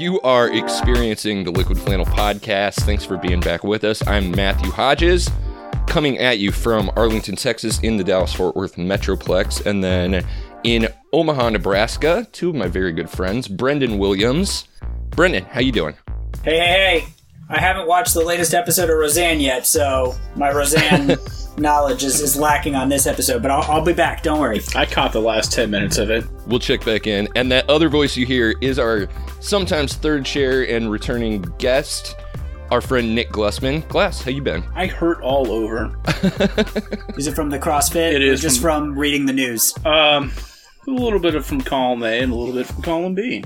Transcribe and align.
You 0.00 0.18
are 0.22 0.50
experiencing 0.50 1.44
the 1.44 1.50
Liquid 1.50 1.78
Flannel 1.78 2.06
Podcast. 2.06 2.76
Thanks 2.86 3.04
for 3.04 3.18
being 3.18 3.38
back 3.40 3.64
with 3.64 3.84
us. 3.84 4.00
I'm 4.06 4.30
Matthew 4.30 4.70
Hodges, 4.70 5.28
coming 5.86 6.16
at 6.16 6.38
you 6.38 6.52
from 6.52 6.90
Arlington, 6.96 7.36
Texas, 7.36 7.78
in 7.80 7.98
the 7.98 8.02
Dallas 8.02 8.32
Fort 8.32 8.56
Worth 8.56 8.76
Metroplex, 8.76 9.66
and 9.66 9.84
then 9.84 10.26
in 10.64 10.88
Omaha, 11.12 11.50
Nebraska, 11.50 12.26
two 12.32 12.48
of 12.48 12.54
my 12.54 12.66
very 12.66 12.92
good 12.92 13.10
friends, 13.10 13.46
Brendan 13.46 13.98
Williams. 13.98 14.66
Brendan, 15.10 15.44
how 15.44 15.60
you 15.60 15.70
doing? 15.70 15.94
Hey, 16.44 16.56
hey, 16.56 17.00
hey! 17.00 17.06
I 17.50 17.60
haven't 17.60 17.86
watched 17.86 18.14
the 18.14 18.24
latest 18.24 18.54
episode 18.54 18.88
of 18.88 18.96
Roseanne 18.96 19.38
yet, 19.38 19.66
so 19.66 20.14
my 20.34 20.50
Roseanne 20.50 21.18
knowledge 21.58 22.04
is, 22.04 22.20
is 22.20 22.36
lacking 22.36 22.74
on 22.74 22.88
this 22.88 23.06
episode. 23.06 23.42
But 23.42 23.50
I'll, 23.50 23.62
I'll 23.70 23.84
be 23.84 23.92
back. 23.92 24.22
Don't 24.22 24.40
worry. 24.40 24.60
I 24.74 24.86
caught 24.86 25.12
the 25.12 25.20
last 25.20 25.52
10 25.52 25.70
minutes 25.70 25.98
of 25.98 26.10
it. 26.10 26.24
We'll 26.46 26.58
check 26.58 26.84
back 26.84 27.06
in. 27.06 27.28
And 27.36 27.50
that 27.52 27.68
other 27.68 27.88
voice 27.88 28.16
you 28.16 28.26
hear 28.26 28.54
is 28.60 28.78
our 28.78 29.08
sometimes 29.40 29.94
third 29.94 30.24
chair 30.24 30.68
and 30.68 30.90
returning 30.90 31.42
guest, 31.58 32.16
our 32.70 32.80
friend 32.80 33.14
Nick 33.14 33.30
Glesmann. 33.30 33.86
Glass, 33.88 34.22
how 34.22 34.30
you 34.30 34.42
been? 34.42 34.64
I 34.74 34.86
hurt 34.86 35.20
all 35.22 35.50
over. 35.50 35.96
Is 37.16 37.26
it 37.26 37.34
from 37.34 37.50
the 37.50 37.58
CrossFit? 37.58 38.12
It 38.12 38.22
or 38.22 38.32
is 38.32 38.40
just 38.40 38.60
from 38.60 38.98
reading 38.98 39.26
the 39.26 39.32
news. 39.32 39.74
Um, 39.84 40.32
a 40.86 40.90
little 40.90 41.18
bit 41.18 41.34
of 41.34 41.44
from 41.44 41.60
column 41.60 42.02
A 42.02 42.20
and 42.20 42.32
a 42.32 42.34
little 42.34 42.54
bit 42.54 42.66
from 42.66 42.82
column 42.82 43.14
B. 43.14 43.44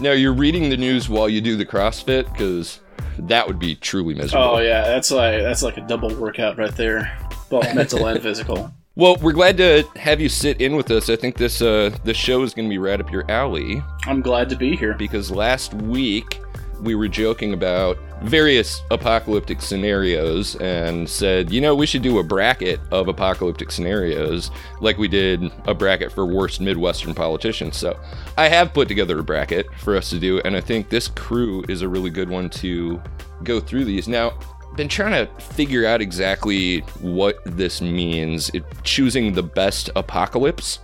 Now 0.00 0.12
you're 0.12 0.34
reading 0.34 0.68
the 0.68 0.76
news 0.76 1.08
while 1.08 1.28
you 1.28 1.40
do 1.40 1.56
the 1.56 1.64
CrossFit 1.64 2.30
because 2.32 2.80
that 3.18 3.46
would 3.46 3.58
be 3.58 3.74
truly 3.74 4.14
miserable. 4.14 4.56
Oh 4.56 4.58
yeah, 4.58 4.82
that's 4.82 5.10
like 5.10 5.40
that's 5.42 5.62
like 5.62 5.78
a 5.78 5.80
double 5.82 6.14
workout 6.16 6.58
right 6.58 6.74
there, 6.74 7.16
both 7.48 7.74
mental 7.74 8.06
and 8.06 8.20
physical. 8.22 8.72
Well, 8.98 9.16
we're 9.20 9.32
glad 9.32 9.58
to 9.58 9.84
have 9.96 10.22
you 10.22 10.30
sit 10.30 10.58
in 10.58 10.74
with 10.74 10.90
us. 10.90 11.10
I 11.10 11.16
think 11.16 11.36
this 11.36 11.60
uh 11.60 11.94
this 12.02 12.16
show 12.16 12.42
is 12.44 12.54
going 12.54 12.66
to 12.66 12.70
be 12.70 12.78
right 12.78 12.98
up 12.98 13.12
your 13.12 13.30
alley 13.30 13.82
I'm 14.06 14.22
glad 14.22 14.48
to 14.48 14.56
be 14.56 14.74
here. 14.74 14.94
because 14.94 15.30
last 15.30 15.74
week 15.74 16.40
we 16.80 16.94
were 16.94 17.06
joking 17.06 17.52
about 17.52 17.98
various 18.22 18.80
apocalyptic 18.90 19.60
scenarios 19.60 20.56
and 20.56 21.06
said, 21.08 21.50
you 21.50 21.60
know, 21.60 21.74
we 21.74 21.84
should 21.84 22.00
do 22.00 22.18
a 22.20 22.22
bracket 22.22 22.80
of 22.90 23.08
apocalyptic 23.08 23.70
scenarios 23.70 24.50
like 24.80 24.96
we 24.96 25.08
did 25.08 25.42
a 25.66 25.74
bracket 25.74 26.10
for 26.10 26.24
worst 26.24 26.62
Midwestern 26.62 27.14
politicians. 27.14 27.76
So 27.76 27.98
I 28.38 28.48
have 28.48 28.72
put 28.72 28.88
together 28.88 29.18
a 29.18 29.22
bracket 29.22 29.66
for 29.78 29.94
us 29.94 30.08
to 30.10 30.18
do, 30.18 30.40
and 30.40 30.56
I 30.56 30.60
think 30.62 30.88
this 30.88 31.08
crew 31.08 31.64
is 31.68 31.82
a 31.82 31.88
really 31.88 32.10
good 32.10 32.30
one 32.30 32.48
to 32.50 33.00
go 33.42 33.60
through 33.60 33.84
these. 33.84 34.08
Now, 34.08 34.38
been 34.76 34.88
trying 34.88 35.26
to 35.26 35.32
figure 35.40 35.86
out 35.86 36.00
exactly 36.00 36.80
what 37.00 37.38
this 37.44 37.80
means. 37.80 38.50
It, 38.50 38.64
choosing 38.84 39.32
the 39.32 39.42
best 39.42 39.90
apocalypse. 39.96 40.80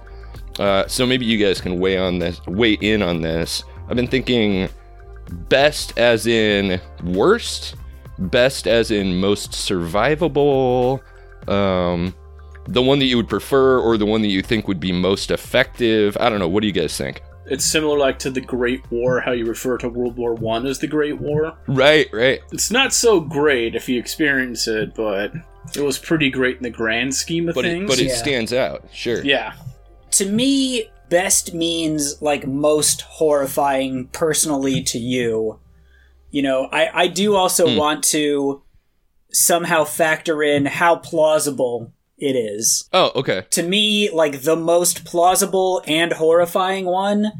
Uh, 0.58 0.86
so 0.86 1.06
maybe 1.06 1.24
you 1.24 1.38
guys 1.38 1.60
can 1.60 1.78
weigh 1.78 1.98
on 1.98 2.18
this, 2.18 2.40
weigh 2.46 2.74
in 2.74 3.02
on 3.02 3.22
this. 3.22 3.64
I've 3.88 3.96
been 3.96 4.06
thinking 4.06 4.68
best 5.48 5.98
as 5.98 6.26
in 6.26 6.80
worst, 7.04 7.76
best 8.18 8.66
as 8.66 8.90
in 8.90 9.18
most 9.18 9.52
survivable, 9.52 11.00
um, 11.48 12.14
the 12.66 12.82
one 12.82 12.98
that 12.98 13.06
you 13.06 13.16
would 13.16 13.28
prefer, 13.28 13.78
or 13.78 13.96
the 13.96 14.06
one 14.06 14.22
that 14.22 14.28
you 14.28 14.42
think 14.42 14.68
would 14.68 14.80
be 14.80 14.92
most 14.92 15.30
effective. 15.30 16.16
I 16.20 16.28
don't 16.28 16.38
know. 16.38 16.48
What 16.48 16.60
do 16.60 16.66
you 16.66 16.72
guys 16.72 16.96
think? 16.96 17.22
It's 17.52 17.64
similar 17.66 17.98
like 17.98 18.18
to 18.20 18.30
the 18.30 18.40
Great 18.40 18.82
War, 18.90 19.20
how 19.20 19.32
you 19.32 19.44
refer 19.44 19.76
to 19.78 19.88
World 19.88 20.16
War 20.16 20.32
One 20.34 20.64
as 20.66 20.78
the 20.78 20.86
Great 20.86 21.20
War. 21.20 21.56
Right, 21.68 22.08
right. 22.12 22.40
It's 22.50 22.70
not 22.70 22.92
so 22.94 23.20
great 23.20 23.74
if 23.74 23.88
you 23.90 23.98
experience 23.98 24.66
it, 24.66 24.94
but 24.94 25.32
it 25.76 25.82
was 25.82 25.98
pretty 25.98 26.30
great 26.30 26.56
in 26.56 26.62
the 26.62 26.70
grand 26.70 27.14
scheme 27.14 27.48
of 27.50 27.54
But 27.54 27.66
it, 27.66 27.72
things. 27.72 27.90
but 27.90 27.98
it 27.98 28.06
Yeah. 28.08 28.14
stands 28.16 28.52
out. 28.54 28.84
Sure. 28.92 29.22
yeah, 29.22 29.52
To 30.12 30.24
me, 30.24 30.90
best 31.10 31.52
means 31.52 32.20
like 32.22 32.46
most 32.46 33.02
horrifying 33.02 34.06
personally 34.12 34.82
to 34.84 34.98
you. 34.98 35.58
You 36.30 36.40
know, 36.42 36.68
I, 36.72 37.02
I 37.02 37.06
do 37.08 37.34
also 37.36 37.68
Hmm. 37.68 37.76
want 37.76 38.04
to 38.04 38.62
somehow 39.30 39.84
factor 39.84 40.42
in 40.42 40.64
how 40.66 40.96
plausible 40.96 41.92
it 42.18 42.34
is. 42.36 42.88
Oh, 42.92 43.10
okay. 43.16 43.44
to 43.50 43.62
me, 43.62 44.08
like 44.10 44.42
the 44.42 44.56
most 44.56 45.04
plausible 45.04 45.82
and 45.86 46.12
horrifying 46.14 46.84
one 46.86 47.32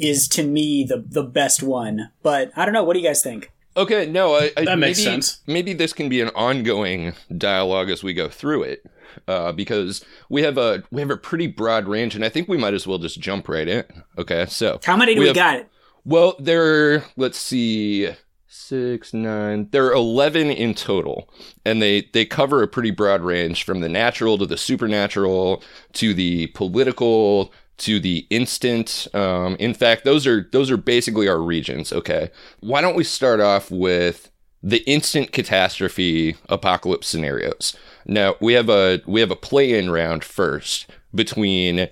is 0.00 0.28
to 0.28 0.42
me 0.42 0.84
the 0.84 1.04
the 1.06 1.22
best 1.22 1.62
one. 1.62 2.10
But 2.22 2.50
I 2.56 2.64
don't 2.64 2.74
know. 2.74 2.84
What 2.84 2.94
do 2.94 3.00
you 3.00 3.06
guys 3.06 3.22
think? 3.22 3.50
Okay, 3.76 4.04
no, 4.06 4.34
I, 4.34 4.50
I 4.56 4.64
That 4.64 4.78
makes 4.78 4.98
maybe, 4.98 5.10
sense. 5.10 5.40
Maybe 5.46 5.72
this 5.72 5.92
can 5.92 6.08
be 6.08 6.20
an 6.20 6.30
ongoing 6.34 7.12
dialogue 7.38 7.88
as 7.88 8.02
we 8.02 8.12
go 8.12 8.28
through 8.28 8.64
it, 8.64 8.84
uh, 9.28 9.52
because 9.52 10.04
we 10.28 10.42
have 10.42 10.58
a 10.58 10.82
we 10.90 11.00
have 11.00 11.10
a 11.10 11.16
pretty 11.16 11.46
broad 11.46 11.86
range, 11.86 12.16
and 12.16 12.24
I 12.24 12.28
think 12.30 12.48
we 12.48 12.56
might 12.58 12.74
as 12.74 12.86
well 12.86 12.98
just 12.98 13.20
jump 13.20 13.48
right 13.48 13.68
in. 13.68 13.84
Okay, 14.18 14.46
so 14.46 14.80
How 14.84 14.96
many 14.96 15.14
do 15.14 15.20
We 15.20 15.24
we, 15.24 15.28
have- 15.28 15.36
got? 15.36 15.66
well, 16.04 16.34
there. 16.40 16.94
are 16.96 17.04
Let's 17.16 17.38
see, 17.38 18.10
six, 18.48 19.14
nine. 19.14 19.68
There 19.70 19.86
are 19.86 19.92
eleven 19.92 20.50
in 20.50 20.74
total, 20.74 21.30
and 21.64 21.80
they 21.80 22.08
they 22.12 22.24
cover 22.26 22.62
a 22.64 22.68
pretty 22.68 22.90
broad 22.90 23.20
range 23.22 23.62
from 23.64 23.80
the 23.80 23.88
natural 23.88 24.36
to 24.38 24.46
the 24.46 24.56
supernatural 24.56 25.62
to 25.94 26.12
the 26.12 26.48
political 26.48 27.52
to 27.80 28.00
the 28.00 28.26
instant. 28.30 29.08
Um, 29.14 29.56
in 29.58 29.74
fact, 29.74 30.04
those 30.04 30.26
are 30.26 30.48
those 30.52 30.70
are 30.70 30.76
basically 30.76 31.28
our 31.28 31.40
regions. 31.40 31.92
Okay, 31.92 32.30
why 32.60 32.80
don't 32.80 32.96
we 32.96 33.04
start 33.04 33.40
off 33.40 33.70
with 33.70 34.30
the 34.62 34.78
instant 34.88 35.32
catastrophe 35.32 36.36
apocalypse 36.48 37.08
scenarios? 37.08 37.76
Now 38.06 38.36
we 38.40 38.52
have 38.54 38.68
a 38.68 39.00
we 39.06 39.20
have 39.20 39.30
a 39.30 39.36
play-in 39.36 39.90
round 39.90 40.24
first 40.24 40.86
between 41.14 41.88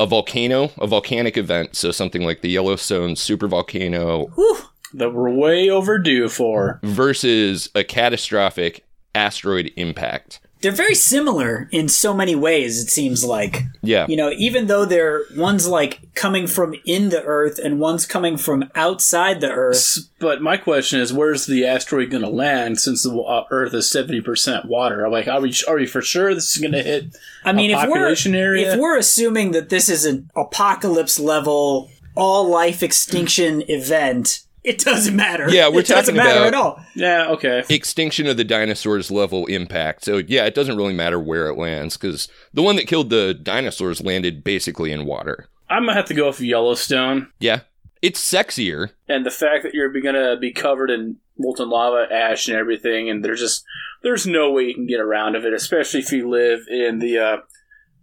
a 0.00 0.06
volcano, 0.06 0.70
a 0.78 0.86
volcanic 0.86 1.36
event, 1.36 1.74
so 1.76 1.90
something 1.90 2.22
like 2.22 2.40
the 2.40 2.50
Yellowstone 2.50 3.14
supervolcano 3.14 4.30
Whew. 4.34 4.58
that 4.94 5.12
we're 5.12 5.30
way 5.30 5.68
overdue 5.68 6.28
for. 6.28 6.78
versus 6.84 7.68
a 7.74 7.82
catastrophic 7.84 8.84
asteroid 9.14 9.72
impact. 9.76 10.40
They're 10.60 10.72
very 10.72 10.94
similar 10.94 11.68
in 11.70 11.88
so 11.88 12.12
many 12.12 12.34
ways. 12.34 12.82
It 12.82 12.90
seems 12.90 13.24
like 13.24 13.62
Yeah. 13.82 14.06
you 14.08 14.16
know, 14.16 14.30
even 14.36 14.66
though 14.66 14.84
they're 14.84 15.22
one's 15.36 15.68
like 15.68 16.00
coming 16.14 16.46
from 16.46 16.74
in 16.84 17.10
the 17.10 17.22
Earth 17.22 17.58
and 17.62 17.78
one's 17.78 18.06
coming 18.06 18.36
from 18.36 18.70
outside 18.74 19.40
the 19.40 19.50
Earth. 19.50 19.98
But 20.18 20.42
my 20.42 20.56
question 20.56 21.00
is, 21.00 21.12
where's 21.12 21.46
the 21.46 21.64
asteroid 21.64 22.10
going 22.10 22.24
to 22.24 22.28
land? 22.28 22.80
Since 22.80 23.04
the 23.04 23.16
uh, 23.16 23.44
Earth 23.50 23.72
is 23.74 23.90
seventy 23.90 24.20
percent 24.20 24.64
water, 24.66 25.04
I'm 25.04 25.12
like, 25.12 25.28
are 25.28 25.40
we 25.40 25.54
are 25.68 25.76
we 25.76 25.86
for 25.86 26.02
sure 26.02 26.34
this 26.34 26.56
is 26.56 26.60
going 26.60 26.72
to 26.72 26.82
hit? 26.82 27.16
I 27.44 27.52
mean, 27.52 27.70
a 27.70 27.82
if 27.82 27.88
we're 27.88 28.34
area? 28.34 28.74
if 28.74 28.78
we're 28.80 28.98
assuming 28.98 29.52
that 29.52 29.68
this 29.68 29.88
is 29.88 30.04
an 30.04 30.30
apocalypse 30.36 31.20
level 31.20 31.90
all 32.18 32.48
life 32.48 32.82
extinction 32.82 33.62
event, 33.68 34.42
it 34.68 34.78
doesn't 34.78 35.16
matter. 35.16 35.48
Yeah, 35.50 35.68
we're 35.68 35.80
it 35.80 35.86
doesn't 35.86 36.14
talking 36.14 36.28
matter 36.28 36.40
about- 36.40 36.46
at 36.48 36.54
all. 36.54 36.80
Yeah, 36.94 37.28
okay. 37.30 37.62
Extinction 37.70 38.26
of 38.26 38.36
the 38.36 38.44
dinosaurs 38.44 39.10
level 39.10 39.46
impact. 39.46 40.04
So, 40.04 40.18
yeah, 40.18 40.44
it 40.44 40.54
doesn't 40.54 40.76
really 40.76 40.94
matter 40.94 41.18
where 41.18 41.48
it 41.48 41.56
lands 41.56 41.96
because 41.96 42.28
the 42.52 42.62
one 42.62 42.76
that 42.76 42.86
killed 42.86 43.10
the 43.10 43.34
dinosaurs 43.34 44.02
landed 44.02 44.44
basically 44.44 44.92
in 44.92 45.04
water. 45.06 45.48
I'm 45.70 45.82
gonna 45.84 45.94
have 45.94 46.06
to 46.06 46.14
go 46.14 46.26
with 46.28 46.40
Yellowstone, 46.40 47.28
Yeah. 47.40 47.60
It's 48.00 48.20
sexier. 48.20 48.90
and 49.08 49.26
the 49.26 49.30
fact 49.30 49.64
that 49.64 49.74
you're 49.74 49.92
gonna 50.00 50.36
be 50.38 50.52
covered 50.52 50.88
in 50.90 51.16
molten 51.36 51.68
lava, 51.68 52.06
ash, 52.12 52.46
and 52.46 52.56
everything, 52.56 53.10
and 53.10 53.24
there's 53.24 53.40
just 53.40 53.64
there's 54.04 54.24
no 54.26 54.52
way 54.52 54.62
you 54.64 54.74
can 54.74 54.86
get 54.86 55.00
around 55.00 55.34
of 55.34 55.44
it, 55.44 55.52
especially 55.52 55.98
if 56.00 56.12
you 56.12 56.28
live 56.30 56.60
in 56.68 57.00
the 57.00 57.18
uh, 57.18 57.36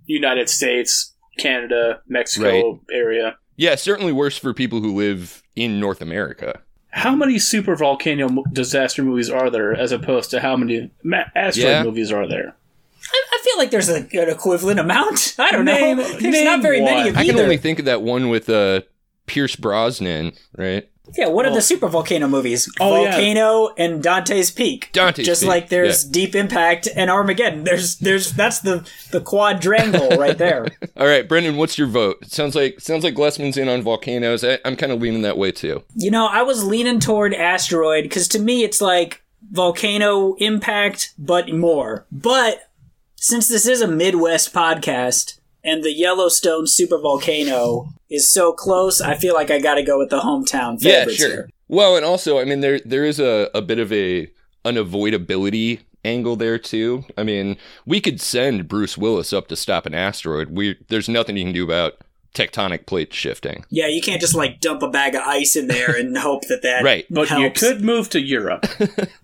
United 0.05 0.49
States, 0.49 1.13
Canada, 1.39 2.01
Mexico 2.07 2.81
area. 2.91 3.37
Yeah, 3.55 3.75
certainly 3.75 4.11
worse 4.11 4.37
for 4.37 4.53
people 4.53 4.81
who 4.81 4.93
live 4.93 5.41
in 5.55 5.79
North 5.79 6.01
America. 6.01 6.61
How 6.89 7.16
many 7.16 7.39
super 7.39 7.75
volcano 7.75 8.43
disaster 8.53 9.03
movies 9.03 9.29
are 9.29 9.49
there, 9.49 9.73
as 9.73 9.91
opposed 9.91 10.29
to 10.31 10.39
how 10.39 10.55
many 10.55 10.91
ma- 11.03 11.23
asteroid 11.35 11.67
Yeah. 11.67 11.83
movies 11.83 12.11
are 12.11 12.27
there? 12.27 12.55
I, 13.12 13.24
I 13.33 13.39
feel 13.44 13.57
like 13.57 13.69
there's 13.71 13.89
a, 13.89 13.97
an 13.97 14.30
equivalent 14.30 14.80
amount. 14.80 15.35
I 15.39 15.51
don't 15.51 15.65
Name- 15.65 15.97
know. 15.97 16.03
There's 16.19 16.44
not 16.44 16.62
very 16.62 16.81
many 16.81 16.95
one. 16.97 17.07
of 17.09 17.18
I 17.18 17.21
either. 17.24 17.33
can 17.33 17.41
only 17.41 17.57
think 17.57 17.80
of 17.80 17.85
that 17.85 18.01
one 18.01 18.30
with 18.30 18.50
uh, 18.50 18.81
Pierce 19.27 19.56
Brosnan, 19.56 20.33
right? 20.57 20.89
Yeah, 21.18 21.28
what 21.28 21.46
are 21.46 21.54
the 21.54 21.62
super 21.62 21.88
volcano 21.88 22.28
movies? 22.28 22.72
Oh, 22.80 23.04
yeah. 23.04 23.12
Volcano 23.12 23.74
and 23.78 24.02
Dante's 24.02 24.52
Peak. 24.52 24.90
Dante's 24.92 25.25
Just 25.25 25.42
Peak, 25.42 25.50
like 25.50 25.69
there's 25.69 26.06
yeah. 26.06 26.12
Deep 26.12 26.36
Impact 26.36 26.88
and 26.96 27.10
Armageddon. 27.10 27.63
There's 27.63 27.98
there's 27.98 28.34
that's 28.34 28.60
the 28.60 28.88
the 29.12 29.22
quadrangle 29.22 30.18
right 30.18 30.38
there. 30.38 30.68
All 30.98 31.07
right, 31.07 31.28
Brendan, 31.28 31.57
what's 31.57 31.78
your 31.78 31.88
vote? 31.88 32.18
It 32.22 32.31
sounds 32.31 32.56
like 32.56 32.80
sounds 32.80 33.04
like 33.04 33.16
Glesmann's 33.16 33.57
in 33.57 33.69
on 33.69 33.81
volcanoes. 33.81 34.44
I, 34.44 34.60
I'm 34.66 34.75
kind 34.75 34.92
of 34.92 35.02
leaning 35.02 35.22
that 35.22 35.38
way 35.38 35.52
too. 35.52 35.84
You 35.96 36.12
know, 36.12 36.28
I 36.28 36.42
was 36.42 36.63
leaning 36.63 37.00
toward 37.00 37.34
asteroid 37.34 38.04
because 38.04 38.28
to 38.30 38.40
me 38.40 38.63
it's 38.63 38.81
like 38.81 39.24
volcano 39.52 40.36
impact, 40.36 41.13
but 41.18 41.54
more. 41.54 42.06
But 42.12 42.69
since 43.16 43.48
this 43.48 43.66
is 43.66 43.81
a 43.81 43.88
Midwest 43.88 44.54
podcast 44.54 45.34
and 45.65 45.83
the 45.83 45.91
Yellowstone 45.94 46.65
supervolcano 46.65 47.89
is 48.09 48.29
so 48.29 48.53
close, 48.53 49.01
I 49.01 49.15
feel 49.15 49.33
like 49.33 49.51
I 49.51 49.59
got 49.59 49.75
to 49.75 49.83
go 49.83 49.97
with 49.97 50.09
the 50.09 50.19
hometown 50.19 50.77
Yeah, 50.79 51.00
favorites 51.00 51.17
sure. 51.17 51.29
here. 51.29 51.50
Well, 51.67 51.95
and 51.95 52.06
also, 52.06 52.39
I 52.39 52.45
mean, 52.45 52.62
there 52.62 52.79
there 52.85 53.03
is 53.03 53.19
a, 53.19 53.50
a 53.53 53.62
bit 53.62 53.79
of 53.79 53.91
a 53.91 54.29
unavoidability 54.63 55.79
angle 56.03 56.35
there 56.35 56.57
too. 56.59 57.03
I 57.17 57.23
mean, 57.23 57.57
we 57.85 58.00
could 58.00 58.21
send 58.21 58.67
Bruce 58.67 58.97
Willis 58.97 59.33
up 59.33 59.47
to 59.47 59.56
stop 59.56 59.85
an 59.85 59.94
asteroid. 59.95 60.50
We 60.51 60.77
there's 60.89 61.09
nothing 61.09 61.38
you 61.38 61.45
can 61.45 61.53
do 61.53 61.63
about 61.63 61.94
tectonic 62.35 62.85
plate 62.85 63.13
shifting. 63.13 63.65
Yeah, 63.69 63.88
you 63.88 64.01
can't 64.01 64.19
just 64.21 64.35
like 64.35 64.59
dump 64.59 64.83
a 64.83 64.89
bag 64.89 65.15
of 65.15 65.21
ice 65.21 65.56
in 65.56 65.68
there 65.68 65.95
and 65.95 66.18
hope 66.29 66.47
that 66.50 66.61
that 66.63 66.83
Right. 66.83 67.06
But 67.09 67.29
you 67.31 67.50
could 67.50 67.81
move 67.81 68.09
to 68.11 68.21
Europe. 68.21 68.65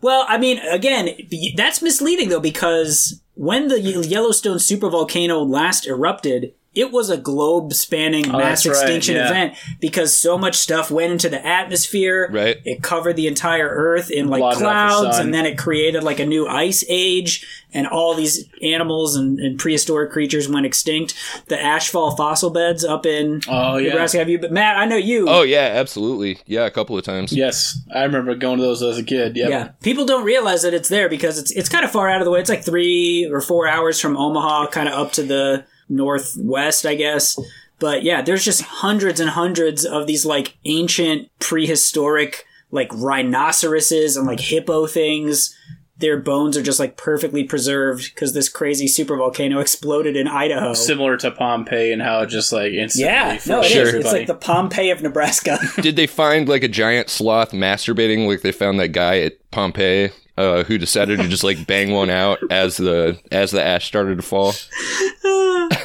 Well, 0.01 0.25
I 0.27 0.39
mean, 0.39 0.57
again, 0.59 1.09
that's 1.55 1.81
misleading 1.83 2.29
though 2.29 2.39
because 2.39 3.21
when 3.33 3.67
the 3.67 3.79
Yellowstone 3.79 4.57
supervolcano 4.57 5.47
last 5.47 5.87
erupted, 5.87 6.53
it 6.73 6.91
was 6.91 7.09
a 7.09 7.17
globe-spanning 7.17 8.29
Oh, 8.29 8.37
mass 8.37 8.63
that's 8.63 8.67
right, 8.67 8.83
extinction 8.83 9.15
yeah. 9.15 9.29
event 9.29 9.53
because 9.81 10.15
so 10.15 10.37
much 10.37 10.55
stuff 10.55 10.89
went 10.89 11.11
into 11.11 11.27
the 11.29 11.45
atmosphere. 11.45 12.29
Right. 12.31 12.57
It 12.63 12.81
covered 12.81 13.15
the 13.17 13.27
entire 13.27 13.67
Earth 13.67 14.09
in 14.09 14.27
like 14.29 14.39
Blotted 14.39 14.63
out 14.63 14.89
the 15.01 15.01
clouds, 15.03 15.17
and 15.19 15.33
then 15.33 15.45
it 15.45 15.57
created 15.57 16.03
like 16.03 16.19
a 16.19 16.25
new 16.25 16.47
ice 16.47 16.83
age, 16.87 17.45
and 17.73 17.87
all 17.87 18.13
these 18.13 18.45
animals 18.61 19.15
and, 19.15 19.39
and 19.39 19.59
prehistoric 19.59 20.11
creatures 20.11 20.47
went 20.47 20.65
extinct. 20.65 21.13
The 21.47 21.55
ashfall 21.55 22.15
fossil 22.15 22.49
beds 22.49 22.85
up 22.85 23.05
in 23.05 23.41
Oh 23.49 23.77
yeah. 23.77 23.89
Nebraska. 23.89 24.19
Have 24.19 24.29
you? 24.29 24.39
But 24.39 24.51
Matt, 24.53 24.77
I 24.77 24.85
know 24.85 24.97
you. 24.97 25.27
Oh 25.27 25.41
yeah, 25.43 25.71
absolutely. 25.75 26.37
Yeah, 26.45 26.65
a 26.65 26.71
couple 26.71 26.97
of 26.97 27.03
times. 27.03 27.33
Yes, 27.33 27.79
I 27.93 28.03
remember 28.03 28.33
going 28.35 28.59
to 28.59 28.63
those 28.63 28.81
as 28.81 28.97
a 28.97 29.03
kid. 29.03 29.35
Yep. 29.35 29.49
Yeah, 29.49 29.67
people 29.83 30.05
don't 30.05 30.23
realize 30.23 30.61
that 30.63 30.73
it's 30.73 30.89
there 30.89 31.09
because 31.09 31.37
it's 31.37 31.51
it's 31.51 31.67
kind 31.69 31.83
of 31.83 31.91
far 31.91 32.09
out 32.09 32.21
of 32.21 32.25
the 32.25 32.31
way. 32.31 32.39
It's 32.39 32.49
like 32.49 32.63
three 32.63 33.29
or 33.31 33.41
four 33.41 33.67
hours 33.67 33.99
from 33.99 34.15
Omaha, 34.15 34.67
kind 34.67 34.87
of 34.87 34.93
up 34.95 35.11
to 35.13 35.23
the 35.23 35.65
northwest, 35.91 36.85
I 36.85 36.95
guess. 36.95 37.37
But 37.79 38.03
yeah, 38.03 38.21
there's 38.21 38.45
just 38.45 38.61
hundreds 38.61 39.19
and 39.19 39.29
hundreds 39.29 39.85
of 39.85 40.07
these 40.07 40.25
like 40.25 40.57
ancient 40.65 41.29
prehistoric 41.39 42.45
like 42.71 42.89
rhinoceroses 42.93 44.15
and 44.17 44.25
like 44.25 44.39
hippo 44.39 44.87
things. 44.87 45.55
Their 45.97 46.17
bones 46.17 46.57
are 46.57 46.63
just 46.63 46.79
like 46.79 46.97
perfectly 46.97 47.43
preserved 47.43 48.13
because 48.13 48.33
this 48.33 48.49
crazy 48.49 48.87
supervolcano 48.87 49.61
exploded 49.61 50.15
in 50.15 50.27
Idaho. 50.27 50.73
Similar 50.73 51.17
to 51.17 51.29
Pompeii 51.29 51.91
and 51.91 52.01
how 52.01 52.21
it 52.21 52.27
just 52.27 52.51
like 52.51 52.71
instantly 52.71 53.13
yeah, 53.13 53.27
no, 53.27 53.33
it 53.33 53.41
flushed 53.41 53.75
is. 53.75 53.93
It's 53.93 54.11
like 54.11 54.25
the 54.25 54.33
Pompeii 54.33 54.89
of 54.89 55.03
Nebraska. 55.03 55.59
Did 55.81 55.97
they 55.97 56.07
find 56.07 56.49
like 56.49 56.63
a 56.63 56.67
giant 56.67 57.09
sloth 57.09 57.51
masturbating 57.51 58.27
like 58.27 58.41
they 58.41 58.51
found 58.51 58.79
that 58.79 58.89
guy 58.89 59.19
at 59.19 59.51
Pompeii 59.51 60.09
uh, 60.37 60.63
who 60.63 60.77
decided 60.77 61.19
to 61.19 61.27
just 61.27 61.43
like 61.43 61.67
bang 61.67 61.91
one 61.91 62.09
out 62.09 62.39
as 62.49 62.77
the 62.77 63.19
as 63.31 63.51
the 63.51 63.63
ash 63.63 63.85
started 63.85 64.17
to 64.17 64.21
fall? 64.21 64.53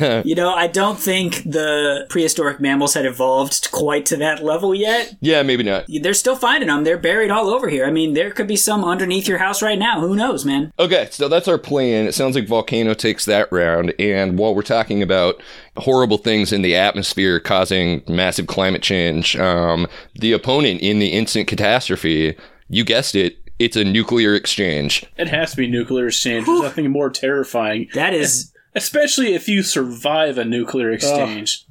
you 0.25 0.35
know, 0.35 0.53
I 0.53 0.67
don't 0.67 0.99
think 0.99 1.43
the 1.45 2.07
prehistoric 2.09 2.61
mammals 2.61 2.95
had 2.95 3.07
evolved 3.07 3.71
quite 3.71 4.07
to 4.07 4.17
that 4.17 4.43
level 4.43 4.75
yet. 4.75 5.17
Yeah, 5.21 5.43
maybe 5.43 5.63
not. 5.63 5.87
They're 5.89 6.15
still 6.15 6.37
finding 6.37 6.69
them. 6.69 6.85
They're 6.85 6.99
buried 6.99 7.31
all 7.31 7.49
over 7.49 7.69
here. 7.69 7.87
I 7.87 7.91
mean, 7.91 8.15
there 8.15 8.31
could 8.31 8.47
be 8.47 8.57
some 8.57 8.85
underneath 8.85 9.29
your 9.29 9.39
house 9.39 9.63
right 9.63 9.79
now. 9.79 10.01
Who 10.01 10.17
knows, 10.17 10.45
man? 10.45 10.73
Okay, 10.79 11.09
so 11.11 11.29
that's 11.29 11.49
our 11.49 11.59
plan. 11.59 12.07
It 12.07 12.15
sounds 12.15 12.35
like 12.35 12.49
Volcano 12.49 12.95
takes 12.95 13.25
that 13.27 13.51
round. 13.53 13.95
And 13.99 14.39
while 14.39 14.55
we're 14.55 14.63
talking 14.63 15.03
about 15.03 15.41
horrible 15.77 16.19
things 16.19 16.53
in 16.53 16.63
the 16.63 16.77
atmosphere 16.77 17.41
causing 17.41 18.03
massive 18.09 18.47
climate 18.47 18.83
change, 18.83 19.37
um, 19.37 19.87
the 20.15 20.33
opponent 20.33 20.81
in 20.81 20.99
the 20.99 21.09
instant 21.09 21.49
catastrophe, 21.49 22.37
you 22.69 22.85
guessed 22.85 23.15
it, 23.15 23.39
it's 23.59 23.77
a 23.77 23.85
nuclear 23.85 24.35
exchange. 24.35 25.05
it 25.17 25.29
has 25.29 25.53
to 25.53 25.57
be 25.57 25.67
nuclear 25.69 26.07
exchange. 26.09 26.47
There's 26.47 26.61
nothing 26.63 26.91
more 26.91 27.11
terrifying, 27.11 27.89
That 27.95 28.15
is, 28.15 28.53
especially 28.75 29.35
if 29.35 29.49
you 29.49 29.63
survive 29.63 30.39
a 30.39 30.45
nuclear 30.45 30.91
exchange. 30.93 31.65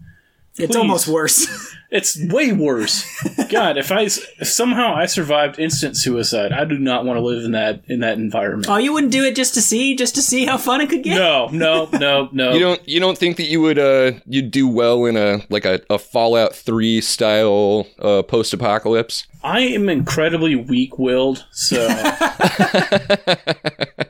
it's 0.58 0.76
almost 0.76 1.08
worse. 1.08 1.48
It's 1.92 2.18
way 2.20 2.52
worse. 2.52 3.06
God, 3.50 3.78
if 3.78 3.92
I 3.92 4.02
if 4.02 4.48
somehow 4.48 4.96
I 4.96 5.06
survived 5.06 5.60
instant 5.60 5.98
suicide, 5.98 6.52
I 6.52 6.66
do 6.66 6.78
not 6.78 7.06
want 7.06 7.18
to 7.18 7.22
live 7.22 7.46
in 7.46 7.52
that 7.52 7.84
in 7.88 8.00
that 8.02 8.18
environment. 8.18 8.68
oh, 8.70 8.78
you 8.78 8.92
wouldn't 8.94 9.12
do 9.12 9.24
it 9.24 9.36
just 9.36 9.54
to 9.54 9.62
see, 9.62 9.96
just 9.96 10.16
to 10.16 10.22
see 10.22 10.46
how 10.46 10.58
fun 10.58 10.82
it 10.82 10.90
could 10.90 11.04
get? 11.04 11.16
No, 11.16 11.48
no, 11.52 11.88
no, 11.94 12.30
no. 12.32 12.54
You 12.54 12.60
don't 12.60 12.88
you 12.88 13.00
don't 13.00 13.18
think 13.18 13.38
that 13.38 13.46
you 13.46 13.62
would 13.62 13.78
uh 13.80 14.14
you'd 14.26 14.52
do 14.52 14.68
well 14.68 15.06
in 15.06 15.16
a 15.16 15.42
like 15.50 15.66
a, 15.66 15.82
a 15.90 16.00
Fallout 16.00 16.56
3 16.56 17.02
style 17.02 17.88
uh 18.00 18.24
post 18.24 18.54
apocalypse? 18.54 19.28
I 19.44 19.60
am 19.60 19.90
incredibly 19.90 20.56
weak-willed, 20.56 21.46
so 21.52 21.78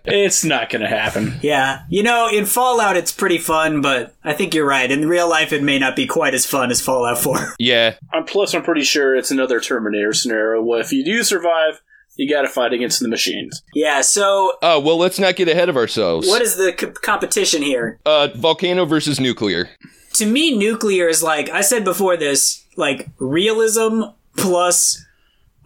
it's 0.05 0.45
not 0.45 0.69
going 0.69 0.81
to 0.81 0.87
happen. 0.87 1.35
Yeah, 1.41 1.83
you 1.89 2.03
know, 2.03 2.29
in 2.31 2.45
Fallout 2.45 2.95
it's 2.95 3.11
pretty 3.11 3.37
fun, 3.37 3.81
but 3.81 4.15
I 4.23 4.33
think 4.33 4.53
you're 4.53 4.65
right. 4.65 4.89
In 4.89 5.07
real 5.09 5.29
life, 5.29 5.51
it 5.51 5.61
may 5.63 5.77
not 5.77 5.95
be 5.95 6.07
quite 6.07 6.33
as 6.33 6.45
fun 6.45 6.71
as 6.71 6.81
Fallout 6.81 7.17
4. 7.17 7.55
Yeah. 7.65 7.95
Plus, 8.27 8.53
I'm 8.53 8.63
pretty 8.63 8.83
sure 8.83 9.15
it's 9.15 9.31
another 9.31 9.59
Terminator 9.59 10.13
scenario. 10.13 10.61
Where 10.61 10.79
if 10.81 10.91
you 10.91 11.03
do 11.03 11.23
survive, 11.23 11.81
you 12.17 12.29
got 12.29 12.43
to 12.43 12.47
fight 12.49 12.73
against 12.73 12.99
the 13.01 13.07
machines. 13.09 13.61
yeah, 13.73 14.01
so 14.01 14.53
Oh, 14.61 14.79
well, 14.79 14.97
let's 14.97 15.19
not 15.19 15.35
get 15.35 15.47
ahead 15.49 15.67
of 15.69 15.75
ourselves. 15.77 16.27
what 16.27 16.41
is 16.41 16.55
the 16.55 16.75
c- 16.79 16.87
competition 17.01 17.61
here? 17.61 17.99
uh 18.05 18.29
volcano 18.35 18.85
versus 18.85 19.19
nuclear. 19.19 19.69
to 20.13 20.25
me, 20.25 20.57
nuclear 20.57 21.07
is 21.09 21.21
like 21.21 21.49
I 21.49 21.61
said 21.61 21.83
before 21.83 22.15
this, 22.17 22.63
like 22.77 23.09
realism 23.19 24.03
plus 24.37 25.04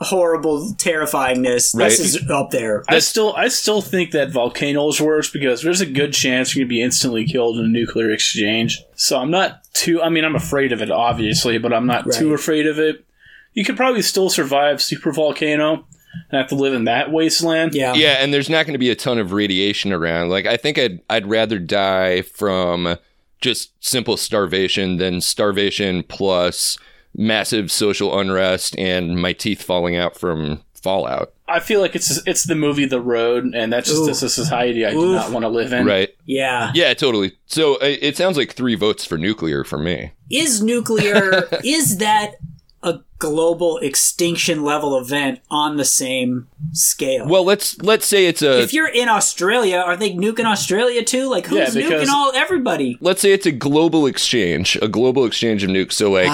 horrible 0.01 0.73
terrifyingness. 0.73 1.75
Right. 1.75 1.89
This 1.89 1.99
is 1.99 2.29
up 2.29 2.51
there. 2.51 2.83
I 2.87 2.99
still, 2.99 3.35
I 3.35 3.47
still 3.49 3.81
think 3.81 4.11
that 4.11 4.31
volcanoes 4.31 5.01
works 5.01 5.29
because 5.29 5.61
there's 5.61 5.81
a 5.81 5.85
good 5.85 6.13
chance 6.13 6.55
you're 6.55 6.63
gonna 6.63 6.69
be 6.69 6.81
instantly 6.81 7.25
killed 7.25 7.57
in 7.57 7.65
a 7.65 7.69
nuclear 7.69 8.11
exchange. 8.11 8.81
So 8.95 9.19
I'm 9.19 9.31
not 9.31 9.63
too. 9.73 10.01
I 10.01 10.09
mean, 10.09 10.25
I'm 10.25 10.35
afraid 10.35 10.71
of 10.71 10.81
it, 10.81 10.91
obviously, 10.91 11.57
but 11.57 11.73
I'm 11.73 11.85
not 11.85 12.11
too 12.11 12.33
afraid 12.33 12.67
of 12.67 12.79
it. 12.79 13.05
You 13.53 13.65
could 13.65 13.77
probably 13.77 14.01
still 14.01 14.29
survive 14.29 14.81
super 14.81 15.11
volcano 15.11 15.85
and 16.31 16.39
have 16.39 16.47
to 16.49 16.55
live 16.55 16.73
in 16.73 16.85
that 16.85 17.11
wasteland. 17.11 17.73
Yeah. 17.73 17.93
Yeah, 17.93 18.17
and 18.19 18.33
there's 18.33 18.49
not 18.49 18.65
going 18.65 18.73
to 18.73 18.79
be 18.79 18.89
a 18.89 18.95
ton 18.95 19.17
of 19.17 19.33
radiation 19.33 19.91
around. 19.91 20.29
Like 20.29 20.45
I 20.45 20.57
think 20.57 20.77
I'd 20.77 21.01
I'd 21.09 21.27
rather 21.27 21.59
die 21.59 22.21
from 22.21 22.97
just 23.41 23.71
simple 23.83 24.17
starvation 24.17 24.97
than 24.97 25.21
starvation 25.21 26.03
plus 26.03 26.77
massive 27.19 27.69
social 27.71 28.17
unrest 28.17 28.77
and 28.79 29.21
my 29.21 29.33
teeth 29.33 29.61
falling 29.61 29.95
out 29.97 30.17
from 30.17 30.63
fallout. 30.73 31.33
I 31.49 31.59
feel 31.59 31.81
like 31.81 31.95
it's 31.95 32.25
it's 32.25 32.45
the 32.45 32.55
movie 32.55 32.85
The 32.85 33.01
Road, 33.01 33.53
and 33.53 33.73
that's 33.73 33.89
just 33.89 34.01
Ooh. 34.07 34.25
a 34.25 34.29
society 34.29 34.85
I 34.85 34.91
do 34.91 35.01
Oof. 35.03 35.15
not 35.15 35.31
want 35.31 35.43
to 35.43 35.49
live 35.49 35.73
in. 35.73 35.85
Right. 35.85 36.09
Yeah. 36.25 36.71
Yeah, 36.73 36.93
totally. 36.93 37.33
So 37.47 37.75
uh, 37.75 37.79
it 38.01 38.15
sounds 38.15 38.37
like 38.37 38.53
3 38.53 38.75
votes 38.75 39.03
for 39.03 39.17
nuclear 39.17 39.63
for 39.63 39.77
me. 39.77 40.11
Is 40.31 40.63
nuclear 40.63 41.47
is 41.63 41.97
that 41.97 42.35
a 42.81 42.99
global 43.17 43.77
extinction 43.79 44.63
level 44.63 44.97
event 44.97 45.41
on 45.51 45.75
the 45.75 45.83
same 45.83 46.47
scale? 46.71 47.27
Well, 47.27 47.43
let's 47.43 47.81
let's 47.81 48.05
say 48.05 48.27
it's 48.27 48.41
a 48.43 48.61
if 48.61 48.71
you're 48.73 48.87
in 48.87 49.09
Australia, 49.09 49.77
are 49.79 49.97
they 49.97 50.13
nuking 50.13 50.45
Australia 50.45 51.03
too? 51.03 51.29
Like 51.29 51.47
who's 51.47 51.75
Yeah, 51.75 51.81
because- 51.83 52.07
nuking 52.07 52.11
all 52.13 52.31
everybody? 52.33 52.97
let's 53.01 53.19
say 53.21 53.33
it's 53.33 53.45
a 53.47 53.51
global 53.51 54.05
exchange, 54.05 54.77
a 54.81 54.87
global 54.87 55.25
exchange 55.25 55.63
of 55.63 55.69
nukes. 55.71 55.93
So 55.93 56.09
like 56.11 56.29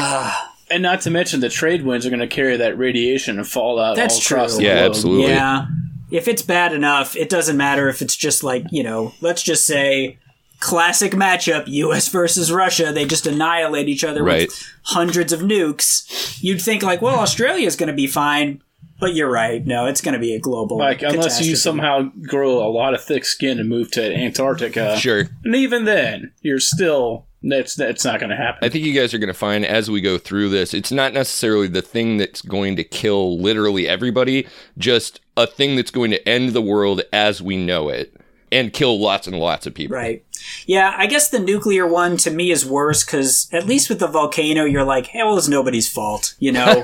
And 0.70 0.82
not 0.82 1.02
to 1.02 1.12
mention 1.12 1.40
the 1.42 1.50
trade 1.50 1.84
winds 1.86 2.06
are 2.06 2.10
going 2.10 2.20
to 2.22 2.28
carry 2.28 2.58
that 2.58 2.78
radiation 2.78 3.38
and 3.38 3.48
fallout. 3.48 3.96
That's 3.96 4.16
all 4.32 4.38
across 4.38 4.52
true. 4.54 4.60
the 4.60 4.64
Yeah, 4.66 4.76
globe. 4.80 4.90
absolutely. 4.92 5.28
Yeah. 5.32 5.68
If 6.12 6.28
it's 6.28 6.42
bad 6.42 6.74
enough, 6.74 7.16
it 7.16 7.30
doesn't 7.30 7.58
matter 7.58 7.88
if 7.90 8.02
it's 8.02 8.16
just 8.16 8.44
like, 8.44 8.64
you 8.72 8.84
know, 8.84 9.14
let's 9.22 9.44
just 9.44 9.66
say 9.66 10.18
classic 10.60 11.12
matchup 11.12 11.64
US 11.68 12.08
versus 12.08 12.52
Russia, 12.52 12.92
they 12.92 13.06
just 13.06 13.28
annihilate 13.28 13.90
each 13.90 14.04
other 14.04 14.24
Right. 14.24 14.48
with 14.48 14.74
hundreds 14.84 15.34
of 15.34 15.42
nukes. 15.42 16.42
You'd 16.42 16.62
think 16.62 16.82
like, 16.84 17.02
well, 17.02 17.20
Australia's 17.20 17.76
going 17.76 17.88
to 17.88 17.94
be 17.94 18.08
fine, 18.08 18.62
but 19.00 19.14
you're 19.14 19.30
right. 19.30 19.66
No, 19.66 19.86
it's 19.86 20.02
going 20.02 20.14
to 20.14 20.20
be 20.20 20.34
a 20.34 20.40
global 20.40 20.78
Like 20.78 21.02
unless 21.04 21.46
you 21.46 21.56
somehow 21.56 22.10
grow 22.28 22.66
a 22.66 22.70
lot 22.72 22.94
of 22.94 23.04
thick 23.04 23.26
skin 23.26 23.60
and 23.60 23.68
move 23.70 23.92
to 23.92 24.16
Antarctica, 24.16 24.98
sure. 24.98 25.26
and 25.44 25.56
even 25.56 25.86
then, 25.86 26.32
you're 26.42 26.60
still 26.60 27.26
that's 27.52 27.76
that's 27.76 28.04
not 28.06 28.20
going 28.20 28.30
to 28.30 28.36
happen. 28.36 28.64
I 28.64 28.70
think 28.70 28.86
you 28.86 28.94
guys 28.94 29.14
are 29.14 29.20
going 29.20 29.28
to 29.28 29.34
find 29.34 29.66
as 29.66 29.90
we 29.90 30.02
go 30.02 30.18
through 30.18 30.50
this, 30.50 30.74
it's 30.74 30.92
not 30.92 31.14
necessarily 31.14 31.68
the 31.68 31.82
thing 31.82 32.18
that's 32.18 32.42
going 32.42 32.76
to 32.78 32.84
kill 32.84 33.40
literally 33.40 33.88
everybody, 33.88 34.48
just 34.78 35.20
a 35.38 35.48
thing 35.48 35.76
that's 35.76 35.92
going 35.92 36.12
to 36.12 36.28
end 36.28 36.54
the 36.54 36.62
world 36.62 37.02
as 37.14 37.42
we 37.42 37.58
know 37.58 37.90
it 37.90 38.14
and 38.56 38.72
kill 38.74 39.00
lots 39.00 39.28
and 39.28 39.38
lots 39.38 39.68
of 39.68 39.74
people. 39.74 39.96
Right. 39.96 40.24
Yeah, 40.68 40.94
I 40.96 41.08
guess 41.08 41.30
the 41.30 41.40
nuclear 41.40 41.88
one 41.88 42.18
to 42.18 42.30
me 42.30 42.52
is 42.52 42.66
worse 42.66 43.04
because 43.04 43.50
at 43.52 43.66
least 43.66 43.90
with 43.90 44.00
the 44.00 44.08
volcano, 44.08 44.64
you're 44.64 44.84
like, 44.84 45.08
hey, 45.08 45.24
well, 45.24 45.38
it's 45.38 45.48
nobody's 45.48 45.90
fault. 45.90 46.36
You 46.40 46.52
know, 46.52 46.84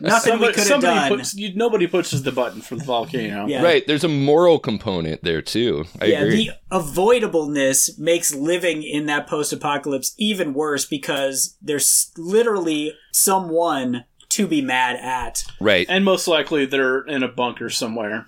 we 0.00 0.10
Somebody, 0.10 0.52
could 0.54 0.66
have 0.68 0.80
done. 0.80 1.08
puts 1.16 1.34
you, 1.34 1.54
nobody 1.54 1.86
pushes 1.86 2.22
the 2.22 2.32
button 2.32 2.60
for 2.62 2.76
the 2.76 2.84
volcano. 2.84 3.46
Yeah. 3.46 3.62
Right. 3.62 3.86
There's 3.86 4.04
a 4.04 4.08
moral 4.08 4.58
component 4.58 5.22
there 5.22 5.42
too. 5.42 5.84
I 6.00 6.06
yeah, 6.06 6.20
agree. 6.22 6.46
the 6.48 6.76
avoidableness 6.76 7.98
makes 7.98 8.34
living 8.34 8.82
in 8.82 9.06
that 9.06 9.26
post-apocalypse 9.26 10.14
even 10.18 10.54
worse 10.54 10.84
because 10.84 11.56
there's 11.62 12.10
literally 12.16 12.94
someone 13.12 14.04
to 14.30 14.46
be 14.46 14.62
mad 14.62 14.96
at. 14.96 15.42
right. 15.60 15.86
and 15.88 16.04
most 16.04 16.28
likely 16.28 16.64
they're 16.64 17.00
in 17.02 17.22
a 17.24 17.28
bunker 17.28 17.68
somewhere, 17.68 18.26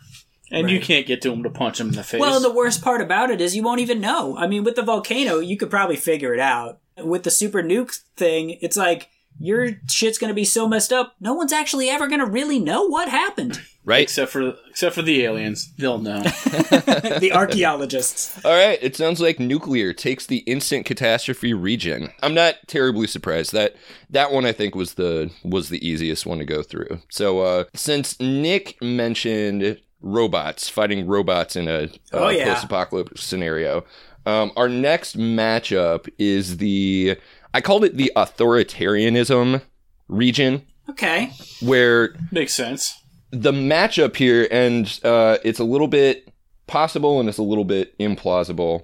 and 0.53 0.71
you 0.71 0.81
can't 0.81 1.07
get 1.07 1.23
to 1.23 1.31
them 1.31 1.43
to 1.43 1.51
punch 1.51 1.79
them 1.79 1.89
in 1.89 1.95
the 1.95 2.05
face. 2.05 2.21
Well, 2.21 2.41
the 2.41 2.53
worst 2.53 2.83
part 2.83 3.01
about 3.01 3.31
it 3.31 3.41
is 3.41 3.57
you 3.57 3.63
won't 3.63 3.81
even 3.81 4.01
know. 4.01 4.37
I 4.37 4.47
mean, 4.47 4.65
with 4.65 4.77
the 4.77 4.83
volcano, 4.83 5.39
you 5.39 5.57
could 5.57 5.71
probably 5.71 5.97
figure 5.97 6.35
it 6.35 6.41
out. 6.41 6.79
With 6.99 7.23
the 7.23 7.31
super 7.31 7.63
nuke 7.63 7.99
thing, 8.17 8.59
it's 8.61 8.77
like 8.77 9.09
your 9.39 9.71
shit's 9.89 10.19
gonna 10.19 10.35
be 10.35 10.45
so 10.45 10.69
messed 10.69 10.93
up, 10.93 11.15
no 11.21 11.35
one's 11.35 11.53
actually 11.53 11.89
ever 11.89 12.07
gonna 12.07 12.27
really 12.27 12.59
know 12.59 12.85
what 12.85 13.09
happened. 13.09 13.61
Right? 13.85 14.03
Except 14.03 14.31
for 14.31 14.55
except 14.69 14.95
for 14.95 15.03
the 15.03 15.25
aliens, 15.25 15.73
they'll 15.77 15.99
know. 15.99 16.21
the 16.23 17.33
archaeologists. 17.35 18.45
All 18.45 18.53
right, 18.53 18.79
it 18.81 18.95
sounds 18.95 19.21
like 19.21 19.41
nuclear 19.41 19.93
takes 19.93 20.27
the 20.27 20.39
instant 20.39 20.87
catastrophe 20.87 21.53
region. 21.53 22.13
I'm 22.23 22.35
not 22.35 22.57
terribly 22.69 23.09
surprised 23.09 23.53
that 23.53 23.75
that 24.11 24.31
one 24.31 24.45
I 24.45 24.53
think 24.53 24.75
was 24.75 24.95
the 24.95 25.33
was 25.43 25.69
the 25.69 25.85
easiest 25.87 26.27
one 26.27 26.39
to 26.39 26.45
go 26.45 26.63
through. 26.63 27.01
So 27.11 27.41
uh 27.41 27.65
since 27.75 28.21
Nick 28.21 28.81
mentioned 28.81 29.81
robots 30.03 30.69
fighting 30.69 31.07
robots 31.07 31.57
in 31.57 31.69
a 31.69 31.85
uh, 31.85 31.89
Oh, 32.13 32.29
yeah. 32.29 32.53
post-apocalypse 32.53 33.23
scenario, 33.23 33.85
um, 34.27 34.53
our 34.57 34.69
next 34.69 35.17
matchup 35.17 36.09
is 36.19 36.59
the 36.59 37.17
I 37.55 37.61
called 37.61 37.85
it 37.85 37.97
the 37.97 38.13
authoritarianism 38.17 39.63
region 40.09 40.63
Okay. 40.91 41.31
where 41.61 42.15
Makes 42.31 42.55
sense. 42.55 42.99
the 43.31 43.53
matchup 43.53 44.17
here, 44.17 44.49
and 44.51 44.99
uh, 45.05 45.39
it's 45.45 45.59
a 45.61 45.65
little 45.65 45.89
bit 45.89 46.29
possible 46.67 47.21
and 47.21 47.29
it's 47.29 47.39
a 47.39 47.43
little 47.43 47.65
bit 47.65 47.97
implausible. 47.99 48.83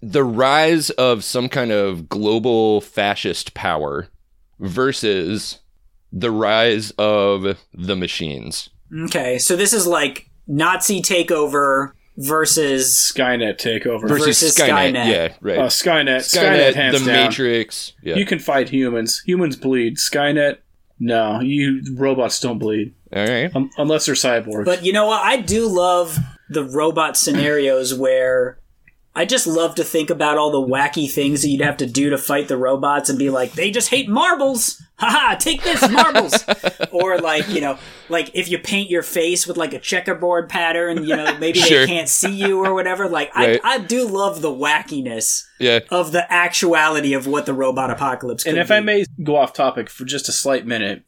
The 0.00 0.24
rise 0.24 0.90
of 0.90 1.24
some 1.24 1.48
kind 1.48 1.70
of 1.72 2.08
global 2.08 2.80
fascist 2.80 3.54
power 3.54 4.08
versus 4.58 5.58
the 6.12 6.30
rise 6.30 6.90
of 6.92 7.58
the 7.74 7.96
machines. 7.96 8.70
Okay. 9.04 9.38
So 9.38 9.56
this 9.56 9.72
is 9.72 9.86
like 9.86 10.27
Nazi 10.48 11.00
takeover 11.02 11.92
versus 12.16 13.12
Skynet 13.14 13.58
takeover. 13.58 14.08
Versus, 14.08 14.40
Versus 14.40 14.56
Skynet. 14.58 14.92
Skynet. 14.92 15.06
Yeah, 15.06 15.34
right. 15.40 15.58
Uh, 15.58 15.66
Skynet. 15.68 16.18
Skynet, 16.18 16.70
Skynet, 16.70 16.74
hands 16.74 17.00
the 17.00 17.06
down. 17.12 17.26
Matrix. 17.28 17.92
Yeah. 18.02 18.16
You 18.16 18.26
can 18.26 18.38
fight 18.40 18.68
humans. 18.68 19.22
Humans 19.24 19.56
bleed. 19.56 19.98
Skynet, 19.98 20.58
no. 20.98 21.40
You 21.40 21.82
robots 21.94 22.40
don't 22.40 22.58
bleed 22.58 22.94
All 23.14 23.24
right. 23.24 23.54
um, 23.54 23.70
unless 23.78 24.06
they're 24.06 24.14
cyborgs. 24.16 24.64
But 24.64 24.84
you 24.84 24.92
know 24.92 25.06
what? 25.06 25.22
I 25.24 25.36
do 25.40 25.68
love 25.68 26.18
the 26.50 26.64
robot 26.64 27.16
scenarios 27.16 27.94
where 27.94 28.58
I 29.18 29.24
just 29.24 29.48
love 29.48 29.74
to 29.74 29.84
think 29.84 30.10
about 30.10 30.38
all 30.38 30.52
the 30.52 30.64
wacky 30.64 31.10
things 31.10 31.42
that 31.42 31.48
you'd 31.48 31.60
have 31.60 31.78
to 31.78 31.86
do 31.86 32.10
to 32.10 32.18
fight 32.18 32.46
the 32.46 32.56
robots 32.56 33.10
and 33.10 33.18
be 33.18 33.30
like, 33.30 33.52
they 33.54 33.72
just 33.72 33.88
hate 33.90 34.08
marbles. 34.08 34.80
Haha, 34.96 35.34
take 35.34 35.62
this, 35.64 35.88
marbles. 35.90 36.44
or 36.92 37.18
like, 37.18 37.48
you 37.48 37.60
know, 37.60 37.78
like 38.08 38.30
if 38.34 38.48
you 38.48 38.60
paint 38.60 38.90
your 38.90 39.02
face 39.02 39.44
with 39.44 39.56
like 39.56 39.72
a 39.72 39.80
checkerboard 39.80 40.48
pattern, 40.48 41.02
you 41.02 41.16
know, 41.16 41.36
maybe 41.38 41.58
Sure. 41.58 41.80
they 41.80 41.86
can't 41.86 42.08
see 42.08 42.30
you 42.32 42.64
or 42.64 42.72
whatever. 42.74 43.08
Like, 43.08 43.34
Right. 43.34 43.60
I, 43.64 43.74
I 43.74 43.78
do 43.78 44.06
love 44.06 44.40
the 44.40 44.50
wackiness 44.52 45.44
Yeah. 45.58 45.80
of 45.90 46.12
the 46.12 46.32
actuality 46.32 47.12
of 47.12 47.26
what 47.26 47.44
the 47.44 47.54
robot 47.54 47.90
apocalypse 47.90 48.44
could 48.44 48.50
and 48.50 48.58
if 48.60 48.68
be. 48.68 48.74
I 48.74 48.80
may 48.80 49.04
go 49.24 49.36
off 49.36 49.52
topic 49.52 49.90
for 49.90 50.04
just 50.04 50.28
a 50.28 50.32
slight 50.32 50.64
minute, 50.64 51.02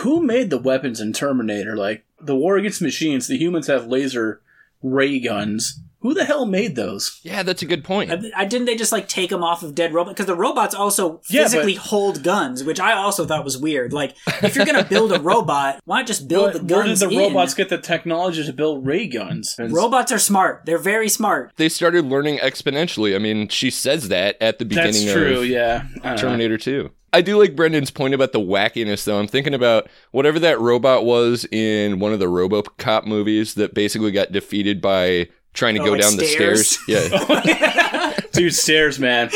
who 0.00 0.20
made 0.22 0.50
the 0.50 0.58
weapons 0.58 1.00
in 1.00 1.12
Terminator? 1.12 1.76
Like 1.76 2.04
the 2.20 2.34
war 2.36 2.56
against 2.56 2.82
machines, 2.82 3.28
the 3.28 3.38
humans 3.38 3.68
have 3.68 3.86
laser 3.86 4.40
ray 4.82 5.20
guns. 5.20 5.80
Who 6.00 6.14
the 6.14 6.24
hell 6.24 6.46
made 6.46 6.76
those? 6.76 7.20
Yeah, 7.24 7.42
that's 7.42 7.60
a 7.62 7.66
good 7.66 7.82
point. 7.82 8.12
I, 8.12 8.20
I 8.36 8.44
didn't 8.44 8.66
they 8.66 8.76
just 8.76 8.92
like 8.92 9.08
take 9.08 9.30
them 9.30 9.42
off 9.42 9.62
of 9.64 9.74
dead 9.74 9.92
robots 9.92 10.14
because 10.14 10.26
the 10.26 10.36
robots 10.36 10.74
also 10.74 11.20
Yeah, 11.28 11.42
physically 11.44 11.74
but- 11.74 11.82
hold 11.86 12.22
guns, 12.22 12.62
which 12.62 12.78
I 12.78 12.92
also 12.92 13.26
thought 13.26 13.44
was 13.44 13.58
weird. 13.58 13.92
Like 13.92 14.14
if 14.42 14.54
you're 14.54 14.64
gonna 14.66 14.84
build 14.84 15.10
a 15.12 15.18
robot, 15.20 15.80
why 15.84 15.98
not 15.98 16.06
just 16.06 16.28
build 16.28 16.52
the 16.52 16.60
But 16.60 16.70
Where 16.76 16.84
did 16.86 16.98
the 16.98 17.08
in? 17.08 17.18
robots 17.18 17.54
get 17.54 17.68
the 17.68 17.78
technology 17.78 18.44
to 18.46 18.52
build 18.52 18.86
ray 18.86 19.06
guns? 19.08 19.56
And 19.58 19.72
Robots 19.72 20.12
are 20.12 20.18
smart. 20.18 20.62
They're 20.66 20.78
very 20.78 21.08
smart. 21.08 21.52
They 21.56 21.68
started 21.68 22.04
learning 22.04 22.38
exponentially. 22.38 23.14
I 23.14 23.18
mean, 23.18 23.48
she 23.48 23.70
says 23.70 24.08
that 24.08 24.36
at 24.40 24.58
the 24.60 24.64
beginning 24.64 24.92
That's 24.92 25.12
true. 25.12 25.40
of 25.40 25.46
Yeah. 25.46 25.82
I 25.96 26.08
don't 26.10 26.16
know. 26.16 26.16
Terminator 26.16 26.58
2. 26.58 26.90
I 27.10 27.22
do 27.22 27.38
like 27.38 27.56
Brendan's 27.56 27.90
point 27.90 28.12
about 28.12 28.32
the 28.32 28.38
wackiness, 28.40 29.04
though. 29.04 29.18
I'm 29.18 29.26
thinking 29.28 29.54
about 29.54 29.88
whatever 30.10 30.38
that 30.40 30.60
robot 30.60 31.06
was 31.06 31.46
in 31.50 32.00
one 32.00 32.12
of 32.12 32.18
the 32.18 32.26
RoboCop 32.26 33.06
movies 33.06 33.54
that 33.54 33.72
basically 33.72 34.10
got 34.10 34.30
defeated 34.30 34.82
by 34.82 35.28
trying 35.58 35.74
to 35.74 35.82
Oh, 35.82 35.86
go 35.86 35.90
like 35.92 36.00
down 36.00 36.16
the 36.16 36.24
stairs? 36.24 36.78
stairs. 36.78 37.10
Yeah. 37.10 38.14
Dude, 38.32 38.54
stairs, 38.54 39.00
man. 39.00 39.30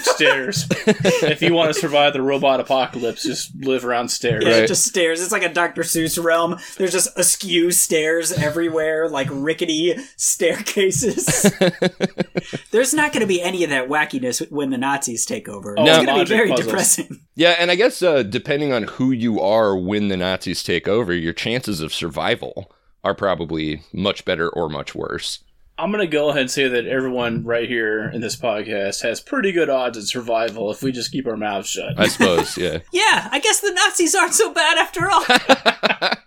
stairs. 0.00 0.66
if 0.86 1.40
you 1.42 1.54
want 1.54 1.72
to 1.72 1.78
survive 1.80 2.12
the 2.12 2.20
robot 2.22 2.58
apocalypse, 2.58 3.22
just 3.22 3.54
live 3.64 3.84
around 3.84 4.08
stairs. 4.08 4.42
Yeah, 4.44 4.58
Right. 4.60 4.68
just 4.68 4.84
stairs. 4.84 5.20
It's 5.22 5.30
like 5.30 5.44
a 5.44 5.48
Dr. 5.52 5.82
Seuss 5.82 6.22
realm. 6.22 6.58
There's 6.76 6.90
just 6.92 7.16
askew 7.16 7.70
stairs 7.70 8.32
everywhere, 8.32 9.08
like 9.08 9.28
rickety 9.30 9.94
staircases. 10.16 11.42
There's 12.72 12.92
not 12.94 13.12
going 13.12 13.20
to 13.20 13.26
be 13.26 13.40
any 13.40 13.62
of 13.64 13.70
that 13.70 13.88
wackiness 13.88 14.50
when 14.50 14.70
the 14.70 14.78
Nazis 14.78 15.24
take 15.24 15.48
over. 15.48 15.76
Oh, 15.78 15.82
it's 15.84 15.86
No. 15.86 15.94
going 15.94 16.06
to 16.06 16.12
be 16.12 16.18
logic 16.18 16.36
very 16.36 16.48
puzzles. 16.50 16.66
depressing. 16.66 17.20
yeah, 17.36 17.50
and 17.58 17.70
I 17.70 17.76
guess 17.76 18.02
uh, 18.02 18.22
depending 18.24 18.72
on 18.72 18.84
who 18.84 19.12
you 19.12 19.40
are 19.40 19.76
when 19.76 20.08
the 20.08 20.16
Nazis 20.16 20.62
take 20.62 20.88
over, 20.88 21.12
your 21.14 21.32
chances 21.32 21.80
of 21.80 21.92
survival 21.94 22.72
are 23.04 23.14
probably 23.14 23.82
much 23.92 24.24
better 24.24 24.48
or 24.48 24.68
much 24.68 24.94
worse. 24.96 25.44
I'm 25.78 25.92
going 25.92 26.04
to 26.04 26.10
go 26.10 26.28
ahead 26.30 26.40
and 26.42 26.50
say 26.50 26.66
that 26.68 26.86
everyone 26.86 27.44
right 27.44 27.68
here 27.68 28.10
in 28.12 28.20
this 28.20 28.34
podcast 28.34 29.02
has 29.02 29.20
pretty 29.20 29.52
good 29.52 29.70
odds 29.70 29.96
at 29.96 30.04
survival 30.04 30.70
if 30.72 30.82
we 30.82 30.90
just 30.90 31.12
keep 31.12 31.26
our 31.26 31.36
mouths 31.36 31.68
shut. 31.68 31.98
I 31.98 32.08
suppose, 32.08 32.56
yeah. 32.58 32.78
Yeah, 32.92 33.28
I 33.30 33.38
guess 33.38 33.60
the 33.60 33.70
Nazis 33.72 34.14
aren't 34.14 34.34
so 34.34 34.52
bad 34.52 34.76
after 34.78 35.08
all. 35.10 35.24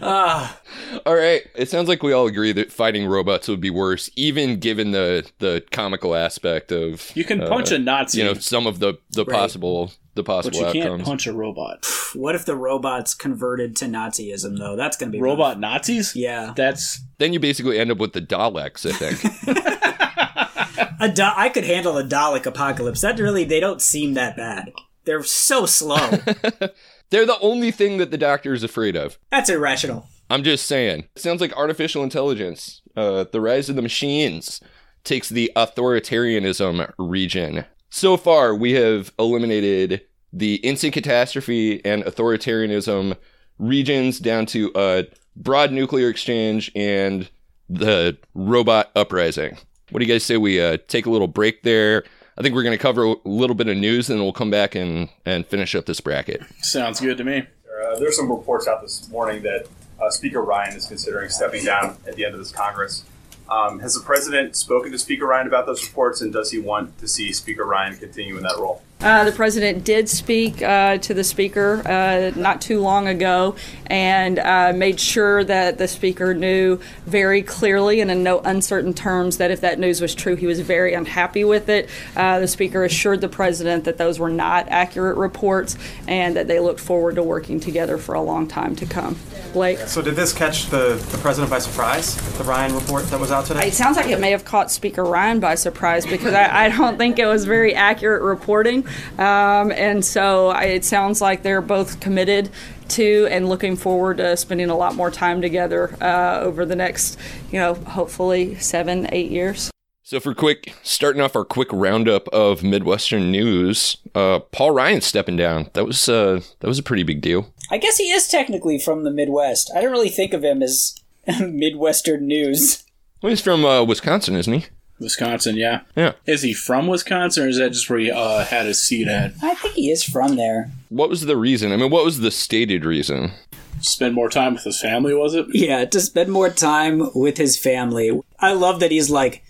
Ah. 0.00 0.60
All 1.04 1.14
right. 1.16 1.42
It 1.56 1.68
sounds 1.68 1.88
like 1.88 2.02
we 2.04 2.12
all 2.12 2.26
agree 2.28 2.52
that 2.52 2.70
fighting 2.72 3.06
robots 3.06 3.48
would 3.48 3.60
be 3.60 3.68
worse, 3.68 4.08
even 4.14 4.58
given 4.60 4.92
the 4.92 5.28
the 5.40 5.64
comical 5.72 6.14
aspect 6.14 6.70
of 6.70 7.10
You 7.16 7.24
can 7.24 7.42
uh, 7.42 7.48
punch 7.48 7.72
a 7.72 7.78
Nazi, 7.78 8.18
you 8.18 8.24
know 8.24 8.34
some 8.34 8.66
of 8.66 8.78
the 8.78 8.94
the 9.10 9.24
Right. 9.24 9.36
possible 9.36 9.92
the 10.18 10.22
but 10.22 10.32
possible 10.42 10.58
you 10.58 10.72
can't 10.72 10.84
outcomes. 10.90 11.02
punch 11.08 11.26
a 11.26 11.32
robot. 11.32 11.86
What 12.14 12.34
if 12.34 12.44
the 12.44 12.56
robots 12.56 13.14
converted 13.14 13.74
to 13.76 13.86
Nazism, 13.86 14.58
though? 14.58 14.76
That's 14.76 14.96
going 14.96 15.10
to 15.10 15.16
be 15.16 15.22
rough. 15.22 15.30
Robot 15.30 15.60
Nazis? 15.60 16.14
Yeah, 16.14 16.52
That's 16.54 17.00
then 17.18 17.32
you 17.32 17.40
basically 17.40 17.78
end 17.78 17.90
up 17.90 17.98
with 17.98 18.12
the 18.12 18.20
Daleks. 18.22 18.84
I 18.84 18.92
think. 18.92 19.24
a 21.00 21.08
Da- 21.08 21.34
I 21.36 21.48
could 21.48 21.64
handle 21.64 21.96
a 21.96 22.04
Dalek 22.04 22.46
apocalypse. 22.46 23.00
That 23.00 23.18
really, 23.18 23.44
they 23.44 23.60
don't 23.60 23.80
seem 23.80 24.14
that 24.14 24.36
bad. 24.36 24.72
They're 25.04 25.22
so 25.22 25.64
slow. 25.66 25.96
They're 27.10 27.24
the 27.26 27.38
only 27.40 27.70
thing 27.70 27.96
that 27.98 28.10
the 28.10 28.18
Doctor 28.18 28.52
is 28.52 28.62
afraid 28.62 28.94
of. 28.96 29.18
That's 29.30 29.48
irrational. 29.48 30.06
I'm 30.28 30.42
just 30.42 30.66
saying. 30.66 31.08
It 31.16 31.22
sounds 31.22 31.40
like 31.40 31.56
artificial 31.56 32.02
intelligence. 32.02 32.82
Uh, 32.94 33.24
the 33.32 33.40
rise 33.40 33.70
of 33.70 33.76
the 33.76 33.82
machines 33.82 34.60
takes 35.04 35.28
the 35.30 35.50
authoritarianism 35.56 36.92
region. 36.98 37.64
So 37.90 38.16
far, 38.16 38.54
we 38.54 38.72
have 38.72 39.12
eliminated 39.18 40.02
the 40.32 40.56
instant 40.56 40.92
catastrophe 40.92 41.84
and 41.84 42.04
authoritarianism 42.04 43.16
regions 43.58 44.18
down 44.18 44.46
to 44.46 44.70
a 44.74 45.06
broad 45.36 45.72
nuclear 45.72 46.08
exchange 46.08 46.70
and 46.74 47.30
the 47.68 48.18
robot 48.34 48.90
uprising. 48.94 49.56
What 49.90 50.00
do 50.00 50.06
you 50.06 50.12
guys 50.12 50.24
say 50.24 50.36
we 50.36 50.60
uh, 50.60 50.78
take 50.88 51.06
a 51.06 51.10
little 51.10 51.28
break 51.28 51.62
there? 51.62 52.04
I 52.36 52.42
think 52.42 52.54
we're 52.54 52.62
going 52.62 52.76
to 52.76 52.82
cover 52.82 53.04
a 53.04 53.16
little 53.24 53.56
bit 53.56 53.68
of 53.68 53.76
news, 53.76 54.08
and 54.08 54.18
then 54.18 54.24
we'll 54.24 54.32
come 54.32 54.50
back 54.50 54.74
and, 54.74 55.08
and 55.26 55.46
finish 55.46 55.74
up 55.74 55.86
this 55.86 56.00
bracket. 56.00 56.42
sounds 56.60 57.00
good 57.00 57.18
to 57.18 57.24
me. 57.24 57.38
Uh, 57.38 57.98
there's 57.98 58.16
some 58.16 58.30
reports 58.30 58.68
out 58.68 58.82
this 58.82 59.08
morning 59.08 59.42
that 59.42 59.66
uh, 60.00 60.10
Speaker 60.10 60.42
Ryan 60.42 60.76
is 60.76 60.86
considering 60.86 61.30
stepping 61.30 61.64
down 61.64 61.96
at 62.06 62.14
the 62.16 62.24
end 62.24 62.34
of 62.34 62.38
this 62.38 62.52
Congress. 62.52 63.04
Um, 63.48 63.80
has 63.80 63.94
the 63.94 64.00
president 64.00 64.56
spoken 64.56 64.92
to 64.92 64.98
Speaker 64.98 65.26
Ryan 65.26 65.46
about 65.46 65.66
those 65.66 65.86
reports, 65.86 66.20
and 66.20 66.32
does 66.32 66.50
he 66.50 66.58
want 66.58 66.98
to 66.98 67.08
see 67.08 67.32
Speaker 67.32 67.64
Ryan 67.64 67.96
continue 67.96 68.36
in 68.36 68.42
that 68.42 68.56
role? 68.58 68.82
Uh, 69.00 69.22
the 69.22 69.30
president 69.30 69.84
did 69.84 70.08
speak 70.08 70.60
uh, 70.60 70.98
to 70.98 71.14
the 71.14 71.22
speaker 71.22 71.80
uh, 71.86 72.32
not 72.34 72.60
too 72.60 72.80
long 72.80 73.06
ago 73.06 73.54
and 73.86 74.40
uh, 74.40 74.72
made 74.74 74.98
sure 74.98 75.44
that 75.44 75.78
the 75.78 75.86
speaker 75.86 76.34
knew 76.34 76.80
very 77.06 77.40
clearly 77.40 78.00
and 78.00 78.10
in 78.10 78.24
no 78.24 78.40
uncertain 78.40 78.92
terms 78.92 79.36
that 79.36 79.52
if 79.52 79.60
that 79.60 79.78
news 79.78 80.00
was 80.00 80.16
true, 80.16 80.34
he 80.34 80.46
was 80.46 80.58
very 80.58 80.94
unhappy 80.94 81.44
with 81.44 81.68
it. 81.68 81.88
Uh, 82.16 82.40
the 82.40 82.48
speaker 82.48 82.84
assured 82.84 83.20
the 83.20 83.28
president 83.28 83.84
that 83.84 83.98
those 83.98 84.18
were 84.18 84.30
not 84.30 84.66
accurate 84.68 85.16
reports 85.16 85.78
and 86.08 86.34
that 86.34 86.48
they 86.48 86.58
looked 86.58 86.80
forward 86.80 87.14
to 87.14 87.22
working 87.22 87.60
together 87.60 87.98
for 87.98 88.16
a 88.16 88.20
long 88.20 88.48
time 88.48 88.74
to 88.74 88.84
come. 88.84 89.16
Blake? 89.52 89.78
So 89.78 90.02
did 90.02 90.16
this 90.16 90.32
catch 90.32 90.66
the, 90.66 90.94
the 91.12 91.18
president 91.18 91.50
by 91.50 91.60
surprise? 91.60 92.16
The 92.36 92.44
Ryan 92.44 92.74
report 92.74 93.06
that 93.06 93.20
was 93.20 93.30
out 93.30 93.46
today? 93.46 93.68
It 93.68 93.74
sounds 93.74 93.96
like 93.96 94.08
it 94.08 94.20
may 94.20 94.32
have 94.32 94.44
caught 94.44 94.72
Speaker 94.72 95.04
Ryan 95.04 95.38
by 95.38 95.54
surprise 95.54 96.04
because 96.04 96.34
I, 96.34 96.66
I 96.66 96.68
don't 96.68 96.98
think 96.98 97.20
it 97.20 97.26
was 97.26 97.44
very 97.44 97.74
accurate 97.74 98.22
reporting. 98.22 98.87
Um, 99.18 99.72
and 99.72 100.04
so 100.04 100.48
I, 100.48 100.64
it 100.64 100.84
sounds 100.84 101.20
like 101.20 101.42
they're 101.42 101.62
both 101.62 102.00
committed 102.00 102.50
to 102.88 103.28
and 103.30 103.48
looking 103.48 103.76
forward 103.76 104.18
to 104.18 104.36
spending 104.36 104.70
a 104.70 104.76
lot 104.76 104.94
more 104.94 105.10
time 105.10 105.40
together 105.42 105.96
uh, 106.00 106.40
over 106.40 106.64
the 106.64 106.76
next, 106.76 107.18
you 107.50 107.58
know, 107.58 107.74
hopefully 107.74 108.54
seven, 108.56 109.08
eight 109.12 109.30
years. 109.30 109.70
So 110.02 110.20
for 110.20 110.34
quick, 110.34 110.72
starting 110.82 111.20
off 111.20 111.36
our 111.36 111.44
quick 111.44 111.68
roundup 111.70 112.28
of 112.28 112.62
Midwestern 112.62 113.30
news, 113.30 113.98
uh, 114.14 114.38
Paul 114.38 114.70
Ryan 114.70 115.02
stepping 115.02 115.36
down. 115.36 115.68
That 115.74 115.84
was 115.84 116.08
uh, 116.08 116.40
that 116.60 116.66
was 116.66 116.78
a 116.78 116.82
pretty 116.82 117.02
big 117.02 117.20
deal. 117.20 117.52
I 117.70 117.76
guess 117.76 117.98
he 117.98 118.10
is 118.10 118.26
technically 118.26 118.78
from 118.78 119.04
the 119.04 119.10
Midwest. 119.10 119.70
I 119.76 119.82
don't 119.82 119.90
really 119.92 120.08
think 120.08 120.32
of 120.32 120.42
him 120.42 120.62
as 120.62 120.98
Midwestern 121.40 122.26
news. 122.26 122.84
Well, 123.20 123.28
he's 123.28 123.42
from 123.42 123.66
uh, 123.66 123.84
Wisconsin, 123.84 124.34
isn't 124.36 124.52
he? 124.52 124.66
Wisconsin, 125.00 125.56
yeah. 125.56 125.80
Yeah. 125.96 126.12
Is 126.26 126.42
he 126.42 126.52
from 126.52 126.86
Wisconsin, 126.86 127.44
or 127.44 127.48
is 127.48 127.58
that 127.58 127.70
just 127.72 127.88
where 127.88 127.98
he 127.98 128.10
uh, 128.10 128.44
had 128.44 128.66
his 128.66 128.80
seat 128.80 129.08
at? 129.08 129.32
I 129.42 129.54
think 129.54 129.74
he 129.74 129.90
is 129.90 130.02
from 130.04 130.36
there. 130.36 130.70
What 130.88 131.08
was 131.08 131.22
the 131.26 131.36
reason? 131.36 131.72
I 131.72 131.76
mean, 131.76 131.90
what 131.90 132.04
was 132.04 132.20
the 132.20 132.30
stated 132.30 132.84
reason? 132.84 133.32
Spend 133.80 134.14
more 134.14 134.28
time 134.28 134.54
with 134.54 134.64
his 134.64 134.80
family, 134.80 135.14
was 135.14 135.34
it? 135.34 135.46
Yeah, 135.50 135.84
to 135.84 136.00
spend 136.00 136.30
more 136.32 136.50
time 136.50 137.10
with 137.14 137.36
his 137.36 137.56
family. 137.58 138.20
I 138.40 138.52
love 138.52 138.80
that 138.80 138.90
he's 138.90 139.08
like, 139.10 139.44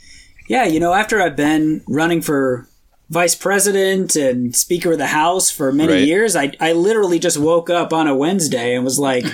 yeah, 0.48 0.64
you 0.64 0.80
know, 0.80 0.92
after 0.92 1.20
I've 1.20 1.36
been 1.36 1.82
running 1.88 2.20
for 2.20 2.68
vice 3.10 3.34
president 3.34 4.16
and 4.16 4.54
speaker 4.54 4.92
of 4.92 4.98
the 4.98 5.06
house 5.06 5.50
for 5.50 5.72
many 5.72 5.92
Right. 5.94 6.02
years, 6.06 6.36
I, 6.36 6.52
I 6.60 6.72
literally 6.72 7.18
just 7.18 7.38
woke 7.38 7.70
up 7.70 7.90
on 7.94 8.06
a 8.06 8.14
Wednesday 8.14 8.74
and 8.74 8.84
was 8.84 8.98
like, 8.98 9.24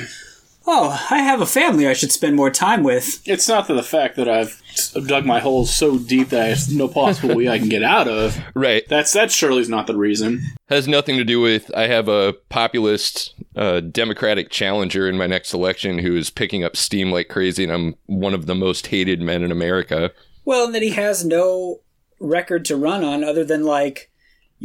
oh, 0.66 1.04
I 1.10 1.18
have 1.18 1.40
a 1.40 1.46
family 1.46 1.88
I 1.88 1.92
should 1.92 2.12
spend 2.12 2.36
more 2.36 2.50
time 2.50 2.84
with. 2.84 3.20
It's 3.26 3.48
not 3.48 3.66
that 3.66 3.74
the 3.74 3.82
fact 3.82 4.14
that 4.16 4.28
I've 4.28 4.60
dug 5.06 5.24
my 5.24 5.40
hole 5.40 5.66
so 5.66 5.98
deep 5.98 6.28
that 6.30 6.46
there's 6.46 6.72
no 6.72 6.88
possible 6.88 7.34
way 7.36 7.48
I 7.48 7.58
can 7.58 7.68
get 7.68 7.82
out 7.82 8.08
of. 8.08 8.38
Right. 8.54 8.84
That's 8.88 9.12
that 9.12 9.30
surely's 9.30 9.68
not 9.68 9.86
the 9.86 9.96
reason. 9.96 10.42
Has 10.68 10.86
nothing 10.86 11.16
to 11.16 11.24
do 11.24 11.40
with 11.40 11.70
I 11.76 11.86
have 11.88 12.08
a 12.08 12.34
populist 12.48 13.34
uh, 13.56 13.80
Democratic 13.80 14.50
challenger 14.50 15.08
in 15.08 15.16
my 15.16 15.26
next 15.26 15.52
election 15.52 15.98
who 15.98 16.16
is 16.16 16.30
picking 16.30 16.62
up 16.62 16.76
steam 16.76 17.10
like 17.10 17.28
crazy, 17.28 17.64
and 17.64 17.72
I'm 17.72 17.94
one 18.06 18.32
of 18.34 18.46
the 18.46 18.54
most 18.54 18.88
hated 18.88 19.20
men 19.20 19.42
in 19.42 19.50
America. 19.50 20.12
Well, 20.44 20.66
and 20.66 20.74
that 20.74 20.82
he 20.82 20.90
has 20.90 21.24
no 21.24 21.80
record 22.20 22.64
to 22.66 22.76
run 22.76 23.02
on 23.04 23.24
other 23.24 23.44
than 23.44 23.64
like, 23.64 24.10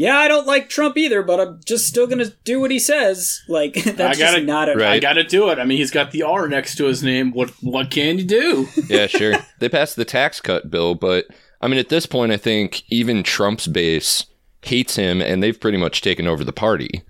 yeah, 0.02 0.16
I 0.18 0.30
don't 0.30 0.48
like 0.48 0.70
Trump 0.70 0.96
either, 0.96 1.22
but 1.22 1.42
I'm 1.42 1.60
just 1.66 1.86
still 1.86 2.08
gonna 2.08 2.32
do 2.46 2.62
what 2.62 2.72
he 2.72 2.80
says. 2.80 3.42
Like 3.50 3.74
that's 3.84 4.00
I 4.00 4.14
gotta- 4.16 4.38
just 4.38 4.44
not 4.46 4.70
a 4.70 4.76
Right. 4.76 4.92
I 4.94 5.00
got 5.00 5.14
to 5.14 5.24
do 5.26 5.50
it. 5.50 5.60
I 5.60 5.66
mean, 5.66 5.78
he's 5.78 5.92
got 5.92 6.12
the 6.12 6.24
R 6.24 6.48
next 6.48 6.76
to 6.76 6.86
his 6.86 7.04
name. 7.04 7.32
What 7.34 7.50
what 7.62 7.92
can 7.92 8.18
you 8.18 8.24
do? 8.26 8.68
Yeah, 8.90 9.08
sure. 9.08 9.34
they 9.60 9.68
passed 9.68 9.98
the 9.98 10.06
tax 10.06 10.40
cut 10.40 10.72
bill, 10.72 10.96
but 10.96 11.26
I 11.62 11.68
mean, 11.68 11.80
at 11.80 11.90
this 11.90 12.06
point, 12.06 12.32
I 12.32 12.38
think 12.38 12.84
even 12.90 13.24
Trump's 13.24 13.68
base 13.68 14.26
hates 14.62 14.96
him, 14.96 15.22
and 15.22 15.44
they've 15.44 15.60
pretty 15.60 15.78
much 15.78 16.02
taken 16.02 16.28
over 16.28 16.44
the 16.46 16.54
party. 16.54 17.04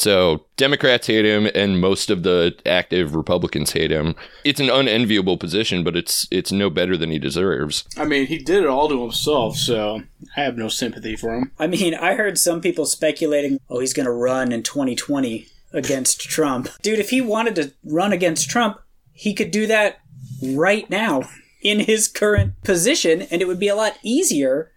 So 0.00 0.46
Democrats 0.56 1.06
hate 1.06 1.24
him, 1.24 1.48
and 1.54 1.80
most 1.80 2.10
of 2.10 2.22
the 2.22 2.56
active 2.64 3.14
Republicans 3.14 3.72
hate 3.72 3.90
him. 3.90 4.14
It's 4.44 4.60
an 4.60 4.70
unenviable 4.70 5.36
position, 5.36 5.84
but 5.84 5.96
it's 5.96 6.26
it's 6.30 6.50
no 6.50 6.70
better 6.70 6.96
than 6.96 7.10
he 7.10 7.18
deserves. 7.18 7.84
I 7.96 8.06
mean, 8.06 8.26
he 8.26 8.38
did 8.38 8.64
it 8.64 8.68
all 8.68 8.88
to 8.88 9.02
himself, 9.02 9.56
so 9.56 10.02
I 10.36 10.40
have 10.40 10.56
no 10.56 10.68
sympathy 10.68 11.16
for 11.16 11.34
him. 11.34 11.52
I 11.58 11.66
mean, 11.66 11.94
I 11.94 12.14
heard 12.14 12.38
some 12.38 12.60
people 12.60 12.86
speculating, 12.86 13.60
oh, 13.68 13.80
he's 13.80 13.92
going 13.92 14.06
to 14.06 14.12
run 14.12 14.52
in 14.52 14.62
2020 14.62 15.46
against 15.72 16.20
Trump. 16.20 16.68
Dude, 16.82 16.98
if 16.98 17.10
he 17.10 17.20
wanted 17.20 17.54
to 17.56 17.72
run 17.84 18.12
against 18.12 18.48
Trump, 18.48 18.78
he 19.12 19.34
could 19.34 19.50
do 19.50 19.66
that 19.66 20.00
right 20.42 20.88
now 20.88 21.28
in 21.62 21.80
his 21.80 22.08
current 22.08 22.54
position, 22.62 23.22
and 23.22 23.42
it 23.42 23.48
would 23.48 23.60
be 23.60 23.68
a 23.68 23.76
lot 23.76 23.98
easier 24.02 24.72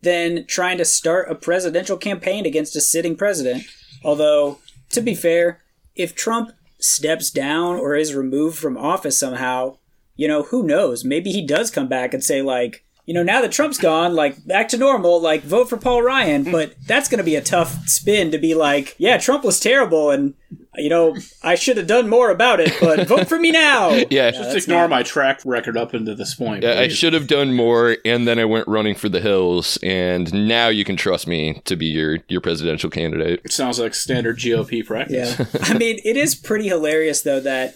than 0.00 0.46
trying 0.46 0.78
to 0.78 0.84
start 0.84 1.30
a 1.30 1.34
presidential 1.34 1.96
campaign 1.96 2.46
against 2.46 2.76
a 2.76 2.80
sitting 2.80 3.16
president. 3.16 3.64
Although, 4.04 4.58
to 4.90 5.00
be 5.00 5.14
fair, 5.14 5.60
if 5.96 6.14
Trump 6.14 6.52
steps 6.78 7.30
down 7.30 7.76
or 7.76 7.94
is 7.94 8.14
removed 8.14 8.58
from 8.58 8.76
office 8.76 9.18
somehow, 9.18 9.78
you 10.16 10.28
know, 10.28 10.44
who 10.44 10.62
knows? 10.62 11.04
Maybe 11.04 11.32
he 11.32 11.44
does 11.44 11.70
come 11.70 11.88
back 11.88 12.14
and 12.14 12.22
say, 12.22 12.42
like, 12.42 12.83
you 13.06 13.12
know, 13.12 13.22
now 13.22 13.42
that 13.42 13.52
Trump's 13.52 13.78
gone, 13.78 14.14
like, 14.14 14.46
back 14.46 14.68
to 14.68 14.78
normal, 14.78 15.20
like, 15.20 15.42
vote 15.42 15.68
for 15.68 15.76
Paul 15.76 16.02
Ryan. 16.02 16.46
Mm. 16.46 16.52
But 16.52 16.74
that's 16.86 17.08
going 17.08 17.18
to 17.18 17.24
be 17.24 17.36
a 17.36 17.42
tough 17.42 17.86
spin 17.86 18.30
to 18.30 18.38
be 18.38 18.54
like, 18.54 18.94
yeah, 18.98 19.18
Trump 19.18 19.44
was 19.44 19.60
terrible 19.60 20.10
and, 20.10 20.34
you 20.76 20.88
know, 20.88 21.14
I 21.42 21.54
should 21.54 21.76
have 21.76 21.86
done 21.86 22.08
more 22.08 22.30
about 22.30 22.60
it, 22.60 22.74
but 22.80 23.06
vote 23.08 23.28
for 23.28 23.38
me 23.38 23.50
now. 23.50 23.90
Yeah, 24.10 24.30
Just 24.30 24.56
ignore 24.56 24.88
my 24.88 25.02
track 25.02 25.40
record 25.44 25.76
up 25.76 25.94
into 25.94 26.14
this 26.14 26.34
point. 26.34 26.64
Yeah, 26.64 26.80
I 26.80 26.88
should 26.88 27.12
have 27.12 27.26
done 27.26 27.54
more, 27.54 27.96
and 28.04 28.26
then 28.26 28.38
I 28.38 28.44
went 28.44 28.66
running 28.66 28.94
for 28.94 29.08
the 29.08 29.20
hills, 29.20 29.78
and 29.82 30.32
now 30.48 30.68
you 30.68 30.84
can 30.84 30.96
trust 30.96 31.26
me 31.26 31.60
to 31.64 31.76
be 31.76 31.86
your 31.86 32.18
your 32.28 32.40
presidential 32.40 32.90
candidate. 32.90 33.40
It 33.44 33.52
sounds 33.52 33.78
like 33.78 33.94
standard 33.94 34.38
GOP 34.38 34.84
practice. 34.84 35.38
Yeah. 35.38 35.46
I 35.62 35.78
mean, 35.78 36.00
it 36.04 36.16
is 36.16 36.34
pretty 36.34 36.68
hilarious, 36.68 37.22
though, 37.22 37.40
that 37.40 37.74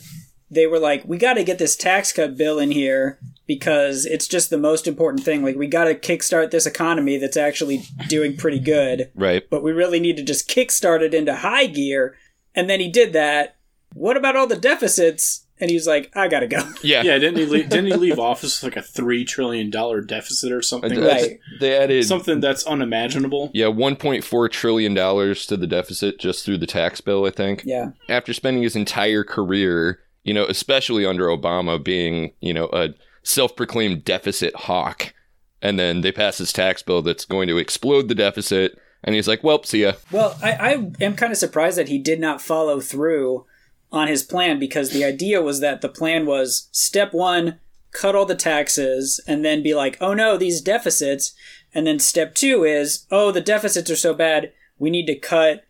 they 0.51 0.67
were 0.67 0.81
like, 0.81 1.05
we 1.05 1.19
got 1.19 1.35
to 1.35 1.45
get 1.45 1.59
this 1.59 1.77
tax 1.77 2.13
cut 2.13 2.37
bill 2.37 2.59
in 2.59 2.73
here 2.73 3.19
because 3.49 4.07
it's 4.07 4.29
just 4.29 4.51
the 4.51 4.59
most 4.59 4.87
important 4.87 5.25
thing. 5.25 5.43
Like, 5.43 5.57
we 5.57 5.67
got 5.67 5.85
to 5.87 5.95
kickstart 5.97 6.53
this 6.53 6.67
economy 6.67 7.17
that's 7.17 7.37
actually 7.37 7.83
doing 8.07 8.37
pretty 8.37 8.61
good, 8.61 9.11
Right. 9.17 9.43
but 9.51 9.65
we 9.65 9.73
really 9.73 9.99
need 9.99 10.17
to 10.19 10.23
just 10.23 10.49
kickstart 10.49 11.01
it 11.01 11.15
into 11.15 11.35
high 11.35 11.67
gear. 11.67 12.15
And 12.55 12.71
then 12.71 12.79
he 12.79 12.89
did 12.89 13.13
that. 13.15 13.57
What 13.95 14.17
about 14.17 14.37
all 14.37 14.47
the 14.47 14.57
deficits? 14.57 15.47
And 15.61 15.71
he's 15.71 15.89
like, 15.89 16.13
I 16.15 16.29
got 16.29 16.41
to 16.41 16.47
go. 16.47 16.59
Yeah. 16.85 17.03
Yeah, 17.03 17.19
didn't 17.19 17.39
he? 17.39 17.47
Leave, 17.47 17.69
didn't 17.69 17.87
he 17.87 17.95
leave 17.95 18.19
office 18.21 18.63
with 18.63 18.73
like 18.77 18.85
a 18.85 18.87
three 18.87 19.25
trillion 19.25 19.71
dollar 19.71 20.01
deficit 20.03 20.53
or 20.53 20.63
something? 20.63 21.01
That's 21.01 21.23
Right. 21.27 21.39
They 21.59 21.77
added 21.77 22.05
Something 22.05 22.39
that's 22.41 22.65
unimaginable. 22.65 23.51
yeah 23.55 23.67
1.4 23.67 24.51
trillion 24.53 24.95
dollars 24.95 25.47
to 25.47 25.57
the 25.57 25.67
deficit 25.67 26.21
just 26.21 26.45
through 26.45 26.59
the 26.59 26.67
tax 26.67 27.01
bill. 27.01 27.25
I 27.27 27.31
think. 27.31 27.63
Yeah. 27.65 27.91
After 28.09 28.33
spending 28.33 28.63
his 28.63 28.77
entire 28.77 29.25
career, 29.25 29.99
you 30.23 30.33
know, 30.35 30.45
especially 30.47 31.05
under 31.05 31.27
Obama, 31.27 31.83
being 31.83 32.33
you 32.41 32.55
know 32.55 32.69
a 32.73 32.91
self-proclaimed 33.29 34.05
deficit 34.05 34.55
hawk, 34.55 35.13
and 35.61 35.79
then 35.79 36.01
they 36.01 36.11
pass 36.11 36.39
this 36.39 36.53
tax 36.53 36.83
bill 36.83 37.03
that's 37.03 37.27
going 37.27 37.47
to 37.49 37.59
explode 37.59 38.09
the 38.09 38.15
deficit, 38.15 38.79
and 39.05 39.15
he's 39.15 39.29
like, 39.29 39.45
"Well, 39.45 39.63
see 39.63 39.83
ya." 39.83 39.93
Well, 40.11 40.37
I, 40.43 40.53
I 40.53 40.71
am 41.01 41.15
kind 41.15 41.31
of 41.31 41.39
surprised 41.39 41.77
that 41.79 41.89
he 41.89 41.99
did 41.99 42.21
not 42.21 42.41
follow 42.41 42.81
through 42.81 43.45
on 43.93 44.09
his 44.09 44.23
plan 44.23 44.59
because 44.59 44.91
the 44.91 45.05
idea 45.05 45.43
was 45.43 45.61
that 45.61 45.81
the 45.81 45.89
plan 45.89 46.27
was 46.27 46.69
step 46.73 47.13
one, 47.13 47.59
cut 47.91 48.15
all 48.15 48.27
the 48.27 48.35
taxes, 48.35 49.21
and 49.27 49.45
then 49.45 49.63
be 49.63 49.75
like, 49.75 49.99
oh 50.01 50.15
no, 50.15 50.37
these 50.37 50.61
deficits. 50.61 51.35
And 51.75 51.87
then 51.87 51.99
step 51.99 52.35
two 52.35 52.65
is, 52.65 53.07
oh, 53.11 53.31
the 53.31 53.43
deficits 53.43 53.91
are 53.91 53.97
so 53.97 54.15
bad, 54.15 54.53
we 54.79 54.89
need 54.89 55.07
to 55.07 55.15
cut 55.15 55.65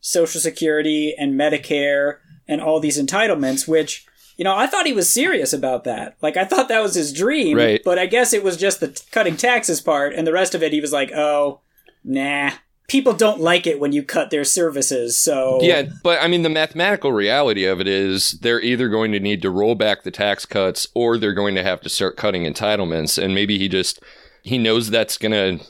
Social 0.00 0.40
Security 0.40 1.14
and 1.16 1.38
Medicare 1.38 2.18
and 2.48 2.60
all 2.60 2.80
these 2.80 3.00
entitlements, 3.00 3.68
which. 3.68 4.06
You 4.36 4.44
know, 4.44 4.56
I 4.56 4.66
thought 4.66 4.86
he 4.86 4.92
was 4.92 5.10
serious 5.10 5.52
about 5.52 5.84
that. 5.84 6.16
Like, 6.22 6.36
I 6.36 6.44
thought 6.44 6.68
that 6.68 6.82
was 6.82 6.94
his 6.94 7.12
dream. 7.12 7.56
Right. 7.56 7.80
But 7.84 7.98
I 7.98 8.06
guess 8.06 8.32
it 8.32 8.42
was 8.42 8.56
just 8.56 8.80
the 8.80 8.88
t- 8.88 9.04
cutting 9.10 9.36
taxes 9.36 9.80
part, 9.80 10.14
and 10.14 10.26
the 10.26 10.32
rest 10.32 10.54
of 10.54 10.62
it, 10.62 10.72
he 10.72 10.80
was 10.80 10.92
like, 10.92 11.12
oh, 11.12 11.60
nah. 12.04 12.52
People 12.88 13.12
don't 13.14 13.40
like 13.40 13.66
it 13.66 13.80
when 13.80 13.92
you 13.92 14.02
cut 14.02 14.30
their 14.30 14.44
services, 14.44 15.16
so 15.16 15.60
Yeah, 15.62 15.84
but 16.02 16.20
I 16.20 16.28
mean, 16.28 16.42
the 16.42 16.50
mathematical 16.50 17.12
reality 17.12 17.64
of 17.64 17.80
it 17.80 17.86
is 17.88 18.32
they're 18.42 18.60
either 18.60 18.88
going 18.88 19.12
to 19.12 19.20
need 19.20 19.40
to 19.42 19.50
roll 19.50 19.74
back 19.74 20.02
the 20.02 20.10
tax 20.10 20.44
cuts 20.44 20.88
or 20.94 21.16
they're 21.16 21.32
going 21.32 21.54
to 21.54 21.62
have 21.62 21.80
to 21.82 21.88
start 21.88 22.18
cutting 22.18 22.42
entitlements. 22.42 23.22
And 23.22 23.34
maybe 23.34 23.56
he 23.56 23.68
just 23.68 24.02
he 24.42 24.58
knows 24.58 24.90
that's 24.90 25.16
gonna 25.16 25.60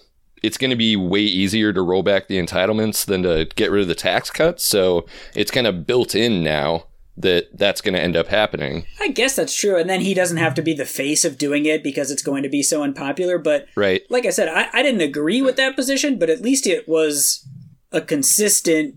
it's 0.42 0.59
gonna 0.59 0.75
be 0.75 0.96
way 0.96 1.20
easier 1.20 1.72
to 1.72 1.83
roll 1.83 2.03
back 2.03 2.27
the 2.27 2.38
entitlements 2.38 3.05
than 3.05 3.22
to 3.22 3.46
get 3.55 3.70
rid 3.70 3.83
of 3.83 3.88
the 3.88 3.94
tax 3.94 4.31
cuts. 4.31 4.64
So 4.64 5.07
it's 5.37 5.51
kind 5.51 5.66
of 5.66 5.87
built 5.87 6.14
in 6.16 6.42
now 6.42 6.87
that 7.16 7.57
that's 7.59 7.81
going 7.81 7.94
to 7.94 8.01
end 8.01 8.16
up 8.16 8.29
happening. 8.29 8.87
I 9.01 9.09
guess 9.09 9.37
that's 9.37 9.55
true. 9.55 9.77
And 9.77 9.88
then 9.90 10.01
he 10.01 10.14
doesn't 10.14 10.38
have 10.38 10.55
to 10.55 10.62
be 10.62 10.72
the 10.75 10.87
face 10.87 11.25
of 11.25 11.37
doing 11.38 11.66
it 11.66 11.83
because 11.83 12.11
it's 12.11 12.22
going 12.22 12.42
to 12.42 12.48
be 12.48 12.62
so 12.62 12.83
unpopular. 12.83 13.38
But 13.38 13.66
Right. 13.77 14.03
like 14.09 14.25
I 14.27 14.31
said, 14.31 14.48
I, 14.48 14.68
I 14.72 14.83
didn't 14.83 15.03
agree 15.03 15.42
with 15.42 15.57
that 15.57 15.77
position, 15.77 16.18
but 16.18 16.31
at 16.31 16.40
least 16.40 16.66
it 16.66 16.88
was 16.88 17.46
a 17.92 18.01
consistent 18.01 18.96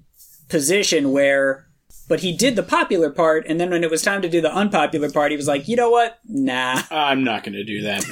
position 0.50 1.12
where. 1.12 1.68
But 2.08 2.20
he 2.20 2.38
did 2.38 2.56
the 2.56 2.62
popular 2.62 3.10
part, 3.10 3.48
and 3.48 3.60
then 3.60 3.72
when 3.72 3.84
it 3.84 3.90
was 3.90 4.04
time 4.04 4.22
to 4.22 4.30
do 4.30 4.40
the 4.40 4.54
unpopular 4.54 5.10
part, 5.10 5.32
he 5.32 5.38
was 5.38 5.48
like, 5.48 5.68
you 5.68 5.76
know 5.76 5.90
what? 5.90 6.20
Nah. 6.26 6.84
I'm 6.92 7.24
not 7.24 7.44
going 7.44 7.54
to 7.56 7.64
do 7.64 7.82
that. 7.82 8.06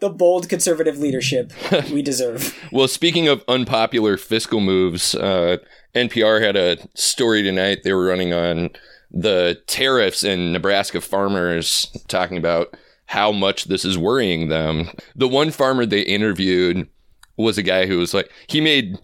The 0.00 0.10
bold 0.10 0.48
conservative 0.48 0.98
leadership 0.98 1.52
we 1.92 2.02
deserve. 2.12 2.56
Well, 2.70 2.86
speaking 2.86 3.26
of 3.26 3.42
unpopular 3.48 4.16
fiscal 4.16 4.60
moves, 4.60 5.16
uh, 5.16 5.56
NPR 5.92 6.40
had 6.40 6.54
a 6.54 6.76
story 6.94 7.42
tonight. 7.42 7.78
They 7.82 7.92
were 7.92 8.06
running 8.06 8.32
on 8.32 8.70
the 9.12 9.60
tariffs 9.66 10.24
and 10.24 10.52
Nebraska 10.52 11.00
farmers 11.00 11.86
talking 12.08 12.38
about 12.38 12.76
how 13.06 13.30
much 13.30 13.64
this 13.64 13.84
is 13.84 13.98
worrying 13.98 14.48
them. 14.48 14.88
The 15.14 15.28
one 15.28 15.50
farmer 15.50 15.84
they 15.84 16.00
interviewed 16.00 16.88
was 17.36 17.58
a 17.58 17.62
guy 17.62 17.86
who 17.86 17.98
was 17.98 18.14
like, 18.14 18.30
he 18.46 18.60
made 18.60 18.98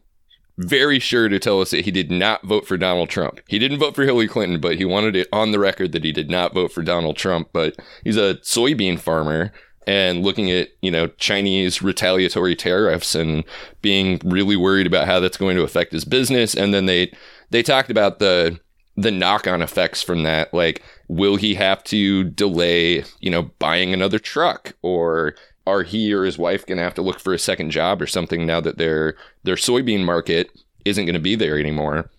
very 0.58 0.98
sure 0.98 1.28
to 1.28 1.38
tell 1.38 1.60
us 1.60 1.70
that 1.70 1.84
he 1.84 1.90
did 1.90 2.10
not 2.10 2.42
vote 2.44 2.66
for 2.66 2.76
Donald 2.76 3.10
Trump. 3.10 3.40
He 3.46 3.58
didn't 3.58 3.78
vote 3.78 3.94
for 3.94 4.04
Hillary 4.04 4.28
Clinton, 4.28 4.60
but 4.60 4.76
he 4.76 4.84
wanted 4.84 5.14
it 5.14 5.28
on 5.32 5.52
the 5.52 5.58
record 5.58 5.92
that 5.92 6.04
he 6.04 6.12
did 6.12 6.30
not 6.30 6.54
vote 6.54 6.72
for 6.72 6.82
Donald 6.82 7.16
Trump. 7.16 7.50
But 7.52 7.76
he's 8.02 8.16
a 8.16 8.34
soybean 8.36 8.98
farmer 8.98 9.52
and 9.86 10.22
looking 10.22 10.50
at, 10.50 10.68
you 10.82 10.90
know, 10.90 11.06
Chinese 11.06 11.80
retaliatory 11.80 12.56
tariffs 12.56 13.14
and 13.14 13.44
being 13.82 14.20
really 14.24 14.56
worried 14.56 14.86
about 14.86 15.06
how 15.06 15.20
that's 15.20 15.36
going 15.36 15.56
to 15.56 15.62
affect 15.62 15.92
his 15.92 16.04
business. 16.04 16.54
And 16.54 16.74
then 16.74 16.86
they 16.86 17.12
they 17.50 17.62
talked 17.62 17.90
about 17.90 18.18
the 18.18 18.58
the 18.98 19.12
knock-on 19.12 19.62
effects 19.62 20.02
from 20.02 20.24
that 20.24 20.52
like 20.52 20.82
will 21.06 21.36
he 21.36 21.54
have 21.54 21.84
to 21.84 22.24
delay 22.24 23.04
you 23.20 23.30
know 23.30 23.42
buying 23.58 23.94
another 23.94 24.18
truck? 24.18 24.74
Or 24.82 25.34
are 25.66 25.84
he 25.84 26.12
or 26.12 26.24
his 26.24 26.36
wife 26.36 26.66
going 26.66 26.78
to 26.78 26.84
have 26.84 26.94
to 26.94 27.02
look 27.02 27.20
for 27.20 27.32
a 27.32 27.38
second 27.38 27.70
job 27.70 28.02
or 28.02 28.06
something 28.06 28.44
now 28.44 28.60
that 28.60 28.76
their 28.76 29.14
their 29.44 29.54
soybean 29.54 30.04
market 30.04 30.50
isn't 30.84 31.06
going 31.06 31.14
to 31.14 31.20
be 31.20 31.36
there 31.36 31.58
anymore? 31.58 32.10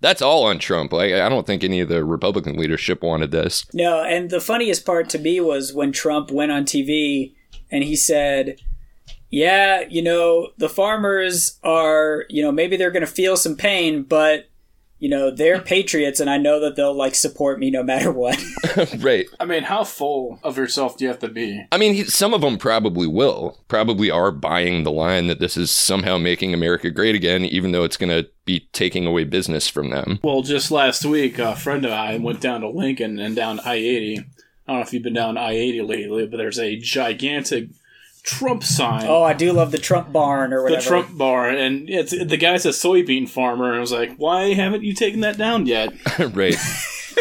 That's 0.00 0.22
all 0.22 0.44
on 0.44 0.58
trump. 0.58 0.92
Like 0.92 1.12
i 1.12 1.28
don't 1.28 1.46
think 1.46 1.62
any 1.62 1.80
of 1.80 1.90
the 1.90 2.02
republican 2.02 2.56
leadership 2.56 3.02
wanted 3.02 3.30
this. 3.30 3.66
No, 3.74 4.02
and 4.02 4.30
the 4.30 4.40
funniest 4.40 4.86
part 4.86 5.10
to 5.10 5.18
me 5.18 5.38
was 5.40 5.74
when 5.74 5.92
Trump 5.92 6.30
went 6.30 6.50
on 6.50 6.64
TV 6.64 7.34
and 7.70 7.84
he 7.84 7.94
said, 7.94 8.58
yeah, 9.28 9.84
you 9.88 10.02
know, 10.02 10.48
the 10.56 10.68
farmers 10.68 11.58
are, 11.62 12.24
you 12.28 12.42
know, 12.42 12.52
maybe 12.52 12.76
they're 12.76 12.90
going 12.90 13.06
to 13.06 13.06
feel 13.06 13.36
some 13.36 13.56
pain, 13.56 14.02
but 14.02 14.48
you 15.02 15.08
know, 15.08 15.32
they're 15.32 15.60
patriots 15.60 16.20
and 16.20 16.30
I 16.30 16.38
know 16.38 16.60
that 16.60 16.76
they'll 16.76 16.96
like 16.96 17.16
support 17.16 17.58
me 17.58 17.72
no 17.72 17.82
matter 17.82 18.12
what. 18.12 18.40
right. 18.98 19.26
I 19.40 19.44
mean, 19.44 19.64
how 19.64 19.82
full 19.82 20.38
of 20.44 20.56
yourself 20.56 20.96
do 20.96 21.04
you 21.04 21.08
have 21.08 21.18
to 21.18 21.28
be? 21.28 21.66
I 21.72 21.76
mean, 21.76 21.94
he, 21.94 22.04
some 22.04 22.32
of 22.32 22.40
them 22.40 22.56
probably 22.56 23.08
will, 23.08 23.58
probably 23.66 24.12
are 24.12 24.30
buying 24.30 24.84
the 24.84 24.92
line 24.92 25.26
that 25.26 25.40
this 25.40 25.56
is 25.56 25.72
somehow 25.72 26.18
making 26.18 26.54
America 26.54 26.88
great 26.88 27.16
again, 27.16 27.44
even 27.44 27.72
though 27.72 27.82
it's 27.82 27.96
going 27.96 28.10
to 28.10 28.30
be 28.44 28.68
taking 28.72 29.04
away 29.04 29.24
business 29.24 29.66
from 29.66 29.90
them. 29.90 30.20
Well, 30.22 30.42
just 30.42 30.70
last 30.70 31.04
week, 31.04 31.36
a 31.40 31.56
friend 31.56 31.84
of 31.84 31.90
mine 31.90 32.22
went 32.22 32.40
down 32.40 32.60
to 32.60 32.68
Lincoln 32.68 33.18
and 33.18 33.34
down 33.34 33.58
I 33.58 33.74
80. 33.74 34.18
I 34.18 34.22
don't 34.68 34.76
know 34.76 34.82
if 34.82 34.92
you've 34.92 35.02
been 35.02 35.14
down 35.14 35.36
I 35.36 35.50
80 35.50 35.82
lately, 35.82 36.26
but 36.28 36.36
there's 36.36 36.60
a 36.60 36.78
gigantic 36.78 37.70
Trump 38.22 38.62
sign. 38.62 39.06
oh, 39.06 39.22
I 39.22 39.32
do 39.32 39.52
love 39.52 39.72
the 39.72 39.78
Trump 39.78 40.12
barn 40.12 40.52
or 40.52 40.62
whatever. 40.62 40.80
the. 40.80 40.88
Trump 40.88 41.18
barn, 41.18 41.56
and 41.56 41.90
it's 41.90 42.12
the 42.12 42.36
guy's 42.36 42.64
a 42.64 42.70
soybean 42.70 43.28
farmer, 43.28 43.66
and 43.68 43.76
I 43.76 43.80
was 43.80 43.92
like, 43.92 44.14
"Why 44.16 44.54
haven't 44.54 44.84
you 44.84 44.94
taken 44.94 45.20
that 45.20 45.36
down 45.38 45.66
yet?" 45.66 45.92
right. 46.32 46.56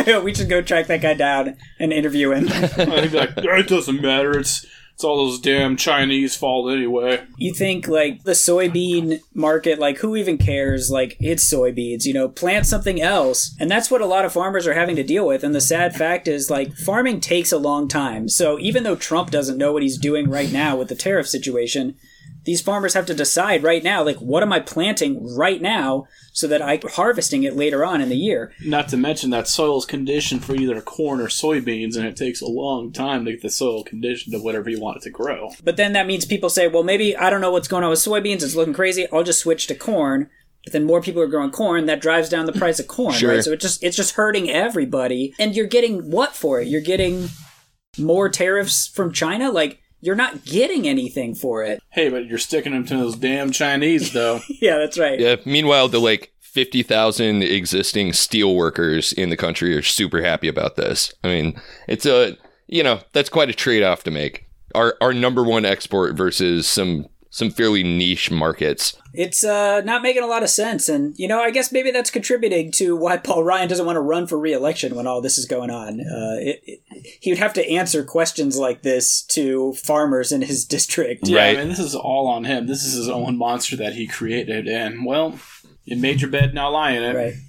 we 0.24 0.34
should 0.34 0.50
go 0.50 0.62
track 0.62 0.88
that 0.88 1.02
guy 1.02 1.14
down 1.16 1.58
and 1.80 1.92
interview 1.92 2.32
him. 2.32 2.48
I'd 2.50 3.12
be 3.12 3.18
like, 3.18 3.32
"It 3.38 3.68
doesn't 3.68 4.02
matter. 4.02 4.38
It's 4.38 4.66
it's 4.94 5.04
all 5.04 5.18
those 5.18 5.40
damn 5.40 5.78
Chinese 5.78 6.36
fault 6.36 6.72
anyway." 6.72 7.24
you 7.38 7.54
think 7.54 7.88
like 7.88 8.24
the 8.24 8.32
soybean 8.32 9.20
market 9.34 9.80
like 9.80 9.98
who 9.98 10.16
even 10.16 10.38
cares? 10.38 10.92
Like 10.92 11.18
it's 11.20 11.52
soybeans 11.52 12.06
you 12.06 12.14
know 12.14 12.30
plant 12.30 12.66
something 12.66 13.02
else. 13.02 13.56
And 13.60 13.70
that's 13.70 13.92
what 13.92 14.02
a 14.02 14.06
lot 14.06 14.26
of 14.26 14.34
farmers 14.34 14.68
are 14.68 14.74
having 14.74 14.96
to 14.96 15.04
deal 15.04 15.28
with. 15.28 15.44
And 15.44 15.56
the 15.56 15.62
sad 15.62 15.96
fact 15.96 16.28
is 16.28 16.50
like 16.50 16.74
farming 16.74 17.20
takes 17.20 17.52
a 17.52 17.58
long 17.58 17.88
time. 17.88 18.30
So 18.30 18.60
even 18.60 18.84
though 18.84 18.96
trump 18.96 19.32
doesn't 19.32 19.58
know 19.58 19.74
what 19.74 19.84
he's 19.84 19.98
doing 19.98 20.30
right 20.30 20.52
now 20.52 20.76
with 20.76 20.90
the 20.90 20.96
tariff 20.96 21.28
situation 21.28 21.96
these 22.44 22.62
farmers 22.62 22.94
have 22.96 23.06
to 23.06 23.14
decide 23.14 23.62
right 23.64 23.84
now 23.84 24.04
like 24.04 24.18
what 24.18 24.42
am 24.44 24.52
i 24.52 24.60
planting 24.60 25.36
right 25.38 25.62
now 25.62 26.06
so 26.34 26.48
that 26.48 26.62
i'm 26.62 26.80
harvesting 26.94 27.44
it 27.44 27.56
later 27.56 27.86
on 27.86 28.02
in 28.02 28.10
the 28.10 28.16
year 28.16 28.52
Not 28.66 28.88
to 28.90 28.98
mention 28.98 29.30
that 29.32 29.48
soil's 29.48 29.86
conditioned 29.86 30.44
for 30.44 30.56
either 30.56 30.82
corn 30.82 31.20
or 31.20 31.28
soybeans, 31.28 31.96
and 31.96 32.06
it 32.06 32.16
takes 32.16 32.42
a 32.42 32.48
long 32.48 32.92
time 32.92 33.26
to 33.26 33.32
get 33.32 33.42
the 33.42 33.50
soil 33.50 33.84
conditioned 33.84 34.34
to 34.34 34.40
whatever 34.40 34.70
you 34.70 34.80
want 34.80 34.98
it 34.98 35.04
to 35.04 35.10
grow. 35.10 35.50
But 35.64 35.78
then 35.78 35.94
that 35.94 36.08
means 36.08 36.26
people 36.26 36.50
say, 36.50 36.68
well, 36.68 36.84
maybe 36.84 37.16
I 37.16 37.30
don't 37.30 37.42
know 37.42 37.52
what's 37.52 37.68
going 37.68 37.84
on 37.84 37.90
with 37.90 38.00
soybeans. 38.00 38.44
It's 38.44 38.56
looking 38.56 38.74
crazy. 38.74 39.08
I'll 39.12 39.24
just 39.24 39.40
switch 39.42 39.68
to 39.68 39.76
corn. 39.76 40.30
But 40.64 40.74
then 40.74 40.86
more 40.86 41.02
people 41.02 41.22
are 41.22 41.28
growing 41.28 41.52
corn. 41.52 41.86
That 41.88 42.02
drives 42.02 42.30
down 42.30 42.46
the 42.46 42.54
price 42.54 42.80
of 42.80 42.88
corn, 42.88 43.14
Sure. 43.14 43.34
right? 43.36 43.44
So 43.44 43.52
it 43.52 43.60
just 43.60 43.84
it's 43.84 43.98
just 43.98 44.16
hurting 44.16 44.50
everybody. 44.50 45.34
And 45.40 45.56
you're 45.56 45.68
getting 45.68 46.10
what 46.12 46.36
for 46.36 46.62
it? 46.62 46.68
You're 46.68 46.82
getting 46.82 47.30
more 47.98 48.30
tariffs 48.30 48.88
from 48.88 49.12
China. 49.12 49.52
Like 49.52 49.81
you're 50.02 50.16
not 50.16 50.44
getting 50.44 50.88
anything 50.88 51.36
for 51.36 51.64
it. 51.64 51.82
Hey, 51.90 52.10
but 52.10 52.26
you're 52.26 52.38
sticking 52.38 52.74
them 52.74 52.86
to 52.88 52.98
those 52.98 53.16
damn 53.16 53.52
Chinese, 53.52 54.14
though. 54.14 54.42
Yeah, 54.62 54.78
that's 54.78 55.00
right. 55.00 55.20
Yeah. 55.20 55.38
Meanwhile, 55.46 55.88
the 55.88 56.00
like 56.00 56.34
50,000 56.40 57.42
existing 57.42 58.14
steel 58.14 58.56
workers 58.56 59.12
in 59.14 59.30
the 59.30 59.38
country 59.38 59.76
are 59.76 59.82
super 59.82 60.22
happy 60.22 60.48
about 60.48 60.76
this. 60.76 61.14
I 61.24 61.30
mean, 61.30 61.60
it's 61.88 62.06
a, 62.06 62.38
you 62.68 62.84
know, 62.84 63.00
that's 63.14 63.30
quite 63.30 63.50
a 63.50 63.54
trade 63.54 63.82
off 63.82 64.04
to 64.04 64.12
make. 64.12 64.48
Our, 64.76 64.96
our 65.02 65.14
number 65.14 65.44
one 65.44 65.66
export 65.66 66.16
versus 66.16 66.68
some 66.68 67.08
some 67.34 67.50
fairly 67.50 67.82
niche 67.82 68.30
markets. 68.30 68.96
It's 69.14 69.44
uh, 69.44 69.82
not 69.86 70.04
making 70.04 70.22
a 70.22 70.28
lot 70.28 70.44
of 70.44 70.50
sense. 70.50 70.90
And, 70.90 71.18
you 71.18 71.30
know, 71.30 71.42
I 71.42 71.50
guess 71.50 71.72
maybe 71.72 71.90
that's 71.90 72.12
contributing 72.12 72.72
to 72.74 72.96
why 72.96 73.18
Paul 73.24 73.44
Ryan 73.44 73.70
doesn't 73.70 73.86
want 73.86 73.96
to 73.96 74.02
run 74.02 74.28
for 74.28 74.38
reelection 74.38 74.96
when 74.96 75.08
all 75.08 75.22
this 75.22 75.38
is 75.38 75.46
going 75.46 75.72
on. 75.72 76.02
Uh, 76.02 76.36
it, 76.40 76.62
it, 76.66 76.80
he 77.22 77.32
would 77.32 77.40
have 77.40 77.54
to 77.54 77.68
answer 77.70 78.04
questions 78.04 78.58
like 78.58 78.82
this 78.82 79.22
to 79.24 79.74
farmers 79.74 80.34
in 80.34 80.42
his 80.42 80.66
district. 80.78 81.28
Yeah, 81.28 81.40
Right. 81.40 81.58
I 81.58 81.60
mean, 81.62 81.70
this 81.70 81.80
is 81.80 81.96
all 81.96 82.28
on 82.28 82.44
him. 82.44 82.68
This 82.68 82.84
is 82.84 82.94
his 82.94 83.10
own 83.10 83.38
monster 83.38 83.78
that 83.78 83.94
he 83.94 84.08
created, 84.08 84.68
and 84.68 85.06
well, 85.06 85.40
you 85.86 85.96
made 85.96 86.20
your 86.20 86.30
bed, 86.30 86.54
now 86.54 86.70
lie 86.70 86.92
in 86.92 87.04
it. 87.04 87.16
Right. 87.16 87.34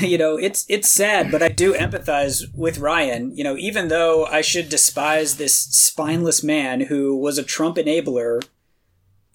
You 0.00 0.18
know, 0.18 0.36
it's 0.36 0.66
it's 0.68 0.90
sad, 0.90 1.30
but 1.30 1.44
I 1.44 1.48
do 1.48 1.72
empathize 1.72 2.42
with 2.52 2.78
Ryan. 2.78 3.30
You 3.36 3.44
know, 3.44 3.56
even 3.56 3.86
though 3.86 4.24
I 4.24 4.40
should 4.40 4.68
despise 4.68 5.36
this 5.36 5.56
spineless 5.56 6.42
man 6.42 6.80
who 6.80 7.16
was 7.16 7.38
a 7.38 7.44
Trump 7.44 7.76
enabler, 7.76 8.42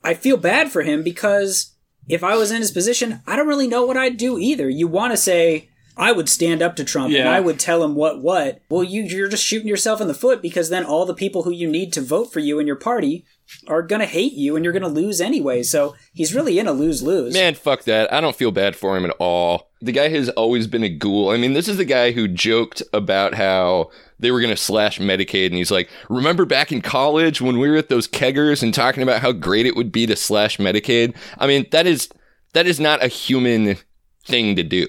I 0.04 0.14
feel 0.14 0.38
bad 0.38 0.72
for 0.72 0.82
him 0.82 1.04
because 1.04 1.76
if 2.08 2.24
I 2.24 2.36
was 2.36 2.52
in 2.52 2.62
his 2.62 2.72
position, 2.72 3.22
I 3.28 3.36
don't 3.36 3.48
really 3.48 3.68
know 3.68 3.86
what 3.86 3.98
I'd 3.98 4.18
do 4.18 4.38
either. 4.38 4.70
You 4.70 4.88
want 4.88 5.14
to 5.14 5.18
say 5.18 5.70
I 5.98 6.12
would 6.12 6.30
stand 6.30 6.62
up 6.62 6.76
to 6.78 6.84
Trump 6.84 7.14
and 7.14 7.28
I 7.28 7.40
would 7.40 7.60
tell 7.60 7.84
him 7.84 7.96
what 7.96 8.22
what. 8.22 8.62
Well, 8.70 8.84
you 8.84 9.04
you're 9.04 9.30
just 9.30 9.46
shooting 9.46 9.68
yourself 9.68 10.02
in 10.02 10.08
the 10.08 10.14
foot 10.14 10.42
because 10.42 10.70
then 10.70 10.86
all 10.86 11.06
the 11.06 11.14
people 11.14 11.44
who 11.44 11.52
you 11.52 11.70
need 11.70 11.94
to 11.94 12.02
vote 12.02 12.34
for 12.34 12.40
you 12.40 12.60
in 12.60 12.68
your 12.68 12.76
party 12.76 13.26
are 13.68 13.82
going 13.82 14.00
to 14.00 14.06
hate 14.06 14.34
you 14.34 14.56
and 14.56 14.64
you're 14.64 14.74
going 14.74 14.82
to 14.82 14.88
lose 14.88 15.20
anyway. 15.22 15.62
So, 15.64 15.96
he's 16.14 16.34
really 16.34 16.58
in 16.58 16.68
a 16.68 16.72
lose-lose. 16.72 17.34
Man, 17.34 17.54
fuck 17.54 17.84
that. 17.84 18.12
I 18.12 18.22
don't 18.22 18.36
feel 18.36 18.52
bad 18.52 18.76
for 18.78 18.96
him 18.96 19.04
at 19.04 19.16
all. 19.20 19.71
The 19.82 19.92
guy 19.92 20.10
has 20.10 20.30
always 20.30 20.68
been 20.68 20.84
a 20.84 20.90
ghoul. 20.90 21.32
I 21.32 21.38
mean, 21.38 21.54
this 21.54 21.68
is 21.68 21.78
the 21.78 21.86
guy 21.86 22.12
who 22.12 22.28
joked 22.28 22.84
about 22.94 23.34
how 23.34 23.90
they 24.20 24.30
were 24.32 24.40
going 24.40 24.54
to 24.54 24.58
slash 24.58 25.00
Medicaid, 25.00 25.48
and 25.48 25.56
he's 25.56 25.72
like, 25.72 25.90
Remember 26.10 26.46
back 26.46 26.72
in 26.72 26.82
college 26.82 27.42
when 27.42 27.58
we 27.58 27.70
were 27.70 27.78
at 27.78 27.90
those 27.90 28.08
keggers 28.08 28.62
and 28.62 28.74
talking 28.74 29.02
about 29.02 29.22
how 29.22 29.32
great 29.32 29.66
it 29.66 29.76
would 29.76 29.92
be 29.92 30.06
to 30.06 30.16
slash 30.16 30.58
Medicaid? 30.58 31.16
I 31.40 31.48
mean, 31.48 31.66
that 31.72 31.88
is 31.88 32.10
that 32.54 32.68
is 32.68 32.80
not 32.80 33.04
a 33.04 33.08
human 33.08 33.78
thing 34.26 34.56
to 34.56 34.64
do. 34.64 34.88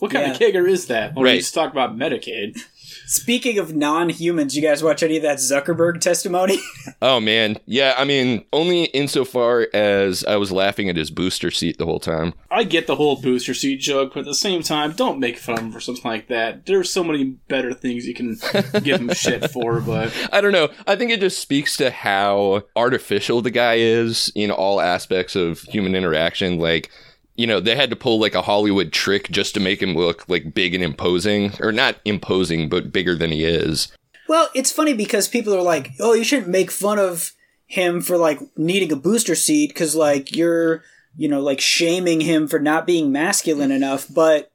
What 0.00 0.10
kind 0.10 0.26
Yeah. 0.26 0.32
of 0.32 0.38
kegger 0.38 0.68
is 0.68 0.86
that? 0.88 1.14
When 1.14 1.24
Right. 1.24 1.34
you 1.34 1.40
just 1.40 1.54
talk 1.54 1.70
about 1.72 1.96
Medicaid. 1.96 2.58
Speaking 3.06 3.58
of 3.58 3.74
non-humans, 3.74 4.56
you 4.56 4.62
guys 4.62 4.82
watch 4.82 5.02
any 5.02 5.16
of 5.16 5.22
that 5.22 5.38
Zuckerberg 5.38 6.00
testimony? 6.00 6.58
Oh 7.02 7.20
man, 7.20 7.58
yeah. 7.66 7.94
I 7.98 8.04
mean, 8.04 8.46
only 8.52 8.84
insofar 8.84 9.68
as 9.74 10.24
I 10.24 10.36
was 10.36 10.50
laughing 10.50 10.88
at 10.88 10.96
his 10.96 11.10
booster 11.10 11.50
seat 11.50 11.76
the 11.76 11.84
whole 11.84 12.00
time. 12.00 12.32
I 12.50 12.64
get 12.64 12.86
the 12.86 12.96
whole 12.96 13.20
booster 13.20 13.52
seat 13.52 13.76
joke, 13.76 14.14
but 14.14 14.20
at 14.20 14.26
the 14.26 14.34
same 14.34 14.62
time, 14.62 14.92
don't 14.92 15.18
make 15.18 15.36
fun 15.36 15.58
of 15.58 15.64
him 15.64 15.72
for 15.72 15.80
something 15.80 16.10
like 16.10 16.28
that. 16.28 16.64
There's 16.64 16.90
so 16.90 17.04
many 17.04 17.24
better 17.24 17.74
things 17.74 18.06
you 18.06 18.14
can 18.14 18.38
give 18.82 19.00
him 19.00 19.12
shit 19.12 19.50
for, 19.52 19.80
but 19.80 20.14
I 20.32 20.40
don't 20.40 20.52
know. 20.52 20.70
I 20.86 20.96
think 20.96 21.10
it 21.10 21.20
just 21.20 21.40
speaks 21.40 21.76
to 21.76 21.90
how 21.90 22.62
artificial 22.74 23.42
the 23.42 23.50
guy 23.50 23.74
is 23.74 24.32
in 24.34 24.50
all 24.50 24.80
aspects 24.80 25.36
of 25.36 25.60
human 25.62 25.94
interaction. 25.94 26.58
Like, 26.58 26.90
you 27.36 27.46
know, 27.46 27.60
they 27.60 27.74
had 27.76 27.90
to 27.90 27.96
pull 27.96 28.18
like 28.20 28.34
a 28.34 28.42
Hollywood 28.42 28.92
trick 28.92 29.30
just 29.30 29.54
to 29.54 29.60
make 29.60 29.82
him 29.82 29.94
look 29.94 30.28
like 30.28 30.54
big 30.54 30.74
and 30.74 30.84
imposing, 30.84 31.52
or 31.60 31.72
not 31.72 31.96
imposing, 32.04 32.68
but 32.68 32.92
bigger 32.92 33.14
than 33.14 33.30
he 33.32 33.44
is. 33.44 33.92
well, 34.28 34.48
it's 34.54 34.72
funny 34.72 34.94
because 34.94 35.28
people 35.28 35.54
are 35.54 35.62
like, 35.62 35.90
"Oh, 36.00 36.14
you 36.14 36.24
shouldn't 36.24 36.48
make 36.48 36.70
fun 36.70 36.98
of 36.98 37.32
him 37.66 38.00
for 38.00 38.16
like 38.16 38.40
needing 38.56 38.92
a 38.92 38.96
booster 38.96 39.34
seat 39.34 39.68
because 39.68 39.94
like 39.96 40.34
you're, 40.34 40.82
you 41.16 41.28
know, 41.28 41.40
like 41.40 41.60
shaming 41.60 42.20
him 42.20 42.46
for 42.46 42.58
not 42.58 42.86
being 42.86 43.10
masculine 43.12 43.70
enough." 43.70 44.06
But 44.12 44.50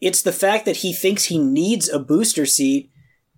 it's 0.00 0.22
the 0.22 0.32
fact 0.32 0.64
that 0.64 0.78
he 0.78 0.92
thinks 0.92 1.24
he 1.24 1.38
needs 1.38 1.88
a 1.88 1.98
booster 1.98 2.46
seat 2.46 2.90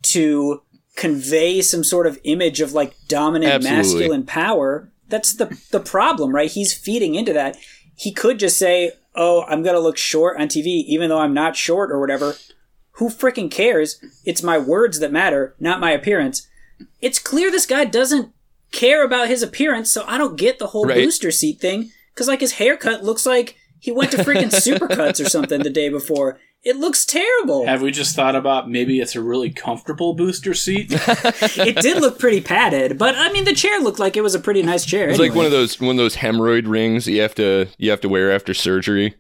to 0.03 0.63
convey 0.97 1.63
some 1.63 1.85
sort 1.85 2.07
of 2.07 2.19
image 2.25 2.61
of 2.61 2.73
like 2.73 2.95
dominant 3.09 3.53
Absolutely. 3.53 3.77
masculine 3.77 4.25
power. 4.27 4.91
That's 5.09 5.33
the 5.33 5.47
the 5.71 5.81
problem, 5.81 6.35
right? 6.35 6.51
He's 6.51 6.73
feeding 6.77 7.15
into 7.15 7.33
that. 7.33 7.57
He 7.99 8.13
could 8.13 8.39
just 8.39 8.57
say, 8.57 8.93
"Oh, 9.15 9.43
I'm 9.49 9.63
going 9.63 9.75
to 9.75 9.81
look 9.81 9.97
short 9.99 10.41
on 10.41 10.49
TV 10.49 10.67
even 10.87 11.09
though 11.09 11.19
I'm 11.21 11.35
not 11.35 11.57
short 11.57 11.91
or 11.91 11.99
whatever." 12.01 12.37
Who 12.93 13.09
freaking 13.11 13.51
cares? 13.51 14.01
It's 14.25 14.43
my 14.43 14.59
words 14.59 14.99
that 14.99 15.13
matter, 15.13 15.55
not 15.61 15.79
my 15.81 15.93
appearance. 15.93 16.49
It's 17.01 17.19
clear 17.21 17.49
this 17.51 17.67
guy 17.67 17.85
doesn't 17.85 18.33
care 18.73 19.05
about 19.05 19.29
his 19.29 19.43
appearance, 19.43 19.91
so 19.93 20.05
I 20.07 20.19
don't 20.19 20.37
get 20.37 20.59
the 20.59 20.69
whole 20.69 20.85
Right. 20.85 20.97
booster 21.05 21.31
seat 21.31 21.61
thing. 21.61 21.91
Cause 22.17 22.27
like 22.29 22.41
his 22.41 22.53
haircut 22.55 23.05
looks 23.05 23.25
like 23.25 23.57
he 23.79 23.93
went 23.93 24.11
to 24.11 24.17
freaking 24.19 24.51
Supercuts 24.51 25.25
or 25.25 25.29
something 25.29 25.63
the 25.63 25.71
day 25.71 25.89
before. 25.89 26.39
It 26.69 26.77
looks 26.77 27.07
terrible. 27.07 27.65
have 27.65 27.81
we 27.81 27.91
just 27.91 28.15
thought 28.15 28.37
about 28.37 28.69
maybe 28.69 29.01
it's 29.01 29.17
a 29.17 29.23
really 29.23 29.49
comfortable 29.49 30.13
booster 30.13 30.53
seat? 30.53 30.89
it 30.91 31.77
did 31.77 32.03
look 32.03 32.19
pretty 32.19 32.43
padded, 32.43 32.99
but 32.99 33.15
I 33.17 33.33
mean 33.33 33.47
the 33.47 33.55
chair 33.55 33.81
looked 33.81 33.99
like 33.99 34.19
it 34.19 34.21
was 34.21 34.35
a 34.35 34.39
pretty 34.39 34.63
nice 34.63 34.85
chair. 34.85 35.09
It's 35.09 35.19
like 35.19 35.35
one 35.35 35.47
of 35.47 35.51
those 35.51 35.81
one 35.81 35.93
of 35.93 35.97
those 35.97 36.17
hemorrhoid 36.17 36.69
rings 36.69 37.07
that 37.07 37.13
you 37.13 37.23
have 37.23 37.35
to 37.37 37.69
you 37.79 37.91
have 37.91 38.03
to 38.03 38.09
wear 38.11 38.31
after 38.31 38.53
surgery. 38.53 39.15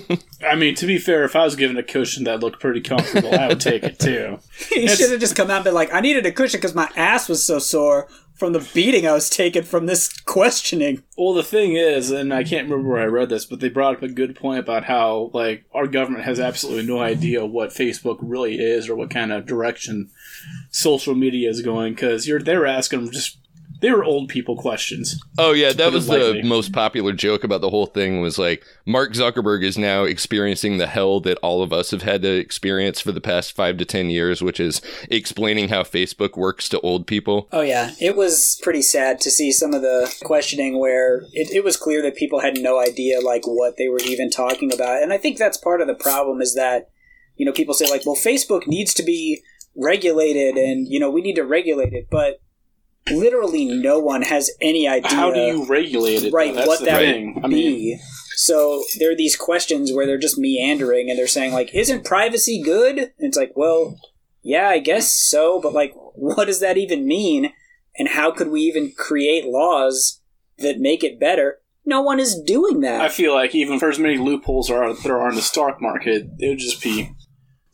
I 0.48 0.54
mean, 0.54 0.74
to 0.76 0.86
be 0.86 0.96
fair, 0.96 1.24
if 1.24 1.36
I 1.36 1.44
was 1.44 1.56
given 1.56 1.76
a 1.76 1.82
cushion 1.82 2.24
that 2.24 2.40
looked 2.40 2.58
pretty 2.58 2.80
comfortable, 2.80 3.34
I 3.34 3.48
would 3.48 3.60
take 3.60 3.82
it 3.82 3.98
too. 3.98 4.38
he 4.70 4.88
should 4.88 5.10
have 5.10 5.20
just 5.20 5.36
come 5.36 5.50
out 5.50 5.56
and 5.56 5.64
been 5.64 5.74
like, 5.74 5.92
I 5.92 6.00
needed 6.00 6.24
a 6.24 6.32
cushion 6.32 6.56
because 6.58 6.74
my 6.74 6.88
ass 6.96 7.28
was 7.28 7.44
so 7.44 7.58
sore 7.58 8.08
from 8.34 8.52
the 8.52 8.68
beating 8.74 9.06
I 9.06 9.12
was 9.12 9.30
taken 9.30 9.62
from 9.62 9.86
this 9.86 10.08
questioning. 10.20 11.02
Well, 11.16 11.34
the 11.34 11.44
thing 11.44 11.74
is, 11.74 12.10
and 12.10 12.34
I 12.34 12.42
can't 12.42 12.68
remember 12.68 12.90
where 12.90 13.02
I 13.02 13.06
read 13.06 13.28
this, 13.28 13.46
but 13.46 13.60
they 13.60 13.68
brought 13.68 13.96
up 13.96 14.02
a 14.02 14.08
good 14.08 14.34
point 14.34 14.58
about 14.58 14.84
how 14.84 15.30
like 15.32 15.64
our 15.72 15.86
government 15.86 16.24
has 16.24 16.40
absolutely 16.40 16.84
no 16.84 17.00
idea 17.00 17.46
what 17.46 17.70
Facebook 17.70 18.18
really 18.20 18.58
is 18.58 18.88
or 18.88 18.96
what 18.96 19.10
kind 19.10 19.32
of 19.32 19.46
direction 19.46 20.10
social 20.70 21.14
media 21.14 21.48
is 21.48 21.62
going 21.62 21.94
because 21.94 22.26
you're 22.26 22.40
they're 22.40 22.66
asking 22.66 23.04
them 23.04 23.12
just 23.12 23.38
They 23.84 23.90
were 23.90 24.02
old 24.02 24.30
people 24.30 24.56
questions. 24.56 25.22
Oh 25.36 25.52
yeah, 25.52 25.74
that 25.74 25.92
was 25.92 26.06
the 26.06 26.40
most 26.42 26.72
popular 26.72 27.12
joke 27.12 27.44
about 27.44 27.60
the 27.60 27.68
whole 27.68 27.84
thing 27.84 28.22
was 28.22 28.38
like 28.38 28.64
Mark 28.86 29.12
Zuckerberg 29.12 29.62
is 29.62 29.76
now 29.76 30.04
experiencing 30.04 30.78
the 30.78 30.86
hell 30.86 31.20
that 31.20 31.36
all 31.42 31.62
of 31.62 31.70
us 31.70 31.90
have 31.90 32.00
had 32.00 32.22
to 32.22 32.34
experience 32.34 32.98
for 32.98 33.12
the 33.12 33.20
past 33.20 33.54
5 33.54 33.76
to 33.76 33.84
10 33.84 34.08
years, 34.08 34.40
which 34.40 34.58
is 34.58 34.80
explaining 35.10 35.68
how 35.68 35.82
Facebook 35.82 36.34
works 36.34 36.66
to 36.70 36.80
old 36.80 37.06
people. 37.06 37.46
Oh 37.52 37.60
yeah, 37.60 37.90
it 38.00 38.16
was 38.16 38.58
pretty 38.62 38.80
sad 38.80 39.20
to 39.20 39.30
see 39.30 39.52
some 39.52 39.74
of 39.74 39.82
the 39.82 40.10
questioning 40.24 40.78
where 40.78 41.26
it, 41.34 41.50
it 41.50 41.62
was 41.62 41.76
clear 41.76 42.00
that 42.00 42.16
people 42.16 42.40
had 42.40 42.58
no 42.58 42.80
idea 42.80 43.20
like 43.20 43.46
what 43.46 43.76
they 43.76 43.88
were 43.88 44.00
even 44.00 44.30
talking 44.30 44.72
about, 44.72 45.02
and 45.02 45.12
I 45.12 45.18
think 45.18 45.36
that's 45.36 45.58
part 45.58 45.82
of 45.82 45.88
the 45.88 45.94
problem 45.94 46.40
is 46.40 46.54
that 46.54 46.88
you 47.36 47.44
know 47.44 47.52
people 47.52 47.74
say 47.74 47.90
like, 47.90 48.06
well, 48.06 48.16
Facebook 48.16 48.66
needs 48.66 48.94
to 48.94 49.02
be 49.02 49.42
regulated, 49.76 50.56
and 50.56 50.88
you 50.88 50.98
know 50.98 51.10
we 51.10 51.20
need 51.20 51.36
to 51.36 51.44
regulate 51.44 51.92
it, 51.92 52.08
but 52.10 52.40
literally 53.10 53.64
no 53.66 53.98
one 53.98 54.22
has 54.22 54.50
any 54.60 54.88
idea 54.88 55.10
How 55.14 55.32
do 55.32 55.40
you 55.40 55.66
regulate 55.66 56.24
it? 56.24 56.32
right 56.32 56.54
what 56.54 56.80
that 56.84 56.98
thing. 56.98 57.34
would 57.34 57.44
I 57.44 57.48
be. 57.48 57.54
mean, 57.54 58.00
so 58.36 58.82
there 58.98 59.10
are 59.12 59.16
these 59.16 59.36
questions 59.36 59.92
where 59.92 60.06
they're 60.06 60.18
just 60.18 60.38
meandering 60.38 61.08
and 61.10 61.18
they're 61.18 61.26
saying 61.26 61.52
like, 61.52 61.74
"Isn't 61.74 62.04
privacy 62.04 62.60
good?" 62.62 62.98
And 62.98 63.10
it's 63.18 63.36
like, 63.36 63.52
well, 63.54 63.98
yeah, 64.42 64.68
I 64.68 64.78
guess 64.78 65.12
so, 65.12 65.60
but 65.60 65.72
like, 65.72 65.92
what 66.14 66.46
does 66.46 66.60
that 66.60 66.76
even 66.76 67.06
mean? 67.06 67.52
And 67.96 68.08
how 68.08 68.30
could 68.32 68.48
we 68.48 68.60
even 68.62 68.92
create 68.96 69.44
laws 69.46 70.20
that 70.58 70.78
make 70.78 71.04
it 71.04 71.20
better? 71.20 71.58
No 71.86 72.00
one 72.02 72.18
is 72.18 72.40
doing 72.40 72.80
that. 72.80 73.00
I 73.02 73.08
feel 73.08 73.34
like 73.34 73.54
even 73.54 73.78
for 73.78 73.88
as 73.90 73.98
many 73.98 74.16
loopholes 74.18 74.70
are 74.70 74.94
there 74.94 75.20
are 75.20 75.28
in 75.28 75.36
the 75.36 75.42
stock 75.42 75.80
market, 75.80 76.26
it 76.38 76.48
would 76.48 76.58
just 76.58 76.82
be 76.82 77.10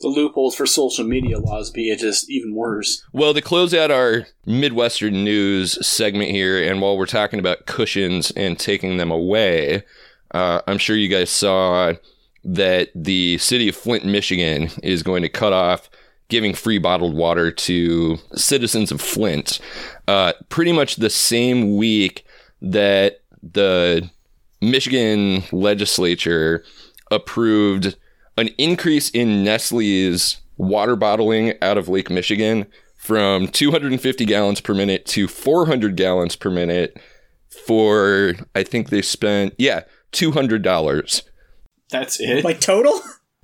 the 0.01 0.09
loopholes 0.09 0.55
for 0.55 0.67
social 0.67 1.05
media 1.05 1.39
laws 1.39 1.71
be 1.71 1.91
it 1.91 1.99
just 1.99 2.31
even 2.31 2.55
worse. 2.55 3.05
Well, 3.13 3.35
to 3.35 3.43
close 3.43 3.75
out 3.75 3.91
our 3.91 4.27
Midwestern 4.47 5.25
news 5.25 5.85
segment 5.87 6.31
here, 6.31 6.63
and 6.63 6.81
while 6.81 6.97
we're 6.97 7.07
talking 7.07 7.39
about 7.39 7.67
cushions 7.67 8.31
and 8.33 8.59
taking 8.59 8.97
them 8.97 9.11
away, 9.11 9.85
uh, 10.33 10.61
I'm 10.67 10.79
sure 10.79 10.97
you 10.97 11.09
guys 11.09 11.31
saw 11.31 11.95
that 12.45 12.91
the 12.95 13.39
city 13.39 13.69
of 13.69 13.77
Flint, 13.77 14.05
Michigan 14.05 14.71
is 14.83 15.03
going 15.03 15.23
to 15.23 15.29
cut 15.29 15.53
off 15.53 15.91
giving 16.29 16.55
free 16.55 16.79
bottled 16.79 17.15
water 17.15 17.51
to 17.51 18.17
citizens 18.35 18.91
of 18.93 19.01
Flint 19.01 19.59
uh, 20.09 20.33
pretty 20.49 20.73
much 20.73 20.97
the 20.97 21.11
same 21.11 21.77
week 21.77 22.25
that 22.63 23.21
the 23.43 24.09
Michigan 24.61 25.43
legislature 25.53 26.65
approved 27.11 27.97
an 28.41 28.49
increase 28.59 29.11
in 29.11 29.45
Nestle's 29.45 30.39
water 30.57 30.97
bottling 30.97 31.55
out 31.63 31.79
of 31.79 31.89
Lake 31.89 32.11
Michigan 32.11 32.67
from 32.97 33.49
250 33.49 34.25
gallons 34.27 34.61
per 34.61 34.75
minute 34.75 35.07
to 35.07 35.27
400 35.29 35.97
gallons 35.97 36.37
per 36.37 36.51
minute 36.51 37.01
for 37.67 38.35
I 38.55 38.63
think 38.63 38.91
they 38.91 39.03
spent 39.03 39.55
yeah 39.59 39.83
$200. 40.13 41.23
That's 41.91 42.21
it. 42.21 42.45
like 42.45 42.61
total? 42.61 43.01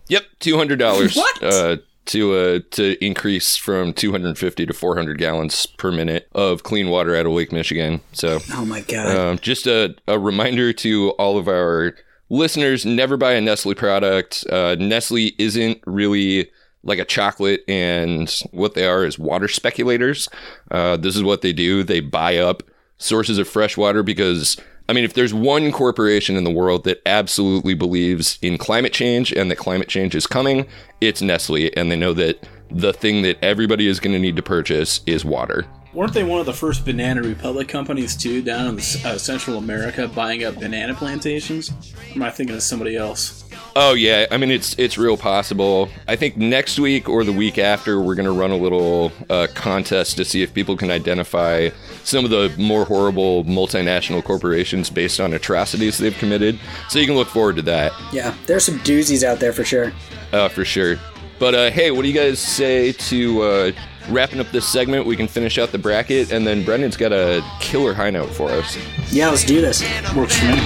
Yep, 0.08 0.24
$200 0.40 1.16
What? 1.16 1.42
uh 1.42 1.76
to 2.06 2.34
uh 2.34 2.60
to 2.70 3.04
increase 3.04 3.56
from 3.56 3.92
250 3.92 4.66
to 4.66 4.72
400 4.72 5.18
gallons 5.18 5.66
per 5.66 5.90
minute 5.90 6.28
of 6.36 6.62
clean 6.62 6.88
water 6.88 7.16
out 7.16 7.26
of 7.26 7.32
Lake 7.32 7.50
Michigan. 7.50 8.00
So 8.12 8.38
Oh 8.52 8.64
my 8.64 8.82
god! 8.82 9.16
um, 9.16 9.38
just 9.40 9.66
a, 9.66 9.96
a 10.06 10.16
reminder 10.18 10.72
to 10.74 11.10
all 11.18 11.36
of 11.38 11.48
our 11.48 11.96
listeners 12.28 12.84
never 12.84 13.16
buy 13.16 13.32
a 13.32 13.40
Nestle 13.40 13.74
product. 13.74 14.44
Uh, 14.50 14.76
Nestle 14.78 15.34
isn't 15.38 15.80
really 15.86 16.50
like 16.82 16.98
a 16.98 17.04
chocolate, 17.04 17.64
and 17.68 18.30
what 18.52 18.74
they 18.74 18.86
are 18.86 19.04
is 19.04 19.18
water 19.18 19.48
speculators. 19.48 20.28
Uh, 20.70 20.96
this 20.96 21.16
is 21.16 21.22
what 21.22 21.42
they 21.42 21.52
do 21.52 21.82
they 21.82 22.00
buy 22.00 22.36
up 22.36 22.62
sources 22.98 23.38
of 23.38 23.48
fresh 23.48 23.76
water 23.76 24.02
because. 24.02 24.56
I 24.88 24.92
mean, 24.92 25.02
if 25.02 25.14
there's 25.14 25.34
one 25.34 25.72
corporation 25.72 26.36
in 26.36 26.44
the 26.44 26.50
world 26.52 26.84
that 26.84 27.02
absolutely 27.06 27.74
believes 27.74 28.38
in 28.40 28.56
climate 28.56 28.92
change 28.92 29.32
and 29.32 29.50
that 29.50 29.56
climate 29.56 29.88
change 29.88 30.14
is 30.14 30.28
coming, 30.28 30.64
it's 31.00 31.20
Nestle. 31.20 31.76
And 31.76 31.90
they 31.90 31.96
know 31.96 32.12
that 32.12 32.48
the 32.70 32.92
thing 32.92 33.22
that 33.22 33.42
everybody 33.42 33.88
is 33.88 33.98
going 33.98 34.12
to 34.12 34.20
need 34.20 34.36
to 34.36 34.44
purchase 34.44 35.00
is 35.04 35.24
water. 35.24 35.66
Weren't 35.96 36.12
they 36.12 36.24
one 36.24 36.40
of 36.40 36.44
the 36.44 36.52
first 36.52 36.84
Banana 36.84 37.22
Republic 37.22 37.68
companies 37.68 38.14
too 38.14 38.42
down 38.42 38.66
in 38.66 38.76
uh, 38.76 39.16
Central 39.16 39.56
America 39.56 40.06
buying 40.06 40.44
up 40.44 40.56
banana 40.56 40.94
plantations? 40.94 41.70
Or 41.70 42.16
am 42.16 42.22
I 42.22 42.30
thinking 42.30 42.54
of 42.54 42.62
somebody 42.62 42.98
else? 42.98 43.48
Oh 43.74 43.94
yeah, 43.94 44.26
I 44.30 44.36
mean 44.36 44.50
it's 44.50 44.78
it's 44.78 44.98
real 44.98 45.16
possible. 45.16 45.88
I 46.06 46.14
think 46.14 46.36
next 46.36 46.78
week 46.78 47.08
or 47.08 47.24
the 47.24 47.32
week 47.32 47.56
after 47.56 47.98
we're 47.98 48.14
gonna 48.14 48.30
run 48.30 48.50
a 48.50 48.58
little 48.58 49.10
uh, 49.30 49.46
contest 49.54 50.18
to 50.18 50.26
see 50.26 50.42
if 50.42 50.52
people 50.52 50.76
can 50.76 50.90
identify 50.90 51.70
some 52.04 52.26
of 52.26 52.30
the 52.30 52.54
more 52.58 52.84
horrible 52.84 53.44
multinational 53.44 54.22
corporations 54.22 54.90
based 54.90 55.18
on 55.18 55.32
atrocities 55.32 55.96
they've 55.96 56.18
committed. 56.18 56.60
So 56.90 56.98
you 56.98 57.06
can 57.06 57.14
look 57.14 57.28
forward 57.28 57.56
to 57.56 57.62
that 57.62 57.92
yeah, 58.12 58.34
there's 58.44 58.64
some 58.66 58.78
doozies 58.80 59.22
out 59.22 59.40
there 59.40 59.54
for 59.54 59.64
sure. 59.64 59.94
uh, 60.34 60.50
for 60.50 60.66
sure. 60.66 60.98
But 61.38 61.54
uh, 61.54 61.70
hey, 61.70 61.90
what 61.90 62.02
do 62.02 62.08
you 62.08 62.14
guys 62.14 62.38
say 62.38 62.92
to 62.92 63.42
uh, 63.42 63.72
wrapping 64.08 64.40
up 64.40 64.50
this 64.50 64.66
segment? 64.68 65.06
We 65.06 65.16
can 65.16 65.28
finish 65.28 65.58
out 65.58 65.72
the 65.72 65.78
bracket, 65.78 66.32
and 66.32 66.46
then 66.46 66.64
Brendan's 66.64 66.96
got 66.96 67.12
a 67.12 67.44
killer 67.60 67.94
high 67.94 68.10
note 68.10 68.30
for 68.30 68.50
us. 68.50 68.76
Yeah, 69.10 69.30
let's 69.30 69.44
do 69.44 69.60
this. 69.60 69.82
Works 70.14 70.38
for 70.38 70.46
me. 70.46 70.58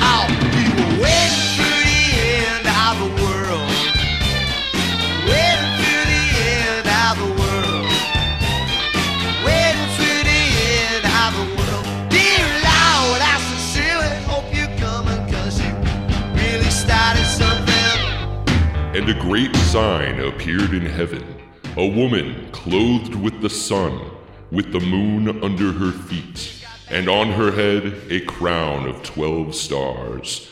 out. 0.00 0.28
We 0.30 0.64
were 0.74 1.02
waiting 1.02 1.44
for 1.56 1.76
the 1.84 2.00
end 2.14 2.66
of 2.66 2.92
the 3.00 3.10
world. 3.22 3.70
Waiting 5.26 5.72
for 5.80 6.00
the 6.10 6.24
end 6.44 6.86
of 6.86 7.12
the 7.18 7.30
world. 7.40 7.90
Waiting 9.44 9.90
for 9.96 10.16
the 10.24 10.42
end 10.84 11.04
of 11.04 11.30
the 11.38 11.46
world. 11.56 11.84
Dear 12.10 12.46
Lord, 12.62 13.20
I 13.22 13.36
sincerely 13.50 14.14
hope 14.24 14.46
you're 14.54 14.76
coming, 14.78 15.20
cause 15.32 15.60
you 15.60 15.72
really 16.34 16.70
started 16.70 17.26
something. 17.26 17.74
And 18.94 19.08
a 19.08 19.14
great 19.20 19.54
sign 19.56 20.20
appeared 20.20 20.72
in 20.72 20.86
heaven 20.86 21.33
a 21.76 21.86
woman 21.86 22.50
clothed 22.52 23.14
with 23.14 23.40
the 23.40 23.50
sun, 23.50 24.10
with 24.50 24.72
the 24.72 24.80
moon 24.80 25.42
under 25.42 25.72
her 25.72 25.90
feet, 25.90 26.64
and 26.88 27.08
on 27.08 27.32
her 27.32 27.50
head 27.50 28.00
a 28.10 28.20
crown 28.20 28.88
of 28.88 29.02
twelve 29.02 29.54
stars. 29.54 30.50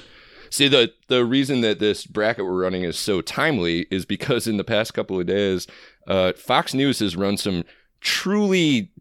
See 0.51 0.69
the 0.69 0.93
the 1.09 1.25
reason 1.25 1.61
that 1.63 1.79
this 1.79 2.07
bracket 2.07 2.45
we're 2.45 2.63
running 2.63 2.85
is 2.85 2.99
so 2.99 3.21
timely 3.21 3.87
is 3.91 4.05
because 4.05 4.47
in 4.47 4.57
the 4.57 4.65
past 4.65 4.95
couple 4.95 5.19
of 5.19 5.27
days, 5.27 5.67
uh, 6.07 6.33
Fox 6.35 6.75
News 6.75 6.99
has 6.99 7.17
run 7.17 7.37
some 7.37 7.65
truly 8.01 8.92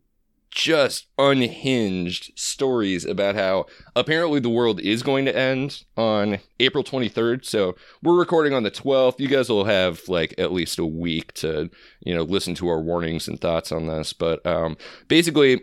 just 0.52 1.08
unhinged 1.18 2.38
stories 2.38 3.06
about 3.06 3.36
how 3.36 3.66
apparently 3.96 4.40
the 4.40 4.50
world 4.50 4.80
is 4.82 5.02
going 5.02 5.26
to 5.26 5.36
end 5.36 5.84
on 5.98 6.40
April 6.60 6.84
23rd. 6.84 7.46
So 7.46 7.76
we're 8.04 8.20
recording 8.20 8.54
on 8.54 8.64
the 8.64 8.72
12th. 8.72 9.20
You 9.20 9.30
guys 9.30 9.50
will 9.50 9.66
have 9.66 10.08
like 10.08 10.36
at 10.38 10.52
least 10.52 10.78
a 10.78 10.86
week 10.86 11.34
to, 11.36 11.70
you 12.02 12.14
know, 12.14 12.24
listen 12.24 12.54
to 12.56 12.68
our 12.68 12.82
warnings 12.82 13.28
and 13.28 13.40
thoughts 13.40 13.72
on 13.72 13.88
this. 13.88 14.14
But 14.14 14.46
um, 14.46 14.78
basically, 15.08 15.62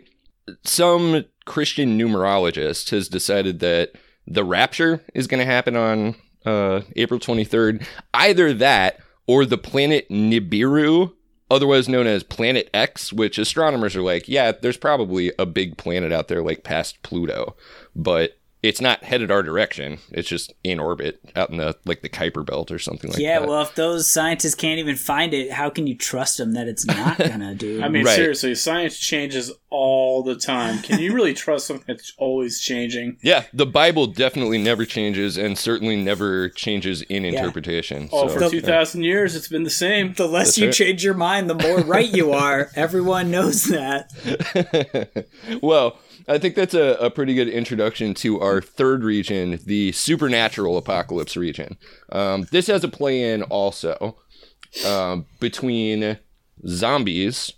some 0.63 1.25
Christian 1.45 1.97
numerologist 1.97 2.89
has 2.89 3.07
decided 3.07 3.59
that 3.59 3.91
the 4.25 4.43
rapture 4.43 5.03
is 5.13 5.27
going 5.27 5.39
to 5.39 5.45
happen 5.45 5.75
on 5.75 6.15
uh, 6.45 6.81
April 6.95 7.19
23rd. 7.19 7.85
Either 8.13 8.53
that 8.53 8.99
or 9.27 9.45
the 9.45 9.57
planet 9.57 10.09
Nibiru, 10.09 11.13
otherwise 11.49 11.89
known 11.89 12.07
as 12.07 12.23
Planet 12.23 12.69
X, 12.73 13.13
which 13.13 13.37
astronomers 13.37 13.95
are 13.95 14.01
like, 14.01 14.27
yeah, 14.27 14.51
there's 14.51 14.77
probably 14.77 15.31
a 15.37 15.45
big 15.45 15.77
planet 15.77 16.11
out 16.11 16.27
there 16.27 16.41
like 16.41 16.63
past 16.63 17.01
Pluto, 17.03 17.55
but 17.95 18.38
it's 18.61 18.81
not 18.81 19.03
headed 19.05 19.31
our 19.31 19.41
direction. 19.41 19.99
It's 20.11 20.27
just 20.27 20.53
in 20.63 20.79
orbit 20.79 21.19
out 21.35 21.49
in 21.49 21.57
the 21.57 21.77
like 21.85 22.01
the 22.01 22.09
Kuiper 22.09 22.45
belt 22.45 22.71
or 22.71 22.79
something 22.79 23.09
like 23.11 23.19
yeah, 23.19 23.39
that. 23.39 23.45
Yeah, 23.45 23.49
well, 23.49 23.61
if 23.61 23.75
those 23.75 24.11
scientists 24.11 24.55
can't 24.55 24.79
even 24.79 24.95
find 24.97 25.33
it, 25.33 25.51
how 25.51 25.69
can 25.69 25.87
you 25.87 25.95
trust 25.95 26.37
them 26.37 26.53
that 26.53 26.67
it's 26.67 26.85
not 26.85 27.17
gonna 27.19 27.55
do? 27.55 27.81
I 27.81 27.87
mean, 27.87 28.05
Right. 28.05 28.15
seriously, 28.15 28.55
science 28.55 28.97
changes 28.97 29.51
all 29.69 30.23
the 30.23 30.35
time. 30.35 30.81
Can 30.81 30.99
you 30.99 31.13
really 31.13 31.33
trust 31.33 31.67
something 31.67 31.85
that's 31.87 32.11
always 32.17 32.59
changing? 32.59 33.17
yeah, 33.23 33.43
the 33.53 33.65
Bible 33.65 34.07
definitely 34.07 34.57
never 34.57 34.83
changes 34.83 35.37
and 35.37 35.57
certainly 35.57 35.95
never 35.95 36.49
changes 36.49 37.01
in 37.03 37.23
interpretation. 37.23 38.09
Oh, 38.11 38.27
so, 38.27 38.39
for 38.39 38.49
2,000 38.49 39.03
years, 39.03 39.35
it's 39.35 39.47
been 39.47 39.63
the 39.63 39.69
same. 39.69 40.13
the 40.15 40.27
less 40.27 40.47
That's 40.47 40.57
you 40.57 40.65
right. 40.65 40.73
change 40.73 41.03
your 41.03 41.13
mind, 41.13 41.49
the 41.49 41.55
more 41.55 41.79
right 41.79 42.09
you 42.09 42.31
are. 42.33 42.71
Everyone 42.75 43.29
knows 43.31 43.65
that. 43.65 44.09
well, 45.61 45.99
I 46.27 46.37
think 46.37 46.55
that's 46.55 46.73
a, 46.73 46.95
a 46.99 47.09
pretty 47.09 47.33
good 47.33 47.47
introduction 47.47 48.13
to 48.15 48.39
our 48.39 48.48
third 48.61 49.03
region, 49.03 49.59
the 49.65 49.91
supernatural 49.91 50.77
apocalypse 50.77 51.37
region. 51.37 51.77
Um, 52.11 52.47
this 52.51 52.67
has 52.67 52.83
a 52.83 52.87
play 52.87 53.31
in 53.33 53.43
also 53.43 54.17
um, 54.85 55.25
between 55.39 56.17
zombies 56.67 57.53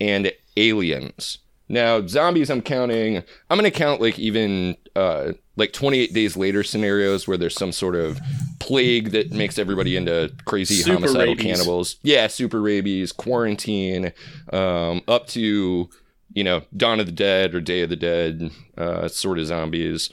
and 0.00 0.32
aliens. 0.56 1.38
Now, 1.68 2.06
zombies, 2.06 2.48
I'm 2.50 2.62
counting. 2.62 3.18
I'm 3.50 3.58
going 3.58 3.70
to 3.70 3.76
count 3.76 4.00
like 4.00 4.18
even 4.18 4.76
uh, 4.96 5.32
like 5.56 5.72
28 5.74 6.14
days 6.14 6.36
later 6.36 6.62
scenarios 6.62 7.28
where 7.28 7.36
there's 7.36 7.56
some 7.58 7.72
sort 7.72 7.94
of 7.94 8.18
plague 8.58 9.10
that 9.10 9.32
makes 9.32 9.58
everybody 9.58 9.94
into 9.96 10.32
crazy 10.46 10.76
Super 10.76 10.94
homicidal 10.94 11.26
rabies. 11.34 11.44
cannibals. 11.44 11.96
Yeah, 12.02 12.26
super 12.28 12.62
rabies, 12.62 13.12
quarantine, 13.12 14.12
um, 14.52 15.02
up 15.06 15.26
to 15.28 15.90
you 16.38 16.44
know, 16.44 16.62
Dawn 16.76 17.00
of 17.00 17.06
the 17.06 17.12
Dead 17.12 17.54
or 17.54 17.60
Day 17.60 17.82
of 17.82 17.90
the 17.90 17.96
Dead 17.96 18.50
uh, 18.76 19.08
sort 19.08 19.38
of 19.40 19.46
zombies. 19.46 20.08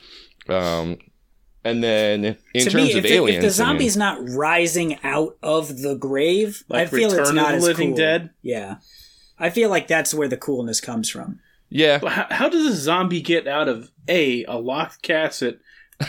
Um, 0.50 0.98
and 1.64 1.84
then 1.84 2.38
in 2.54 2.64
to 2.66 2.70
terms 2.72 2.76
me, 2.76 2.92
of 2.92 2.98
if, 2.98 3.04
the- 3.04 3.14
aliens, 3.16 3.44
if 3.46 3.56
the 3.56 3.64
I 3.64 3.68
mean- 3.68 3.74
zombie's 3.78 3.98
not 3.98 4.18
rising 4.30 4.98
out 5.04 5.38
of 5.44 5.82
the 5.82 5.96
grave, 5.96 6.64
Like 6.68 6.88
I 6.88 6.90
feel 6.90 7.10
it's 7.10 7.14
Return 7.18 7.30
of 7.30 7.36
not 7.36 7.50
the 7.52 7.56
as 7.58 7.64
Living 7.64 7.90
cool. 7.90 7.98
Dead? 7.98 8.30
Yeah, 8.42 8.78
I 9.40 9.50
feel 9.52 9.70
like 9.70 9.88
that's 9.88 10.14
where 10.14 10.28
the 10.28 10.38
coolness 10.38 10.82
comes 10.82 11.10
from. 11.10 11.40
yeah, 11.70 11.98
But 12.00 12.12
how, 12.12 12.28
how 12.32 12.50
does 12.50 12.66
a 12.66 12.74
zombie 12.76 13.22
get 13.22 13.48
out 13.48 13.68
of 13.68 13.92
A, 14.08 14.44
a 14.46 14.58
locked 14.58 15.02
casket, 15.02 15.60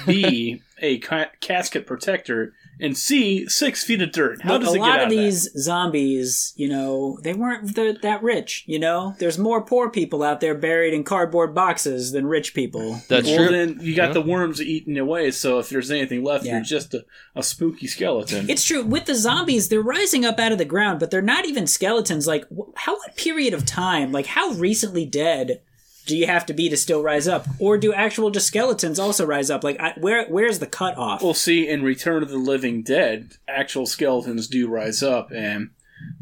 B, 0.06 0.62
a 0.80 0.98
ca- 0.98 1.30
casket 1.40 1.86
protector, 1.86 2.52
and 2.78 2.96
C, 2.96 3.48
six 3.48 3.82
feet 3.84 4.02
of 4.02 4.12
dirt? 4.12 4.42
How 4.42 4.54
Look, 4.54 4.62
does 4.62 4.72
a 4.72 4.76
it 4.76 4.80
lot 4.80 4.86
get 4.86 4.98
out 5.00 5.02
of 5.04 5.10
that? 5.10 5.16
these 5.16 5.48
zombies, 5.62 6.52
you 6.56 6.68
know, 6.68 7.18
they 7.22 7.32
weren't 7.32 7.74
th- 7.74 8.00
that 8.02 8.22
rich. 8.22 8.64
You 8.66 8.78
know, 8.78 9.14
there's 9.18 9.38
more 9.38 9.62
poor 9.62 9.88
people 9.90 10.22
out 10.22 10.40
there 10.40 10.54
buried 10.54 10.92
in 10.94 11.04
cardboard 11.04 11.54
boxes 11.54 12.12
than 12.12 12.26
rich 12.26 12.54
people. 12.54 13.00
that's 13.08 13.26
well, 13.26 13.48
true. 13.48 13.48
then 13.56 13.78
you 13.80 13.94
got 13.94 14.08
Yeah. 14.08 14.12
the 14.14 14.20
worms 14.22 14.60
eating 14.60 14.98
away. 14.98 15.30
So 15.30 15.58
if 15.58 15.68
there's 15.68 15.90
anything 15.90 16.22
left, 16.24 16.44
Yeah. 16.44 16.54
you're 16.56 16.64
just 16.64 16.92
a, 16.94 17.04
a 17.34 17.42
spooky 17.42 17.86
skeleton. 17.86 18.48
It's 18.50 18.64
true 18.64 18.84
with 18.84 19.06
the 19.06 19.14
zombies; 19.14 19.68
they're 19.68 19.80
rising 19.80 20.24
up 20.24 20.38
out 20.38 20.52
of 20.52 20.58
the 20.58 20.64
ground, 20.64 21.00
but 21.00 21.10
they're 21.10 21.22
not 21.22 21.46
even 21.46 21.66
skeletons. 21.66 22.26
Like, 22.26 22.44
how 22.76 22.96
what 22.96 23.16
period 23.16 23.54
of 23.54 23.64
time? 23.64 24.12
Like, 24.12 24.26
how 24.26 24.50
recently 24.52 25.06
dead 25.06 25.60
do 26.06 26.16
you 26.16 26.26
have 26.26 26.46
to 26.46 26.54
be 26.54 26.68
to 26.68 26.76
still 26.76 27.02
rise 27.02 27.26
up, 27.28 27.46
or 27.58 27.76
do 27.76 27.92
actual 27.92 28.30
just 28.30 28.46
skeletons 28.46 28.98
also 28.98 29.26
rise 29.26 29.50
up? 29.50 29.64
Like, 29.64 29.78
I, 29.80 29.92
where 29.98 30.26
where's 30.28 30.60
the 30.60 30.66
cutoff? 30.66 31.22
We'll 31.22 31.34
see 31.34 31.68
in 31.68 31.82
Return 31.82 32.22
of 32.22 32.30
the 32.30 32.38
Living 32.38 32.82
Dead, 32.82 33.32
actual 33.48 33.86
skeletons 33.86 34.46
do 34.46 34.68
rise 34.68 35.02
up, 35.02 35.30
and 35.32 35.70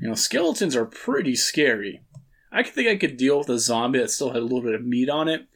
you 0.00 0.08
know 0.08 0.14
skeletons 0.14 0.74
are 0.74 0.86
pretty 0.86 1.36
scary. 1.36 2.02
I 2.50 2.62
could 2.62 2.72
think 2.74 2.88
I 2.88 2.96
could 2.96 3.16
deal 3.16 3.38
with 3.38 3.48
a 3.48 3.58
zombie 3.58 3.98
that 3.98 4.10
still 4.10 4.30
had 4.30 4.38
a 4.38 4.44
little 4.44 4.62
bit 4.62 4.74
of 4.74 4.84
meat 4.84 5.10
on 5.10 5.28
it, 5.28 5.46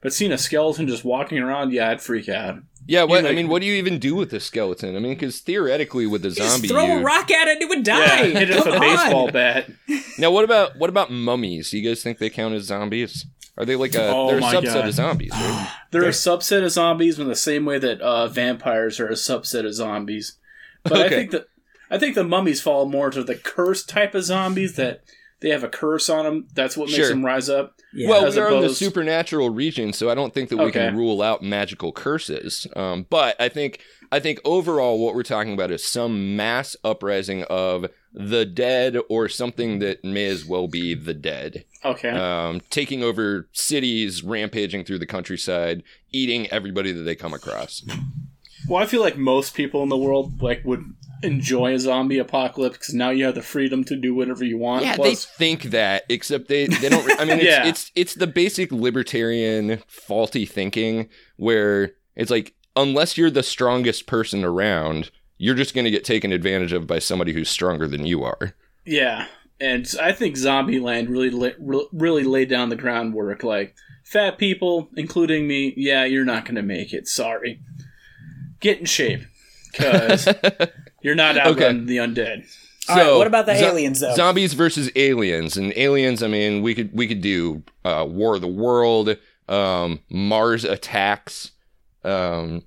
but 0.00 0.12
seeing 0.12 0.32
a 0.32 0.38
skeleton 0.38 0.88
just 0.88 1.04
walking 1.04 1.38
around, 1.38 1.72
yeah, 1.72 1.90
I'd 1.90 2.00
freak 2.00 2.28
out. 2.28 2.58
yeah, 2.86 3.04
what 3.04 3.26
I 3.26 3.32
mean, 3.32 3.48
what 3.48 3.60
do 3.60 3.66
you 3.68 3.74
even 3.74 3.98
do 3.98 4.14
with 4.14 4.30
the 4.30 4.40
skeleton? 4.40 4.96
I 4.96 4.98
mean, 4.98 5.14
because 5.14 5.40
theoretically, 5.40 6.06
with 6.06 6.22
the 6.22 6.30
Just 6.30 6.50
zombie, 6.50 6.68
throw 6.68 6.98
a 6.98 7.02
rock 7.02 7.30
at 7.30 7.46
it; 7.48 7.62
it 7.62 7.68
would 7.68 7.84
die. 7.84 8.22
Yeah, 8.22 8.24
hit 8.40 8.50
it 8.50 8.56
with 8.56 8.74
a 8.74 8.80
baseball 8.80 9.30
bat. 9.30 9.70
now 10.18 10.30
what 10.30 10.44
about 10.44 10.76
what 10.78 10.90
about 10.90 11.10
mummies? 11.12 11.70
Do 11.70 11.78
you 11.78 11.88
guys 11.88 12.02
think 12.02 12.18
they 12.18 12.30
count 12.30 12.54
as 12.54 12.64
zombies? 12.64 13.26
Are 13.56 13.64
they 13.64 13.76
like 13.76 13.94
a 13.94 14.08
Oh 14.08 14.28
they're 14.28 14.38
a 14.38 14.42
subset 14.42 14.74
God. 14.74 14.88
of 14.88 14.94
zombies? 14.94 15.32
Right? 15.32 15.72
They're 15.90 16.04
a 16.04 16.08
subset 16.08 16.64
of 16.64 16.72
zombies 16.72 17.18
in 17.18 17.26
the 17.26 17.36
same 17.36 17.64
way 17.64 17.78
that 17.78 18.00
uh, 18.02 18.26
vampires 18.28 19.00
are 19.00 19.06
a 19.06 19.12
subset 19.12 19.64
of 19.64 19.72
zombies. 19.72 20.36
But 20.82 21.00
I 21.00 21.08
think 21.08 21.30
that 21.30 21.48
I 21.90 21.98
think 21.98 22.14
the 22.14 22.24
mummies 22.24 22.60
fall 22.60 22.86
more 22.86 23.10
to 23.10 23.22
the 23.22 23.34
cursed 23.34 23.88
type 23.88 24.14
of 24.14 24.24
zombies 24.24 24.76
that 24.76 25.02
they 25.40 25.50
have 25.50 25.64
a 25.64 25.68
curse 25.68 26.08
on 26.08 26.24
them. 26.24 26.46
That's 26.54 26.76
what 26.76 26.86
makes 26.86 26.96
Sure. 26.96 27.08
them 27.08 27.24
rise 27.24 27.48
up. 27.48 27.74
Yeah. 27.92 28.08
well, 28.08 28.26
as 28.26 28.36
we 28.36 28.42
are 28.42 28.52
in 28.52 28.60
the 28.62 28.70
supernatural 28.74 29.50
region, 29.50 29.92
so 29.92 30.10
I 30.10 30.14
don't 30.14 30.34
think 30.34 30.48
that 30.50 30.56
we 30.58 30.64
Okay. 30.64 30.80
can 30.88 30.96
rule 30.96 31.22
out 31.22 31.42
magical 31.42 31.92
curses. 31.92 32.66
Um, 32.76 33.06
but 33.08 33.36
I 33.40 33.48
think 33.48 33.80
I 34.12 34.20
think 34.20 34.38
overall, 34.44 35.04
what 35.04 35.16
we're 35.16 35.24
talking 35.24 35.52
about 35.52 35.72
is 35.72 35.82
some 35.84 36.36
mass 36.36 36.76
uprising 36.84 37.42
of 37.50 37.86
the 38.14 38.44
dead 38.46 38.96
or 39.08 39.28
something 39.28 39.80
that 39.80 40.04
may 40.04 40.26
as 40.26 40.44
well 40.44 40.68
be 40.68 40.94
the 40.94 41.12
dead, 41.12 41.64
Okay. 41.84 42.10
um, 42.10 42.60
taking 42.70 43.02
over 43.02 43.48
cities, 43.52 44.22
rampaging 44.22 44.84
through 44.84 45.00
the 45.00 45.06
countryside, 45.06 45.82
eating 46.12 46.46
everybody 46.52 46.92
that 46.92 47.02
they 47.02 47.16
come 47.16 47.34
across. 47.34 47.82
Well, 48.68 48.80
I 48.80 48.86
feel 48.86 49.00
like 49.00 49.16
most 49.18 49.54
people 49.54 49.82
in 49.82 49.88
the 49.88 49.96
world 49.98 50.40
like 50.40 50.64
would 50.64 50.84
enjoy 51.22 51.74
a 51.74 51.78
zombie 51.78 52.18
apocalypse 52.18 52.76
because 52.78 52.94
now 52.94 53.10
you 53.10 53.24
have 53.24 53.34
the 53.34 53.42
freedom 53.42 53.84
to 53.84 53.96
do 53.96 54.14
whatever 54.14 54.44
you 54.44 54.58
want. 54.58 54.84
Yeah, 54.84 54.96
Plus, 54.96 55.24
they 55.24 55.30
think 55.38 55.62
that, 55.70 56.04
except 56.08 56.48
they, 56.48 56.66
they 56.66 56.88
don't. 56.88 57.20
I 57.20 57.24
mean, 57.24 57.38
it's, 57.40 57.44
Yeah. 57.44 57.66
it's 57.66 57.92
it's 57.94 58.14
the 58.14 58.26
basic 58.26 58.70
libertarian 58.72 59.82
faulty 59.86 60.44
thinking 60.46 61.08
where 61.36 61.92
it's 62.14 62.30
like 62.30 62.54
unless 62.76 63.16
you're 63.16 63.30
the 63.30 63.42
strongest 63.42 64.06
person 64.06 64.44
around, 64.44 65.10
you're 65.38 65.54
just 65.54 65.74
going 65.74 65.84
to 65.86 65.90
get 65.90 66.04
taken 66.04 66.32
advantage 66.32 66.72
of 66.72 66.86
by 66.86 66.98
somebody 66.98 67.32
who's 67.32 67.48
stronger 67.48 67.86
than 67.88 68.04
you 68.06 68.22
are. 68.22 68.54
yeah, 68.84 69.26
and 69.60 69.90
I 70.02 70.12
think 70.12 70.36
Zombieland 70.36 71.08
really 71.08 71.30
la- 71.30 71.84
really 71.92 72.24
laid 72.24 72.50
down 72.50 72.68
the 72.68 72.76
groundwork. 72.76 73.42
Like 73.42 73.74
fat 74.04 74.36
people, 74.38 74.90
including 74.96 75.46
me, 75.48 75.72
yeah, 75.76 76.04
you're 76.04 76.24
not 76.26 76.44
going 76.44 76.56
to 76.56 76.62
make 76.62 76.92
it. 76.92 77.08
Sorry. 77.08 77.60
Get 78.60 78.78
in 78.80 78.84
shape, 78.86 79.22
because 79.72 80.28
you're 81.06 81.14
not 81.14 81.38
outrunning 81.38 81.86
the 81.86 81.98
undead. 81.98 82.44
All 82.88 82.96
right, 82.96 83.16
what 83.16 83.26
about 83.28 83.46
the 83.46 83.56
zo- 83.56 83.70
aliens, 83.70 84.00
though? 84.00 84.14
Zombies 84.14 84.54
versus 84.54 84.90
aliens, 84.96 85.56
and 85.56 85.72
aliens. 85.76 86.20
I 86.22 86.26
mean, 86.26 86.62
we 86.62 86.74
could 86.74 86.90
we 86.92 87.06
could 87.06 87.20
do 87.20 87.62
uh, 87.84 88.04
War 88.08 88.34
of 88.34 88.40
the 88.40 88.48
World, 88.48 89.16
um, 89.48 90.00
Mars 90.10 90.64
attacks. 90.64 91.52
Um, 92.02 92.64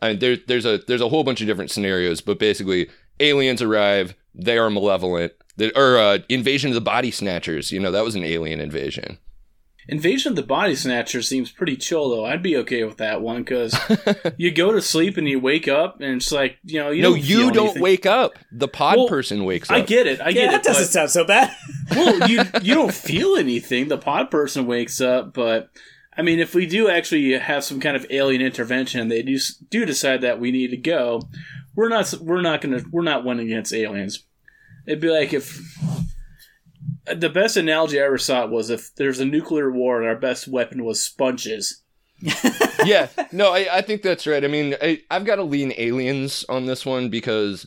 I 0.00 0.10
mean, 0.10 0.18
there, 0.20 0.36
there's 0.46 0.64
a 0.64 0.78
there's 0.78 1.02
a 1.02 1.08
whole 1.10 1.22
bunch 1.22 1.42
of 1.42 1.46
different 1.46 1.70
scenarios, 1.70 2.22
but 2.22 2.38
basically, 2.38 2.88
aliens 3.20 3.60
arrive. 3.60 4.14
They 4.34 4.56
are 4.56 4.70
malevolent. 4.70 5.32
The, 5.58 5.74
or 5.78 5.98
uh, 5.98 6.18
invasion 6.28 6.70
of 6.70 6.74
the 6.74 6.80
body 6.82 7.10
snatchers. 7.10 7.72
You 7.72 7.80
know, 7.80 7.90
that 7.92 8.04
was 8.04 8.14
an 8.14 8.24
alien 8.24 8.60
invasion. 8.60 9.18
Invasion 9.88 10.32
of 10.32 10.36
the 10.36 10.42
Body 10.42 10.74
Snatcher 10.74 11.22
seems 11.22 11.52
pretty 11.52 11.76
chill, 11.76 12.10
though. 12.10 12.24
I'd 12.24 12.42
be 12.42 12.56
okay 12.56 12.82
with 12.82 12.96
that 12.96 13.22
one 13.22 13.42
because 13.44 13.78
you 14.36 14.50
go 14.50 14.72
to 14.72 14.82
sleep 14.82 15.16
and 15.16 15.28
you 15.28 15.38
wake 15.38 15.68
up, 15.68 16.00
and 16.00 16.16
it's 16.16 16.32
like 16.32 16.58
you 16.64 16.80
know 16.80 16.90
you 16.90 17.02
no, 17.02 17.10
don't 17.12 17.22
you 17.22 17.36
feel 17.38 17.50
don't 17.50 17.64
anything. 17.66 17.82
wake 17.82 18.06
up. 18.06 18.32
The 18.50 18.66
pod 18.68 18.96
Well, 18.96 19.08
person 19.08 19.44
wakes 19.44 19.70
up. 19.70 19.76
I 19.76 19.80
get 19.82 20.06
it. 20.08 20.20
I 20.20 20.32
get 20.32 20.42
yeah, 20.42 20.48
it. 20.48 20.52
that 20.52 20.64
doesn't 20.64 20.82
but- 20.84 20.90
sound 20.90 21.10
so 21.10 21.24
bad. 21.24 21.54
well, 21.92 22.28
you 22.28 22.42
you 22.62 22.74
don't 22.74 22.92
feel 22.92 23.36
anything. 23.36 23.88
The 23.88 23.98
pod 23.98 24.30
person 24.30 24.66
wakes 24.66 25.00
up, 25.00 25.32
but 25.32 25.70
I 26.16 26.22
mean, 26.22 26.40
if 26.40 26.54
we 26.54 26.66
do 26.66 26.88
actually 26.88 27.38
have 27.38 27.62
some 27.62 27.78
kind 27.78 27.96
of 27.96 28.06
alien 28.10 28.42
intervention, 28.42 29.00
and 29.00 29.10
they 29.10 29.22
do 29.22 29.38
do 29.70 29.84
decide 29.84 30.22
that 30.22 30.40
we 30.40 30.50
need 30.50 30.70
to 30.72 30.76
go, 30.76 31.22
we're 31.76 31.88
not 31.90 32.12
we're 32.20 32.40
not 32.42 32.60
gonna 32.60 32.82
we're 32.90 33.02
not 33.02 33.24
winning 33.24 33.46
against 33.46 33.72
aliens. 33.72 34.24
It'd 34.86 35.00
be 35.00 35.10
like 35.10 35.32
if 35.32 35.60
the 37.14 37.30
best 37.30 37.56
analogy 37.56 38.00
I 38.00 38.04
ever 38.04 38.18
saw 38.18 38.46
was 38.46 38.70
if 38.70 38.94
there's 38.96 39.20
a 39.20 39.24
nuclear 39.24 39.70
war 39.70 40.00
and 40.00 40.08
our 40.08 40.16
best 40.16 40.48
weapon 40.48 40.84
was 40.84 41.00
sponges. 41.00 41.82
yeah, 42.84 43.08
no, 43.32 43.52
I, 43.52 43.68
I 43.70 43.82
think 43.82 44.02
that's 44.02 44.26
right. 44.26 44.42
I 44.42 44.48
mean, 44.48 44.74
I, 44.80 45.02
I've 45.10 45.26
got 45.26 45.36
to 45.36 45.42
lean 45.42 45.74
aliens 45.76 46.44
on 46.48 46.66
this 46.66 46.86
one 46.86 47.10
because 47.10 47.66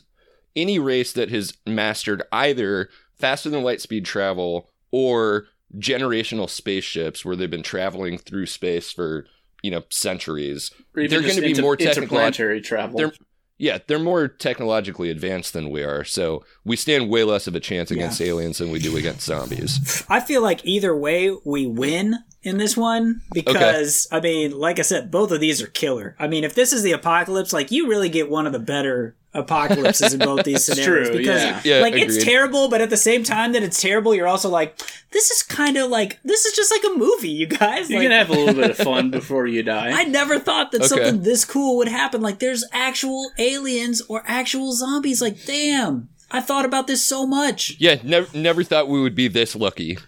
any 0.56 0.78
race 0.78 1.12
that 1.12 1.30
has 1.30 1.56
mastered 1.66 2.22
either 2.32 2.88
faster 3.14 3.48
than 3.48 3.62
light 3.62 3.80
speed 3.80 4.04
travel 4.04 4.68
or 4.90 5.46
generational 5.78 6.50
spaceships 6.50 7.24
where 7.24 7.36
they've 7.36 7.50
been 7.50 7.62
traveling 7.62 8.18
through 8.18 8.46
space 8.46 8.90
for 8.90 9.26
you 9.62 9.70
know 9.70 9.84
centuries 9.90 10.72
They're 10.94 11.20
gonna 11.20 11.40
be 11.40 11.50
inter- 11.50 11.62
more 11.62 11.76
interplanetary 11.76 12.60
travel. 12.60 12.98
they're 12.98 13.12
yeah 13.60 13.78
they're 13.86 13.98
more 13.98 14.26
technologically 14.26 15.10
advanced 15.10 15.52
than 15.52 15.70
we 15.70 15.82
are 15.82 16.02
so 16.02 16.44
we 16.64 16.76
stand 16.76 17.08
way 17.08 17.24
less 17.24 17.46
of 17.46 17.54
a 17.54 17.60
chance 17.60 17.90
against 17.90 18.20
aliens 18.20 18.58
than 18.58 18.70
we 18.70 18.78
do 18.78 18.96
against 18.96 19.26
zombies. 19.26 20.04
I 20.08 20.20
feel 20.20 20.42
like 20.42 20.64
either 20.64 20.96
way 20.96 21.36
we 21.44 21.66
win 21.66 22.16
in 22.42 22.56
this 22.58 22.76
one 22.76 23.20
because 23.32 24.08
I 24.10 24.20
mean, 24.20 24.58
like 24.58 24.78
I 24.78 24.82
said, 24.82 25.10
both 25.10 25.30
of 25.30 25.40
these 25.40 25.60
are 25.62 25.66
killer. 25.66 26.16
I 26.18 26.26
mean, 26.26 26.44
if 26.44 26.54
this 26.54 26.72
is 26.72 26.82
the 26.82 26.92
apocalypse, 26.92 27.52
like 27.52 27.70
you 27.70 27.88
really 27.88 28.08
get 28.08 28.30
one 28.30 28.46
of 28.46 28.52
the 28.52 28.58
better 28.58 29.14
apocalypses 29.32 30.12
in 30.12 30.18
both 30.20 30.44
these 30.44 30.64
scenarios 30.66 31.08
true, 31.08 31.18
because 31.18 31.42
yeah. 31.44 31.60
Yeah, 31.64 31.82
like 31.82 31.94
it's 31.94 32.22
terrible, 32.24 32.68
but 32.68 32.80
at 32.80 32.90
the 32.90 32.96
same 32.96 33.22
time 33.22 33.52
that 33.52 33.62
it's 33.62 33.80
terrible, 33.80 34.14
you're 34.14 34.26
also 34.26 34.48
like, 34.48 34.76
this 35.12 35.30
is 35.30 35.42
kind 35.42 35.76
of 35.76 35.90
like 35.90 36.18
this 36.24 36.46
is 36.46 36.54
just 36.56 36.70
like 36.72 36.82
a 36.94 36.98
movie, 36.98 37.28
you 37.28 37.46
guys. 37.46 37.90
you 37.90 37.96
like, 37.96 38.04
can 38.08 38.12
have 38.12 38.30
a 38.30 38.32
little 38.32 38.54
bit 38.54 38.70
of 38.70 38.76
fun 38.78 39.10
before 39.20 39.46
you 39.46 39.62
die. 39.62 39.90
I 39.92 40.04
never 40.04 40.38
thought 40.38 40.72
that 40.72 40.80
Okay. 40.80 40.88
something 40.88 41.22
this 41.22 41.44
cool 41.44 41.76
would 41.76 41.88
happen. 41.88 42.20
Like, 42.22 42.38
there's 42.38 42.64
actual 42.72 43.30
aliens 43.38 44.00
or 44.08 44.22
actual 44.26 44.72
zombies. 44.72 45.20
Like, 45.22 45.44
damn, 45.44 46.08
I 46.30 46.40
thought 46.40 46.64
about 46.64 46.86
this 46.86 47.04
so 47.04 47.26
much. 47.26 47.76
yeah 47.78 47.96
never 48.02 48.36
never 48.36 48.62
thought 48.64 48.88
we 48.88 49.00
would 49.00 49.14
be 49.14 49.28
this 49.28 49.54
lucky 49.54 49.98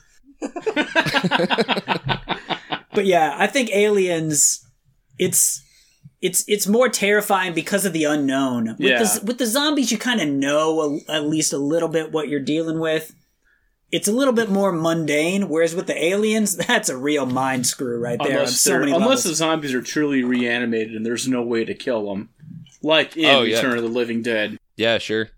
But 2.95 3.07
yeah, 3.07 3.35
I 3.39 3.47
think 3.47 3.71
aliens. 3.75 4.67
It's 5.19 5.63
it's 6.21 6.45
it's 6.47 6.67
more 6.67 6.89
terrifying 6.91 7.55
because 7.55 7.87
of 7.87 7.93
the 7.95 8.05
unknown. 8.05 8.67
With 8.79 8.81
Yeah. 8.81 9.03
the 9.03 9.23
with 9.25 9.39
the 9.39 9.47
zombies, 9.47 9.91
you 9.91 9.97
kind 9.99 10.21
of 10.21 10.29
know 10.29 11.01
a, 11.09 11.13
at 11.13 11.27
least 11.27 11.53
a 11.55 11.59
little 11.59 11.89
bit 11.89 12.13
what 12.13 12.29
you're 12.29 12.39
dealing 12.41 12.79
with. 12.81 13.15
It's 13.91 14.09
a 14.09 14.13
little 14.13 14.33
bit 14.35 14.51
more 14.51 14.73
mundane, 14.73 15.49
whereas 15.49 15.75
with 15.75 15.87
the 15.87 16.03
aliens, 16.05 16.57
that's 16.69 16.89
a 16.91 16.97
real 16.97 17.25
mind 17.27 17.67
screw 17.67 17.99
right 17.99 18.19
there. 18.19 18.29
on 18.33 18.37
unless 18.41 18.61
so 18.61 18.79
many 18.79 18.93
unless 18.93 19.01
levels. 19.09 19.25
the 19.25 19.35
zombies 19.35 19.75
are 19.75 19.83
truly 19.83 20.23
reanimated 20.23 20.95
and 20.95 21.05
there's 21.05 21.27
no 21.29 21.43
way 21.43 21.65
to 21.65 21.75
kill 21.75 22.07
them, 22.09 22.29
like 22.83 23.17
in 23.17 23.25
Oh, 23.27 23.43
yeah. 23.43 23.57
Return 23.57 23.77
of 23.79 23.83
the 23.83 23.89
Living 23.91 24.23
Dead. 24.23 24.59
Yeah, 24.77 24.99
sure. 24.99 25.29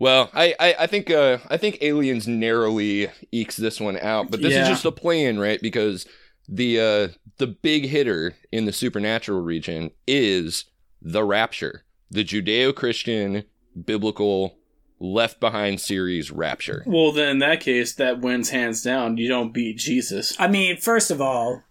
Well, 0.00 0.30
I, 0.32 0.54
I, 0.58 0.74
I 0.80 0.86
think 0.86 1.10
uh, 1.10 1.38
I 1.50 1.58
think 1.58 1.78
Aliens 1.82 2.26
narrowly 2.26 3.08
ekes 3.30 3.56
this 3.56 3.78
one 3.78 3.98
out, 3.98 4.30
but 4.30 4.40
this 4.40 4.54
Yeah. 4.54 4.62
is 4.62 4.68
just 4.68 4.84
a 4.86 4.90
play-in, 4.90 5.38
right? 5.38 5.60
Because 5.60 6.06
the 6.48 6.80
uh, 6.80 7.08
the 7.36 7.46
big 7.46 7.84
hitter 7.86 8.34
in 8.50 8.64
the 8.64 8.72
supernatural 8.72 9.42
region 9.42 9.90
is 10.06 10.64
the 11.02 11.22
Rapture, 11.22 11.84
the 12.10 12.24
Judeo-Christian 12.24 13.44
biblical 13.84 14.56
Left 14.98 15.38
Behind 15.38 15.80
series 15.80 16.30
Rapture. 16.30 16.82
Well, 16.86 17.12
then 17.12 17.28
in 17.28 17.38
that 17.40 17.60
case, 17.60 17.94
that 17.94 18.20
wins 18.20 18.50
hands 18.50 18.82
down. 18.82 19.18
You 19.18 19.28
don't 19.28 19.52
beat 19.52 19.76
Jesus. 19.78 20.34
I 20.38 20.48
mean, 20.48 20.78
first 20.78 21.10
of 21.10 21.20
all, 21.20 21.62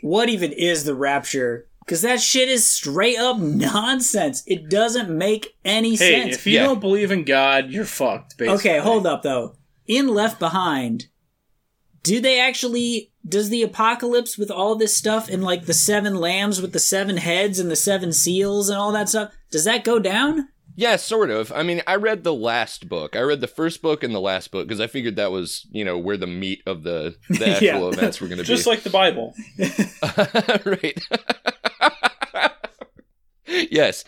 what 0.00 0.28
even 0.28 0.52
is 0.52 0.84
the 0.84 0.94
rapture? 0.96 1.68
Because 1.84 2.02
that 2.02 2.20
shit 2.20 2.48
is 2.48 2.66
straight 2.68 3.18
up 3.18 3.38
nonsense. 3.38 4.42
It 4.46 4.68
doesn't 4.70 5.10
make 5.10 5.56
any 5.64 5.96
Hey, 5.96 6.22
sense. 6.22 6.36
if 6.36 6.46
you 6.46 6.54
Yeah. 6.54 6.64
don't 6.64 6.80
believe 6.80 7.10
in 7.10 7.24
God, 7.24 7.70
you're 7.70 7.84
fucked. 7.84 8.36
Basically. 8.38 8.70
Okay, 8.70 8.78
hold 8.80 9.06
up 9.06 9.22
though. 9.22 9.56
In 9.86 10.08
Left 10.08 10.38
Behind, 10.38 11.06
do 12.02 12.20
they 12.20 12.38
actually 12.40 13.12
does 13.28 13.50
the 13.50 13.62
apocalypse 13.62 14.36
with 14.36 14.50
all 14.50 14.74
this 14.74 14.96
stuff 14.96 15.28
and 15.28 15.44
like 15.44 15.66
the 15.66 15.74
seven 15.74 16.16
lambs 16.16 16.60
with 16.60 16.72
the 16.72 16.78
seven 16.80 17.16
heads 17.18 17.58
and 17.58 17.70
the 17.70 17.76
seven 17.76 18.12
seals 18.12 18.68
and 18.68 18.78
all 18.78 18.92
that 18.92 19.08
stuff, 19.08 19.32
does 19.50 19.64
that 19.64 19.84
go 19.84 19.98
down? 19.98 20.48
Yeah, 20.74 20.96
sort 20.96 21.30
of. 21.30 21.52
I 21.52 21.62
mean, 21.62 21.82
I 21.86 21.96
read 21.96 22.24
the 22.24 22.32
last 22.34 22.88
book. 22.88 23.14
I 23.14 23.20
read 23.20 23.40
the 23.40 23.46
first 23.46 23.82
book 23.82 24.02
and 24.02 24.14
the 24.14 24.20
last 24.20 24.50
book 24.50 24.66
because 24.66 24.80
I 24.80 24.86
figured 24.86 25.16
that 25.16 25.30
was, 25.30 25.66
you 25.70 25.84
know, 25.84 25.98
where 25.98 26.16
the 26.16 26.26
meat 26.26 26.62
of 26.66 26.82
the, 26.82 27.14
the 27.28 27.48
actual 27.50 27.62
Yeah. 27.62 27.88
events 27.88 28.20
were 28.20 28.28
going 28.28 28.38
to 28.38 28.44
be. 28.44 28.46
Just 28.46 28.66
like 28.66 28.82
the 28.82 28.90
Bible. 28.90 29.34
right. 30.64 32.52
yes. 33.70 34.04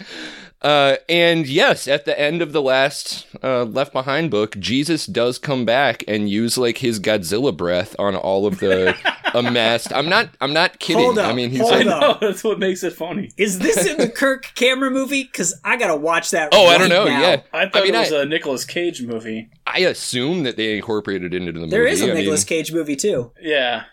Uh, 0.62 0.96
and 1.10 1.46
yes, 1.46 1.86
at 1.86 2.06
the 2.06 2.18
end 2.18 2.40
of 2.40 2.52
the 2.52 2.62
last 2.62 3.26
uh, 3.42 3.64
Left 3.64 3.92
Behind 3.92 4.30
book, 4.30 4.58
Jesus 4.58 5.04
does 5.04 5.38
come 5.38 5.66
back 5.66 6.02
and 6.08 6.30
use 6.30 6.56
like 6.56 6.78
his 6.78 6.98
Godzilla 6.98 7.54
breath 7.54 7.94
on 7.98 8.16
all 8.16 8.46
of 8.46 8.60
the 8.60 8.96
amassed. 9.34 9.92
I'm 9.92 10.08
not. 10.08 10.30
I'm 10.40 10.54
not 10.54 10.78
kidding. 10.78 11.04
Hold 11.04 11.18
up, 11.18 11.30
I 11.30 11.34
mean, 11.34 11.50
he's 11.50 11.60
hold 11.60 11.72
like, 11.72 11.86
up. 11.86 12.00
know. 12.22 12.28
That's 12.28 12.42
what 12.42 12.58
makes 12.58 12.82
it 12.82 12.94
funny. 12.94 13.30
Is 13.36 13.58
this 13.58 13.86
in 13.86 13.98
the 13.98 14.08
Kirk 14.08 14.52
Cameron 14.54 14.94
movie? 14.94 15.24
Because 15.24 15.54
I 15.64 15.76
gotta 15.76 15.96
watch 15.96 16.30
that. 16.30 16.48
oh, 16.52 16.66
I 16.66 16.78
don't 16.78 16.88
know. 16.88 17.04
now. 17.04 17.20
Yeah, 17.20 17.42
I 17.52 17.68
thought 17.68 17.84
mean, 17.84 17.94
it 17.94 17.98
was 17.98 18.12
I, 18.12 18.22
a 18.22 18.24
Nicolas 18.24 18.64
Cage 18.64 19.02
movie. 19.02 19.50
I 19.66 19.80
assume 19.80 20.44
that 20.44 20.56
they 20.56 20.76
incorporated 20.76 21.34
it 21.34 21.36
into 21.36 21.52
the 21.52 21.60
movie. 21.60 21.70
There 21.70 21.86
is 21.86 22.00
a 22.00 22.10
I 22.10 22.14
mean, 22.14 22.36
Cage 22.38 22.72
movie 22.72 22.96
too. 22.96 23.32
Yeah. 23.38 23.84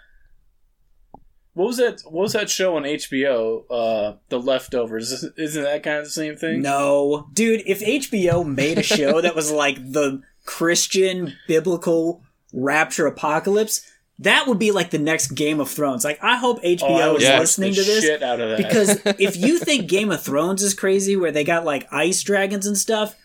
What 1.54 1.68
was 1.68 1.78
that? 1.78 2.02
What 2.06 2.22
was 2.24 2.34
that 2.34 2.50
show 2.50 2.78
on 2.78 2.84
HBO? 2.84 3.64
Uh, 3.70 4.18
The 4.30 4.40
Leftovers. 4.40 5.12
Isn't 5.38 5.64
that 5.64 5.84
kind 5.84 5.98
of 5.98 6.06
the 6.06 6.10
same 6.12 6.38
thing? 6.38 6.62
No, 6.62 7.28
dude. 7.34 7.64
If 7.66 7.82
HBO 7.82 8.46
made 8.46 8.78
a 8.78 8.84
show 8.84 9.20
that 9.22 9.36
was 9.36 9.52
like 9.52 9.76
the 9.92 10.22
Christian 10.46 11.34
biblical 11.48 12.24
rapture 12.54 13.06
apocalypse, 13.08 13.86
that 14.20 14.48
would 14.48 14.60
be 14.60 14.72
like 14.72 14.92
the 14.92 15.00
next 15.00 15.32
Game 15.32 15.60
of 15.60 15.70
Thrones. 15.70 16.06
Like, 16.06 16.20
I 16.24 16.38
hope 16.38 16.62
HBO 16.64 16.84
Oh, 16.90 17.14
I 17.14 17.16
is 17.16 17.40
listening 17.40 17.74
to 17.74 17.84
this 17.84 18.04
shit 18.04 18.24
out 18.24 18.40
of 18.40 18.50
that. 18.50 18.58
because 18.58 19.02
if 19.20 19.36
you 19.36 19.58
think 19.60 19.90
Game 19.90 20.12
of 20.12 20.22
Thrones 20.22 20.62
is 20.64 20.74
crazy, 20.74 21.16
where 21.18 21.32
they 21.32 21.44
got 21.44 21.66
like 21.66 21.88
ice 21.92 22.22
dragons 22.24 22.66
and 22.68 22.78
stuff, 22.78 23.16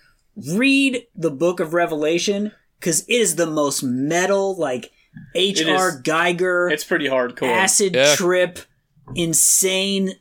read 0.52 1.06
the 1.14 1.30
Book 1.30 1.60
of 1.60 1.74
Revelation 1.74 2.52
because 2.80 3.02
it 3.02 3.12
is 3.12 3.36
the 3.36 3.46
most 3.46 3.82
metal, 3.82 4.56
like 4.56 4.90
H.R. 5.34 5.88
is. 5.90 6.02
Giger, 6.02 6.70
it's 6.72 6.84
pretty 6.84 7.06
hardcore. 7.08 7.48
acid 7.48 7.94
Yeah. 7.94 8.14
trip, 8.14 8.58
insane 9.14 10.14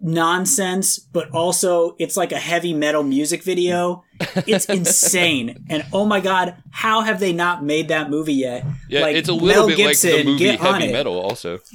nonsense, 0.00 0.98
but 0.98 1.30
also 1.32 1.96
it's 1.98 2.16
like 2.16 2.30
a 2.32 2.38
heavy 2.38 2.72
metal 2.72 3.02
music 3.02 3.42
video. 3.42 4.04
It's 4.46 4.64
insane. 4.66 5.64
And 5.68 5.84
oh 5.92 6.04
my 6.04 6.20
god, 6.20 6.56
how 6.70 7.02
have 7.02 7.20
they 7.20 7.32
not 7.32 7.62
made 7.64 7.88
that 7.88 8.10
movie 8.10 8.34
yet? 8.34 8.64
Yeah, 8.88 9.02
Like, 9.02 9.16
it's 9.16 9.28
a 9.28 9.32
little 9.32 9.68
Mel 9.68 9.76
bit 9.76 9.86
like 9.86 9.98
the 10.00 10.24
movie 10.24 10.38
get 10.38 10.60
on 10.60 10.74
Heavy 10.74 10.86
it. 10.86 10.92
Metal, 10.92 11.18
also. 11.20 11.58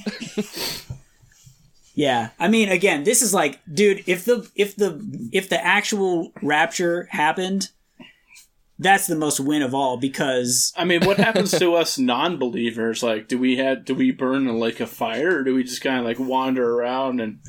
Yeah. 1.96 2.30
I 2.40 2.48
mean 2.48 2.70
again, 2.70 3.04
this 3.04 3.22
is 3.22 3.34
like 3.34 3.60
dude, 3.72 4.04
if 4.08 4.26
the 4.26 4.50
if 4.56 4.76
the 4.76 5.00
if 5.32 5.48
the 5.50 5.64
actual 5.64 6.32
rapture 6.42 7.08
happened, 7.12 7.70
that's 8.84 9.08
the 9.08 9.16
most 9.16 9.40
win 9.40 9.62
of 9.62 9.74
all 9.74 9.98
because 9.98 10.74
I 10.76 10.84
mean, 10.86 11.06
what 11.06 11.18
happens 11.18 11.52
to 11.60 11.74
us 11.76 11.98
non-believers? 11.98 13.02
Like, 13.02 13.28
do 13.28 13.38
we 13.38 13.58
have 13.58 13.86
do 13.86 13.96
we 13.96 14.12
burn 14.12 14.48
in 14.48 14.62
a 14.62 14.86
fire, 14.86 15.40
or 15.40 15.44
do 15.44 15.56
we 15.56 15.64
just 15.64 15.82
kind 15.82 16.00
of 16.00 16.06
like 16.06 16.20
wander 16.20 16.76
around 16.76 17.20
and 17.20 17.40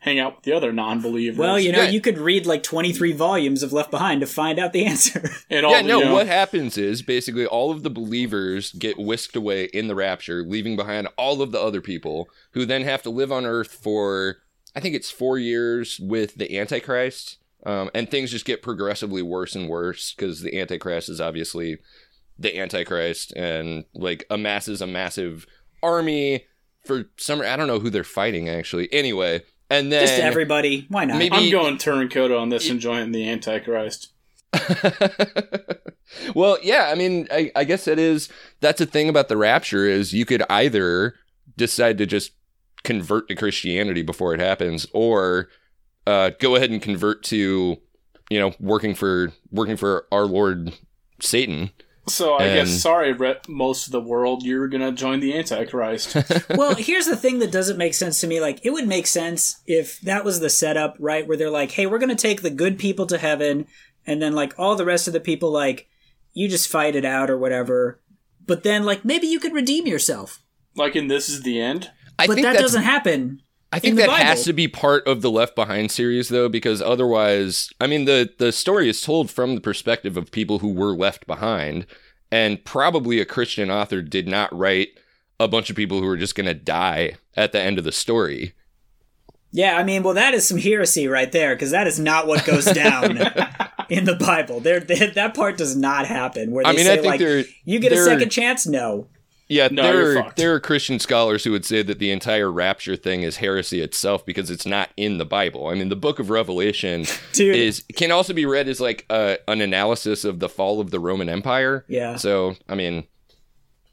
hang 0.00 0.18
out 0.18 0.36
with 0.36 0.44
the 0.44 0.52
other 0.52 0.72
non-believers? 0.72 1.38
well, 1.38 1.58
you 1.60 1.70
know, 1.70 1.82
Yeah. 1.82 1.90
you 1.90 2.00
could 2.00 2.18
read 2.18 2.44
like 2.44 2.62
23 2.64 3.12
volumes 3.12 3.62
of 3.62 3.72
Left 3.72 3.90
Behind 3.90 4.20
to 4.20 4.26
find 4.26 4.58
out 4.58 4.72
the 4.72 4.84
answer. 4.84 5.30
and 5.50 5.64
all 5.64 5.72
yeah, 5.72 5.82
the, 5.82 5.88
no, 5.88 5.98
you 6.00 6.04
know, 6.06 6.14
what 6.14 6.26
happens 6.26 6.76
is 6.76 7.02
basically 7.02 7.46
all 7.46 7.70
of 7.70 7.84
the 7.84 7.90
believers 7.90 8.72
get 8.72 8.98
whisked 8.98 9.36
away 9.36 9.64
in 9.66 9.86
the 9.86 9.94
rapture, 9.94 10.42
leaving 10.42 10.74
behind 10.74 11.08
all 11.16 11.40
of 11.40 11.52
the 11.52 11.60
other 11.60 11.80
people 11.80 12.28
who 12.50 12.66
then 12.66 12.82
have 12.82 13.02
to 13.02 13.10
live 13.10 13.30
on 13.30 13.46
Earth 13.46 13.72
for, 13.72 14.38
I 14.74 14.80
think 14.80 14.96
it's 14.96 15.10
four 15.10 15.38
years 15.38 16.00
with 16.00 16.34
the 16.34 16.58
Antichrist. 16.58 17.38
Um, 17.64 17.90
and 17.94 18.10
things 18.10 18.30
just 18.30 18.44
get 18.44 18.62
progressively 18.62 19.22
worse 19.22 19.54
and 19.54 19.68
worse 19.68 20.12
because 20.14 20.40
the 20.40 20.58
Antichrist 20.58 21.08
is 21.08 21.20
obviously 21.20 21.78
the 22.38 22.58
Antichrist 22.58 23.32
and 23.34 23.84
like 23.94 24.26
amasses 24.30 24.80
a 24.80 24.86
massive 24.86 25.46
army 25.82 26.46
for 26.84 27.04
some, 27.16 27.40
I 27.40 27.56
don't 27.56 27.68
know 27.68 27.78
who 27.78 27.90
they're 27.90 28.02
fighting 28.04 28.48
actually. 28.48 28.92
Anyway, 28.92 29.42
and 29.70 29.90
then 29.90 30.06
Just 30.06 30.20
everybody. 30.20 30.86
Why 30.88 31.04
not? 31.04 31.18
Maybe- 31.18 31.34
I'm 31.34 31.50
going 31.50 31.78
turncoat 31.78 32.30
on 32.30 32.50
this 32.50 32.68
and 32.68 32.80
joining 32.80 33.12
the 33.12 33.28
Antichrist. 33.28 34.08
well, 36.34 36.58
yeah, 36.62 36.90
I 36.92 36.94
mean, 36.94 37.26
I, 37.30 37.50
I 37.56 37.64
guess 37.64 37.86
that 37.86 37.98
is 37.98 38.28
that's 38.60 38.82
a 38.82 38.86
thing 38.86 39.08
about 39.08 39.28
the 39.28 39.36
rapture 39.38 39.86
is 39.86 40.12
you 40.12 40.26
could 40.26 40.42
either 40.50 41.14
decide 41.56 41.96
to 41.98 42.06
just 42.06 42.32
convert 42.84 43.28
to 43.28 43.34
Christianity 43.34 44.02
before 44.02 44.34
it 44.34 44.40
happens, 44.40 44.86
or 44.92 45.48
uh, 46.06 46.30
go 46.38 46.56
ahead 46.56 46.70
and 46.70 46.80
convert 46.82 47.22
to, 47.24 47.76
you 48.30 48.38
know, 48.40 48.52
working 48.60 48.94
for 48.94 49.32
working 49.50 49.76
for 49.76 50.06
our 50.12 50.24
Lord 50.26 50.72
Satan. 51.20 51.70
So 52.08 52.34
I 52.34 52.46
And- 52.46 52.68
guess, 52.68 52.82
sorry, 52.82 53.12
re- 53.12 53.36
most 53.48 53.86
of 53.86 53.92
the 53.92 54.00
world, 54.00 54.42
you're 54.42 54.66
gonna 54.66 54.90
join 54.90 55.20
the 55.20 55.32
Antichrist. 55.38 56.16
well, 56.50 56.74
here's 56.74 57.06
the 57.06 57.16
thing 57.16 57.38
that 57.38 57.52
doesn't 57.52 57.78
make 57.78 57.94
sense 57.94 58.20
to 58.20 58.26
me. 58.26 58.40
Like, 58.40 58.58
it 58.66 58.70
would 58.70 58.88
make 58.88 59.06
sense 59.06 59.60
if 59.68 60.00
that 60.00 60.24
was 60.24 60.40
the 60.40 60.50
setup, 60.50 60.96
right? 60.98 61.26
Where 61.28 61.36
they're 61.36 61.48
like, 61.50 61.70
hey, 61.70 61.86
we're 61.86 62.00
going 62.00 62.08
to 62.08 62.16
take 62.16 62.42
the 62.42 62.50
good 62.50 62.76
people 62.76 63.06
to 63.06 63.18
heaven, 63.18 63.66
and 64.04 64.20
then, 64.20 64.32
like, 64.32 64.52
all 64.58 64.74
the 64.74 64.84
rest 64.84 65.06
of 65.06 65.12
the 65.12 65.20
people, 65.20 65.52
like, 65.52 65.86
you 66.34 66.48
just 66.48 66.68
fight 66.68 66.96
it 66.96 67.04
out 67.04 67.30
or 67.30 67.38
whatever. 67.38 68.00
But 68.44 68.64
then, 68.64 68.84
like, 68.84 69.04
maybe 69.04 69.28
you 69.28 69.38
could 69.38 69.52
redeem 69.52 69.86
yourself. 69.86 70.40
like 70.74 70.96
in 70.96 71.06
This 71.06 71.28
Is 71.28 71.42
the 71.42 71.60
End. 71.60 71.92
I 72.18 72.26
But 72.26 72.34
think 72.34 72.46
that 72.46 72.58
doesn't 72.58 72.82
happen. 72.82 73.42
I 73.72 73.78
think 73.78 73.96
that 73.96 74.10
has 74.10 74.44
to 74.44 74.52
be 74.52 74.68
part 74.68 75.06
of 75.06 75.22
the 75.22 75.30
Left 75.30 75.54
Behind 75.56 75.90
series, 75.90 76.28
though, 76.28 76.48
because 76.48 76.82
otherwise, 76.82 77.70
I 77.80 77.86
mean, 77.86 78.04
the 78.04 78.30
the 78.38 78.52
story 78.52 78.88
is 78.88 79.00
told 79.00 79.30
from 79.30 79.54
the 79.54 79.60
perspective 79.60 80.16
of 80.16 80.30
people 80.30 80.58
who 80.58 80.72
were 80.72 80.94
left 80.94 81.26
behind, 81.26 81.86
and 82.30 82.62
probably 82.64 83.18
a 83.18 83.24
Christian 83.24 83.70
author 83.70 84.02
did 84.02 84.28
not 84.28 84.56
write 84.56 84.88
a 85.40 85.48
bunch 85.48 85.70
of 85.70 85.76
people 85.76 86.00
who 86.00 86.06
were 86.06 86.16
just 86.16 86.34
going 86.34 86.46
to 86.46 86.54
die 86.54 87.16
at 87.34 87.52
the 87.52 87.60
end 87.60 87.78
of 87.78 87.84
the 87.84 87.92
story. 87.92 88.52
Yeah, 89.50 89.76
I 89.76 89.84
mean, 89.84 90.02
well, 90.02 90.14
that 90.14 90.32
is 90.32 90.46
some 90.46 90.58
heresy 90.58 91.08
right 91.08 91.30
there, 91.30 91.54
because 91.54 91.70
that 91.72 91.86
is 91.86 91.98
not 91.98 92.26
what 92.26 92.44
goes 92.44 92.64
down 92.66 93.18
in 93.90 94.04
the 94.04 94.14
Bible. 94.14 94.60
There, 94.60 94.80
that 94.80 95.34
part 95.34 95.58
does 95.58 95.76
not 95.76 96.06
happen. 96.06 96.52
Where 96.52 96.64
they 96.64 96.70
I 96.70 96.72
mean, 96.72 96.86
say 96.86 96.92
I 96.92 96.96
think 96.96 97.20
like, 97.20 97.48
you 97.64 97.78
get 97.78 97.92
a 97.92 98.02
second 98.02 98.30
chance. 98.30 98.66
No, 98.66 99.08
Yeah, 99.48 99.68
No, 99.70 99.82
there 99.82 100.12
you're 100.12 100.32
there 100.36 100.54
are 100.54 100.60
Christian 100.60 100.98
scholars 100.98 101.44
who 101.44 101.52
would 101.52 101.64
say 101.64 101.82
that 101.82 101.98
the 101.98 102.10
entire 102.10 102.50
rapture 102.50 102.96
thing 102.96 103.22
is 103.22 103.36
heresy 103.36 103.80
itself 103.80 104.24
because 104.24 104.50
it's 104.50 104.66
not 104.66 104.90
in 104.96 105.18
the 105.18 105.24
Bible. 105.24 105.68
I 105.68 105.74
mean, 105.74 105.88
the 105.88 105.96
Book 105.96 106.18
of 106.18 106.30
Revelation 106.30 107.04
Dude. 107.32 107.54
is 107.54 107.84
can 107.96 108.10
also 108.10 108.32
be 108.32 108.46
read 108.46 108.68
as 108.68 108.80
like 108.80 109.04
a, 109.10 109.38
an 109.48 109.60
analysis 109.60 110.24
of 110.24 110.38
the 110.40 110.48
fall 110.48 110.80
of 110.80 110.90
the 110.90 111.00
Roman 111.00 111.28
Empire. 111.28 111.84
Yeah. 111.88 112.16
So, 112.16 112.56
I 112.68 112.74
mean, 112.74 113.04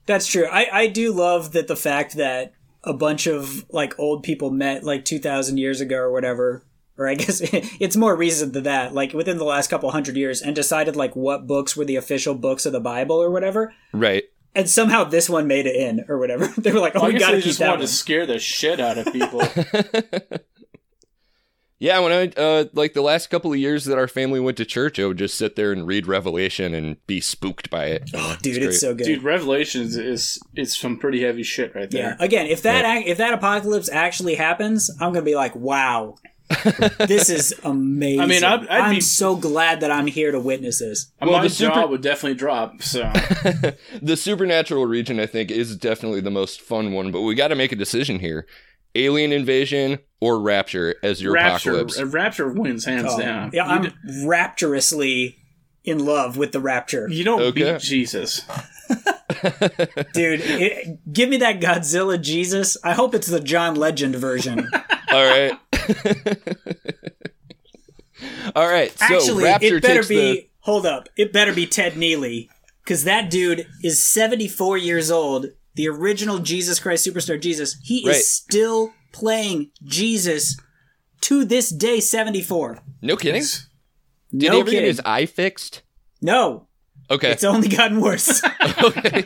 That's 0.05 0.27
true. 0.27 0.47
I, 0.49 0.67
I 0.71 0.87
do 0.87 1.11
love 1.11 1.51
that 1.51 1.67
the 1.67 1.75
fact 1.75 2.13
that 2.15 2.53
a 2.83 2.93
bunch 2.93 3.27
of 3.27 3.65
like 3.69 3.97
old 3.99 4.23
people 4.23 4.51
met 4.51 4.83
like 4.83 5.03
2000 5.05 5.57
years 5.57 5.81
ago 5.81 5.97
or 5.97 6.11
whatever 6.11 6.63
or 6.97 7.07
I 7.07 7.15
guess 7.15 7.41
it's 7.43 7.97
more 7.97 8.15
recent 8.15 8.53
than 8.53 8.63
that 8.63 8.93
like 8.93 9.13
within 9.13 9.37
the 9.37 9.43
last 9.45 9.69
couple 9.69 9.89
hundred 9.91 10.15
years 10.15 10.41
and 10.41 10.55
decided 10.55 10.95
like 10.95 11.15
what 11.15 11.47
books 11.47 11.75
were 11.75 11.85
the 11.85 11.95
official 11.97 12.35
books 12.35 12.65
of 12.65 12.71
the 12.71 12.79
Bible 12.79 13.17
or 13.17 13.29
whatever 13.31 13.73
right. 13.93 14.23
And 14.55 14.69
somehow 14.69 15.03
this 15.03 15.29
one 15.29 15.47
made 15.47 15.65
it 15.65 15.75
in 15.75 16.05
or 16.07 16.17
whatever 16.17 16.47
they 16.57 16.71
were 16.71 16.79
like 16.79 16.95
oh 16.95 17.05
I 17.05 17.09
we 17.09 17.19
gotta 17.19 17.37
they 17.37 17.41
keep 17.41 17.45
just 17.49 17.59
that 17.59 17.67
wanted 17.69 17.79
one 17.81 17.87
to 17.87 17.93
scare 17.93 18.25
the 18.25 18.39
shit 18.39 18.79
out 18.79 18.97
of 18.97 19.11
people. 19.13 19.41
Yeah, 21.81 21.99
when 21.99 22.11
I 22.11 22.41
uh 22.41 22.65
like 22.73 22.91
the 22.93 23.01
last 23.01 23.29
couple 23.29 23.53
of 23.53 23.57
years 23.57 23.85
that 23.85 23.97
our 23.97 24.09
family 24.09 24.41
went 24.41 24.57
to 24.57 24.65
church, 24.65 24.99
I 24.99 25.05
would 25.05 25.17
just 25.17 25.37
sit 25.37 25.55
there 25.55 25.71
and 25.71 25.87
read 25.87 26.07
Revelation 26.07 26.73
and 26.73 26.97
be 27.07 27.21
spooked 27.21 27.69
by 27.69 27.85
it. 27.85 28.09
oh 28.13 28.35
dude 28.41 28.55
great. 28.55 28.67
it's 28.67 28.81
so 28.81 28.93
good 28.93 29.05
Dude, 29.05 29.23
Revelations 29.23 29.95
is 29.95 30.39
is 30.57 30.77
some 30.77 30.97
pretty 30.97 31.23
heavy 31.23 31.41
shit 31.43 31.73
right 31.73 31.89
there. 31.89 32.01
yeah 32.01 32.15
there. 32.17 32.25
again 32.25 32.47
if 32.47 32.61
that 32.63 32.83
ac 32.83 33.07
if 33.07 33.17
that 33.17 33.33
apocalypse 33.33 33.89
actually 33.89 34.35
happens 34.35 34.89
I'm 34.99 35.13
gonna 35.13 35.21
be 35.23 35.35
like 35.35 35.55
wow 35.55 36.15
this 37.07 37.29
is 37.29 37.53
amazing 37.63 38.21
I 38.21 38.25
mean, 38.25 38.43
I'd- 38.43 38.67
I'd 38.69 38.89
am 38.89 38.95
be- 38.95 39.01
so 39.01 39.35
glad 39.35 39.81
that 39.81 39.91
I'm 39.91 40.07
here 40.07 40.31
to 40.31 40.39
witness 40.39 40.79
this 40.79 41.11
Well, 41.21 41.31
my 41.33 41.43
the 41.43 41.49
super- 41.49 41.73
jaw 41.75 41.85
would 41.87 42.01
definitely 42.01 42.35
drop. 42.37 42.81
So 42.81 43.01
The 44.01 44.17
supernatural 44.17 44.85
region, 44.87 45.19
I 45.19 45.25
think, 45.27 45.51
is 45.51 45.75
definitely 45.75 46.21
the 46.21 46.31
most 46.31 46.61
fun 46.61 46.91
one, 46.93 47.11
but 47.11 47.21
we 47.21 47.35
got 47.35 47.49
to 47.49 47.55
make 47.55 47.71
a 47.71 47.75
decision 47.75 48.19
here: 48.19 48.47
alien 48.95 49.31
invasion 49.31 49.99
or 50.19 50.39
rapture 50.41 50.95
as 51.03 51.21
your 51.21 51.33
Rapture, 51.33 51.69
apocalypse. 51.71 51.99
uh, 51.99 52.05
Rapture 52.07 52.49
wins 52.51 52.85
hands 52.85 53.07
Oh, 53.11 53.19
down. 53.19 53.51
Yeah, 53.53 53.65
I'm 53.65 53.83
d- 53.83 53.91
rapturously 54.25 55.37
in 55.85 56.03
love 56.05 56.35
with 56.35 56.51
the 56.51 56.59
Rapture, 56.59 57.07
You 57.09 57.23
don't 57.23 57.41
Okay. 57.41 57.71
beat 57.73 57.79
Jesus. 57.81 58.41
dude. 60.13 60.41
It, 60.43 61.13
give 61.13 61.29
me 61.29 61.37
that 61.37 61.59
Godzilla 61.61 62.21
Jesus. 62.21 62.75
I 62.83 62.93
hope 62.93 63.15
it's 63.15 63.27
the 63.27 63.39
John 63.39 63.75
Legend 63.75 64.15
version. 64.15 64.69
All 65.11 65.25
right. 65.25 65.53
All 68.55 68.67
right. 68.67 68.91
So 68.97 69.05
Actually, 69.15 69.43
Rapture 69.45 69.77
it 69.77 69.81
better 69.83 70.03
be. 70.03 70.15
the 70.15 70.45
Hold 70.61 70.85
up, 70.85 71.07
it 71.15 71.31
better 71.31 71.53
be 71.53 71.65
Ted 71.65 71.93
Neeley, 71.93 72.49
because 72.83 73.05
that 73.05 73.29
dude 73.31 73.65
is 73.83 74.03
seventy 74.03 74.47
four 74.47 74.77
years 74.77 75.09
old. 75.09 75.47
The 75.75 75.87
original 75.87 76.39
Jesus 76.39 76.79
Christ 76.79 77.07
Superstar 77.07 77.39
Jesus. 77.41 77.77
He 77.83 78.03
Right. 78.05 78.17
is 78.17 78.27
still 78.29 78.91
playing 79.13 79.71
Jesus 79.83 80.57
to 81.21 81.45
this 81.45 81.69
day. 81.69 81.99
Seventy 82.01 82.41
four. 82.41 82.79
No 83.01 83.15
kidding. 83.15 83.43
Did 84.35 84.49
No 84.49 84.55
he 84.55 84.59
ever 84.59 84.65
get 84.65 84.71
kidding. 84.77 84.87
his 84.87 85.01
eye 85.05 85.25
fixed? 85.25 85.81
No, 86.21 86.67
Okay. 87.09 87.31
it's 87.31 87.45
only 87.45 87.69
gotten 87.69 88.01
worse. 88.01 88.41
okay. 88.83 89.23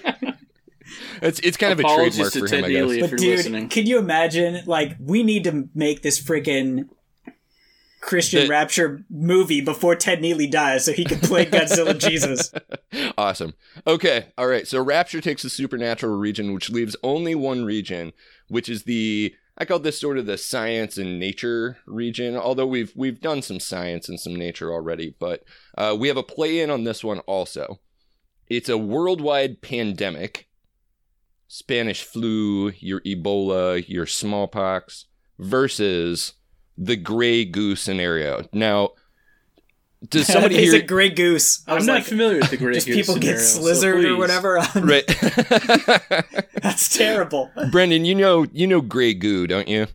It's 1.23 1.39
it's 1.39 1.57
kind 1.57 1.73
of 1.73 1.79
a 1.79 1.83
trademark 1.83 2.33
to 2.33 2.39
for 2.39 2.47
Ted 2.47 2.59
him, 2.59 2.65
I 2.65 2.69
Neeley 2.69 2.95
guess. 2.95 2.95
if 2.95 3.01
But 3.01 3.09
you're 3.11 3.17
dude, 3.17 3.37
listening. 3.37 3.69
can 3.69 3.85
you 3.87 3.97
imagine? 3.97 4.63
Like, 4.65 4.95
we 4.99 5.23
need 5.23 5.43
to 5.45 5.69
make 5.73 6.01
this 6.01 6.21
freaking 6.21 6.89
Christian 8.01 8.43
The- 8.43 8.47
Rapture 8.49 9.03
movie 9.09 9.61
before 9.61 9.95
Ted 9.95 10.19
Neeley 10.21 10.49
dies, 10.51 10.85
so 10.85 10.91
he 10.91 11.05
can 11.05 11.19
play 11.19 11.45
Godzilla 11.45 11.97
Jesus. 12.09 12.51
Awesome. 13.17 13.53
Okay. 13.87 14.27
All 14.37 14.47
right. 14.47 14.67
So 14.67 14.81
Rapture 14.83 15.21
takes 15.21 15.43
the 15.43 15.49
supernatural 15.49 16.17
region, 16.17 16.53
which 16.53 16.69
leaves 16.69 16.95
only 17.03 17.33
one 17.35 17.63
region, 17.63 18.11
which 18.49 18.67
is 18.67 18.83
the 18.83 19.33
I 19.57 19.65
call 19.65 19.79
this 19.79 20.01
sort 20.01 20.17
of 20.17 20.25
the 20.25 20.37
science 20.37 20.97
and 20.97 21.19
nature 21.19 21.77
region. 21.85 22.35
Although 22.35 22.67
we've 22.67 22.91
we've 22.95 23.21
done 23.21 23.41
some 23.41 23.59
science 23.61 24.09
and 24.09 24.19
some 24.19 24.35
nature 24.35 24.73
already, 24.73 25.15
but 25.19 25.43
uh, 25.77 25.95
we 25.97 26.09
have 26.09 26.17
a 26.17 26.23
play 26.23 26.59
in 26.59 26.69
on 26.69 26.83
this 26.83 27.03
one 27.03 27.19
also. 27.19 27.79
It's 28.49 28.67
a 28.67 28.77
worldwide 28.77 29.61
pandemic. 29.61 30.49
Spanish 31.53 32.03
flu, 32.03 32.71
your 32.79 32.99
Ebola, 33.01 33.87
your 33.87 34.07
smallpox 34.07 35.05
versus 35.37 36.33
the 36.75 36.95
gray 36.95 37.45
goose 37.45 37.79
scenario. 37.79 38.43
Now, 38.51 38.93
does 40.09 40.25
somebody 40.33 40.57
He's 40.57 40.71
here 40.71 40.81
a 40.81 40.83
gray 40.83 41.09
goose. 41.11 41.63
I 41.67 41.75
I'm 41.75 41.85
not 41.85 41.93
like, 41.97 42.03
familiar 42.05 42.39
with 42.39 42.49
the 42.49 42.57
Great 42.57 42.73
just 42.73 42.87
Goose 42.87 42.95
people 42.95 43.17
get 43.17 43.37
scenario, 43.37 43.75
so 43.75 43.85
slizzard 43.85 44.03
or 44.03 44.17
whatever. 44.17 44.57
on- 44.57 44.65
right? 44.87 45.05
That's 46.63 46.89
terrible. 46.97 47.51
Brendan, 47.71 48.03
you 48.03 48.15
know 48.15 48.47
you 48.51 48.65
know 48.65 48.81
gray 48.81 49.13
goo, 49.13 49.45
don't 49.45 49.67
you? 49.67 49.85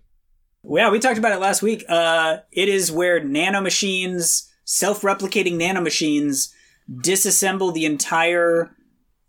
Yeah, 0.62 0.90
we 0.90 1.00
talked 1.00 1.18
about 1.18 1.32
it 1.32 1.40
last 1.40 1.61
week. 1.61 1.84
Uh, 1.88 2.36
it 2.52 2.68
is 2.68 2.92
where 2.92 3.20
nanomachines, 3.20 4.48
self-replicating 4.64 5.54
nanomachines, 5.54 6.52
disassemble 6.88 7.74
the 7.74 7.84
entire, 7.84 8.70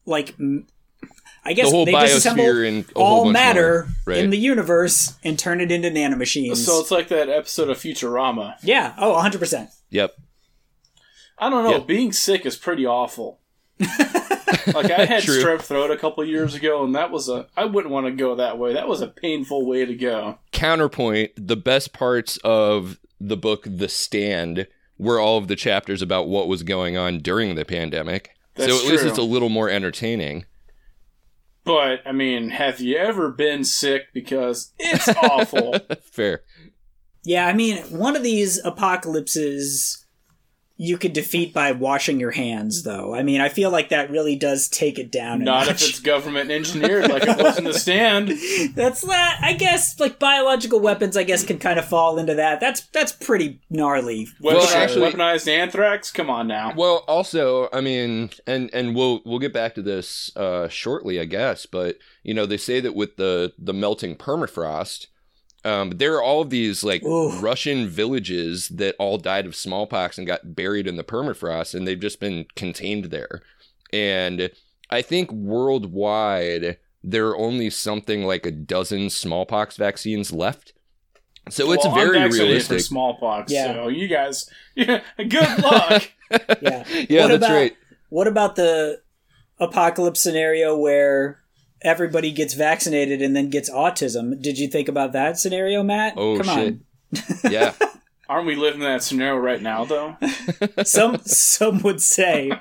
like, 0.05 0.35
m- 0.39 0.67
I 1.49 1.53
guess 1.53 1.65
The 1.65 1.71
whole 1.71 1.85
they 1.85 1.93
disassemble 1.93 2.35
biosphere 2.37 2.67
and 2.67 2.85
all 2.95 3.31
matter 3.31 3.87
more. 4.05 4.13
Right. 4.15 4.23
in 4.23 4.29
the 4.29 4.37
universe 4.37 5.15
and 5.23 5.37
turn 5.37 5.61
it 5.61 5.71
into 5.71 5.89
nanomachines. 5.89 6.57
So 6.57 6.79
it's 6.79 6.91
like 6.91 7.07
that 7.07 7.27
episode 7.27 7.71
of 7.71 7.77
Futurama. 7.79 8.55
yeah, 8.61 8.93
oh, 8.99 9.13
100 9.13 9.39
percent. 9.39 9.71
Yep. 9.89 10.13
I 11.39 11.49
don't 11.49 11.63
know. 11.63 11.71
Yeah. 11.71 11.79
Being 11.79 12.13
sick 12.13 12.45
is 12.45 12.55
pretty 12.55 12.85
awful. 12.85 13.39
like 13.79 14.91
I 14.91 15.05
had 15.05 15.23
True. 15.23 15.41
strep 15.41 15.61
throat 15.61 15.89
a 15.89 15.97
couple 15.97 16.23
years 16.23 16.53
ago, 16.53 16.83
and 16.83 16.93
that 16.93 17.09
was 17.09 17.29
a. 17.29 17.47
I 17.57 17.65
wouldn't 17.65 17.91
want 17.91 18.05
to 18.05 18.11
go 18.11 18.35
that 18.35 18.59
way. 18.59 18.73
That 18.73 18.87
was 18.87 19.01
a 19.01 19.07
painful 19.07 19.65
way 19.65 19.85
to 19.85 19.95
go. 19.95 20.37
Counterpoint: 20.51 21.31
the 21.35 21.55
best 21.55 21.93
parts 21.93 22.37
of 22.43 22.99
the 23.19 23.37
book, 23.37 23.65
The 23.65 23.89
Stand, 23.89 24.67
were 24.99 25.19
all 25.19 25.39
of 25.39 25.47
the 25.47 25.55
chapters 25.55 26.01
about 26.03 26.27
what 26.27 26.47
was 26.47 26.61
going 26.61 26.95
on 26.95 27.19
during 27.19 27.55
the 27.55 27.65
pandemic. 27.65 28.31
That's 28.55 28.71
so 28.71 28.85
at 28.85 28.91
least 28.91 29.05
it's 29.05 29.17
a 29.17 29.23
little 29.23 29.49
more 29.49 29.69
entertaining. 29.69 30.45
But 31.69 32.01
I 32.03 32.13
mean, 32.13 32.49
have 32.49 32.79
you 32.79 32.97
ever 32.97 33.29
been 33.29 33.63
sick? 33.63 34.07
Because 34.11 34.73
it's 34.79 35.07
awful. 35.07 35.77
Fair. 36.01 36.41
Yeah, 37.23 37.45
I 37.45 37.53
mean, 37.53 37.77
one 37.95 38.15
of 38.15 38.23
these 38.23 38.57
apocalypses 38.65 39.98
you 40.81 40.97
could 40.97 41.11
defeat 41.11 41.53
by 41.53 41.73
washing 41.73 42.21
your 42.21 42.31
hands, 42.31 42.83
though. 42.83 43.13
I 43.13 43.21
mean, 43.21 43.41
I 43.41 43.49
feel 43.49 43.69
like 43.69 43.89
that 43.89 44.09
really 44.09 44.37
does 44.37 44.69
take 44.69 44.97
it 44.97 45.11
down. 45.11 45.41
a 45.41 45.43
Not 45.43 45.67
if 45.67 45.81
it's 45.81 45.99
government 45.99 46.49
engineered 46.51 47.09
like 47.09 47.23
it 47.23 47.37
was 47.43 47.57
in 47.57 47.65
the 47.65 47.73
stand. 47.73 48.29
That's 48.75 49.01
that. 49.01 49.39
I 49.43 49.51
guess 49.53 49.99
like 49.99 50.19
biological 50.19 50.79
weapons. 50.79 51.17
I 51.17 51.23
guess 51.23 51.43
can 51.43 51.59
kind 51.59 51.79
of 51.79 51.85
fall 51.85 52.17
into 52.17 52.33
that. 52.35 52.61
That's 52.61 52.79
that's 52.93 53.11
pretty 53.11 53.59
gnarly. 53.69 54.29
Well, 54.39 54.61
Weaponized, 54.65 54.75
actually- 54.75 55.11
weaponized 55.11 55.47
anthrax. 55.49 56.11
Come 56.13 56.29
on 56.29 56.47
now. 56.47 56.73
Well, 56.77 57.03
also, 57.09 57.67
I 57.73 57.81
mean, 57.81 58.29
and 58.47 58.69
and 58.73 58.95
we'll 58.95 59.21
we'll 59.25 59.39
get 59.39 59.51
back 59.51 59.75
to 59.75 59.81
this 59.81 60.31
uh, 60.37 60.69
shortly, 60.69 61.19
I 61.19 61.25
guess. 61.25 61.65
But 61.65 61.97
you 62.23 62.33
know, 62.33 62.45
they 62.45 62.55
say 62.55 62.79
that 62.79 62.95
with 62.95 63.17
the 63.17 63.51
the 63.59 63.73
melting 63.73 64.15
permafrost, 64.15 65.07
um, 65.65 65.91
there 65.91 66.15
are 66.15 66.23
all 66.23 66.41
of 66.41 66.49
these 66.49 66.83
like 66.83 67.03
Ooh. 67.03 67.31
Russian 67.39 67.87
villages 67.87 68.69
that 68.69 68.95
all 68.99 69.17
died 69.17 69.45
of 69.45 69.55
smallpox 69.55 70.17
and 70.17 70.25
got 70.27 70.55
buried 70.55 70.87
in 70.87 70.95
the 70.95 71.03
permafrost, 71.03 71.73
and 71.75 71.87
they've 71.87 71.99
just 71.99 72.19
been 72.19 72.45
contained 72.55 73.05
there. 73.05 73.41
And 73.91 74.51
I 74.89 75.01
think 75.01 75.31
worldwide 75.31 76.77
there 77.03 77.27
are 77.27 77.37
only 77.37 77.69
something 77.69 78.23
like 78.25 78.45
a 78.45 78.51
dozen 78.51 79.09
smallpox 79.09 79.77
vaccines 79.77 80.31
left. 80.33 80.73
So 81.49 81.71
it's 81.71 81.83
Well, 81.85 81.95
I'm 81.95 82.07
very 82.13 82.29
realistic. 82.29 82.77
for 82.77 82.83
smallpox. 82.83 83.51
Yeah. 83.51 83.73
So 83.73 83.87
you 83.87 84.07
guys, 84.07 84.49
yeah, 84.75 85.01
good 85.17 85.59
luck. 85.63 86.09
Yeah. 86.61 86.83
yeah, 87.09 87.21
What 87.23 87.27
that's 87.29 87.35
about- 87.37 87.51
right. 87.55 87.75
What 88.09 88.27
about 88.27 88.55
the 88.55 89.01
apocalypse 89.59 90.19
scenario 90.21 90.77
where 90.77 91.39
everybody 91.81 92.31
gets 92.31 92.53
vaccinated 92.53 93.21
and 93.21 93.35
then 93.35 93.49
gets 93.49 93.69
autism? 93.69 94.41
Did 94.41 94.57
you 94.57 94.67
think 94.67 94.87
about 94.87 95.13
that 95.13 95.37
scenario, 95.39 95.83
Matt? 95.83 96.13
Oh 96.17 96.39
Come 96.39 96.79
shit. 97.13 97.51
yeah. 97.51 97.73
Aren't 98.29 98.45
we 98.45 98.55
living 98.55 98.81
that 98.81 99.01
scenario 99.01 99.37
right 99.37 99.61
now, 99.61 99.85
though? 99.85 100.15
Some 100.83 101.17
some 101.25 101.81
would 101.81 101.99
say. 102.01 102.51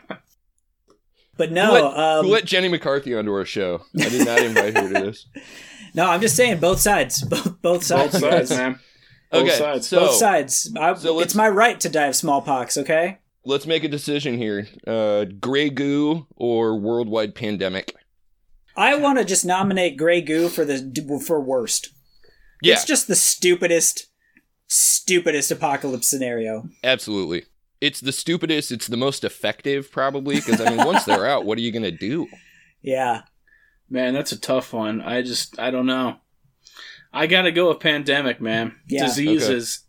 But 1.37 1.51
Who 1.51 1.55
no, 1.55 1.73
let, 1.73 1.85
um, 1.85 2.25
who 2.27 2.33
let 2.33 2.45
Jenny 2.47 2.69
McCarthy 2.69 3.15
onto 3.15 3.33
our 3.33 3.45
show? 3.45 3.83
I 3.99 4.09
did 4.09 4.27
not 4.27 4.41
invite 4.41 4.77
her 4.77 4.89
to 4.89 4.95
this. 5.07 5.27
no, 5.95 6.09
I'm 6.11 6.21
just 6.21 6.35
saying 6.37 6.59
both 6.59 6.81
sides, 6.81 7.23
both 7.23 7.61
both 7.63 7.85
sides, 7.85 8.13
Both 8.13 8.21
sides, 8.23 8.49
guys. 8.51 8.59
man. 8.59 8.81
Both 9.31 9.43
Okay, 9.43 9.51
sides. 9.59 9.87
so 9.89 10.01
both 10.01 10.15
sides. 10.15 10.73
I, 10.77 10.95
so 10.95 11.21
it's 11.21 11.35
my 11.35 11.49
right 11.49 11.79
to 11.81 11.89
die 11.91 12.07
of 12.07 12.17
smallpox. 12.17 12.77
Okay. 12.79 13.19
let's 13.45 13.67
make 13.67 13.85
a 13.85 13.89
decision 13.89 14.37
here: 14.39 14.67
uh, 14.87 15.27
gray 15.39 15.69
goo 15.71 16.27
or 16.35 16.77
worldwide 16.79 17.35
pandemic. 17.35 17.95
I 18.79 18.95
want 18.95 19.19
to 19.19 19.25
just 19.25 19.45
nominate 19.45 19.97
Grey 19.97 20.21
Goo 20.21 20.49
for 20.49 20.65
the 20.65 21.21
for 21.27 21.41
worst. 21.41 21.91
Yeah, 22.63 22.75
It's 22.75 22.85
just 22.85 23.09
the 23.09 23.15
stupidest, 23.17 24.07
stupidest 24.69 25.51
apocalypse 25.51 26.09
scenario. 26.09 26.69
absolutely. 26.85 27.45
It's 27.81 28.01
the 28.01 28.11
stupidest. 28.13 28.73
It's 28.73 28.89
the 28.89 28.97
most 28.97 29.23
effective, 29.23 29.91
probably, 29.93 30.37
because 30.37 30.61
I 30.61 30.71
mean, 30.75 30.85
once 30.85 31.05
they're 31.05 31.27
out, 31.27 31.45
what 31.45 31.59
are 31.59 31.61
you 31.61 31.71
gonna 31.73 31.93
do? 31.93 32.27
Yeah. 32.83 33.23
Man, 33.89 34.15
that's 34.15 34.33
a 34.33 34.39
tough 34.41 34.73
one. 34.73 35.01
I 35.01 35.23
just, 35.23 35.59
I 35.61 35.71
don't 35.71 35.87
know. 35.87 36.17
I 37.13 37.27
gotta 37.29 37.53
go 37.53 37.69
with 37.69 37.79
pandemic, 37.81 38.41
man. 38.41 38.75
Yeah. 38.89 39.05
Disease 39.07 39.45
Okay. 39.45 39.55
is, 39.55 39.81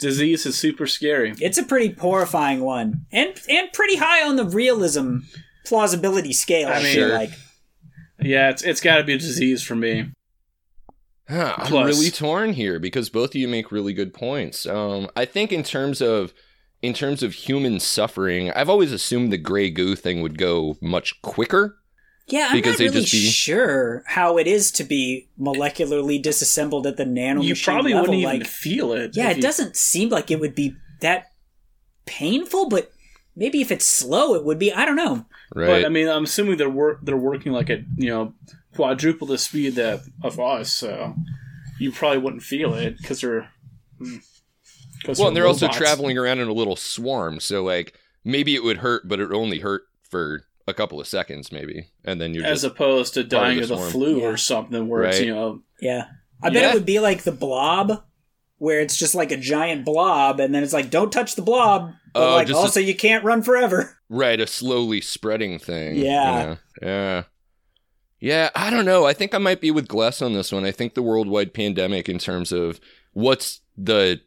disease 0.00 0.46
is 0.46 0.58
super 0.58 0.86
scary. 0.88 1.32
It's 1.40 1.58
a 1.58 1.62
pretty 1.62 1.92
horrifying 1.94 2.60
one, 2.60 3.06
and 3.12 3.34
and 3.48 3.72
pretty 3.72 3.96
high 3.96 4.28
on 4.28 4.34
the 4.36 4.44
realism 4.44 5.18
plausibility 5.64 6.32
scale. 6.32 6.68
I, 6.68 6.72
I 6.72 6.82
mean- 6.82 6.94
feel 6.94 7.08
Sure. 7.08 7.14
like. 7.14 7.30
Yeah, 8.20 8.50
it's 8.50 8.62
it's 8.62 8.80
got 8.80 8.96
to 8.98 9.04
be 9.04 9.14
a 9.14 9.18
disease 9.18 9.62
for 9.62 9.74
me. 9.76 10.10
Huh, 11.28 11.54
I'm 11.58 11.66
Plus- 11.66 11.86
really 11.96 12.10
torn 12.10 12.54
here 12.54 12.78
because 12.78 13.10
both 13.10 13.30
of 13.30 13.34
you 13.36 13.48
make 13.48 13.70
really 13.70 13.92
good 13.92 14.14
points. 14.14 14.66
Um, 14.66 15.08
I 15.14 15.24
think 15.24 15.52
in 15.52 15.62
terms 15.62 16.00
of 16.00 16.32
in 16.80 16.94
terms 16.94 17.22
of 17.22 17.34
human 17.34 17.80
suffering, 17.80 18.50
I've 18.52 18.68
always 18.70 18.92
assumed 18.92 19.32
the 19.32 19.38
gray 19.38 19.68
goo 19.70 19.94
thing 19.94 20.22
would 20.22 20.38
go 20.38 20.76
much 20.80 21.20
quicker. 21.22 21.76
Yeah, 22.28 22.48
I'm 22.50 22.56
Because 22.56 22.72
not 22.74 22.78
they 22.78 22.84
really 22.88 23.00
just 23.00 23.12
be- 23.12 23.18
sure 23.30 24.04
how 24.06 24.36
it 24.38 24.46
is 24.46 24.70
to 24.72 24.84
be 24.84 25.28
molecularly 25.40 26.22
disassembled 26.22 26.86
at 26.86 26.96
the 26.98 27.06
nano 27.06 27.40
you 27.40 27.54
probably 27.56 27.94
level. 27.94 28.02
wouldn't 28.12 28.18
even 28.22 28.38
like, 28.40 28.46
feel 28.46 28.92
it. 28.92 29.12
yeah, 29.16 29.30
it 29.30 29.36
you- 29.36 29.42
doesn't 29.42 29.76
seem 29.76 30.10
like 30.10 30.30
it 30.30 30.38
would 30.38 30.54
be 30.54 30.74
that 31.00 31.32
painful, 32.04 32.68
but 32.68 32.90
maybe 33.38 33.60
if 33.62 33.70
it's 33.70 33.86
slow, 33.86 34.34
it 34.34 34.44
would 34.44 34.58
be. 34.58 34.72
I 34.72 34.84
don't 34.84 34.96
know. 34.96 35.24
Right. 35.54 35.66
But 35.66 35.84
I 35.86 35.88
mean, 35.88 36.08
I'm 36.08 36.24
assuming 36.24 36.58
they're 36.58 36.68
work 36.68 36.98
they're 37.02 37.16
working 37.16 37.52
like 37.52 37.70
at 37.70 37.80
you 37.96 38.10
know 38.10 38.34
quadruple 38.74 39.26
the 39.28 39.38
speed 39.38 39.74
that 39.76 40.00
of 40.22 40.38
us, 40.38 40.70
so 40.72 41.14
you 41.78 41.90
probably 41.92 42.18
wouldn't 42.18 42.42
feel 42.42 42.74
it 42.74 42.98
because 42.98 43.20
they're. 43.22 43.48
mm, 44.00 44.20
'cause 45.04 45.18
well, 45.18 45.28
and 45.28 45.36
they're 45.36 45.46
also 45.46 45.68
traveling 45.68 46.18
around 46.18 46.40
in 46.40 46.48
a 46.48 46.52
little 46.52 46.76
swarm, 46.76 47.40
so 47.40 47.62
like 47.64 47.94
maybe 48.24 48.54
it 48.54 48.62
would 48.64 48.78
hurt, 48.78 49.06
but 49.08 49.20
it 49.20 49.30
only 49.32 49.60
hurt 49.60 49.82
for 50.02 50.42
a 50.66 50.74
couple 50.74 51.00
of 51.00 51.06
seconds, 51.06 51.50
maybe, 51.52 51.86
and 52.04 52.20
then 52.20 52.34
you're 52.34 52.44
as 52.44 52.62
just 52.62 52.72
opposed 52.74 53.14
to 53.14 53.20
part 53.20 53.24
of 53.24 53.30
dying 53.30 53.56
the 53.58 53.62
of 53.62 53.68
the 53.68 53.90
flu 53.90 54.18
Yeah. 54.20 54.26
or 54.26 54.36
something, 54.36 54.88
where 54.88 55.04
it's 55.04 55.20
you 55.20 55.32
know 55.34 55.62
Yeah, 55.80 56.06
I 56.42 56.50
bet 56.50 56.62
Yeah. 56.62 56.70
it 56.70 56.74
would 56.74 56.84
be 56.86 56.98
like 56.98 57.22
the 57.22 57.32
Blob, 57.32 58.02
where 58.58 58.80
it's 58.80 58.96
just 58.96 59.14
like 59.14 59.30
a 59.32 59.36
giant 59.36 59.84
blob, 59.84 60.40
and 60.40 60.54
then 60.54 60.62
it's 60.62 60.72
like, 60.72 60.90
don't 60.90 61.12
touch 61.12 61.34
the 61.36 61.42
blob. 61.42 61.92
But 62.12 62.20
Oh, 62.32 62.34
like, 62.36 62.46
just 62.48 62.58
a- 62.58 62.60
also, 62.60 62.80
you 62.80 62.94
can't 62.94 63.24
run 63.24 63.42
forever. 63.42 63.94
Right, 64.10 64.40
a 64.40 64.46
slowly 64.46 65.02
spreading 65.02 65.58
thing. 65.58 65.96
Yeah. 65.96 66.42
know? 66.42 66.56
Yeah. 66.80 67.22
Yeah, 68.20 68.48
I 68.54 68.70
don't 68.70 68.86
know. 68.86 69.04
I 69.04 69.12
think 69.12 69.34
I 69.34 69.38
might 69.38 69.60
be 69.60 69.70
with 69.70 69.86
Gless 69.86 70.22
on 70.22 70.32
this 70.32 70.50
one. 70.50 70.64
I 70.64 70.70
think 70.72 70.94
the 70.94 71.02
worldwide 71.02 71.52
pandemic, 71.52 72.08
in 72.08 72.18
terms 72.18 72.50
of 72.50 72.80
what's 73.12 73.60
the 73.76 74.22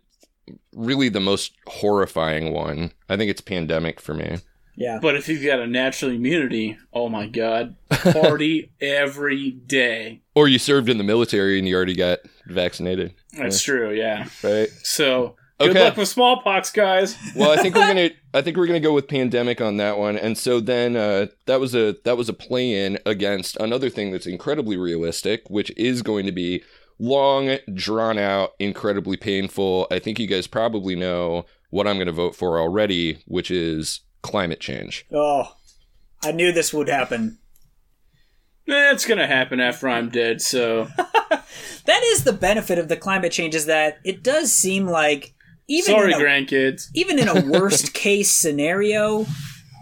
really 0.71 1.09
the 1.09 1.19
most 1.19 1.53
horrifying 1.65 2.53
one, 2.53 2.91
I 3.09 3.17
think 3.17 3.31
it's 3.31 3.41
pandemic 3.41 3.99
for 3.99 4.13
me. 4.13 4.37
Yeah. 4.75 4.99
But 5.01 5.15
if 5.15 5.27
you've 5.27 5.43
got 5.43 5.59
a 5.59 5.67
natural 5.67 6.11
immunity, 6.11 6.77
oh 6.93 7.09
my 7.09 7.27
god, 7.27 7.75
party 7.89 8.71
every 8.81 9.51
day. 9.51 10.21
Or 10.35 10.47
you 10.47 10.59
served 10.59 10.89
in 10.89 10.97
the 10.97 11.03
military 11.03 11.59
and 11.59 11.67
you 11.67 11.75
already 11.75 11.95
got 11.95 12.19
vaccinated, 12.47 13.13
That's 13.37 13.61
true, 13.61 13.91
yeah. 13.93 14.27
right? 14.43 14.69
So 14.83 15.35
good 15.59 15.71
Okay. 15.71 15.83
luck 15.83 15.97
with 15.97 16.07
smallpox, 16.07 16.71
guys. 16.71 17.15
well, 17.35 17.51
I 17.51 17.57
think 17.61 17.75
we're 17.75 17.87
gonna. 17.87 18.09
I 18.33 18.41
think 18.41 18.55
we're 18.57 18.65
gonna 18.67 18.79
go 18.79 18.93
with 18.93 19.07
pandemic 19.07 19.59
on 19.61 19.77
that 19.77 19.97
one, 19.97 20.17
and 20.17 20.37
so 20.37 20.59
then 20.61 20.95
uh, 20.95 21.27
that 21.47 21.59
was 21.59 21.75
a 21.75 21.95
that 22.05 22.17
was 22.17 22.29
a 22.29 22.33
play 22.33 22.85
in 22.85 22.97
against 23.05 23.57
another 23.57 23.89
thing 23.89 24.11
that's 24.11 24.25
incredibly 24.25 24.77
realistic, 24.77 25.43
which 25.49 25.71
is 25.77 26.01
going 26.01 26.25
to 26.25 26.31
be 26.31 26.63
long, 26.97 27.57
drawn 27.73 28.17
out, 28.17 28.51
incredibly 28.59 29.17
painful. 29.17 29.87
I 29.91 29.99
think 29.99 30.17
you 30.19 30.27
guys 30.27 30.47
probably 30.47 30.95
know 30.95 31.45
what 31.71 31.87
I'm 31.87 31.95
going 31.97 32.07
to 32.07 32.13
vote 32.13 32.35
for 32.35 32.59
already, 32.59 33.21
which 33.25 33.49
is 33.51 34.01
climate 34.21 34.59
change. 34.59 35.05
Oh, 35.11 35.55
I 36.23 36.31
knew 36.31 36.51
this 36.51 36.73
would 36.73 36.89
happen. 36.89 37.39
Eh, 38.67 38.91
it's 38.91 39.05
gonna 39.05 39.27
happen 39.27 39.59
after 39.59 39.89
I'm 39.89 40.09
dead, 40.09 40.41
so 40.41 40.87
That 41.85 42.03
is 42.03 42.23
the 42.23 42.33
benefit 42.33 42.77
of 42.77 42.87
the 42.87 42.97
climate 42.97 43.31
change 43.31 43.55
is 43.55 43.65
that 43.65 43.99
it 44.03 44.23
does 44.23 44.51
seem 44.51 44.87
like 44.87 45.33
even 45.67 45.93
sorry, 45.93 46.13
in 46.13 46.19
a, 46.19 46.23
grandkids. 46.23 46.89
even 46.93 47.19
in 47.19 47.27
a 47.27 47.41
worst 47.45 47.93
case 47.93 48.31
scenario, 48.31 49.25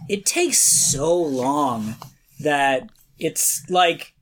it 0.07 0.25
takes 0.25 0.59
so 0.59 1.15
long 1.15 1.95
that 2.39 2.89
it's 3.17 3.63
like 3.69 4.13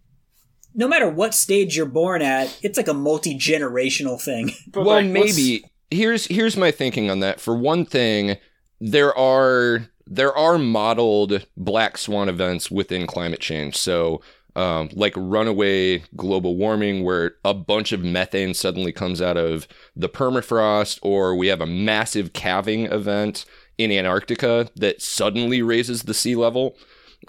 no 0.74 0.88
matter 0.88 1.10
what 1.10 1.34
stage 1.34 1.76
you're 1.76 1.86
born 1.86 2.22
at, 2.22 2.58
it's 2.62 2.78
like 2.78 2.88
a 2.88 2.94
multi 2.94 3.38
generational 3.38 4.22
thing. 4.22 4.52
But 4.72 4.86
well, 4.86 4.96
like, 4.98 5.08
maybe 5.08 5.64
here's 5.92 6.26
here's 6.28 6.58
my 6.58 6.72
thinking 6.72 7.10
on 7.10 7.20
that. 7.22 7.40
For 7.40 7.56
one 7.56 7.86
thing, 7.86 8.38
there 8.80 9.18
are 9.18 9.88
there 10.10 10.36
are 10.36 10.58
modeled 10.58 11.46
black 11.56 11.98
swan 11.98 12.30
events 12.30 12.72
within 12.72 13.08
climate 13.08 13.40
change. 13.40 13.76
So, 13.76 14.22
um, 14.56 14.90
like 14.94 15.14
runaway 15.16 16.00
global 16.16 16.56
warming, 16.56 17.04
where 17.04 17.36
a 17.46 17.54
bunch 17.54 17.92
of 17.92 18.04
methane 18.04 18.54
suddenly 18.54 18.92
comes 18.92 19.22
out 19.22 19.38
of 19.38 19.68
the 19.96 20.10
permafrost, 20.10 21.00
or 21.04 21.36
we 21.36 21.48
have 21.48 21.62
a 21.62 21.68
massive 21.68 22.34
calving 22.34 22.86
event 22.86 23.46
in 23.78 23.92
Antarctica 23.92 24.70
that 24.76 25.02
suddenly 25.02 25.62
raises 25.62 26.04
the 26.04 26.14
sea 26.14 26.36
level. 26.36 26.76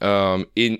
Um, 0.01 0.47
in 0.57 0.79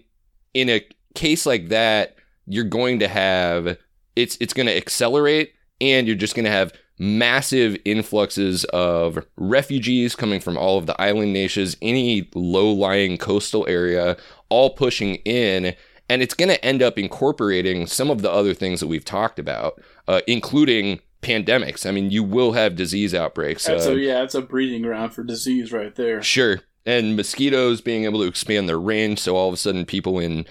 in 0.55 0.71
a 0.71 0.87
case 1.15 1.45
like 1.45 1.69
that, 1.69 2.17
you're 2.47 2.65
going 2.65 3.01
to 3.01 3.09
have 3.09 3.77
it's 4.17 4.39
it's 4.41 4.55
going 4.55 4.67
to 4.67 4.77
accelerate, 4.77 5.53
and 5.81 6.07
you're 6.07 6.17
just 6.17 6.35
going 6.35 6.47
to 6.47 6.51
have 6.51 6.73
massive 6.99 7.77
influxes 7.85 8.65
of 8.67 9.25
refugees 9.37 10.17
coming 10.17 10.41
from 10.41 10.57
all 10.57 10.79
of 10.79 10.87
the 10.87 11.01
island 11.01 11.33
nations, 11.33 11.77
any 11.81 12.29
low-lying 12.35 13.19
coastal 13.19 13.67
area, 13.69 14.17
all 14.49 14.71
pushing 14.71 15.17
in. 15.17 15.75
And 16.11 16.23
it's 16.23 16.35
going 16.35 16.49
to 16.49 16.65
end 16.65 16.83
up 16.83 16.99
incorporating 16.99 17.87
some 17.87 18.11
of 18.11 18.23
the 18.23 18.31
other 18.31 18.55
things 18.55 18.81
that 18.81 18.87
we've 18.87 19.05
talked 19.05 19.39
about, 19.39 19.81
uh, 20.09 20.23
including 20.27 21.01
pandemics. 21.23 21.85
I 21.85 21.91
mean, 21.91 22.11
you 22.11 22.23
will 22.23 22.53
have 22.53 22.77
disease 22.77 23.15
outbreaks. 23.15 23.67
That's 23.67 23.87
uh, 23.87 23.93
a, 23.93 23.97
yeah, 23.97 24.23
it's 24.23 24.35
a 24.35 24.41
breeding 24.41 24.83
ground 24.83 25.13
for 25.13 25.23
disease 25.23 25.73
right 25.73 25.95
there. 25.95 26.23
Sure. 26.23 26.61
And 26.87 27.17
mosquitoes 27.17 27.83
being 27.83 28.05
able 28.05 28.21
to 28.21 28.27
expand 28.27 28.69
their 28.69 28.81
range. 28.81 29.19
So 29.19 29.37
all 29.37 29.49
of 29.49 29.55
a 29.55 29.59
sudden, 29.59 29.85
people 29.85 30.19
in 30.19 30.47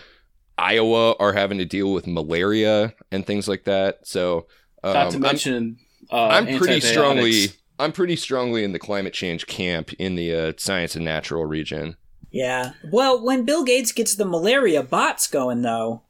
Iowa 0.57 1.15
are 1.19 1.33
having 1.33 1.57
to 1.57 1.65
deal 1.65 1.91
with 1.91 2.05
malaria 2.05 2.93
and 3.11 3.25
things 3.25 3.47
like 3.47 3.63
that. 3.63 4.05
So 4.05 4.45
um, 4.83 4.93
Not 4.93 5.09
to 5.11 5.15
I'm- 5.15 5.21
mention, 5.21 5.79
uh, 6.11 6.27
I'm, 6.27 6.57
pretty 6.57 6.79
strongly. 6.79 7.47
I'm 7.79 7.91
pretty 7.91 8.15
strongly 8.15 8.63
in 8.63 8.71
the 8.71 8.79
climate 8.79 9.13
change 9.13 9.47
camp 9.47 9.93
in 9.93 10.15
the 10.15 10.33
uh, 10.33 10.53
science 10.57 10.95
and 10.95 11.05
natural 11.05 11.45
region. 11.45 11.95
Yeah. 12.31 12.73
Well, 12.91 13.23
when 13.23 13.45
Bill 13.45 13.63
Gates 13.63 13.91
gets 13.91 14.15
the 14.15 14.25
malaria 14.25 14.83
bots 14.83 15.27
going, 15.27 15.61
though, 15.61 16.03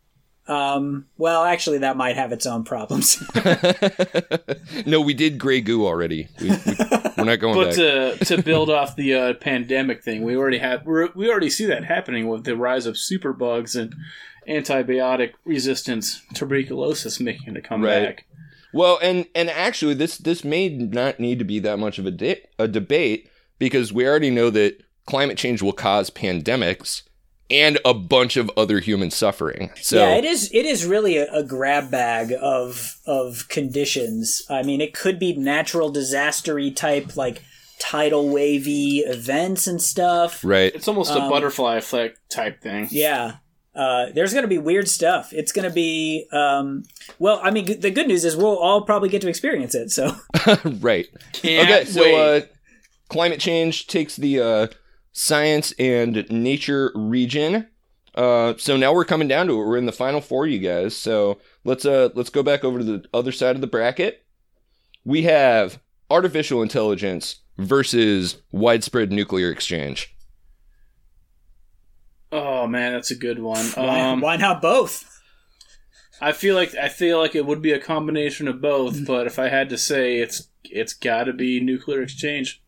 um, 0.48 1.08
well, 1.18 1.44
actually, 1.44 1.80
that 1.80 1.98
might 1.98 2.16
have 2.16 2.32
its 2.32 2.46
own 2.46 2.64
problems. 2.64 3.22
no, 4.86 5.02
we 5.02 5.14
did 5.14 5.38
gray 5.38 5.62
goo 5.62 5.86
already. 5.86 6.30
We, 6.40 6.50
we, 6.50 6.76
we're 7.18 7.26
not 7.26 7.40
going 7.40 7.56
But 7.56 7.76
back. 7.76 7.76
to 7.76 8.26
to 8.26 8.42
build 8.42 8.70
off 8.70 8.96
the 8.96 9.14
uh, 9.14 9.34
pandemic 9.36 10.04
thing, 10.04 10.24
we 10.24 10.38
already 10.38 10.60
have 10.60 10.86
we're, 10.86 11.10
we 11.16 11.30
already 11.30 11.50
see 11.50 11.66
that 11.66 11.84
happening 11.84 12.28
with 12.28 12.46
the 12.46 12.56
rise 12.56 12.86
of 12.86 12.96
superbugs 12.96 13.76
and 13.80 13.94
antibiotic 14.48 15.34
resistance 15.44 16.22
tuberculosis 16.34 17.20
making 17.20 17.58
a 17.58 17.62
comeback. 17.62 18.26
Well, 18.78 19.00
and 19.02 19.26
and 19.34 19.50
actually, 19.50 19.96
this 19.96 20.18
this 20.18 20.44
may 20.44 20.70
not 20.70 21.20
need 21.20 21.40
to 21.40 21.46
be 21.46 21.60
that 21.60 21.80
much 21.80 21.98
of 22.00 22.06
a 22.06 22.12
de- 22.12 22.42
a 22.60 22.68
debate 22.68 23.30
because 23.60 23.92
we 23.92 24.08
already 24.08 24.30
know 24.30 24.50
that 24.52 24.84
climate 25.06 25.38
change 25.38 25.62
will 25.62 25.74
cause 25.74 26.10
pandemics 26.10 27.02
and 27.50 27.80
a 27.86 27.94
bunch 27.94 28.36
of 28.38 28.52
other 28.58 28.80
human 28.80 29.10
suffering. 29.10 29.72
So 29.82 29.98
yeah, 29.98 30.16
it 30.16 30.26
is. 30.26 30.52
It 30.54 30.66
is 30.66 30.86
really 30.86 31.18
a, 31.18 31.26
a 31.34 31.44
grab 31.44 31.90
bag 31.90 32.34
of 32.40 32.98
of 33.06 33.48
conditions. 33.50 34.44
I 34.50 34.64
mean, 34.64 34.80
it 34.82 34.94
could 34.94 35.18
be 35.18 35.34
natural 35.34 35.92
disastery 35.92 36.76
type, 36.76 37.16
like 37.18 37.42
tidal 37.80 38.30
wavy 38.30 39.00
events 39.00 39.68
and 39.68 39.82
stuff. 39.82 40.44
right, 40.44 40.74
It's 40.74 40.88
almost 40.88 41.12
Um, 41.12 41.24
a 41.24 41.30
butterfly 41.30 41.78
effect 41.78 42.20
type 42.30 42.62
thing. 42.62 42.88
Yeah. 42.92 43.36
Uh, 43.78 44.08
there's 44.14 44.34
going 44.34 44.44
to 44.44 44.48
be 44.50 44.58
weird 44.58 44.88
stuff. 44.88 45.32
It's 45.32 45.52
going 45.52 45.68
to 45.68 45.74
be, 45.74 46.28
um, 46.32 46.84
well, 47.20 47.40
I 47.44 47.52
mean, 47.52 47.68
g- 47.68 47.76
the 47.76 47.92
good 47.92 48.08
news 48.08 48.26
is 48.26 48.36
we'll 48.36 48.58
all 48.58 48.82
probably 48.82 49.08
get 49.08 49.22
to 49.22 49.30
experience 49.30 49.76
it. 49.76 49.92
So, 49.92 50.16
right. 50.80 51.06
Can't 51.34 51.70
okay, 51.70 51.86
so 51.86 52.16
uh, 52.16 52.42
climate 53.10 53.40
change 53.40 53.86
takes 53.86 54.16
the 54.16 54.40
uh, 54.40 54.68
science 55.12 55.74
and 55.78 56.26
nature 56.32 56.92
region. 56.96 57.68
Uh, 58.16 58.56
so 58.58 58.76
now 58.78 58.92
we're 58.92 59.06
coming 59.06 59.28
down 59.28 59.46
to 59.46 59.54
it. 59.54 59.66
We're 59.66 59.78
in 59.78 59.86
the 59.86 59.92
final 59.92 60.22
four, 60.22 60.48
you 60.48 60.58
guys. 60.58 60.96
So 60.96 61.38
let's 61.64 61.86
uh 61.86 62.10
let's 62.16 62.32
go 62.32 62.42
back 62.42 62.64
over 62.64 62.80
to 62.80 62.84
the 62.84 63.06
other 63.14 63.32
side 63.32 63.54
of 63.56 63.62
the 63.62 63.68
bracket. 63.68 64.26
We 65.06 65.22
have 65.24 65.80
artificial 66.10 66.64
intelligence 66.64 67.42
versus 67.60 68.42
widespread 68.52 69.12
nuclear 69.12 69.52
exchange. 69.52 70.17
Oh 72.32 72.68
man, 72.68 72.94
that's 72.94 73.12
a 73.12 73.16
good 73.16 73.40
one. 73.40 73.66
why, 73.76 74.00
Um, 74.02 74.22
why 74.22 74.38
not 74.38 74.62
both? 74.62 75.06
I 76.20 76.32
feel 76.32 76.56
like 76.56 76.74
I 76.76 76.90
feel 76.90 77.20
like 77.20 77.36
it 77.36 77.46
would 77.46 77.62
be 77.62 77.72
a 77.74 77.80
combination 77.80 78.48
of 78.48 78.62
both, 78.62 79.06
but 79.08 79.28
if 79.28 79.38
I 79.40 79.50
had 79.50 79.70
to 79.70 79.78
say, 79.78 80.18
it's 80.20 80.50
it's 80.64 80.94
got 80.94 81.26
to 81.26 81.34
be 81.34 81.60
nuclear 81.60 82.02
exchange. 82.02 82.62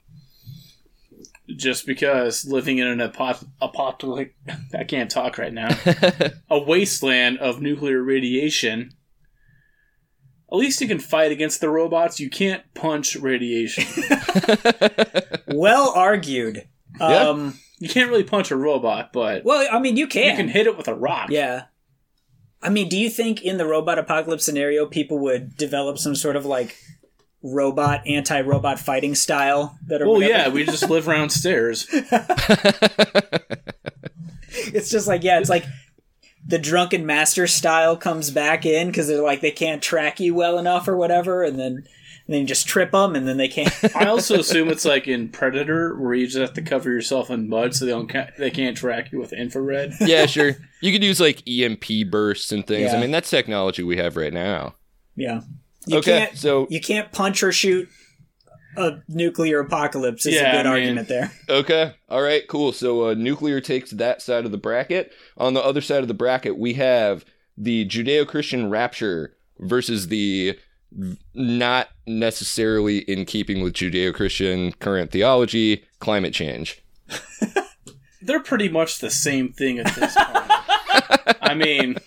Just 1.55 1.87
because 1.87 2.45
living 2.45 2.77
in 2.77 2.85
an 2.85 3.01
apo- 3.01 3.47
apocalyptic, 3.59 4.35
I 4.77 4.83
can't 4.83 5.09
talk 5.09 5.39
right 5.39 5.51
now, 5.53 5.69
a 6.49 6.59
wasteland 6.59 7.39
of 7.39 7.59
nuclear 7.59 8.03
radiation. 8.03 8.93
At 10.51 10.57
least 10.57 10.79
you 10.81 10.87
can 10.87 10.99
fight 10.99 11.31
against 11.31 11.59
the 11.61 11.69
robots. 11.69 12.19
You 12.19 12.29
can't 12.29 12.63
punch 12.75 13.15
radiation. 13.15 13.83
Well 15.47 15.91
argued. 15.95 16.67
Yeah. 16.99 17.29
Um, 17.29 17.59
you 17.79 17.89
can't 17.89 18.09
really 18.09 18.23
punch 18.23 18.51
a 18.51 18.55
robot, 18.55 19.11
but 19.13 19.43
well, 19.45 19.67
I 19.71 19.79
mean, 19.79 19.97
you 19.97 20.07
can. 20.07 20.23
you 20.23 20.29
can. 20.29 20.37
can 20.37 20.47
hit 20.49 20.67
it 20.67 20.77
with 20.77 20.87
a 20.87 20.93
rock. 20.93 21.29
Yeah. 21.31 21.63
I 22.61 22.69
mean, 22.69 22.89
do 22.89 22.97
you 22.97 23.09
think 23.09 23.41
in 23.41 23.57
the 23.57 23.65
robot 23.65 23.97
apocalypse 23.97 24.43
scenario, 24.45 24.85
people 24.85 25.17
would 25.19 25.55
develop 25.55 25.97
some 25.97 26.13
sort 26.15 26.35
of 26.35 26.45
like 26.45 26.75
robot, 27.41 28.05
anti 28.05 28.41
robot 28.41 28.79
fighting 28.79 29.15
style? 29.15 29.77
That 29.87 30.01
or 30.01 30.05
Well, 30.05 30.13
whatever? 30.15 30.33
yeah, 30.33 30.49
we 30.49 30.65
just 30.65 30.89
live 30.89 31.07
around 31.07 31.29
stairs. 31.29 31.87
it's 34.49 34.89
just 34.89 35.07
like 35.07 35.23
yeah, 35.23 35.39
it's 35.39 35.49
like 35.49 35.65
the 36.45 36.57
drunken 36.57 37.05
master 37.05 37.47
style 37.47 37.95
comes 37.95 38.31
back 38.31 38.65
in 38.65 38.87
because 38.87 39.07
they're 39.07 39.21
like 39.23 39.41
they 39.41 39.51
can't 39.51 39.81
track 39.81 40.19
you 40.19 40.33
well 40.35 40.57
enough 40.57 40.87
or 40.87 40.97
whatever, 40.97 41.43
and 41.43 41.59
then 41.59 41.85
and 42.29 42.35
then 42.35 42.41
you 42.41 42.47
just 42.47 42.67
trip 42.67 42.91
them, 42.91 43.15
and 43.15 43.27
then 43.27 43.37
they 43.37 43.47
can't. 43.47 43.73
I 43.95 44.05
also 44.05 44.37
assume 44.37 44.69
it's 44.69 44.85
like 44.85 45.07
in 45.07 45.29
Predator, 45.29 45.97
where 45.99 46.13
you 46.13 46.27
just 46.27 46.37
have 46.37 46.53
to 46.53 46.61
cover 46.61 46.91
yourself 46.91 47.31
in 47.31 47.49
mud 47.49 47.73
so 47.73 47.85
they 47.85 47.91
don't 47.91 48.07
ca- 48.07 48.29
they 48.37 48.51
can't 48.51 48.77
track 48.77 49.11
you 49.11 49.17
with 49.19 49.33
infrared. 49.33 49.93
yeah, 49.99 50.27
sure. 50.27 50.55
You 50.81 50.91
could 50.91 51.03
use 51.03 51.19
like 51.19 51.41
EMP 51.49 52.11
bursts 52.11 52.51
and 52.51 52.67
things. 52.67 52.93
I 52.93 53.01
mean, 53.01 53.09
that's 53.09 53.31
technology 53.31 53.81
we 53.81 53.97
have 53.97 54.15
right 54.15 54.31
now. 54.31 54.75
yeah. 55.15 55.41
You 55.87 55.97
okay, 55.97 56.19
can't 56.25 56.37
so 56.37 56.67
you 56.69 56.79
can't 56.81 57.11
punch 57.11 57.41
or 57.41 57.51
shoot 57.51 57.89
a 58.77 58.99
nuclear 59.07 59.61
apocalypse. 59.61 60.25
Is 60.27 60.35
Yeah, 60.35 60.49
a 60.49 60.57
good 60.57 60.67
I 60.67 60.73
mean- 60.75 60.83
argument 60.83 61.07
there. 61.07 61.31
Okay. 61.49 61.93
All 62.09 62.21
right. 62.21 62.47
Cool. 62.47 62.73
So 62.73 63.07
uh, 63.09 63.13
nuclear 63.15 63.59
takes 63.59 63.89
that 63.91 64.21
side 64.21 64.45
of 64.45 64.51
the 64.51 64.57
bracket. 64.59 65.11
On 65.37 65.55
the 65.55 65.63
other 65.63 65.81
side 65.81 66.03
of 66.03 66.07
the 66.07 66.13
bracket, 66.13 66.59
we 66.59 66.73
have 66.75 67.25
the 67.57 67.85
Judeo-Christian 67.87 68.69
rapture 68.69 69.35
versus 69.57 70.09
the 70.09 70.59
not 71.33 71.89
necessarily 72.07 72.99
in 72.99 73.25
keeping 73.25 73.61
with 73.61 73.73
Judeo-Christian 73.73 74.73
current 74.73 75.11
theology, 75.11 75.85
climate 75.99 76.33
change. 76.33 76.81
They're 78.21 78.41
pretty 78.41 78.69
much 78.69 78.99
the 78.99 79.09
same 79.09 79.53
thing 79.53 79.79
at 79.79 79.95
this 79.95 80.15
point. 80.15 81.37
I 81.41 81.53
mean, 81.55 81.97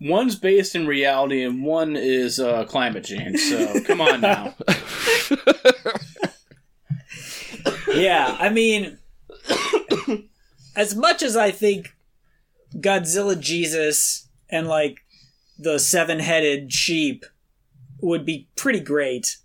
one's 0.00 0.36
based 0.36 0.74
in 0.74 0.86
reality 0.86 1.42
and 1.42 1.62
one 1.64 1.96
is 1.96 2.40
uh, 2.40 2.64
climate 2.64 3.04
change. 3.04 3.40
So 3.40 3.80
come 3.82 4.00
on 4.00 4.20
now. 4.20 4.54
yeah, 7.94 8.36
I 8.38 8.48
mean, 8.50 8.98
as 10.76 10.94
much 10.94 11.22
as 11.22 11.36
I 11.36 11.50
think 11.50 11.94
Godzilla 12.76 13.38
Jesus 13.38 14.28
and 14.50 14.66
like 14.66 14.98
the 15.58 15.78
seven 15.78 16.18
headed 16.18 16.72
sheep 16.72 17.24
would 18.00 18.24
be 18.24 18.48
pretty 18.56 18.80
great. 18.80 19.36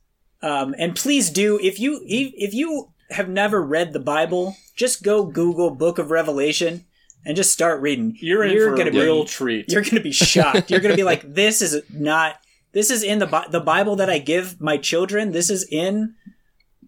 Um, 0.42 0.74
and 0.78 0.96
please 0.96 1.30
do 1.30 1.60
if 1.62 1.80
you 1.80 2.02
if 2.06 2.54
you 2.54 2.92
have 3.12 3.30
never 3.30 3.62
read 3.64 3.94
the 3.94 4.00
Bible, 4.00 4.56
just 4.76 5.04
go 5.04 5.26
Google 5.26 5.72
Book 5.72 5.98
of 5.98 6.12
Revelation 6.12 6.86
and 7.26 7.36
just 7.36 7.52
start 7.52 7.82
reading. 7.82 8.18
You're 8.20 8.44
in 8.44 8.58
for 8.58 8.76
gonna 8.76 8.98
a 8.98 9.04
real 9.04 9.24
be, 9.24 9.30
treat. 9.30 9.72
You're 9.72 9.84
gonna 9.84 10.02
be 10.02 10.12
shocked. 10.12 10.72
You're 10.72 10.80
gonna 10.80 10.96
be 10.96 11.04
like, 11.04 11.24
this 11.34 11.62
is 11.62 11.82
not. 11.90 12.36
This 12.72 12.92
is 12.92 13.04
in 13.04 13.20
the 13.20 13.48
the 13.50 13.60
Bible 13.60 13.96
that 13.98 14.10
I 14.10 14.20
give 14.20 14.62
my 14.62 14.78
children. 14.78 15.32
This 15.32 15.50
is 15.50 15.68
in 15.70 16.16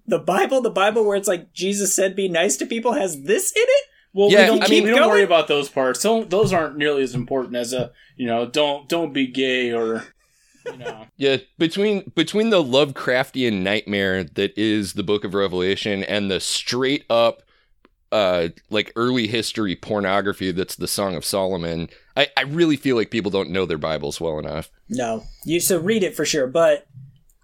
the 0.05 0.19
Bible. 0.19 0.61
The 0.61 0.69
Bible 0.69 1.05
where 1.05 1.17
it's 1.17 1.27
like 1.27 1.53
Jesus 1.53 1.95
said, 1.95 2.15
"Be 2.15 2.29
nice 2.29 2.55
to 2.57 2.65
people." 2.65 2.93
Has 2.93 3.23
this 3.23 3.51
in 3.51 3.63
it? 3.63 3.85
Well, 4.13 4.29
Yeah, 4.29 4.41
we 4.41 4.59
don't, 4.59 4.63
I 4.63 4.67
we 4.69 4.81
don't 4.81 5.09
worry 5.09 5.23
about 5.23 5.47
those 5.47 5.69
parts. 5.69 6.03
Don't, 6.03 6.29
those 6.29 6.51
aren't 6.51 6.77
nearly 6.77 7.01
as 7.01 7.15
important 7.15 7.55
as 7.55 7.73
a 7.73 7.91
you 8.15 8.27
know 8.27 8.45
don't 8.45 8.87
don't 8.87 9.13
be 9.13 9.27
gay 9.27 9.71
or 9.71 10.03
you 10.65 10.77
know 10.77 11.05
Yeah, 11.17 11.37
between 11.59 12.11
between 12.15 12.49
the 12.49 12.63
Lovecraftian 12.63 13.61
nightmare 13.61 14.23
that 14.23 14.57
is 14.57 14.93
the 14.93 15.03
Book 15.03 15.23
of 15.23 15.33
Revelation 15.33 16.03
and 16.03 16.31
the 16.31 16.39
straight 16.39 17.05
up 17.09 17.43
uh 18.11 18.49
like 18.69 18.91
early 18.95 19.27
history 19.27 19.75
pornography 19.75 20.51
that's 20.51 20.75
the 20.75 20.87
Song 20.87 21.15
of 21.15 21.23
Solomon, 21.23 21.89
I, 22.17 22.27
I 22.35 22.41
really 22.41 22.75
feel 22.75 22.95
like 22.95 23.11
people 23.11 23.31
don't 23.31 23.51
know 23.51 23.65
their 23.65 23.77
Bibles 23.77 24.19
well 24.19 24.39
enough. 24.39 24.69
No, 24.89 25.23
you 25.45 25.59
so 25.59 25.79
read 25.79 26.03
it 26.03 26.15
for 26.15 26.25
sure. 26.25 26.47
But 26.47 26.87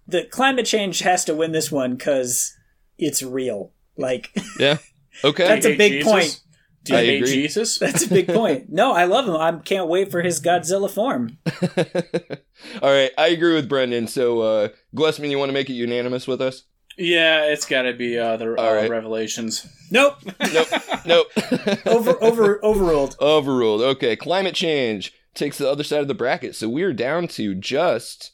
the 0.08 0.24
climate 0.26 0.66
change 0.66 1.00
has 1.00 1.24
to 1.26 1.36
win 1.36 1.52
this 1.52 1.72
one 1.72 1.96
because 1.96 2.56
it's 2.98 3.22
real. 3.24 3.72
Like 3.98 4.32
Yeah. 4.60 4.78
Okay. 5.24 5.48
That's 5.48 5.66
a 5.66 5.70
Hey, 5.70 5.78
big 5.78 5.92
Jesus? 5.94 6.12
point. 6.12 6.42
Do 6.88 6.94
you 6.94 7.00
I 7.00 7.06
hate 7.06 7.18
agree. 7.24 7.34
Jesus? 7.34 7.78
that's 7.80 8.06
a 8.06 8.10
big 8.10 8.28
point. 8.28 8.66
No, 8.70 8.94
I 8.94 9.06
love 9.06 9.28
him. 9.28 9.36
I 9.36 9.52
can't 9.64 9.88
wait 9.88 10.12
for 10.12 10.22
his 10.22 10.42
Godzilla 10.42 10.90
form. 10.90 11.38
All 12.82 12.92
right, 12.92 13.12
I 13.18 13.28
agree 13.28 13.54
with 13.54 13.70
Brendan. 13.70 14.08
So, 14.08 14.42
uh, 14.42 14.68
Glesmann, 14.96 15.30
you 15.30 15.38
want 15.38 15.50
to 15.50 15.54
make 15.54 15.70
it 15.70 15.74
unanimous 15.74 16.28
with 16.28 16.42
us? 16.42 16.64
Yeah, 16.98 17.44
it's 17.46 17.66
got 17.68 17.84
to 17.84 17.94
be 17.94 18.18
uh, 18.18 18.38
the 18.38 18.56
uh, 18.56 18.62
All 18.62 18.74
right. 18.74 18.90
Revelations. 18.90 19.68
Nope, 19.92 20.16
Nope. 20.52 20.68
nope. 21.06 21.28
over 21.86 22.24
over 22.24 22.66
overruled. 22.66 23.16
Overruled. 23.20 23.82
Okay, 23.82 24.16
climate 24.16 24.56
change 24.56 25.14
takes 25.36 25.60
the 25.60 25.70
other 25.70 25.84
side 25.84 26.02
of 26.02 26.08
the 26.08 26.16
bracket. 26.16 26.56
So 26.56 26.68
we're 26.68 26.94
down 26.94 27.28
to 27.30 27.54
just 27.54 28.32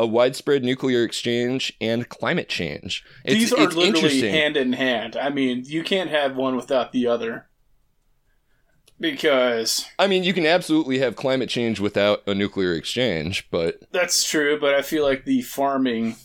a 0.00 0.06
widespread 0.06 0.64
nuclear 0.64 1.02
exchange 1.04 1.72
and 1.80 2.08
climate 2.08 2.48
change. 2.48 3.04
It's, 3.24 3.34
These 3.34 3.52
are 3.52 3.64
it's 3.64 3.76
literally 3.76 4.28
hand 4.28 4.56
in 4.56 4.72
hand. 4.72 5.16
I 5.16 5.28
mean, 5.30 5.62
you 5.64 5.82
can't 5.82 6.10
have 6.10 6.36
one 6.36 6.56
without 6.56 6.92
the 6.92 7.06
other. 7.06 7.47
Because 9.00 9.86
I 9.98 10.06
mean, 10.06 10.24
you 10.24 10.32
can 10.32 10.44
absolutely 10.46 10.98
have 10.98 11.14
climate 11.16 11.48
change 11.48 11.78
without 11.78 12.22
a 12.26 12.34
nuclear 12.34 12.74
exchange, 12.74 13.48
but 13.50 13.80
that's 13.92 14.28
true, 14.28 14.58
but 14.58 14.74
I 14.74 14.82
feel 14.82 15.04
like 15.04 15.24
the 15.24 15.42
farming, 15.42 16.16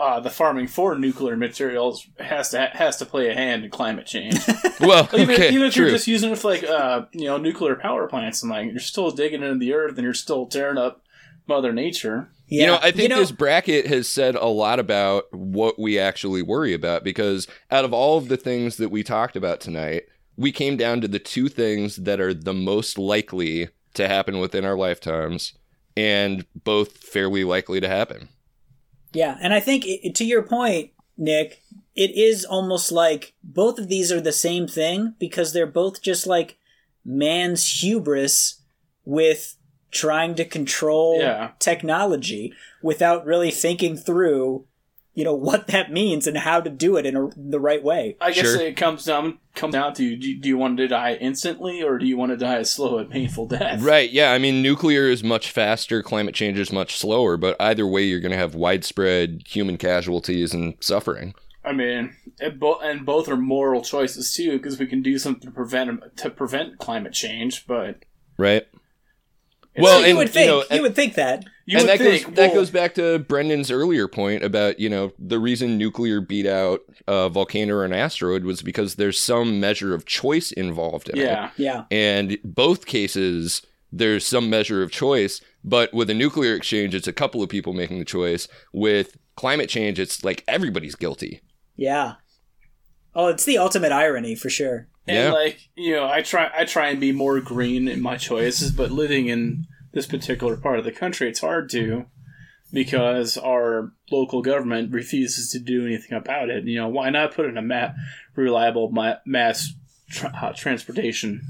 uh, 0.00 0.20
the 0.20 0.30
farming 0.30 0.68
for 0.68 0.96
nuclear 0.96 1.36
materials 1.36 2.08
has 2.18 2.50
to 2.50 2.70
has 2.72 2.96
to 2.98 3.06
play 3.06 3.30
a 3.30 3.34
hand 3.34 3.64
in 3.64 3.70
climate 3.70 4.06
change. 4.06 4.36
well, 4.80 5.08
even, 5.12 5.30
okay, 5.34 5.50
even 5.50 5.66
if 5.66 5.74
true. 5.74 5.84
you're 5.84 5.94
just 5.94 6.06
using 6.06 6.30
it 6.30 6.38
for 6.38 6.52
like 6.52 6.64
uh, 6.64 7.02
you 7.12 7.26
know 7.26 7.36
nuclear 7.36 7.76
power 7.76 8.08
plants 8.08 8.42
and 8.42 8.50
like 8.50 8.70
you're 8.70 8.78
still 8.80 9.10
digging 9.10 9.42
into 9.42 9.58
the 9.58 9.74
earth 9.74 9.96
and 9.96 10.04
you're 10.04 10.14
still 10.14 10.46
tearing 10.46 10.78
up 10.78 11.02
Mother 11.46 11.72
Nature. 11.72 12.30
Yeah, 12.48 12.60
You 12.60 12.66
know, 12.68 12.76
I 12.78 12.90
think 12.90 13.02
you 13.02 13.08
know- 13.08 13.20
this 13.20 13.32
bracket 13.32 13.86
has 13.86 14.08
said 14.08 14.34
a 14.36 14.46
lot 14.46 14.78
about 14.78 15.32
what 15.32 15.78
we 15.78 15.98
actually 15.98 16.42
worry 16.42 16.72
about 16.74 17.04
because 17.04 17.46
out 17.70 17.84
of 17.84 17.92
all 17.92 18.18
of 18.18 18.28
the 18.28 18.36
things 18.36 18.76
that 18.76 18.90
we 18.90 19.02
talked 19.02 19.36
about 19.36 19.60
tonight, 19.60 20.04
we 20.36 20.52
came 20.52 20.76
down 20.76 21.00
to 21.00 21.08
the 21.08 21.18
two 21.18 21.48
things 21.48 21.96
that 21.96 22.20
are 22.20 22.34
the 22.34 22.54
most 22.54 22.98
likely 22.98 23.68
to 23.94 24.08
happen 24.08 24.38
within 24.38 24.64
our 24.64 24.76
lifetimes 24.76 25.52
and 25.96 26.46
both 26.64 26.96
fairly 26.98 27.44
likely 27.44 27.80
to 27.80 27.88
happen. 27.88 28.28
Yeah, 29.12 29.36
and 29.42 29.52
I 29.52 29.60
think 29.60 29.84
it, 29.86 30.14
to 30.14 30.24
your 30.24 30.42
point, 30.42 30.92
Nick, 31.18 31.60
it 31.94 32.10
is 32.12 32.44
almost 32.46 32.90
like 32.90 33.34
both 33.44 33.78
of 33.78 33.88
these 33.88 34.10
are 34.10 34.20
the 34.20 34.32
same 34.32 34.66
thing 34.66 35.14
because 35.18 35.52
they're 35.52 35.66
both 35.66 36.00
just 36.00 36.26
like 36.26 36.56
man's 37.04 37.80
hubris 37.80 38.62
with 39.04 39.56
trying 39.90 40.34
to 40.36 40.44
control 40.46 41.20
Yeah. 41.20 41.50
technology 41.58 42.54
without 42.82 43.26
really 43.26 43.50
thinking 43.50 43.96
through, 43.96 44.64
you 45.14 45.24
know, 45.24 45.34
what 45.48 45.66
that 45.68 45.92
means 45.92 46.26
and 46.26 46.36
how 46.38 46.60
to 46.60 46.70
do 46.70 46.96
it 46.96 47.04
in 47.06 47.16
a, 47.16 47.28
the 47.36 47.60
right 47.60 47.82
way. 47.82 48.16
I 48.20 48.32
guess 48.32 48.44
Sure. 48.44 48.60
it 48.60 48.76
comes 48.76 49.04
down 49.04 49.38
comes 49.54 49.72
down 49.74 49.92
to 49.94 50.16
do 50.16 50.30
you, 50.30 50.40
do 50.40 50.48
you 50.48 50.56
want 50.56 50.78
to 50.78 50.88
die 50.88 51.14
instantly 51.20 51.82
or 51.82 51.98
do 51.98 52.06
you 52.06 52.16
want 52.16 52.30
to 52.32 52.36
die 52.38 52.56
a 52.56 52.64
slow 52.64 52.96
and 52.98 53.10
painful 53.10 53.46
death? 53.46 53.82
Right, 53.82 54.10
yeah, 54.10 54.32
I 54.32 54.38
mean 54.38 54.62
nuclear 54.62 55.04
is 55.08 55.22
much 55.22 55.50
faster, 55.50 56.02
climate 56.02 56.34
change 56.34 56.58
is 56.58 56.72
much 56.72 56.96
slower, 56.96 57.36
but 57.36 57.56
either 57.60 57.86
way 57.86 58.04
you're 58.04 58.20
going 58.20 58.32
to 58.32 58.38
have 58.38 58.54
widespread 58.54 59.42
human 59.46 59.76
casualties 59.76 60.54
and 60.54 60.74
suffering. 60.80 61.34
I 61.64 61.72
mean, 61.72 62.16
it 62.40 62.58
bo- 62.58 62.80
and 62.80 63.06
both 63.06 63.28
are 63.28 63.36
moral 63.36 63.82
choices 63.82 64.34
too, 64.34 64.52
because 64.52 64.78
we 64.80 64.86
can 64.86 65.00
do 65.02 65.16
something 65.18 65.48
to 65.48 65.54
prevent 65.54 66.16
to 66.16 66.30
prevent 66.30 66.78
climate 66.78 67.12
change. 67.12 67.66
But 67.68 68.04
Right? 68.36 68.66
it's 69.74 69.82
Well, 69.82 70.00
you 70.00 70.06
and, 70.08 70.18
would 70.18 70.28
you 70.28 70.32
think 70.32 70.46
know, 70.48 70.58
you 70.60 70.66
and- 70.70 70.82
would 70.82 70.96
think 70.96 71.14
that. 71.14 71.44
You 71.66 71.78
and 71.78 71.88
that 71.88 71.98
think 71.98 72.24
goes 72.26 72.34
that 72.34 72.54
goes 72.54 72.70
back 72.70 72.94
to 72.94 73.18
Brendan's 73.20 73.70
earlier 73.70 74.08
point 74.08 74.42
about 74.42 74.80
you 74.80 74.88
know 74.88 75.12
the 75.18 75.38
reason 75.38 75.78
nuclear 75.78 76.20
beat 76.20 76.46
out 76.46 76.80
a 77.06 77.28
volcano 77.28 77.74
or 77.74 77.84
an 77.84 77.92
asteroid 77.92 78.44
was 78.44 78.62
because 78.62 78.96
there's 78.96 79.18
some 79.18 79.60
measure 79.60 79.94
of 79.94 80.04
choice 80.06 80.52
involved 80.52 81.08
in 81.08 81.18
it. 81.18 81.22
Yeah, 81.24 81.50
Yeah. 81.56 81.84
And 81.90 82.38
both 82.44 82.86
cases 82.86 83.62
there's 83.94 84.24
some 84.26 84.48
measure 84.48 84.82
of 84.82 84.90
choice, 84.90 85.40
but 85.62 85.92
with 85.92 86.08
a 86.10 86.14
nuclear 86.14 86.54
exchange 86.54 86.94
it's 86.94 87.08
a 87.08 87.12
couple 87.12 87.42
of 87.42 87.48
people 87.48 87.72
making 87.72 87.98
the 87.98 88.04
choice. 88.04 88.48
With 88.72 89.16
climate 89.36 89.68
change 89.68 89.98
it's 89.98 90.24
like 90.24 90.44
everybody's 90.48 90.94
guilty. 90.94 91.40
Yeah. 91.76 92.14
Oh, 93.14 93.28
it's 93.28 93.44
the 93.44 93.58
ultimate 93.58 93.92
irony 93.92 94.34
for 94.34 94.48
sure. 94.50 94.88
and 95.06 95.16
Yeah. 95.16 95.32
like 95.32 95.68
you 95.76 95.92
know, 95.94 96.08
I 96.08 96.22
try 96.22 96.50
I 96.56 96.64
try 96.64 96.88
and 96.88 96.98
be 97.00 97.12
more 97.12 97.40
green 97.40 97.88
in 97.88 98.00
my 98.00 98.16
choices, 98.16 98.70
but 98.72 98.90
living 98.90 99.26
in 99.26 99.66
this 99.92 100.06
particular 100.06 100.56
part 100.56 100.78
of 100.78 100.84
the 100.84 100.92
country, 100.92 101.28
it's 101.28 101.40
hard 101.40 101.68
to 101.70 102.06
because 102.72 103.36
our 103.36 103.92
local 104.10 104.40
government 104.42 104.92
refuses 104.92 105.50
to 105.50 105.58
do 105.58 105.86
anything 105.86 106.16
about 106.16 106.48
it. 106.48 106.64
You 106.64 106.80
know, 106.80 106.88
why 106.88 107.10
not 107.10 107.34
put 107.34 107.46
in 107.46 107.58
a 107.58 107.62
ma- 107.62 107.92
reliable 108.34 108.90
ma- 108.90 109.16
mass 109.26 109.72
tra- 110.10 110.32
uh, 110.42 110.52
transportation? 110.54 111.42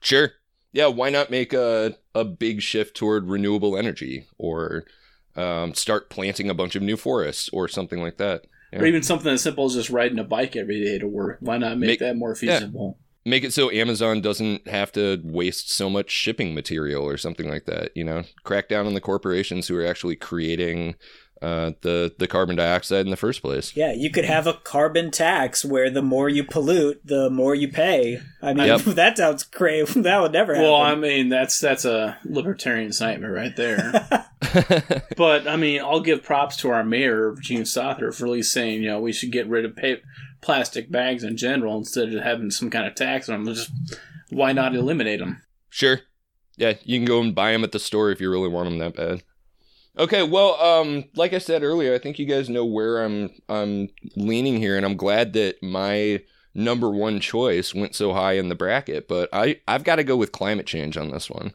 Sure. 0.00 0.32
Yeah, 0.72 0.88
why 0.88 1.10
not 1.10 1.30
make 1.30 1.52
a, 1.52 1.96
a 2.14 2.24
big 2.24 2.60
shift 2.60 2.96
toward 2.96 3.28
renewable 3.28 3.76
energy 3.76 4.26
or 4.38 4.84
um, 5.36 5.72
start 5.74 6.10
planting 6.10 6.50
a 6.50 6.54
bunch 6.54 6.74
of 6.74 6.82
new 6.82 6.96
forests 6.96 7.48
or 7.52 7.68
something 7.68 8.02
like 8.02 8.16
that? 8.16 8.46
Yeah. 8.72 8.80
Or 8.80 8.86
even 8.86 9.04
something 9.04 9.32
as 9.32 9.40
simple 9.42 9.66
as 9.66 9.74
just 9.74 9.90
riding 9.90 10.18
a 10.18 10.24
bike 10.24 10.56
every 10.56 10.84
day 10.84 10.98
to 10.98 11.06
work. 11.06 11.36
Why 11.38 11.58
not 11.58 11.78
make, 11.78 11.88
Make- 11.90 11.98
that 12.00 12.16
more 12.16 12.36
yeah. 12.42 12.60
Feasible? 13.24 13.30
Make 13.30 13.44
it 13.44 13.52
so 13.52 13.70
Amazon 13.70 14.20
doesn't 14.20 14.68
have 14.68 14.92
to 14.92 15.20
waste 15.24 15.70
so 15.70 15.88
much 15.90 16.10
shipping 16.10 16.54
material 16.54 17.04
or 17.04 17.16
something 17.16 17.48
like 17.48 17.64
that. 17.66 17.90
You 17.96 18.04
know, 18.04 18.22
crack 18.44 18.68
down 18.68 18.86
on 18.86 18.94
the 18.94 19.00
corporations 19.00 19.68
who 19.68 19.76
are 19.76 19.86
actually 19.86 20.16
creating 20.16 20.94
uh, 21.42 21.72
the 21.82 22.14
the 22.18 22.26
carbon 22.26 22.56
dioxide 22.56 23.04
in 23.04 23.10
the 23.10 23.16
first 23.16 23.42
place. 23.42 23.76
Yeah, 23.76 23.92
you 23.92 24.10
could 24.10 24.24
have 24.24 24.46
a 24.46 24.54
carbon 24.54 25.10
tax 25.10 25.62
where 25.64 25.90
the 25.90 26.00
more 26.00 26.28
you 26.28 26.44
pollute, 26.44 27.00
the 27.04 27.28
more 27.28 27.54
you 27.54 27.68
pay. 27.68 28.20
I 28.40 28.54
mean, 28.54 28.66
Yep. 28.66 28.80
that 28.94 29.16
sounds 29.18 29.42
crazy. 29.44 30.00
That 30.02 30.20
would 30.22 30.32
never 30.32 30.54
happen. 30.54 30.70
Well, 30.70 30.80
I 30.80 30.94
mean 30.94 31.28
that's 31.28 31.58
that's 31.58 31.84
a 31.84 32.16
libertarian's 32.24 33.00
nightmare 33.00 33.32
right 33.32 33.54
there. 33.56 33.92
but 35.16 35.46
I 35.48 35.56
mean, 35.56 35.80
I'll 35.80 36.00
give 36.00 36.22
props 36.22 36.56
to 36.58 36.70
our 36.70 36.84
mayor 36.84 37.34
Jean 37.40 37.62
Stothert 37.62 38.14
for 38.14 38.26
at 38.26 38.30
least 38.32 38.52
saying 38.52 38.82
you 38.82 38.88
know 38.88 39.00
we 39.00 39.12
should 39.12 39.32
get 39.32 39.48
rid 39.48 39.64
of 39.64 39.76
pa- 39.76 40.02
plastic 40.44 40.90
bags 40.90 41.24
in 41.24 41.36
general 41.36 41.76
instead 41.76 42.12
of 42.12 42.22
having 42.22 42.50
some 42.50 42.70
kind 42.70 42.86
of 42.86 42.94
tax 42.94 43.28
on 43.28 43.44
them. 43.44 43.54
Just 43.54 43.72
why 44.30 44.52
not 44.52 44.74
eliminate 44.74 45.20
them? 45.20 45.42
Sure. 45.70 46.00
Yeah, 46.56 46.74
you 46.84 46.98
can 46.98 47.06
go 47.06 47.20
and 47.20 47.34
buy 47.34 47.52
them 47.52 47.64
at 47.64 47.72
the 47.72 47.80
store 47.80 48.10
if 48.10 48.20
you 48.20 48.30
really 48.30 48.48
want 48.48 48.68
them 48.68 48.78
that 48.78 48.94
bad. 48.94 49.22
Okay, 49.96 50.22
well, 50.22 50.60
um, 50.60 51.04
like 51.16 51.32
I 51.32 51.38
said 51.38 51.62
earlier, 51.62 51.94
I 51.94 51.98
think 51.98 52.18
you 52.18 52.26
guys 52.26 52.48
know 52.48 52.64
where 52.64 53.02
I'm 53.02 53.30
I'm 53.48 53.88
leaning 54.16 54.58
here, 54.58 54.76
and 54.76 54.84
I'm 54.84 54.96
glad 54.96 55.32
that 55.32 55.62
my 55.62 56.22
number 56.54 56.90
one 56.90 57.20
choice 57.20 57.74
went 57.74 57.94
so 57.94 58.12
high 58.12 58.32
in 58.32 58.48
the 58.48 58.54
bracket. 58.54 59.08
But 59.08 59.28
I 59.32 59.60
I've 59.66 59.84
got 59.84 59.96
to 59.96 60.04
go 60.04 60.16
with 60.16 60.32
climate 60.32 60.66
change 60.66 60.96
on 60.96 61.10
this 61.10 61.30
one. 61.30 61.54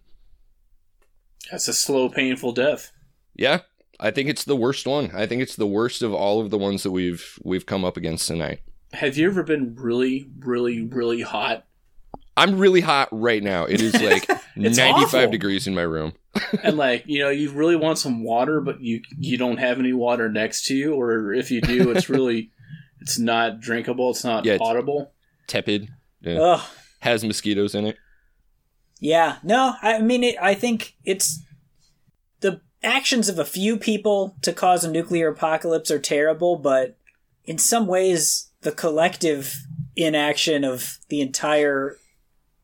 That's 1.52 1.68
a 1.68 1.74
slow, 1.74 2.10
painful 2.10 2.54
death. 2.54 2.92
Yeah, 3.36 3.62
I 4.00 4.12
think 4.12 4.30
it's 4.30 4.46
the 4.46 4.56
worst 4.56 4.88
one. 4.88 5.12
I 5.14 5.26
think 5.26 5.42
it's 5.42 5.56
the 5.56 5.68
worst 5.68 6.02
of 6.02 6.14
all 6.14 6.42
of 6.42 6.50
the 6.50 6.58
ones 6.58 6.84
that 6.84 6.92
we've 6.92 7.40
we've 7.44 7.66
come 7.66 7.84
up 7.86 7.98
against 7.98 8.28
tonight. 8.28 8.62
Have 8.94 9.18
you 9.18 9.28
ever 9.30 9.44
been 9.44 9.76
really, 9.76 10.30
really, 10.40 10.82
really 10.82 11.22
hot? 11.22 11.66
I'm 12.36 12.58
really 12.58 12.82
hot 12.82 13.10
right 13.12 13.44
now. 13.44 13.66
It 13.66 13.82
is 13.82 13.94
like 14.02 14.28
It's 14.56 14.78
95 14.78 15.14
awful. 15.14 15.32
degrees 15.32 15.68
in 15.68 15.76
my 15.76 15.82
room. 15.82 16.14
and 16.64 16.78
like 16.78 17.04
you 17.08 17.20
know 17.20 17.30
you 17.30 17.50
really 17.50 17.76
want 17.76 17.98
some 17.98 18.24
water 18.24 18.62
but 18.62 18.80
you 18.82 19.02
you 19.18 19.36
don't 19.38 19.58
have 19.58 19.80
any 19.80 19.94
water 19.94 20.30
next 20.30 20.66
to 20.68 20.76
you 20.76 20.94
or 20.94 21.34
if 21.34 21.50
you 21.50 21.60
do 21.60 21.90
it's 21.90 22.08
really 22.10 22.52
it's 23.02 23.18
not 23.18 23.60
drinkable 23.60 24.12
it's 24.12 24.24
not 24.24 24.46
Yeah, 24.46 24.54
it's- 24.54 24.68
potable 24.68 25.12
Tepid. 25.48 25.90
Yeah. 26.22 26.40
Ugh. 26.40 26.62
Has 27.00 27.24
mosquitoes 27.24 27.74
in 27.74 27.88
it. 27.88 27.98
Yeah, 29.00 29.38
no, 29.44 29.74
I 29.82 30.00
mean, 30.02 30.24
it, 30.24 30.36
I 30.42 30.54
think 30.54 30.96
it's 31.06 31.42
the 32.42 32.62
actions 32.84 33.28
of 33.30 33.40
a 33.40 33.46
few 33.46 33.78
people 33.78 34.36
to 34.44 34.52
cause 34.54 34.84
a 34.84 34.92
nuclear 34.92 35.30
apocalypse 35.30 35.90
are 35.90 36.00
terrible, 36.00 36.58
but 36.58 36.98
in 37.46 37.58
some 37.58 37.88
ways, 37.88 38.49
the 38.62 38.72
collective 38.72 39.56
inaction 39.96 40.64
of 40.64 40.98
the 41.10 41.22
entire 41.22 41.98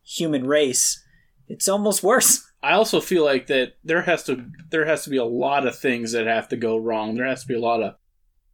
human 0.04 0.46
race, 0.46 1.02
it's 1.48 1.68
almost 1.68 2.02
worse. 2.02 2.42
i 2.62 2.72
also 2.72 3.00
feel 3.00 3.24
like 3.24 3.46
that 3.48 3.74
there 3.84 4.02
has 4.02 4.24
to 4.24 4.46
there 4.70 4.86
has 4.86 5.04
to 5.04 5.10
be 5.10 5.18
a 5.18 5.24
lot 5.24 5.66
of 5.66 5.78
things 5.78 6.12
that 6.12 6.26
have 6.26 6.48
to 6.48 6.56
go 6.56 6.76
wrong 6.78 7.14
there 7.14 7.26
has 7.26 7.42
to 7.42 7.46
be 7.46 7.54
a 7.54 7.60
lot 7.60 7.82
of 7.82 7.94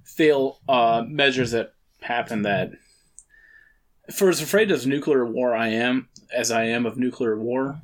fail 0.04 0.58
uh 0.68 1.02
measures 1.06 1.52
that 1.52 1.72
happen 2.00 2.42
that 2.42 2.72
for 4.12 4.28
as 4.28 4.42
afraid 4.42 4.70
of 4.72 4.84
nuclear 4.86 5.24
war 5.24 5.54
i 5.54 5.68
am 5.68 6.08
as 6.34 6.50
i 6.50 6.64
am 6.64 6.84
of 6.84 6.98
nuclear 6.98 7.38
war 7.38 7.80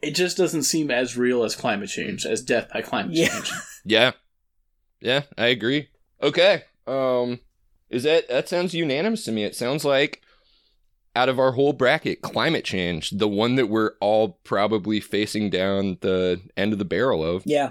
it 0.00 0.12
just 0.14 0.36
doesn't 0.38 0.62
seem 0.62 0.90
as 0.90 1.16
real 1.16 1.44
as 1.44 1.54
climate 1.54 1.90
change 1.90 2.24
as 2.24 2.40
death 2.42 2.68
by 2.72 2.80
climate 2.80 3.12
Yeah. 3.14 3.28
change 3.28 3.52
Yeah. 3.84 4.12
Yeah, 5.00 5.22
I 5.36 5.46
agree. 5.48 5.88
Okay. 6.22 6.64
Um 6.86 7.38
is 7.90 8.02
that 8.04 8.28
that 8.28 8.48
sounds 8.48 8.74
unanimous 8.74 9.24
to 9.24 9.32
me. 9.32 9.44
It 9.44 9.54
sounds 9.56 9.84
like 9.84 10.22
out 11.14 11.28
of 11.28 11.38
our 11.38 11.52
whole 11.52 11.72
bracket, 11.72 12.20
climate 12.20 12.64
change, 12.64 13.10
the 13.10 13.28
one 13.28 13.54
that 13.54 13.68
we're 13.68 13.92
all 14.00 14.38
probably 14.44 15.00
facing 15.00 15.48
down 15.48 15.96
the 16.02 16.40
end 16.56 16.72
of 16.74 16.78
the 16.78 16.84
barrel 16.84 17.24
of, 17.24 17.42
Yeah. 17.46 17.70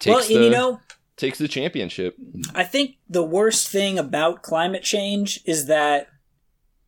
takes 0.00 0.14
well, 0.16 0.26
the 0.28 0.34
and 0.34 0.44
you 0.44 0.50
know, 0.50 0.80
takes 1.16 1.38
the 1.38 1.46
championship. 1.46 2.16
I 2.54 2.64
think 2.64 2.96
the 3.08 3.22
worst 3.22 3.68
thing 3.68 3.96
about 3.98 4.42
climate 4.42 4.82
change 4.82 5.40
is 5.44 5.66
that 5.66 6.08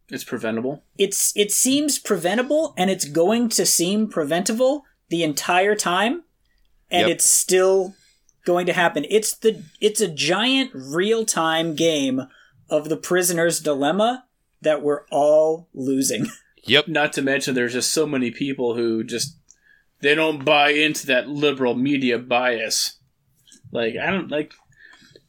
it's 0.09 0.23
preventable 0.25 0.85
it's 0.99 1.33
it 1.37 1.51
seems 1.51 1.99
preventable 1.99 2.75
and 2.79 2.91
it's 2.91 3.05
going 3.07 3.49
to 3.49 3.67
seem 3.67 4.07
preventable 4.09 4.85
the 5.09 5.25
entire 5.25 5.75
time 5.75 6.23
and 6.93 7.01
Yep. 7.03 7.11
it's 7.11 7.29
still 7.29 7.95
going 8.45 8.67
to 8.67 8.73
happen 8.73 9.05
it's 9.11 9.35
the 9.35 9.65
it's 9.81 10.01
a 10.01 10.07
giant 10.07 10.71
real-time 10.75 11.75
game 11.75 12.23
of 12.69 12.89
the 12.89 12.97
prisoner's 12.97 13.61
dilemma 13.61 14.25
that 14.63 14.83
we're 14.83 15.05
all 15.11 15.69
losing 15.75 16.27
Yep. 16.67 16.89
Not 16.89 17.13
to 17.15 17.23
mention, 17.23 17.55
there's 17.55 17.73
just 17.73 17.93
so 17.93 18.07
many 18.07 18.31
people 18.31 18.75
who 18.75 19.05
just 19.05 19.37
they 20.01 20.15
don't 20.15 20.45
buy 20.45 20.71
into 20.71 21.07
that 21.07 21.29
liberal 21.29 21.75
media 21.75 22.19
bias. 22.19 22.99
Like 23.73 23.95
I 23.97 24.11
don't 24.11 24.31
like. 24.31 24.53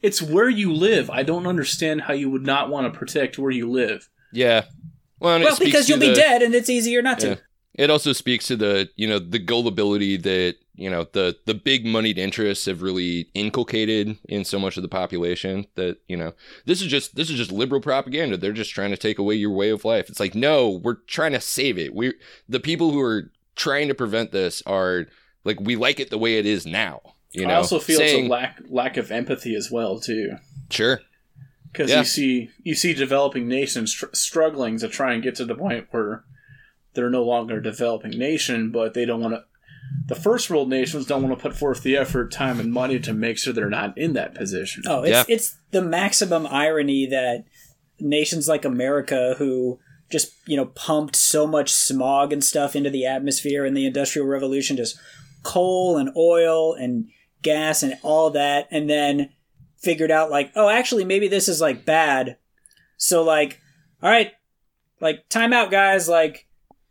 It's 0.02 0.22
where 0.22 0.50
you 0.50 0.74
live. 0.74 1.10
I 1.10 1.24
don't 1.24 1.48
understand 1.48 2.02
how 2.02 2.14
you 2.14 2.30
would 2.30 2.46
not 2.46 2.70
want 2.70 2.92
to 2.92 2.98
protect 2.98 3.38
where 3.38 3.52
you 3.52 3.70
live. 3.70 4.10
Yeah. 4.32 4.66
Well, 5.20 5.40
well 5.40 5.58
because 5.58 5.90
you'll 5.90 6.00
be 6.00 6.14
dead 6.14 6.44
and 6.44 6.54
it's 6.54 6.70
easier 6.70 7.02
not 7.02 7.20
to 7.20 7.30
Yeah. 7.30 7.36
It 7.78 7.90
also 7.92 8.12
speaks 8.12 8.48
to 8.48 8.56
the, 8.56 8.90
you 8.96 9.08
know, 9.08 9.20
the 9.20 9.38
gullibility 9.40 10.18
that, 10.18 10.56
you 10.76 10.90
know, 10.90 11.06
the 11.14 11.38
the 11.46 11.54
big 11.54 11.86
moneyed 11.86 12.18
interests 12.18 12.66
have 12.66 12.82
really 12.82 13.30
inculcated 13.34 14.18
in 14.28 14.44
so 14.46 14.58
much 14.60 14.78
of 14.78 14.84
the 14.84 14.90
population 14.90 15.68
that, 15.76 15.98
you 16.08 16.18
know, 16.18 16.34
this 16.66 16.82
is 16.82 16.88
just 16.88 17.16
this 17.16 17.30
is 17.30 17.38
just 17.38 17.52
liberal 17.52 17.80
propaganda. 17.82 18.36
They're 18.38 18.52
just 18.52 18.72
trying 18.72 18.92
to 18.92 18.98
take 18.98 19.20
away 19.20 19.36
your 19.36 19.52
way 19.52 19.70
of 19.70 19.86
life. 19.86 20.10
It's 20.10 20.20
like, 20.20 20.34
no, 20.36 20.70
we're 20.70 20.96
trying 21.08 21.34
to 21.34 21.42
save 21.42 21.78
it. 21.78 21.94
We 21.94 22.14
the 22.50 22.60
people 22.60 22.92
who 22.92 23.00
are 23.02 23.32
trying 23.56 23.88
to 23.90 23.96
prevent 23.96 24.32
this 24.32 24.62
are 24.66 25.06
like 25.44 25.60
we 25.60 25.76
like 25.76 26.00
it 26.00 26.10
the 26.10 26.18
way 26.18 26.38
it 26.40 26.46
is 26.48 26.66
now. 26.66 27.02
You 27.32 27.46
know, 27.46 27.54
I 27.54 27.58
also 27.58 27.78
feel 27.80 27.98
saying, 27.98 28.26
it's 28.26 28.30
a 28.30 28.32
lack 28.32 28.60
lack 28.70 28.98
of 28.98 29.12
empathy 29.12 29.54
as 29.56 29.70
well 29.70 30.00
too, 30.00 30.38
sure. 30.72 31.02
because 31.72 31.92
Yeah. 31.92 32.00
you 32.00 32.06
see 32.06 32.50
you 32.64 32.74
see 32.74 32.94
developing 32.96 33.48
nations 33.48 33.92
str- 33.92 34.14
struggling 34.14 34.80
to 34.80 34.88
try 34.88 35.14
and 35.14 35.22
get 35.22 35.36
to 35.36 35.46
the 35.46 35.54
point 35.56 35.88
where 35.92 36.24
they're 36.98 37.10
no 37.10 37.24
longer 37.24 37.60
a 37.60 37.64
developing 37.64 38.12
nation, 38.12 38.72
but 38.72 38.94
they 38.94 39.06
don't 39.06 39.22
want 39.22 39.36
to. 39.36 39.44
The 40.08 40.16
first 40.16 40.50
world 40.50 40.68
nations 40.70 41.06
don't 41.06 41.24
want 41.24 41.38
to 41.38 41.42
put 41.42 41.56
forth 41.58 41.82
the 41.84 41.96
effort, 41.96 42.30
time, 42.32 42.60
and 42.60 42.74
money 42.74 43.00
to 43.00 43.14
make 43.14 43.38
sure 43.38 43.54
they're 43.54 43.70
not 43.70 43.98
in 43.98 44.14
that 44.14 44.36
position. 44.36 44.84
oh 44.86 45.04
it's 45.04 45.12
Yeah. 45.12 45.24
it's 45.34 45.58
the 45.72 45.82
maximum 45.82 46.46
irony 46.48 47.06
that 47.06 47.46
nations 48.00 48.48
like 48.48 48.64
america 48.66 49.36
who 49.38 49.80
just 50.12 50.32
you 50.46 50.56
know 50.58 50.66
pumped 50.68 51.16
so 51.16 51.48
much 51.48 51.72
smog 51.72 52.32
and 52.34 52.44
stuff 52.44 52.76
into 52.76 52.90
the 52.90 53.06
atmosphere 53.06 53.66
in 53.66 53.74
the 53.74 53.86
industrial 53.86 54.28
revolution 54.28 54.78
just 54.78 54.98
coal 55.44 55.98
and 55.98 56.10
oil 56.16 56.74
and 56.74 57.08
gas 57.42 57.82
and 57.84 57.96
all 58.04 58.30
that 58.30 58.68
and 58.72 58.90
then 58.90 59.30
figured 59.78 60.12
out 60.12 60.30
like 60.30 60.52
oh 60.56 60.70
actually 60.70 61.06
maybe 61.06 61.28
this 61.28 61.48
is 61.48 61.60
like 61.62 61.86
bad 61.86 62.38
so 62.98 63.24
like 63.24 63.62
all 64.04 64.10
right 64.10 64.32
like 65.02 65.28
time 65.30 65.54
out 65.54 65.72
guys 65.72 66.08
like 66.10 66.47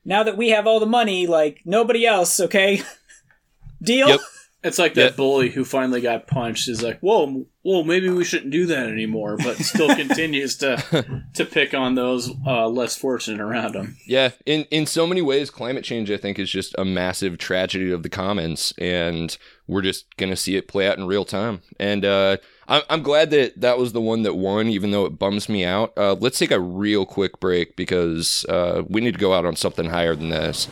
now 0.07 0.23
that 0.23 0.37
we 0.39 0.49
have 0.51 0.67
all 0.67 0.81
the 0.81 0.87
money 0.87 1.27
like 1.27 1.61
nobody 1.67 2.07
else 2.07 2.41
okay 2.41 2.81
deal 3.83 4.09
Yep. 4.09 4.21
It's 4.65 4.79
like 4.81 4.95
that 4.95 5.13
Yeah. 5.13 5.17
bully 5.17 5.51
who 5.51 5.65
finally 5.65 6.01
got 6.01 6.27
punched 6.27 6.67
is 6.69 6.83
like, 6.83 6.99
whoa, 6.99 7.47
whoa, 7.63 7.85
maybe 7.85 8.09
we 8.09 8.25
shouldn't 8.25 8.51
do 8.51 8.67
that 8.67 8.89
anymore, 8.89 9.37
but 9.37 9.59
still 9.59 9.95
continues 10.03 10.57
to 10.57 11.23
to 11.35 11.45
pick 11.45 11.73
on 11.73 11.95
those 11.95 12.33
uh, 12.45 12.67
less 12.67 12.97
fortunate 12.97 13.41
around 13.41 13.77
him. 13.77 13.97
Yeah, 14.09 14.31
in 14.45 14.63
in 14.73 14.87
so 14.87 15.07
many 15.07 15.23
ways, 15.23 15.51
climate 15.51 15.85
change 15.85 16.11
I 16.11 16.17
think 16.17 16.41
is 16.41 16.51
just 16.51 16.75
a 16.79 16.85
massive 16.85 17.39
tragedy 17.39 17.93
of 17.93 18.03
the 18.03 18.09
commons, 18.09 18.73
and 18.77 19.37
we're 19.69 19.83
just 19.83 20.17
gonna 20.17 20.35
see 20.37 20.57
it 20.57 20.67
play 20.67 20.89
out 20.89 20.99
in 20.99 21.07
real 21.07 21.25
time. 21.27 21.61
And 21.79 22.05
uh, 22.05 22.39
I'm 22.69 23.03
glad 23.03 23.31
that 23.31 23.61
that 23.61 23.79
was 23.79 23.93
the 23.93 24.01
one 24.01 24.23
that 24.23 24.35
won, 24.35 24.67
even 24.69 24.91
though 24.91 25.05
it 25.05 25.19
bums 25.21 25.49
me 25.49 25.65
out. 25.65 25.93
Uh, 25.97 26.15
let's 26.19 26.37
take 26.37 26.51
a 26.51 26.59
real 26.59 27.07
quick 27.07 27.39
break 27.39 27.77
because 27.77 28.45
uh, 28.49 28.83
we 28.89 29.01
need 29.01 29.13
to 29.13 29.21
go 29.21 29.33
out 29.33 29.45
on 29.45 29.55
something 29.55 29.89
higher 29.89 30.17
than 30.17 30.31
this. 30.31 30.67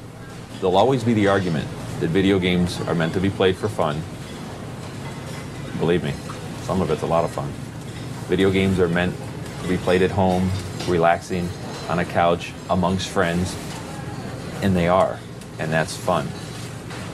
There'll 0.60 0.76
always 0.76 1.04
be 1.04 1.14
the 1.14 1.28
argument 1.28 1.68
that 2.00 2.08
video 2.08 2.40
games 2.40 2.80
are 2.82 2.96
meant 2.96 3.12
to 3.14 3.20
be 3.20 3.30
played 3.30 3.56
for 3.56 3.68
fun. 3.68 4.02
Believe 5.78 6.02
me, 6.02 6.12
some 6.62 6.80
of 6.80 6.90
it's 6.90 7.02
a 7.02 7.06
lot 7.06 7.22
of 7.24 7.30
fun. 7.30 7.52
Video 8.26 8.50
games 8.50 8.80
are 8.80 8.88
meant 8.88 9.14
to 9.62 9.68
be 9.68 9.76
played 9.76 10.02
at 10.02 10.10
home, 10.10 10.50
relaxing, 10.88 11.48
on 11.88 12.00
a 12.00 12.04
couch, 12.04 12.52
amongst 12.70 13.08
friends, 13.08 13.56
and 14.62 14.74
they 14.74 14.88
are, 14.88 15.20
and 15.60 15.72
that's 15.72 15.96
fun. 15.96 16.26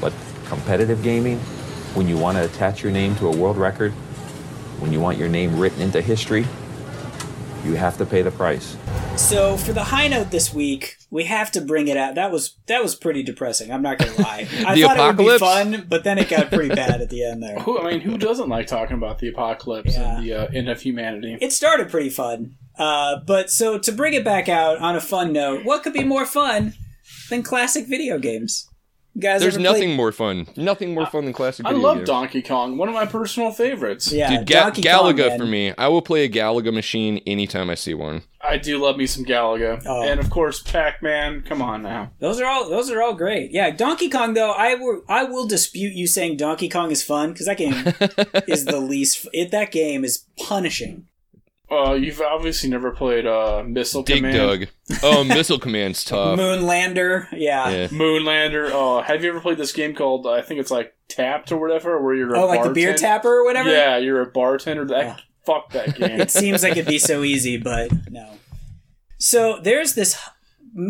But 0.01 0.15
competitive 0.47 1.03
gaming, 1.03 1.39
when 1.95 2.09
you 2.09 2.17
want 2.17 2.39
to 2.39 2.45
attach 2.45 2.83
your 2.83 2.93
name 2.93 3.15
to 3.17 3.27
a 3.27 3.37
world 3.37 3.59
record, 3.59 3.93
when 4.81 4.93
you 4.93 5.01
want 5.01 5.19
your 5.19 5.29
name 5.29 5.59
written 5.59 5.81
into 5.83 6.01
history, 6.01 6.47
you 7.65 7.75
have 7.75 7.97
to 7.99 8.07
pay 8.07 8.23
the 8.23 8.31
price. 8.31 8.77
So 9.17 9.57
for 9.59 9.73
the 9.75 9.85
high 9.85 10.09
note 10.09 10.31
this 10.31 10.53
week, 10.55 10.97
we 11.11 11.25
have 11.25 11.51
to 11.53 11.61
bring 11.61 11.89
it 11.89 11.97
out. 11.97 12.15
That 12.15 12.31
was 12.33 12.57
that 12.67 12.83
was 12.83 12.95
pretty 12.95 13.23
depressing. 13.23 13.71
I'm 13.71 13.83
not 13.83 13.99
gonna 13.99 14.15
lie. 14.19 14.49
I 14.67 14.75
The 14.75 14.83
thought 14.83 14.99
it 14.99 15.23
would 15.23 15.33
be 15.33 15.39
fun, 15.39 15.87
but 15.89 16.05
then 16.05 16.17
it 16.19 16.31
got 16.31 16.51
pretty 16.51 16.75
bad 16.75 17.03
at 17.03 17.11
the 17.11 17.25
end 17.25 17.43
there. 17.43 17.59
Who, 17.61 17.79
I 17.79 17.91
mean, 17.91 18.01
who 18.01 18.17
doesn't 18.17 18.49
like 18.49 18.67
talking 18.67 18.97
about 18.97 19.19
the 19.19 19.29
apocalypse 19.29 19.95
Yeah. 19.95 20.17
and 20.17 20.25
the 20.27 20.33
uh, 20.35 20.47
end 20.55 20.69
of 20.71 20.81
humanity? 20.81 21.37
It 21.41 21.53
started 21.53 21.91
pretty 21.91 22.09
fun, 22.09 22.55
uh, 22.79 23.17
but 23.27 23.51
so 23.51 23.79
to 23.79 23.93
bring 23.93 24.15
it 24.15 24.25
back 24.25 24.49
out 24.49 24.79
on 24.79 24.97
a 24.97 25.01
fun 25.01 25.33
note, 25.33 25.65
what 25.65 25.83
could 25.83 25.93
be 25.93 26.05
more 26.05 26.25
fun 26.25 26.73
than 27.29 27.43
classic 27.43 27.87
video 27.87 28.19
games? 28.19 28.69
You 29.15 29.23
guys, 29.23 29.41
There's 29.41 29.59
nothing 29.59 29.89
played- 29.89 29.97
more 29.97 30.13
fun, 30.13 30.47
nothing 30.57 30.95
more 30.95 31.05
fun 31.07 31.25
than 31.25 31.35
classic. 31.35 31.67
I 31.67 31.71
video 31.71 31.83
love 31.85 31.97
games. 31.99 32.07
Donkey 32.09 32.43
Kong, 32.43 32.77
one 32.79 32.89
of 32.89 32.95
my 32.95 33.07
personal 33.07 33.51
favorites. 33.51 34.13
Yeah, 34.13 34.39
Dude, 34.39 34.47
Ga- 34.47 34.61
Donkey 34.63 34.83
Kong, 34.83 35.13
Galaga 35.15 35.29
man. 35.31 35.39
for 35.39 35.47
me. 35.47 35.75
I 35.77 35.89
will 35.89 36.01
play 36.01 36.25
a 36.25 36.29
Galaga 36.29 36.73
machine 36.73 37.21
anytime 37.27 37.71
I 37.71 37.75
see 37.75 37.93
one. 37.93 38.23
I 38.41 38.57
do 38.57 38.79
love 38.79 38.97
me 38.97 39.07
some 39.07 39.25
Galaga, 39.25 39.83
Oh. 39.85 40.03
and 40.03 40.21
of 40.21 40.31
course 40.31 40.63
Pac-Man. 40.63 41.43
Come 41.43 41.61
on 41.61 41.83
now. 41.83 42.13
Those 42.21 42.41
are 42.41 42.47
all 42.47 42.71
those 42.71 42.89
are 42.91 43.03
all 43.03 43.15
great. 43.15 43.51
Yeah, 43.53 43.71
Donkey 43.71 44.09
Kong 44.09 44.35
though, 44.35 44.53
I 44.53 44.75
will 44.77 45.03
I 45.09 45.25
will 45.25 45.47
dispute 45.47 45.93
you 45.95 46.07
saying 46.07 46.37
Donkey 46.37 46.69
Kong 46.69 46.93
is 46.93 47.03
fun 47.03 47.33
because 47.33 47.47
that 47.47 47.59
game 47.59 47.75
is 48.47 48.65
the 48.65 48.79
least. 48.81 49.27
It, 49.33 49.51
that 49.51 49.73
game 49.73 50.05
is 50.05 50.25
punishing. 50.39 51.07
Uh, 51.71 51.93
you've 51.95 52.21
obviously 52.21 52.69
never 52.69 52.91
played 52.91 53.27
uh, 53.27 53.63
Missile 53.65 54.03
Dig 54.03 54.17
Command, 54.17 54.37
Dug. 54.37 54.69
Oh, 55.05 55.23
Missile 55.25 55.59
Command's 55.61 56.03
tough. 56.05 56.37
Moonlander, 56.39 57.29
yeah. 57.33 57.69
Yeah. 57.71 57.87
Moonlander. 57.89 58.71
Oh, 58.73 59.03
have 59.03 59.23
you 59.23 59.31
ever 59.31 59.41
played 59.41 59.57
this 59.59 59.73
game 59.73 59.95
called 59.95 60.27
I 60.27 60.43
think 60.43 60.61
it's 60.61 60.71
like 60.73 60.95
Tapped 61.09 61.53
or 61.53 61.59
whatever, 61.61 62.03
where 62.03 62.15
you're 62.15 62.35
a 62.35 62.41
Oh, 62.43 62.47
like 62.47 62.65
the 62.65 62.71
beer 62.71 62.89
bartender? 62.91 62.99
tapper 63.09 63.29
or 63.39 63.45
whatever. 63.45 63.71
Yeah, 63.71 63.99
you're 63.99 64.21
a 64.21 64.27
bartender. 64.27 64.85
That 64.87 65.05
Yeah. 65.05 65.17
fuck 65.47 65.71
that 65.73 65.95
game. 65.99 66.21
It 66.21 66.31
seems 66.33 66.63
like 66.65 66.73
it'd 66.73 66.87
be 66.87 66.99
so 66.99 67.23
easy, 67.23 67.57
but 67.57 67.91
no. 68.11 68.33
So 69.19 69.61
there's 69.63 69.95
this 69.95 70.19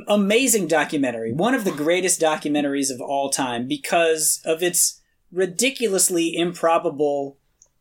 amazing 0.09 0.67
documentary, 0.67 1.33
one 1.33 1.55
of 1.55 1.65
the 1.65 1.73
greatest 1.73 2.21
documentaries 2.21 2.91
of 2.91 3.01
all 3.01 3.29
time 3.31 3.67
because 3.67 4.41
of 4.45 4.63
its 4.63 5.01
ridiculously 5.33 6.35
improbable 6.37 7.39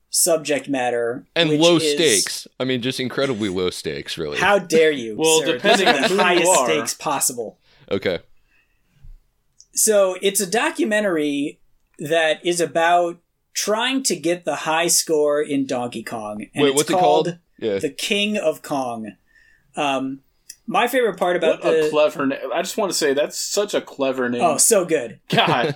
subject 0.09 0.67
matter 0.67 1.25
and 1.35 1.49
which 1.49 1.59
low 1.59 1.77
is- 1.77 1.93
stakes. 1.93 2.47
I 2.59 2.63
mean, 2.63 2.81
just 2.81 2.99
incredibly 2.99 3.49
low 3.49 3.69
stakes, 3.69 4.17
really. 4.17 4.37
How 4.37 4.57
dare 4.59 4.91
you? 4.91 5.15
Well, 5.17 5.41
sir. 5.41 5.53
depending 5.53 5.87
on 5.87 6.01
the 6.01 6.07
who 6.07 6.15
you 6.15 6.21
highest 6.21 6.49
are. 6.51 6.65
stakes 6.65 6.93
possible. 6.93 7.57
okay. 7.91 8.19
So 9.73 10.17
it's 10.21 10.41
a 10.41 10.47
documentary 10.49 11.59
that 11.99 12.45
is 12.45 12.59
about 12.59 13.17
trying 13.53 14.03
to 14.03 14.15
get 14.15 14.45
the 14.45 14.55
high 14.55 14.87
score 14.87 15.41
in 15.41 15.65
Donkey 15.65 16.03
Kong. 16.03 16.45
And 16.53 16.63
Wait, 16.63 16.69
it's 16.69 16.75
what's 16.77 16.89
it 16.89 16.93
called? 16.93 17.37
Yeah. 17.59 17.79
The 17.79 17.89
King 17.89 18.37
of 18.37 18.61
Kong. 18.61 19.13
Um, 19.75 20.21
my 20.71 20.87
favorite 20.87 21.17
part 21.17 21.35
about 21.35 21.63
What 21.63 21.73
a 21.73 21.89
clever 21.89 22.27
name! 22.27 22.39
I 22.53 22.61
just 22.61 22.77
want 22.77 22.91
to 22.91 22.97
say 22.97 23.13
that's 23.15 23.37
such 23.37 23.73
a 23.73 23.81
clever 23.81 24.29
name. 24.29 24.43
oh, 24.43 24.57
so 24.57 24.85
good. 24.85 25.19
God, 25.29 25.75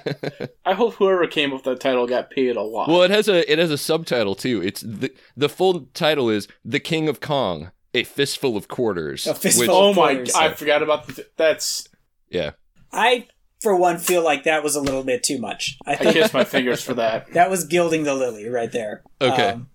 I 0.66 0.74
hope 0.74 0.94
whoever 0.94 1.26
came 1.26 1.50
up 1.52 1.56
with 1.56 1.64
that 1.66 1.80
title 1.80 2.06
got 2.06 2.30
paid 2.30 2.56
a 2.56 2.62
lot. 2.62 2.88
Well, 2.88 3.02
it 3.02 3.10
has 3.10 3.28
a 3.28 3.52
it 3.52 3.58
has 3.58 3.72
a 3.72 3.78
subtitle 3.78 4.36
too. 4.36 4.62
It's 4.62 4.82
the 4.82 5.12
the 5.36 5.50
full 5.50 5.88
title 5.96 6.30
is 6.30 6.48
The 6.64 6.80
King 6.80 7.10
of 7.10 7.20
Kong: 7.20 7.72
A 7.96 8.04
Fistful 8.04 8.56
of 8.56 8.68
Quarters. 8.68 9.26
A 9.26 9.34
Fistful 9.34 9.62
which- 9.62 9.70
of- 9.70 9.76
oh 9.76 9.94
my! 9.94 10.14
Quarters. 10.14 10.36
I 10.36 10.54
forgot 10.54 10.84
about 10.84 11.08
the. 11.08 11.28
That's. 11.38 11.89
yeah. 12.30 12.52
I, 12.91 13.26
for 13.62 13.76
one, 13.76 13.98
feel 13.98 14.24
like 14.24 14.44
that 14.44 14.64
was 14.64 14.76
a 14.76 14.82
little 14.82 15.04
bit 15.04 15.24
too 15.24 15.39
much. 15.39 15.80
I 15.88 15.94
I 15.94 15.96
think 15.96 16.14
kiss 16.14 16.32
my 16.32 16.44
fingers 16.44 16.84
for 16.84 16.94
that. 16.94 17.26
that 17.34 17.50
was 17.50 17.64
gilding 17.64 18.04
the 18.04 18.14
lily 18.14 18.48
right 18.48 18.72
there. 18.72 19.02
Okay. 19.20 19.50
Um, 19.50 19.70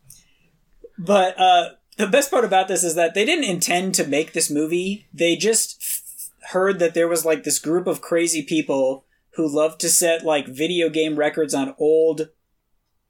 but 0.96 1.38
uh, 1.40 1.70
the 1.98 2.06
best 2.06 2.30
part 2.30 2.44
about 2.44 2.68
this 2.68 2.82
is 2.84 2.94
that 2.94 3.14
they 3.14 3.24
didn't 3.24 3.44
intend 3.44 3.94
to 3.96 4.06
make 4.06 4.32
this 4.32 4.50
movie. 4.50 5.06
They 5.12 5.36
just 5.36 5.78
f- 5.82 6.50
heard 6.52 6.78
that 6.78 6.94
there 6.94 7.08
was 7.08 7.24
like 7.24 7.44
this 7.44 7.58
group 7.58 7.86
of 7.86 8.00
crazy 8.00 8.42
people 8.42 9.04
who 9.34 9.46
love 9.54 9.78
to 9.78 9.88
set 9.88 10.24
like 10.24 10.46
video 10.48 10.88
game 10.88 11.16
records 11.16 11.54
on 11.54 11.74
old 11.78 12.28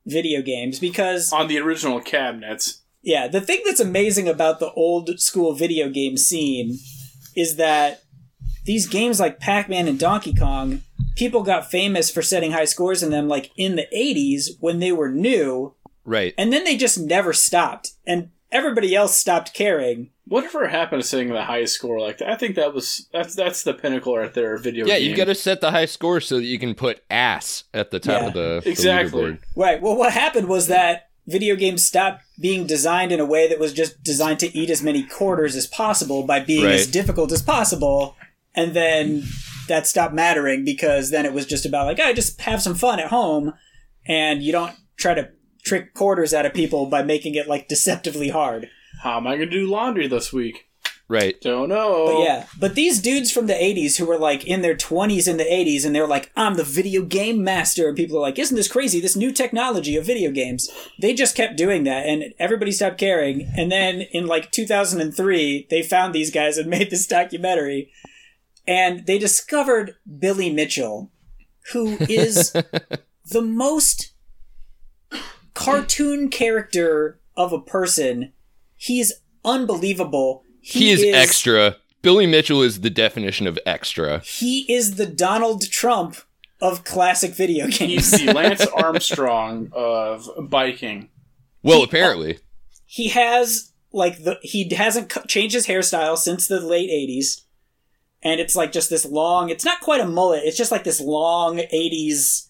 video 0.07 0.43
games 0.43 0.79
because 0.79 1.33
On 1.33 1.49
the 1.49 1.59
original 1.59 2.01
cabinets. 2.01 2.83
yeah, 3.03 3.29
the 3.29 3.41
thing 3.41 3.61
that's 3.67 3.81
amazing 3.81 4.29
about 4.29 4.59
the 4.59 4.73
old 4.73 5.21
school 5.21 5.55
video 5.55 5.89
game 5.91 6.17
scene 6.17 6.79
is 7.37 7.57
that 7.57 8.03
these 8.65 8.87
games 8.87 9.21
like 9.21 9.39
Pac-Man 9.41 9.87
and 9.89 9.99
Donkey 9.99 10.35
Kong, 10.35 10.83
people 11.17 11.43
got 11.43 11.71
famous 11.71 12.11
for 12.11 12.23
setting 12.23 12.53
high 12.53 12.65
scores 12.65 13.03
in 13.03 13.11
them 13.11 13.29
like 13.29 13.51
in 13.57 13.77
the 13.77 13.87
80s 13.95 14.57
when 14.61 14.79
they 14.79 14.93
were 14.93 15.11
new 15.11 15.75
Right. 16.05 16.33
and 16.39 16.53
then 16.53 16.65
they 16.65 16.77
just 16.77 16.99
never 16.99 17.33
stopped 17.35 17.93
and 18.07 18.31
everybody 18.51 18.95
else 18.95 19.17
stopped 19.17 19.55
caring. 19.55 20.11
Whatever 20.27 20.69
happened 20.69 21.03
to 21.03 21.09
setting 21.09 21.29
the 21.29 21.45
highest 21.45 21.75
score 21.75 22.01
like 22.01 22.19
that? 22.19 22.29
I 22.31 22.37
think 22.37 22.57
that 22.57 22.75
was 22.75 23.09
that's 23.13 23.35
that's 23.35 23.63
the 23.63 23.75
pinnacle 23.75 24.17
right 24.17 24.33
there. 24.35 24.55
of 24.55 24.63
Video. 24.63 24.87
Yeah, 24.87 24.99
game. 24.99 25.11
you 25.11 25.17
got 25.17 25.25
to 25.25 25.35
set 25.35 25.61
the 25.61 25.71
high 25.71 25.87
score 25.87 26.21
so 26.21 26.37
that 26.37 26.45
you 26.45 26.59
can 26.59 26.75
put 26.75 27.01
ass 27.11 27.65
at 27.73 27.91
the 27.91 27.99
top 28.01 28.21
Yeah. 28.23 28.29
of 28.29 28.35
the 28.35 28.61
the 28.65 28.71
Exactly. 28.71 29.23
leaderboard. 29.23 29.39
Right. 29.57 29.81
Well, 29.81 29.97
what 29.97 30.13
happened 30.13 30.49
was 30.49 30.67
that 30.69 31.05
video 31.27 31.57
games 31.57 31.85
stopped 31.85 32.23
being 32.41 32.67
designed 32.67 33.13
in 33.13 33.21
a 33.21 33.25
way 33.27 33.49
that 33.49 33.59
was 33.59 33.73
just 33.73 34.03
designed 34.03 34.39
to 34.41 34.57
eat 34.57 34.71
as 34.71 34.83
many 34.83 35.03
quarters 35.03 35.55
as 35.57 35.67
possible 35.67 36.23
by 36.27 36.41
being 36.41 36.65
as 36.67 36.87
difficult 36.87 37.33
as 37.33 37.43
possible. 37.43 38.17
And 38.55 38.75
then 38.75 39.25
that 39.69 39.87
stopped 39.87 40.15
mattering 40.15 40.65
because 40.65 41.11
then 41.11 41.27
it 41.27 41.33
was 41.35 41.45
just 41.47 41.67
about 41.67 41.87
like, 41.87 42.01
I 42.01 42.13
just 42.15 42.41
have 42.41 42.63
some 42.63 42.75
fun 42.75 42.99
at 42.99 43.09
home 43.09 43.53
and 44.07 44.43
you 44.43 44.53
don't 44.53 44.75
try 44.97 45.13
to 45.15 45.29
trick 45.69 45.95
quarters 45.95 46.35
out 46.35 46.47
of 46.47 46.55
people 46.55 46.87
by 46.87 47.03
making 47.03 47.35
it 47.35 47.49
like 47.49 47.69
deceptively 47.69 48.31
hard. 48.31 48.71
How 49.03 49.19
am 49.19 49.27
I 49.27 49.37
going 49.37 49.51
to 49.51 49.57
do 49.57 49.67
laundry 49.67 50.09
this 50.09 50.33
week? 50.33 50.69
Right. 51.11 51.41
Don't 51.41 51.71
know. 51.71 52.07
But 52.07 52.23
yeah, 52.23 52.47
but 52.61 52.75
these 52.75 53.01
dudes 53.01 53.33
from 53.33 53.47
the 53.47 53.55
80s 53.55 53.97
who 53.97 54.05
were 54.05 54.19
like 54.19 54.45
in 54.45 54.61
their 54.61 54.77
20s 54.77 55.27
in 55.27 55.39
the 55.39 55.45
80s 55.45 55.87
and 55.87 55.95
they're 55.95 56.07
like, 56.07 56.31
I'm 56.37 56.55
the 56.55 56.65
video 56.65 57.03
game 57.03 57.43
master. 57.43 57.89
And 57.89 57.97
people 57.97 58.19
are 58.19 58.21
like, 58.21 58.39
Isn't 58.39 58.57
this 58.57 58.69
crazy? 58.69 59.01
This 59.01 59.17
new 59.17 59.33
technology 59.33 59.97
of 59.97 60.05
video 60.05 60.31
games. 60.31 60.69
They 61.01 61.15
just 61.15 61.35
kept 61.35 61.57
doing 61.57 61.85
that 61.85 62.05
and 62.05 62.35
everybody 62.39 62.73
stopped 62.73 62.99
caring. 62.99 63.51
And 63.57 63.73
then 63.73 64.03
in 64.13 64.27
like 64.27 64.51
2003, 64.51 65.69
they 65.71 65.83
found 65.83 66.15
these 66.15 66.31
guys 66.31 66.59
and 66.59 66.69
made 66.71 66.91
this 66.91 67.07
documentary. 67.07 67.91
And 68.67 69.07
they 69.07 69.19
discovered 69.19 69.97
Billy 70.19 70.53
Mitchell, 70.53 71.11
who 71.73 71.97
is 72.01 72.53
the 73.31 73.43
most 73.43 74.13
cartoon 75.65 76.29
character 76.31 77.21
of 77.37 77.53
a 77.53 77.61
person. 77.61 78.33
He's 78.77 79.13
unbelievable. 79.45 80.45
He, 80.61 80.91
is, 80.91 81.03
extra. 81.03 81.77
Billy 82.03 82.27
Mitchell 82.27 82.63
is 82.63 82.81
the 82.81 82.91
definition 82.91 83.47
of 83.47 83.59
extra. 83.67 84.21
He 84.21 84.71
is 84.73 84.97
the 84.97 85.07
Donald 85.07 85.69
Trump 85.71 86.17
of 86.61 86.85
classic 86.85 87.33
video 87.35 87.67
He's 87.67 87.79
games. 87.79 88.11
the 88.11 88.33
Lance 88.33 88.67
Armstrong 88.75 89.71
of 89.73 90.29
biking. 90.49 91.09
Well, 91.63 91.83
apparently. 91.83 92.39
he 92.85 93.09
has 93.09 93.73
like 93.93 94.23
the 94.25 94.39
he 94.43 94.69
hasn't 94.75 95.09
cu- 95.09 95.27
changed 95.27 95.55
his 95.55 95.67
hairstyle 95.67 96.17
since 96.17 96.47
the 96.47 96.61
late 96.61 96.91
80s. 96.91 97.43
And 98.23 98.41
it's 98.41 98.57
like 98.57 98.73
just 98.73 98.91
this 98.91 99.05
long, 99.07 99.49
it's 99.49 99.65
not 99.65 99.81
quite 99.81 100.01
a 100.01 100.07
mullet, 100.07 100.43
it's 100.45 100.57
just 100.57 100.73
like 100.73 100.85
this 100.85 101.01
long 101.01 101.59
80s 101.59 102.48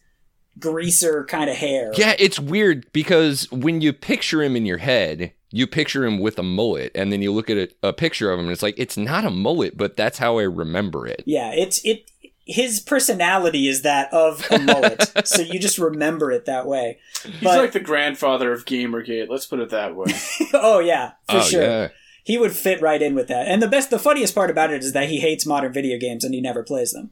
greaser 0.59 1.25
kind 1.25 1.49
of 1.51 1.57
hair. 1.57 1.93
Yeah, 1.97 2.15
it's 2.19 2.39
weird 2.39 2.91
because 2.93 3.51
when 3.51 3.81
you 3.81 3.93
picture 3.93 4.43
him 4.43 4.57
in 4.57 4.67
your 4.67 4.79
head, 4.79 5.33
you 5.51 5.67
picture 5.67 6.05
him 6.05 6.19
with 6.19 6.39
a 6.39 6.43
mullet, 6.43 6.93
and 6.95 7.13
then 7.13 7.23
you 7.23 7.33
look 7.33 7.49
at 7.51 7.57
a, 7.57 7.69
a 7.83 7.93
picture 7.93 8.31
of 8.31 8.39
him, 8.39 8.47
and 8.47 8.53
it's 8.53 8.63
like 8.63 8.75
it's 8.79 8.97
not 8.97 9.25
a 9.25 9.31
mullet, 9.31 9.77
but 9.77 9.97
that's 9.97 10.19
how 10.19 10.39
I 10.39 10.43
remember 10.43 11.07
it. 11.07 11.23
Yeah, 11.27 11.53
it's 11.53 11.85
it 11.85 12.11
his 12.45 12.81
personality 12.81 13.69
is 13.69 13.83
that 13.83 14.13
of 14.13 14.47
a 14.51 14.59
mullet. 14.59 15.11
so 15.27 15.43
you 15.43 15.59
just 15.59 15.79
remember 15.79 16.33
it 16.33 16.47
that 16.47 16.67
way. 16.67 16.99
He's 17.23 17.41
But- 17.43 17.59
like 17.59 17.73
the 17.73 17.81
grandfather 17.81 18.53
of 18.53 18.65
Gamergate. 18.65 19.29
Let's 19.29 19.47
put 19.47 19.61
it 19.61 19.71
that 19.71 19.95
way. 19.95 20.13
oh 20.55 20.81
yeah, 20.81 21.13
for 21.29 21.37
oh 21.37 21.41
sure. 21.43 21.63
yeah, 21.63 21.89
he 22.29 22.37
would 22.37 22.53
fit 22.53 22.83
right 22.83 23.01
in 23.01 23.14
with 23.14 23.26
that. 23.29 23.49
And 23.49 23.62
the 23.62 23.66
best, 23.66 23.89
the 23.89 23.99
funniest 23.99 24.35
part 24.35 24.51
about 24.51 24.70
it 24.70 24.85
is 24.85 24.93
that 24.93 25.09
he 25.09 25.18
hates 25.18 25.47
modern 25.47 25.72
video 25.72 25.99
games 25.99 26.24
and 26.24 26.35
he 26.35 26.43
never 26.43 26.62
plays 26.62 26.93
them. 26.93 27.09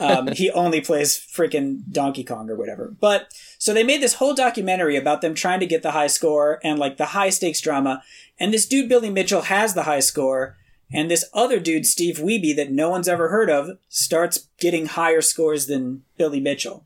Um, 0.00 0.28
he 0.32 0.48
only 0.52 0.80
plays 0.80 1.18
freaking 1.18 1.82
Donkey 1.90 2.22
Kong 2.22 2.48
or 2.48 2.54
whatever. 2.54 2.94
But 3.00 3.34
so 3.58 3.74
they 3.74 3.82
made 3.82 4.00
this 4.00 4.14
whole 4.14 4.32
documentary 4.32 4.94
about 4.94 5.22
them 5.22 5.34
trying 5.34 5.58
to 5.58 5.66
get 5.66 5.82
the 5.82 5.90
high 5.90 6.06
score 6.06 6.60
and 6.62 6.78
like 6.78 6.98
the 6.98 7.06
high 7.06 7.30
stakes 7.30 7.60
drama. 7.60 8.04
And 8.38 8.54
this 8.54 8.64
dude 8.64 8.88
Billy 8.88 9.10
Mitchell 9.10 9.42
has 9.42 9.74
the 9.74 9.82
high 9.82 9.98
score, 9.98 10.56
and 10.92 11.10
this 11.10 11.24
other 11.34 11.58
dude 11.58 11.84
Steve 11.84 12.18
Wiebe 12.18 12.54
that 12.54 12.70
no 12.70 12.90
one's 12.90 13.08
ever 13.08 13.28
heard 13.28 13.50
of 13.50 13.76
starts 13.88 14.46
getting 14.60 14.86
higher 14.86 15.20
scores 15.20 15.66
than 15.66 16.04
Billy 16.16 16.38
Mitchell. 16.38 16.84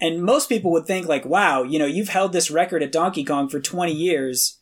And 0.00 0.24
most 0.24 0.48
people 0.48 0.72
would 0.72 0.86
think 0.86 1.06
like, 1.06 1.24
wow, 1.24 1.62
you 1.62 1.78
know, 1.78 1.86
you've 1.86 2.08
held 2.08 2.32
this 2.32 2.50
record 2.50 2.82
at 2.82 2.90
Donkey 2.90 3.22
Kong 3.22 3.48
for 3.48 3.60
20 3.60 3.92
years 3.92 4.56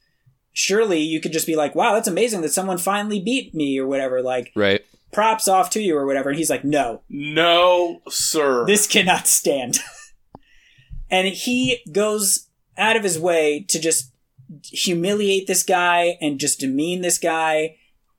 surely 0.59 0.99
you 0.99 1.21
could 1.21 1.33
just 1.33 1.47
be 1.47 1.55
like, 1.55 1.77
wow, 1.77 1.95
that's 1.95 2.09
amazing 2.09 2.41
that 2.41 2.53
someone 2.53 2.79
finally 2.79 3.21
beat 3.21 3.55
me 3.55 3.79
or 3.79 3.87
whatever. 3.87 4.21
Like, 4.21 4.51
right. 4.57 4.85
props 5.13 5.47
off 5.47 5.71
to 5.71 5.81
you 5.81 5.97
or 5.97 6.05
whatever. 6.05 6.31
And 6.31 6.39
he's 6.39 6.51
like, 6.51 6.65
no, 6.65 7.03
no, 7.09 8.03
sir. 8.09 8.67
this 8.67 8.89
cannot 8.89 9.29
stand. 9.29 9.79
and 11.11 11.29
he 11.29 11.79
goes 11.93 12.49
out 12.77 12.97
of 12.97 13.05
his 13.05 13.21
way 13.21 13.65
to 13.69 13.79
just 13.79 14.13
humiliate 14.65 15.47
this 15.47 15.63
guy 15.63 16.19
and 16.21 16.41
just 16.41 16.59
demean 16.59 17.03
this 17.03 17.19
guy 17.19 17.77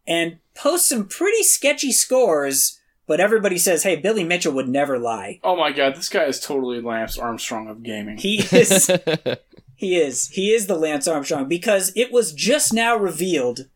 and 0.08 0.40
post 0.56 0.88
some 0.88 1.08
pretty 1.08 1.44
sketchy 1.44 1.92
scores. 1.92 2.80
But 3.06 3.20
everybody 3.20 3.58
says, 3.58 3.84
hey, 3.84 3.98
Billy 3.98 4.24
Mitchell 4.24 4.54
would 4.54 4.70
never 4.70 4.98
lie. 4.98 5.42
oh 5.44 5.58
my 5.58 5.74
god, 5.74 5.96
this 5.96 6.08
guy 6.10 6.24
is 6.24 6.40
totally 6.40 6.80
Lance 6.80 7.18
Armstrong 7.18 7.68
of 7.68 7.84
gaming. 7.84 8.18
He 8.18 8.38
is. 8.52 8.90
He 9.80 9.96
is. 9.96 10.28
He 10.28 10.54
is 10.54 10.68
the 10.68 10.76
Lance 10.76 11.08
Armstrong 11.08 11.48
because 11.48 11.94
it 11.96 12.12
was 12.12 12.34
just 12.34 12.74
now 12.74 12.98
revealed 12.98 13.70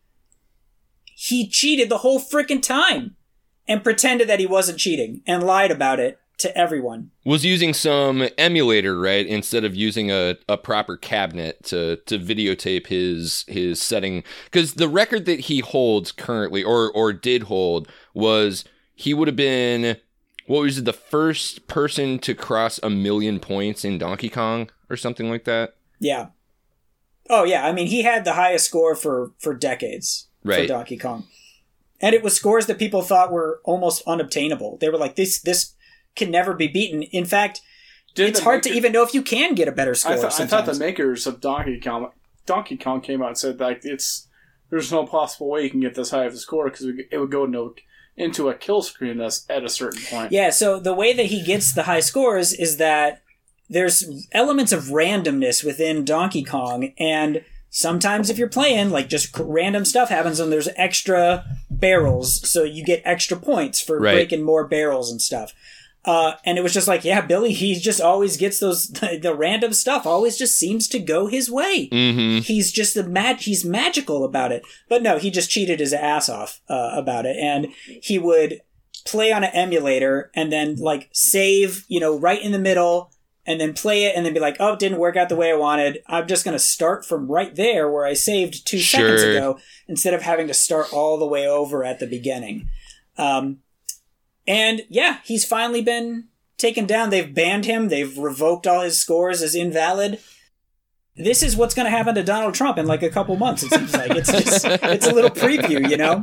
he 1.15 1.47
cheated 1.47 1.87
the 1.87 1.99
whole 1.99 2.19
freaking 2.19 2.61
time 2.61 3.15
and 3.69 3.85
pretended 3.85 4.27
that 4.27 4.41
he 4.41 4.45
wasn't 4.45 4.79
cheating 4.79 5.21
and 5.25 5.43
lied 5.43 5.71
about 5.71 6.01
it 6.01 6.19
to 6.39 6.57
everyone. 6.57 7.11
Was 7.23 7.45
using 7.45 7.73
some 7.73 8.27
emulator, 8.37 8.99
right, 8.99 9.25
instead 9.25 9.63
of 9.63 9.77
using 9.77 10.11
a, 10.11 10.35
a 10.49 10.57
proper 10.57 10.97
cabinet 10.97 11.63
to 11.67 11.95
to 12.07 12.19
videotape 12.19 12.87
his 12.87 13.45
his 13.47 13.81
setting. 13.81 14.25
Because 14.43 14.73
the 14.73 14.89
record 14.89 15.23
that 15.23 15.39
he 15.41 15.61
holds 15.61 16.11
currently, 16.11 16.65
or 16.65 16.91
or 16.91 17.13
did 17.13 17.43
hold, 17.43 17.87
was 18.13 18.65
he 18.93 19.13
would 19.13 19.29
have 19.29 19.37
been 19.37 19.95
what 20.47 20.63
was 20.63 20.79
it, 20.79 20.83
the 20.83 20.91
first 20.91 21.69
person 21.69 22.19
to 22.19 22.35
cross 22.35 22.77
a 22.83 22.89
million 22.89 23.39
points 23.39 23.85
in 23.85 23.97
Donkey 23.97 24.27
Kong 24.27 24.69
or 24.89 24.97
something 24.97 25.29
like 25.29 25.45
that. 25.45 25.75
Yeah. 26.03 26.27
Oh 27.29 27.43
yeah, 27.45 27.65
I 27.65 27.71
mean 27.71 27.87
he 27.87 28.03
had 28.03 28.25
the 28.25 28.33
highest 28.33 28.65
score 28.65 28.95
for 28.95 29.31
for 29.39 29.53
decades 29.53 30.27
for 30.43 30.67
Donkey 30.67 30.97
Kong. 30.97 31.25
And 32.01 32.13
it 32.13 32.21
was 32.21 32.35
scores 32.35 32.65
that 32.65 32.77
people 32.77 33.01
thought 33.01 33.31
were 33.31 33.61
almost 33.63 34.03
unobtainable. 34.05 34.77
They 34.77 34.89
were 34.89 34.97
like 34.97 35.15
this 35.15 35.41
this 35.41 35.73
can 36.15 36.29
never 36.29 36.53
be 36.53 36.67
beaten. 36.67 37.03
In 37.03 37.25
fact, 37.25 37.61
Did 38.13 38.29
it's 38.29 38.39
the 38.39 38.43
hard 38.43 38.61
to 38.63 38.69
even 38.69 38.91
know 38.91 39.03
if 39.03 39.13
you 39.13 39.21
can 39.21 39.55
get 39.55 39.69
a 39.69 39.71
better 39.71 39.95
score 39.95 40.13
I, 40.13 40.17
thought 40.17 40.39
I 40.39 40.45
thought 40.45 40.65
the 40.65 40.75
makers 40.75 41.25
of 41.25 41.39
Donkey 41.39 41.79
Kong 41.79 42.11
Donkey 42.45 42.77
Kong 42.77 42.99
came 42.99 43.21
out 43.21 43.29
and 43.29 43.37
said 43.37 43.59
like 43.59 43.81
it's 43.85 44.27
there's 44.69 44.91
no 44.91 45.05
possible 45.05 45.49
way 45.49 45.63
you 45.63 45.69
can 45.69 45.79
get 45.79 45.95
this 45.95 46.11
high 46.11 46.25
of 46.25 46.33
a 46.33 46.37
score 46.37 46.69
because 46.69 46.87
it 47.09 47.17
would 47.17 47.31
go 47.31 47.45
into 47.45 47.75
into 48.17 48.49
a 48.49 48.53
kill 48.53 48.81
screen 48.81 49.17
that's 49.17 49.45
at 49.49 49.63
a 49.63 49.69
certain 49.69 50.01
point. 50.03 50.31
Yeah, 50.31 50.49
so 50.49 50.79
the 50.79 50.93
way 50.93 51.13
that 51.13 51.27
he 51.27 51.41
gets 51.41 51.73
the 51.73 51.83
high 51.83 52.01
scores 52.01 52.53
is 52.53 52.77
that 52.77 53.22
there's 53.73 54.27
elements 54.31 54.71
of 54.71 54.85
randomness 54.85 55.63
within 55.63 56.05
Donkey 56.05 56.43
Kong, 56.43 56.93
and 56.97 57.43
sometimes 57.69 58.29
if 58.29 58.37
you're 58.37 58.47
playing, 58.49 58.91
like 58.91 59.09
just 59.09 59.37
random 59.37 59.83
stuff 59.85 60.09
happens, 60.09 60.39
and 60.39 60.51
there's 60.51 60.69
extra 60.75 61.43
barrels, 61.69 62.47
so 62.49 62.63
you 62.63 62.83
get 62.83 63.01
extra 63.03 63.37
points 63.37 63.81
for 63.81 63.99
Right. 63.99 64.13
breaking 64.13 64.43
more 64.43 64.65
barrels 64.67 65.11
and 65.11 65.21
stuff. 65.21 65.53
Uh, 66.05 66.33
and 66.45 66.57
it 66.57 66.61
was 66.61 66.73
just 66.73 66.87
like, 66.87 67.05
yeah, 67.05 67.21
Billy, 67.21 67.53
he 67.53 67.75
just 67.75 68.01
always 68.01 68.35
gets 68.35 68.59
those 68.59 68.89
the, 69.21 69.33
random 69.33 69.71
stuff. 69.71 70.05
Always 70.05 70.37
just 70.37 70.57
seems 70.59 70.89
to 70.89 70.99
go 70.99 71.27
his 71.27 71.49
way. 71.49 71.87
Mm-hmm. 71.89 72.39
He's 72.39 72.73
just 72.73 72.93
the 72.93 73.03
mag. 73.07 73.37
He's 73.37 73.63
magical 73.63 74.25
about 74.25 74.51
it. 74.51 74.63
But 74.89 75.01
no, 75.01 75.17
he 75.17 75.31
just 75.31 75.49
cheated 75.49 75.79
his 75.79 75.93
ass 75.93 76.27
off 76.27 76.59
uh, 76.67 76.91
about 76.93 77.25
it, 77.25 77.37
and 77.37 77.67
he 78.01 78.19
would 78.19 78.59
play 79.05 79.31
on 79.31 79.43
an 79.45 79.51
emulator 79.53 80.29
and 80.35 80.51
then 80.51 80.75
like 80.75 81.09
save, 81.13 81.85
you 81.87 81.99
know, 82.01 82.17
right 82.19 82.41
in 82.41 82.51
the 82.51 82.59
middle, 82.59 83.12
and 83.45 83.59
then 83.59 83.73
play 83.73 84.05
it, 84.05 84.15
and 84.15 84.25
then 84.25 84.33
be 84.33 84.39
like, 84.39 84.57
oh, 84.59 84.73
it 84.73 84.79
didn't 84.79 84.99
work 84.99 85.15
out 85.15 85.29
the 85.29 85.35
way 85.35 85.51
I 85.51 85.55
wanted. 85.55 85.99
I'm 86.07 86.27
just 86.27 86.45
gonna 86.45 86.59
start 86.59 87.05
from 87.05 87.31
right 87.31 87.55
there 87.55 87.89
where 87.89 88.05
I 88.05 88.13
saved 88.13 88.65
two 88.65 88.79
seconds 88.79 89.23
ago, 89.23 89.59
instead 89.87 90.13
of 90.13 90.21
having 90.21 90.47
to 90.47 90.53
start 90.53 90.93
all 90.93 91.17
the 91.17 91.27
way 91.27 91.47
over 91.47 91.83
at 91.83 91.99
the 91.99 92.07
beginning. 92.07 92.69
Um, 93.17 93.59
and 94.47 94.81
yeah, 94.89 95.19
he's 95.23 95.45
finally 95.45 95.81
been 95.81 96.27
taken 96.57 96.85
down. 96.85 97.09
They've 97.09 97.33
banned 97.33 97.65
him. 97.65 97.89
They've 97.89 98.17
revoked 98.17 98.67
all 98.67 98.81
his 98.81 98.99
scores 98.99 99.41
as 99.41 99.55
invalid. 99.55 100.19
This 101.15 101.43
is 101.43 101.55
what's 101.55 101.75
going 101.75 101.85
to 101.85 101.95
happen 101.95 102.15
to 102.15 102.23
Donald 102.23 102.55
Trump 102.55 102.77
in 102.77 102.87
like 102.87 103.03
a 103.03 103.09
couple 103.09 103.35
months. 103.35 103.63
It 103.63 103.69
seems 103.69 103.93
like 103.93 104.11
it's 104.11 104.31
just 104.31 104.65
it's 104.67 105.05
a 105.05 105.13
little 105.13 105.29
preview, 105.29 105.87
you 105.87 105.97
know. 105.97 106.21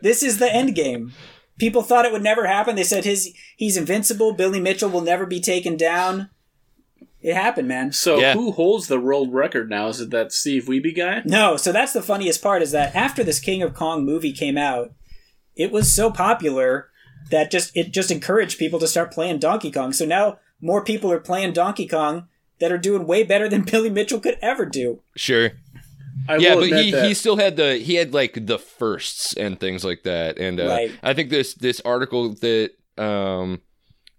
This 0.00 0.22
is 0.22 0.38
the 0.38 0.52
end 0.52 0.74
game. 0.74 1.12
People 1.58 1.82
thought 1.82 2.04
it 2.04 2.12
would 2.12 2.22
never 2.22 2.46
happen. 2.46 2.76
They 2.76 2.84
said 2.84 3.04
his 3.04 3.34
he's 3.56 3.76
invincible. 3.76 4.32
Billy 4.32 4.60
Mitchell 4.60 4.90
will 4.90 5.00
never 5.00 5.26
be 5.26 5.40
taken 5.40 5.76
down. 5.76 6.30
It 7.20 7.34
happened, 7.34 7.66
man. 7.68 7.92
So 7.92 8.18
Yeah. 8.20 8.34
who 8.34 8.52
holds 8.52 8.86
the 8.86 9.00
world 9.00 9.32
record 9.32 9.68
now? 9.68 9.88
Is 9.88 10.00
it 10.00 10.10
that 10.10 10.32
Steve 10.32 10.66
Wiebe 10.66 10.94
guy? 10.96 11.22
No, 11.24 11.56
so 11.56 11.72
that's 11.72 11.92
the 11.92 12.02
funniest 12.02 12.40
part 12.42 12.62
is 12.62 12.70
that 12.72 12.94
after 12.94 13.24
this 13.24 13.40
King 13.40 13.62
of 13.62 13.74
Kong 13.74 14.04
movie 14.04 14.32
came 14.32 14.56
out, 14.56 14.92
it 15.56 15.72
was 15.72 15.92
so 15.92 16.10
popular 16.12 16.90
that 17.30 17.50
just 17.50 17.76
it 17.76 17.92
just 17.92 18.10
encouraged 18.10 18.58
people 18.58 18.78
to 18.78 18.86
start 18.86 19.12
playing 19.12 19.38
Donkey 19.38 19.70
Kong. 19.72 19.92
So 19.92 20.06
now 20.06 20.38
more 20.60 20.84
people 20.84 21.10
are 21.10 21.18
playing 21.18 21.52
Donkey 21.52 21.88
Kong 21.88 22.28
that 22.60 22.70
are 22.72 22.78
doing 22.78 23.06
way 23.06 23.22
better 23.24 23.48
than 23.48 23.62
Billy 23.70 23.90
Mitchell 23.90 24.20
could 24.20 24.38
ever 24.40 24.64
do. 24.64 25.00
Sure. 25.16 25.50
I 26.28 26.36
yeah, 26.36 26.54
but 26.56 26.68
he, 26.68 26.90
that. 26.92 27.04
he 27.06 27.14
still 27.14 27.36
had 27.36 27.56
the 27.56 27.76
he 27.78 27.94
had 27.94 28.12
like 28.14 28.46
the 28.46 28.58
firsts 28.58 29.34
and 29.34 29.58
things 29.58 29.84
like 29.84 30.02
that. 30.04 30.38
And 30.38 30.60
uh, 30.60 30.68
Right. 30.68 30.92
I 31.02 31.14
think 31.14 31.30
this 31.30 31.54
this 31.54 31.80
article 31.84 32.34
that 32.34 32.70
um 32.96 33.60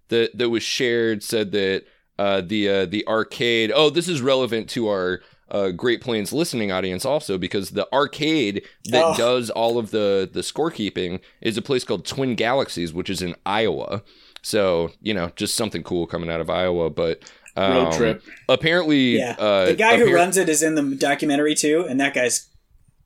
that 0.09 0.37
that 0.37 0.49
was 0.49 0.63
shared 0.63 1.23
said 1.23 1.51
that 1.53 1.83
uh 2.19 2.41
the 2.41 2.61
uh, 2.69 2.85
the 2.85 3.01
arcade 3.07 3.71
oh 3.73 3.89
this 3.89 4.07
is 4.07 4.21
relevant 4.21 4.69
to 4.69 4.87
our 4.89 5.21
uh, 5.51 5.71
Great 5.71 5.99
Plains 6.01 6.31
listening 6.31 6.71
audience 6.71 7.03
also 7.05 7.37
because 7.39 7.71
the 7.71 7.87
arcade 7.91 8.61
that 8.91 9.03
Oh. 9.03 9.17
does 9.17 9.49
all 9.49 9.79
of 9.79 9.89
the 9.89 10.29
the 10.31 10.41
scorekeeping 10.41 11.21
is 11.41 11.57
a 11.57 11.61
place 11.63 11.83
called 11.83 12.05
Twin 12.05 12.35
Galaxies, 12.35 12.93
which 12.93 13.09
is 13.09 13.23
in 13.23 13.33
Iowa. 13.47 14.03
So 14.43 14.91
you 15.01 15.13
know, 15.15 15.31
just 15.35 15.55
something 15.55 15.81
cool 15.81 16.05
coming 16.05 16.29
out 16.29 16.39
of 16.39 16.49
Iowa. 16.51 16.91
But 16.91 17.23
um, 17.57 17.71
Road 17.73 17.93
trip. 17.93 18.23
Apparently, 18.47 19.17
Yeah. 19.17 19.35
uh, 19.39 19.65
the 19.65 19.73
guy 19.73 19.97
who 19.97 20.13
runs 20.13 20.37
it 20.37 20.49
is 20.49 20.61
in 20.61 20.75
the 20.75 20.95
documentary 20.95 21.55
too, 21.55 21.83
and 21.89 21.99
that 21.99 22.13
guy's 22.13 22.47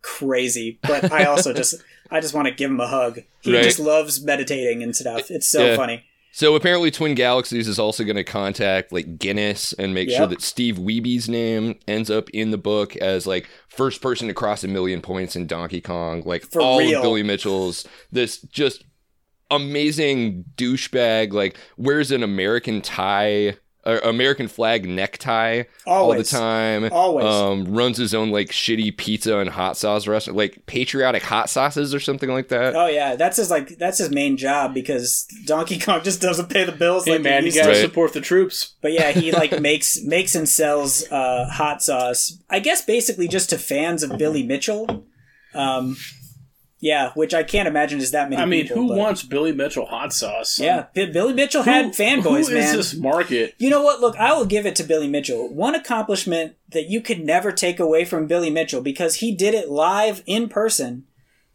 crazy. 0.01 0.79
But 0.83 1.11
I 1.13 1.23
also 1.25 1.53
just 1.53 1.75
I 2.11 2.19
just 2.19 2.33
want 2.33 2.47
to 2.49 2.53
give 2.53 2.69
him 2.69 2.79
a 2.81 2.87
hug. 2.87 3.21
He 3.41 3.53
Right. 3.55 3.63
just 3.63 3.79
loves 3.79 4.21
meditating 4.21 4.83
and 4.83 4.93
stuff. 4.95 5.31
It's 5.31 5.47
so 5.47 5.65
Yeah. 5.67 5.75
funny. 5.77 6.03
So 6.35 6.55
apparently, 6.55 6.89
Twin 6.89 7.13
Galaxies 7.13 7.67
is 7.67 7.77
also 7.77 8.03
going 8.03 8.15
to 8.15 8.23
contact 8.23 8.91
like 8.91 9.19
Guinness 9.19 9.71
and 9.73 9.93
make 9.93 10.09
sure 10.09 10.25
that 10.25 10.41
Steve 10.41 10.77
Wiebe's 10.77 11.29
name 11.29 11.77
ends 11.87 12.09
up 12.09 12.27
in 12.31 12.49
the 12.49 12.57
book 12.57 12.95
as 12.97 13.27
like 13.27 13.47
first 13.67 14.01
person 14.01 14.27
to 14.29 14.33
cross 14.33 14.63
a 14.63 14.67
million 14.67 14.99
points 14.99 15.35
in 15.35 15.45
Donkey 15.45 15.79
Kong. 15.79 16.23
Like 16.25 16.41
For 16.41 16.59
all 16.59 16.79
real. 16.79 16.97
of 16.97 17.03
Billy 17.03 17.21
Mitchell's 17.21 17.87
this 18.11 18.41
just 18.41 18.83
amazing 19.51 20.45
douchebag. 20.57 21.33
Like 21.33 21.55
wears 21.77 22.09
an 22.09 22.23
American 22.23 22.81
tie. 22.81 23.57
Or 23.85 23.97
American 23.99 24.47
flag 24.47 24.87
necktie 24.87 25.63
all 25.85 26.13
the 26.15 26.23
time. 26.23 26.87
Always. 26.89 27.25
Um, 27.25 27.65
runs 27.65 27.97
his 27.97 28.13
own 28.13 28.31
like 28.31 28.49
shitty 28.49 28.95
pizza 28.95 29.39
and 29.39 29.49
hot 29.49 29.75
sauce 29.75 30.07
restaurant, 30.07 30.37
like 30.37 30.65
patriotic 30.67 31.21
hot 31.21 31.49
sauces 31.49 31.93
or 31.93 31.99
something 31.99 32.29
like 32.29 32.47
that. 32.47 32.77
Oh 32.77 32.87
yeah, 32.87 33.17
that's 33.17 33.35
his 33.35 33.51
like 33.51 33.77
that's 33.77 33.97
his 33.97 34.09
main 34.09 34.37
job 34.37 34.73
because 34.73 35.27
Donkey 35.45 35.77
Kong 35.79 36.01
just 36.01 36.21
doesn't 36.21 36.49
pay 36.49 36.63
the 36.63 36.71
bills 36.71 37.03
Hey 37.03 37.13
like 37.13 37.23
man, 37.23 37.41
he 37.43 37.49
you 37.49 37.55
used 37.55 37.57
gotta 37.57 37.73
to. 37.73 37.79
Right. 37.79 37.85
support 37.85 38.13
the 38.13 38.21
troops. 38.21 38.73
But 38.81 38.93
yeah, 38.93 39.11
he 39.11 39.31
like 39.33 39.59
makes 39.59 40.01
makes 40.01 40.33
and 40.33 40.47
sells 40.47 41.03
uh, 41.11 41.49
hot 41.51 41.83
sauce. 41.83 42.37
I 42.49 42.59
guess 42.59 42.83
basically 42.85 43.27
just 43.27 43.49
to 43.49 43.57
fans 43.57 44.01
of 44.01 44.17
Billy 44.17 44.43
Mitchell. 44.43 45.05
Um, 45.53 45.97
yeah, 46.83 47.11
which 47.13 47.33
I 47.33 47.43
can't 47.43 47.65
imagine 47.67 47.99
is 47.99 48.11
that 48.11 48.29
many. 48.29 48.41
I 48.41 48.45
mean, 48.45 48.63
people, 48.63 48.81
who 48.83 48.87
but- 48.89 48.97
wants 48.97 49.23
Billy 49.23 49.53
Mitchell 49.53 49.85
hot 49.85 50.11
sauce? 50.11 50.59
Yeah, 50.59 50.87
B- 50.93 51.05
Billy 51.11 51.33
Mitchell 51.33 51.63
Who- 51.63 51.71
had 51.71 51.93
fanboys, 51.93 52.23
Who 52.23 52.35
is 52.35 52.49
man. 52.49 52.75
this 52.75 52.93
market? 52.93 53.55
You 53.57 53.69
know 53.69 53.81
what? 53.81 54.01
Look, 54.01 54.17
I 54.17 54.33
will 54.33 54.45
give 54.45 54.65
it 54.65 54.75
to 54.75 54.83
Billy 54.83 55.07
Mitchell. 55.07 55.47
One 55.53 55.75
accomplishment 55.75 56.55
that 56.69 56.89
you 56.89 56.99
could 56.99 57.23
never 57.23 57.53
take 57.53 57.79
away 57.79 58.03
from 58.03 58.27
Billy 58.27 58.49
Mitchell 58.49 58.81
because 58.81 59.15
he 59.15 59.33
did 59.33 59.53
it 59.53 59.69
live 59.69 60.23
in 60.25 60.49
person 60.49 61.05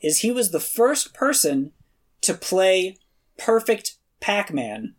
is 0.01 0.21
he 0.21 0.31
was 0.33 0.51
the 0.51 0.61
first 0.61 1.13
person 1.13 1.73
to 2.23 2.33
play 2.33 2.97
perfect 3.37 3.97
Pac-Man, 4.21 4.95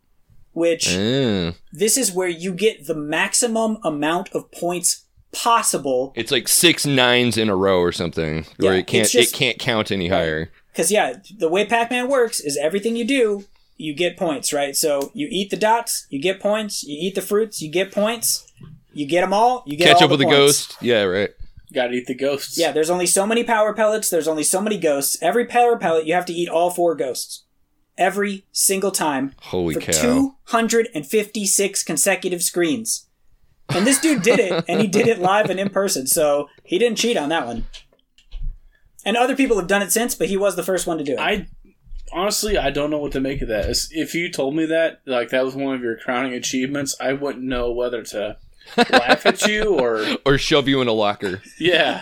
which 0.54 0.90
Mm. 0.90 1.56
this 1.74 1.98
is 1.98 2.12
where 2.12 2.28
you 2.28 2.54
get 2.54 2.86
the 2.86 2.96
maximum 2.96 3.78
amount 3.84 4.30
of 4.34 4.52
points 4.52 5.06
possible 5.32 6.12
It's 6.16 6.32
like 6.32 6.48
six 6.48 6.86
nines 6.86 7.38
in 7.38 7.50
a 7.50 7.56
row 7.56 7.80
or 7.80 7.92
something, 7.92 8.46
where 8.58 8.74
Yeah, 8.74 8.80
it 8.80 8.88
can't 8.88 9.08
just- 9.10 9.34
it 9.34 9.36
can't 9.38 9.60
count 9.60 9.92
any 9.92 10.08
higher. 10.08 10.52
Because 10.74 10.92
yeah, 10.92 11.16
the 11.38 11.50
way 11.50 11.66
Pac-Man 11.66 12.08
works 12.08 12.40
is 12.40 12.58
everything 12.58 12.96
you 12.96 13.06
do, 13.06 13.46
you 13.78 13.94
get 13.94 14.18
points, 14.18 14.52
right? 14.54 14.76
So 14.76 15.12
you 15.14 15.28
eat 15.30 15.50
the 15.50 15.58
dots, 15.58 16.06
you 16.10 16.20
get 16.22 16.40
points. 16.40 16.84
You 16.84 16.98
eat 17.00 17.16
the 17.16 17.22
fruits, 17.22 17.62
you 17.62 17.70
get 17.72 17.92
points. 17.92 18.46
You 18.94 19.06
get 19.06 19.22
them 19.22 19.34
all, 19.34 19.64
you 19.66 19.78
get 19.78 19.86
Catch 19.88 19.98
all 19.98 20.04
up 20.06 20.10
with 20.12 20.20
the 20.20 20.26
the 20.26 20.32
points. 20.32 20.68
ghost, 20.68 20.78
yeah, 20.82 21.04
right. 21.04 21.30
Gotta 21.74 21.94
eat 21.94 22.08
the 22.08 22.16
ghosts. 22.16 22.58
Yeah, 22.58 22.72
there's 22.72 22.90
only 22.90 23.06
so 23.06 23.26
many 23.28 23.44
power 23.44 23.74
pellets. 23.74 24.10
There's 24.10 24.28
only 24.28 24.44
so 24.44 24.60
many 24.62 24.78
ghosts. 24.80 25.18
Every 25.22 25.46
power 25.46 25.78
pellet, 25.78 26.08
you 26.08 26.14
have 26.16 26.26
to 26.26 26.34
eat 26.34 26.50
all 26.50 26.72
four 26.72 26.96
ghosts. 26.96 27.44
Every 27.98 28.46
single 28.52 28.92
time 28.92 29.36
Holy 29.42 29.76
for 29.76 29.82
cow! 29.82 30.36
256 30.48 31.84
consecutive 31.84 32.42
screens. 32.42 33.06
And 33.70 33.86
this 33.86 34.00
dude 34.00 34.22
did 34.24 34.40
it, 34.40 34.66
and 34.68 34.82
he 34.82 34.88
did 34.88 35.08
it 35.08 35.20
live 35.20 35.50
and 35.50 35.60
in 35.60 35.70
person, 35.70 36.08
so 36.08 36.50
he 36.64 36.80
didn't 36.80 36.98
cheat 36.98 37.16
on 37.18 37.30
that 37.30 37.46
one. 37.46 37.66
And 39.06 39.16
other 39.16 39.36
people 39.36 39.58
have 39.58 39.68
done 39.68 39.82
it 39.82 39.92
since, 39.92 40.16
but 40.16 40.28
he 40.28 40.38
was 40.38 40.56
the 40.56 40.64
first 40.64 40.86
one 40.88 40.98
to 40.98 41.04
do 41.04 41.14
it. 41.14 41.20
I 41.20 41.48
honestly 42.12 42.58
I 42.58 42.72
don't 42.72 42.90
know 42.90 42.98
what 42.98 43.12
to 43.14 43.20
make 43.22 43.42
of 43.42 43.48
that. 43.50 43.66
If 43.92 44.16
you 44.16 44.32
told 44.32 44.56
me 44.56 44.66
that 44.66 45.02
like 45.06 45.30
that 45.30 45.46
was 45.46 45.56
one 45.56 45.76
of 45.76 45.82
your 45.82 45.96
crowning 45.98 46.34
achievements, 46.34 46.96
I 47.00 47.14
wouldn't 47.14 47.44
know 47.46 47.72
whether 47.72 48.02
to 48.04 48.38
laugh 48.92 49.26
at 49.26 49.48
you 49.48 49.80
or 49.80 50.06
Or 50.26 50.38
shove 50.38 50.68
you 50.68 50.82
in 50.82 50.88
a 50.88 50.92
locker. 50.94 51.42
yeah, 51.60 52.00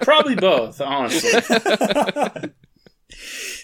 probably 0.00 0.34
both. 0.34 0.80
Honestly, 0.80 1.30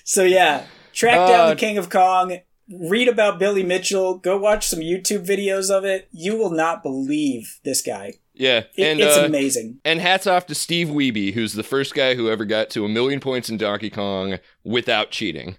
So 0.04 0.22
yeah, 0.24 0.64
track 0.92 1.16
down 1.28 1.40
Uh, 1.40 1.50
the 1.50 1.56
King 1.56 1.78
of 1.78 1.88
Kong. 1.90 2.38
Read 2.72 3.08
about 3.08 3.38
Billy 3.38 3.62
Mitchell. 3.62 4.18
Go 4.18 4.38
watch 4.38 4.66
some 4.66 4.80
YouTube 4.80 5.26
videos 5.26 5.70
of 5.70 5.84
it. 5.84 6.08
You 6.12 6.36
will 6.36 6.50
not 6.50 6.82
believe 6.82 7.58
this 7.64 7.82
guy. 7.82 8.14
Yeah, 8.34 8.64
It- 8.76 8.84
and 8.84 9.00
it's 9.00 9.16
uh, 9.18 9.24
amazing. 9.26 9.80
and 9.84 10.00
hats 10.00 10.26
off 10.26 10.46
to 10.46 10.54
Steve 10.54 10.88
Wiebe, 10.88 11.34
who's 11.34 11.52
the 11.54 11.62
first 11.62 11.94
guy 11.94 12.14
who 12.14 12.30
ever 12.30 12.44
got 12.44 12.70
to 12.70 12.84
a 12.84 12.88
million 12.88 13.20
points 13.20 13.50
in 13.50 13.56
Donkey 13.58 13.90
Kong 13.90 14.38
without 14.64 15.10
cheating. 15.10 15.56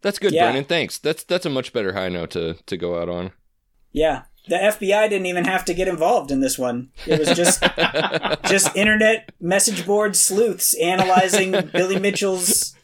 That's 0.00 0.18
good, 0.18 0.32
Yeah. 0.32 0.44
Brennan. 0.46 0.64
Thanks. 0.64 0.98
That's 0.98 1.24
that's 1.24 1.46
a 1.46 1.50
much 1.50 1.72
better 1.72 1.92
high 1.92 2.08
note 2.08 2.30
to 2.30 2.54
to 2.66 2.76
go 2.76 2.98
out 3.00 3.08
on. 3.08 3.32
Yeah, 3.92 4.22
the 4.48 4.56
FBI 4.56 5.08
didn't 5.10 5.26
even 5.26 5.44
have 5.44 5.64
to 5.66 5.74
get 5.74 5.86
involved 5.88 6.30
in 6.30 6.40
this 6.40 6.58
one. 6.58 6.90
It 7.06 7.18
was 7.20 7.36
just 7.36 7.62
just 8.46 8.74
internet 8.74 9.30
message 9.40 9.84
board 9.86 10.16
sleuths 10.16 10.74
analyzing 10.74 11.52
Billy 11.72 11.98
Mitchell's 11.98 12.74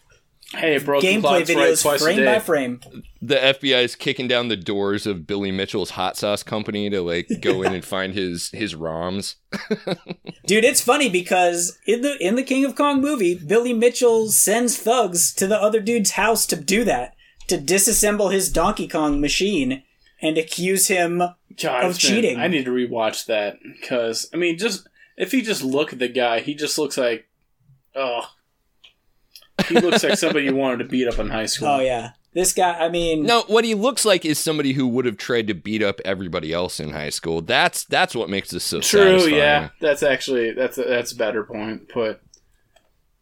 hey, 0.54 0.78
broken 0.78 1.08
gameplay 1.08 1.20
clocks 1.20 1.48
right 1.50 1.56
videos 1.56 1.82
twice 1.82 2.02
frame 2.02 2.24
by 2.24 2.38
frame. 2.38 2.80
The 3.20 3.36
FBI 3.36 3.82
is 3.82 3.96
kicking 3.96 4.28
down 4.28 4.48
the 4.48 4.56
doors 4.56 5.06
of 5.06 5.26
Billy 5.26 5.50
Mitchell's 5.50 5.90
hot 5.90 6.16
sauce 6.16 6.42
company 6.42 6.88
to 6.90 7.02
like 7.02 7.28
go 7.40 7.62
in 7.62 7.74
and 7.74 7.84
find 7.84 8.14
his 8.14 8.50
his 8.50 8.74
ROMs. 8.74 9.36
Dude, 10.46 10.64
it's 10.64 10.80
funny 10.80 11.08
because 11.08 11.78
in 11.86 12.02
the 12.02 12.16
in 12.24 12.36
the 12.36 12.42
King 12.42 12.64
of 12.64 12.74
Kong 12.74 13.00
movie, 13.00 13.34
Billy 13.34 13.72
Mitchell 13.72 14.28
sends 14.28 14.76
thugs 14.76 15.32
to 15.34 15.46
the 15.46 15.60
other 15.60 15.80
dude's 15.80 16.12
house 16.12 16.46
to 16.46 16.56
do 16.56 16.84
that, 16.84 17.14
to 17.48 17.58
disassemble 17.58 18.32
his 18.32 18.50
Donkey 18.50 18.88
Kong 18.88 19.20
machine 19.20 19.82
and 20.20 20.36
accuse 20.36 20.88
him 20.88 21.18
God, 21.18 21.84
of 21.84 21.90
it's 21.90 22.02
been- 22.02 22.14
cheating. 22.14 22.38
I 22.38 22.48
need 22.48 22.64
to 22.64 22.70
rewatch 22.70 23.26
that 23.26 23.58
because 23.62 24.28
I 24.32 24.36
mean, 24.36 24.58
just 24.58 24.88
if 25.16 25.34
you 25.34 25.42
just 25.42 25.62
look 25.62 25.92
at 25.92 25.98
the 25.98 26.08
guy, 26.08 26.40
he 26.40 26.54
just 26.54 26.78
looks 26.78 26.96
like 26.96 27.26
oh, 27.94 28.22
he 29.66 29.74
looks 29.80 30.02
like 30.04 30.18
somebody 30.18 30.44
you 30.46 30.54
wanted 30.54 30.78
to 30.78 30.84
beat 30.84 31.08
up 31.08 31.18
in 31.18 31.28
high 31.30 31.46
school. 31.46 31.68
Oh 31.68 31.80
yeah. 31.80 32.10
This 32.34 32.52
guy, 32.52 32.78
I 32.78 32.88
mean, 32.90 33.24
No, 33.24 33.42
what 33.48 33.64
he 33.64 33.74
looks 33.74 34.04
like 34.04 34.24
is 34.24 34.38
somebody 34.38 34.72
who 34.74 34.86
would 34.88 35.06
have 35.06 35.16
tried 35.16 35.46
to 35.48 35.54
beat 35.54 35.82
up 35.82 35.98
everybody 36.04 36.52
else 36.52 36.78
in 36.78 36.90
high 36.90 37.08
school. 37.10 37.40
That's 37.40 37.84
that's 37.84 38.14
what 38.14 38.28
makes 38.30 38.50
this 38.50 38.64
so 38.64 38.80
True, 38.80 39.00
satisfying. 39.18 39.34
yeah. 39.34 39.68
That's 39.80 40.02
actually 40.02 40.52
that's 40.52 40.78
a, 40.78 40.84
that's 40.84 41.12
a 41.12 41.16
better 41.16 41.42
point. 41.42 41.90
But 41.94 42.20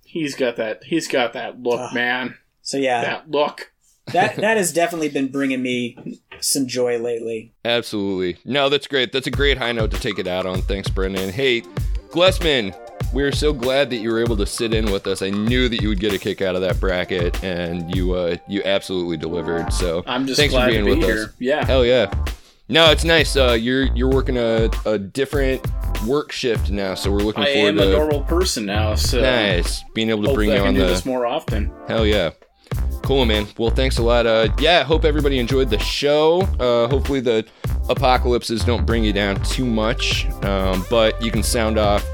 he's 0.04 0.34
got 0.34 0.56
that 0.56 0.84
he's 0.84 1.08
got 1.08 1.32
that 1.34 1.60
look, 1.62 1.92
man. 1.94 2.36
so 2.62 2.76
yeah, 2.78 3.00
That 3.02 3.30
look. 3.30 3.72
that 4.12 4.36
that 4.36 4.56
has 4.56 4.72
definitely 4.72 5.08
been 5.08 5.28
bringing 5.28 5.62
me 5.62 6.20
some 6.40 6.66
joy 6.66 6.98
lately. 6.98 7.54
Absolutely. 7.64 8.38
No, 8.44 8.68
that's 8.68 8.86
great. 8.86 9.12
That's 9.12 9.26
a 9.26 9.30
great 9.32 9.56
high 9.58 9.72
note 9.72 9.92
to 9.92 10.00
take 10.00 10.18
it 10.18 10.26
out 10.26 10.46
on. 10.46 10.62
Thanks, 10.62 10.88
Brendan. 10.90 11.30
Hey, 11.30 11.62
Glesmann, 12.10 12.74
we're 13.16 13.32
so 13.32 13.50
glad 13.54 13.88
that 13.88 13.96
you 13.96 14.10
were 14.10 14.20
able 14.20 14.36
to 14.36 14.44
sit 14.44 14.74
in 14.74 14.92
with 14.92 15.06
us. 15.06 15.22
I 15.22 15.30
knew 15.30 15.70
that 15.70 15.80
you 15.80 15.88
would 15.88 16.00
get 16.00 16.12
a 16.12 16.18
kick 16.18 16.42
out 16.42 16.54
of 16.54 16.60
that 16.60 16.78
bracket, 16.78 17.42
and 17.42 17.96
you 17.96 18.12
uh, 18.12 18.36
you 18.46 18.62
absolutely 18.64 19.16
delivered. 19.16 19.72
So 19.72 20.04
I'm 20.06 20.26
just 20.26 20.38
thanks 20.38 20.52
glad 20.52 20.66
for 20.66 20.72
being 20.72 20.84
be 20.84 20.90
with 20.90 21.02
here. 21.02 21.24
us. 21.24 21.32
Yeah. 21.38 21.64
Hell 21.64 21.84
yeah. 21.84 22.12
No, 22.68 22.90
it's 22.90 23.04
nice. 23.04 23.34
Uh, 23.34 23.52
you're 23.52 23.84
you're 23.94 24.10
working 24.10 24.36
a, 24.36 24.68
a 24.84 24.98
different 24.98 25.66
work 26.06 26.30
shift 26.30 26.70
now, 26.70 26.94
so 26.94 27.10
we're 27.10 27.20
looking 27.20 27.42
I 27.42 27.54
forward 27.54 27.68
am 27.70 27.76
to 27.76 27.88
a 27.88 27.92
normal 27.92 28.22
person 28.24 28.66
now, 28.66 28.94
so 28.94 29.22
nice 29.22 29.82
being 29.94 30.10
able 30.10 30.24
to 30.24 30.34
bring 30.34 30.50
you 30.50 30.56
I 30.56 30.58
can 30.58 30.68
on 30.68 30.74
do 30.74 30.80
the 30.80 30.88
this 30.88 31.06
more 31.06 31.24
often. 31.24 31.72
Hell 31.88 32.04
yeah. 32.04 32.32
Cool, 33.02 33.24
man. 33.24 33.46
Well, 33.56 33.70
thanks 33.70 33.96
a 33.96 34.02
lot. 34.02 34.26
Uh, 34.26 34.48
yeah, 34.58 34.82
hope 34.84 35.04
everybody 35.06 35.38
enjoyed 35.38 35.70
the 35.70 35.78
show. 35.78 36.42
Uh, 36.60 36.88
hopefully, 36.88 37.20
the 37.20 37.46
apocalypses 37.88 38.62
don't 38.64 38.84
bring 38.84 39.04
you 39.04 39.12
down 39.14 39.42
too 39.44 39.64
much. 39.64 40.26
Um, 40.44 40.84
but 40.90 41.22
you 41.22 41.30
can 41.30 41.44
sound 41.44 41.78
off 41.78 42.04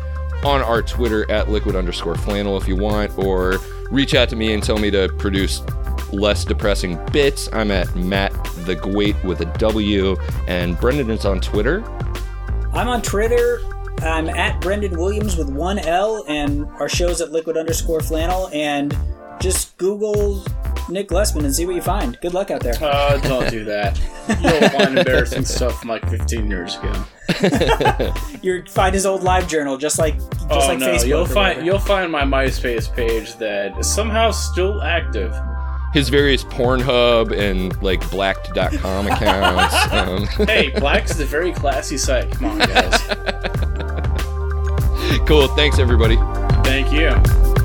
on 0.45 0.61
our 0.63 0.83
Twitter 0.83 1.31
at 1.31 1.49
liquid 1.49 1.77
underscore 1.77 2.17
flannel 2.17 2.57
if 2.57 2.67
you 2.67 2.77
want, 2.77 3.17
or 3.19 3.59
reach 3.91 4.15
out 4.15 4.29
to 4.31 4.37
me 4.37 4.55
and 4.55 4.63
tell 4.63 4.79
me 4.79 4.91
to 4.91 5.09
produce 5.19 5.63
less 6.13 6.45
depressing 6.45 6.99
bits. 7.13 7.49
I'm 7.53 7.71
at 7.71 7.95
Matt 7.95 8.33
the 8.65 8.75
Great 8.75 9.23
with 9.25 9.41
a 9.41 9.47
W, 9.59 10.17
and 10.47 10.79
Brendan 10.79 11.11
is 11.11 11.25
on 11.25 11.41
Twitter. 11.41 11.83
I'm 12.73 12.89
on 12.89 13.03
Twitter. 13.03 13.61
I'm 14.01 14.29
at 14.29 14.61
Brendan 14.61 14.99
Williams 14.99 15.37
with 15.37 15.49
one 15.49 15.79
L, 15.79 16.25
and 16.27 16.67
our 16.81 16.89
show's 16.89 17.21
at 17.21 17.31
liquid 17.31 17.57
underscore 17.57 18.01
flannel. 18.01 18.49
And 18.53 18.97
just 19.43 19.77
Google 19.77 20.45
Nick 20.89 21.09
Glesmann 21.09 21.45
and 21.45 21.55
see 21.55 21.67
what 21.67 21.75
you 21.75 21.83
find. 21.83 22.19
Good 22.21 22.33
luck 22.35 22.51
out 22.51 22.61
there. 22.63 22.75
Uh, 22.81 23.19
don't 23.19 23.51
do 23.51 23.65
that. 23.65 23.99
You'll 24.41 24.69
find 24.71 24.99
embarrassing 24.99 25.45
stuff 25.57 25.81
from 25.81 25.89
like 25.91 26.09
15 26.09 26.49
years 26.51 26.77
ago. 26.77 27.05
You 28.43 28.65
find 28.67 28.93
his 28.93 29.07
old 29.07 29.23
live 29.23 29.47
journal, 29.49 29.77
just 29.77 29.99
like 29.99 30.17
just 30.19 30.33
oh 30.51 30.59
like 30.67 30.79
no, 30.81 30.89
Facebook. 30.89 31.07
you'll 31.07 31.25
find 31.27 31.37
whatever. 31.59 31.65
you'll 31.65 31.79
find 31.79 32.11
my 32.11 32.23
MySpace 32.23 32.93
page 32.93 33.37
that 33.37 33.79
is 33.79 33.87
somehow 33.93 34.33
still 34.33 34.83
active. 34.83 35.33
His 35.95 36.09
various 36.09 36.43
Pornhub 36.43 37.37
and 37.39 37.81
like 37.83 38.09
blacked.com 38.11 39.07
accounts. 39.07 39.93
um, 40.41 40.47
Hey, 40.49 40.71
Black's 40.71 41.13
is 41.13 41.21
a 41.21 41.25
very 41.27 41.53
classy 41.53 41.99
site. 41.99 42.31
Come 42.33 42.47
on, 42.47 42.59
guys. 42.59 43.01
cool. 45.27 45.47
Thanks, 45.49 45.79
everybody. 45.79 46.17
Thank 46.65 46.93
you. 46.93 47.62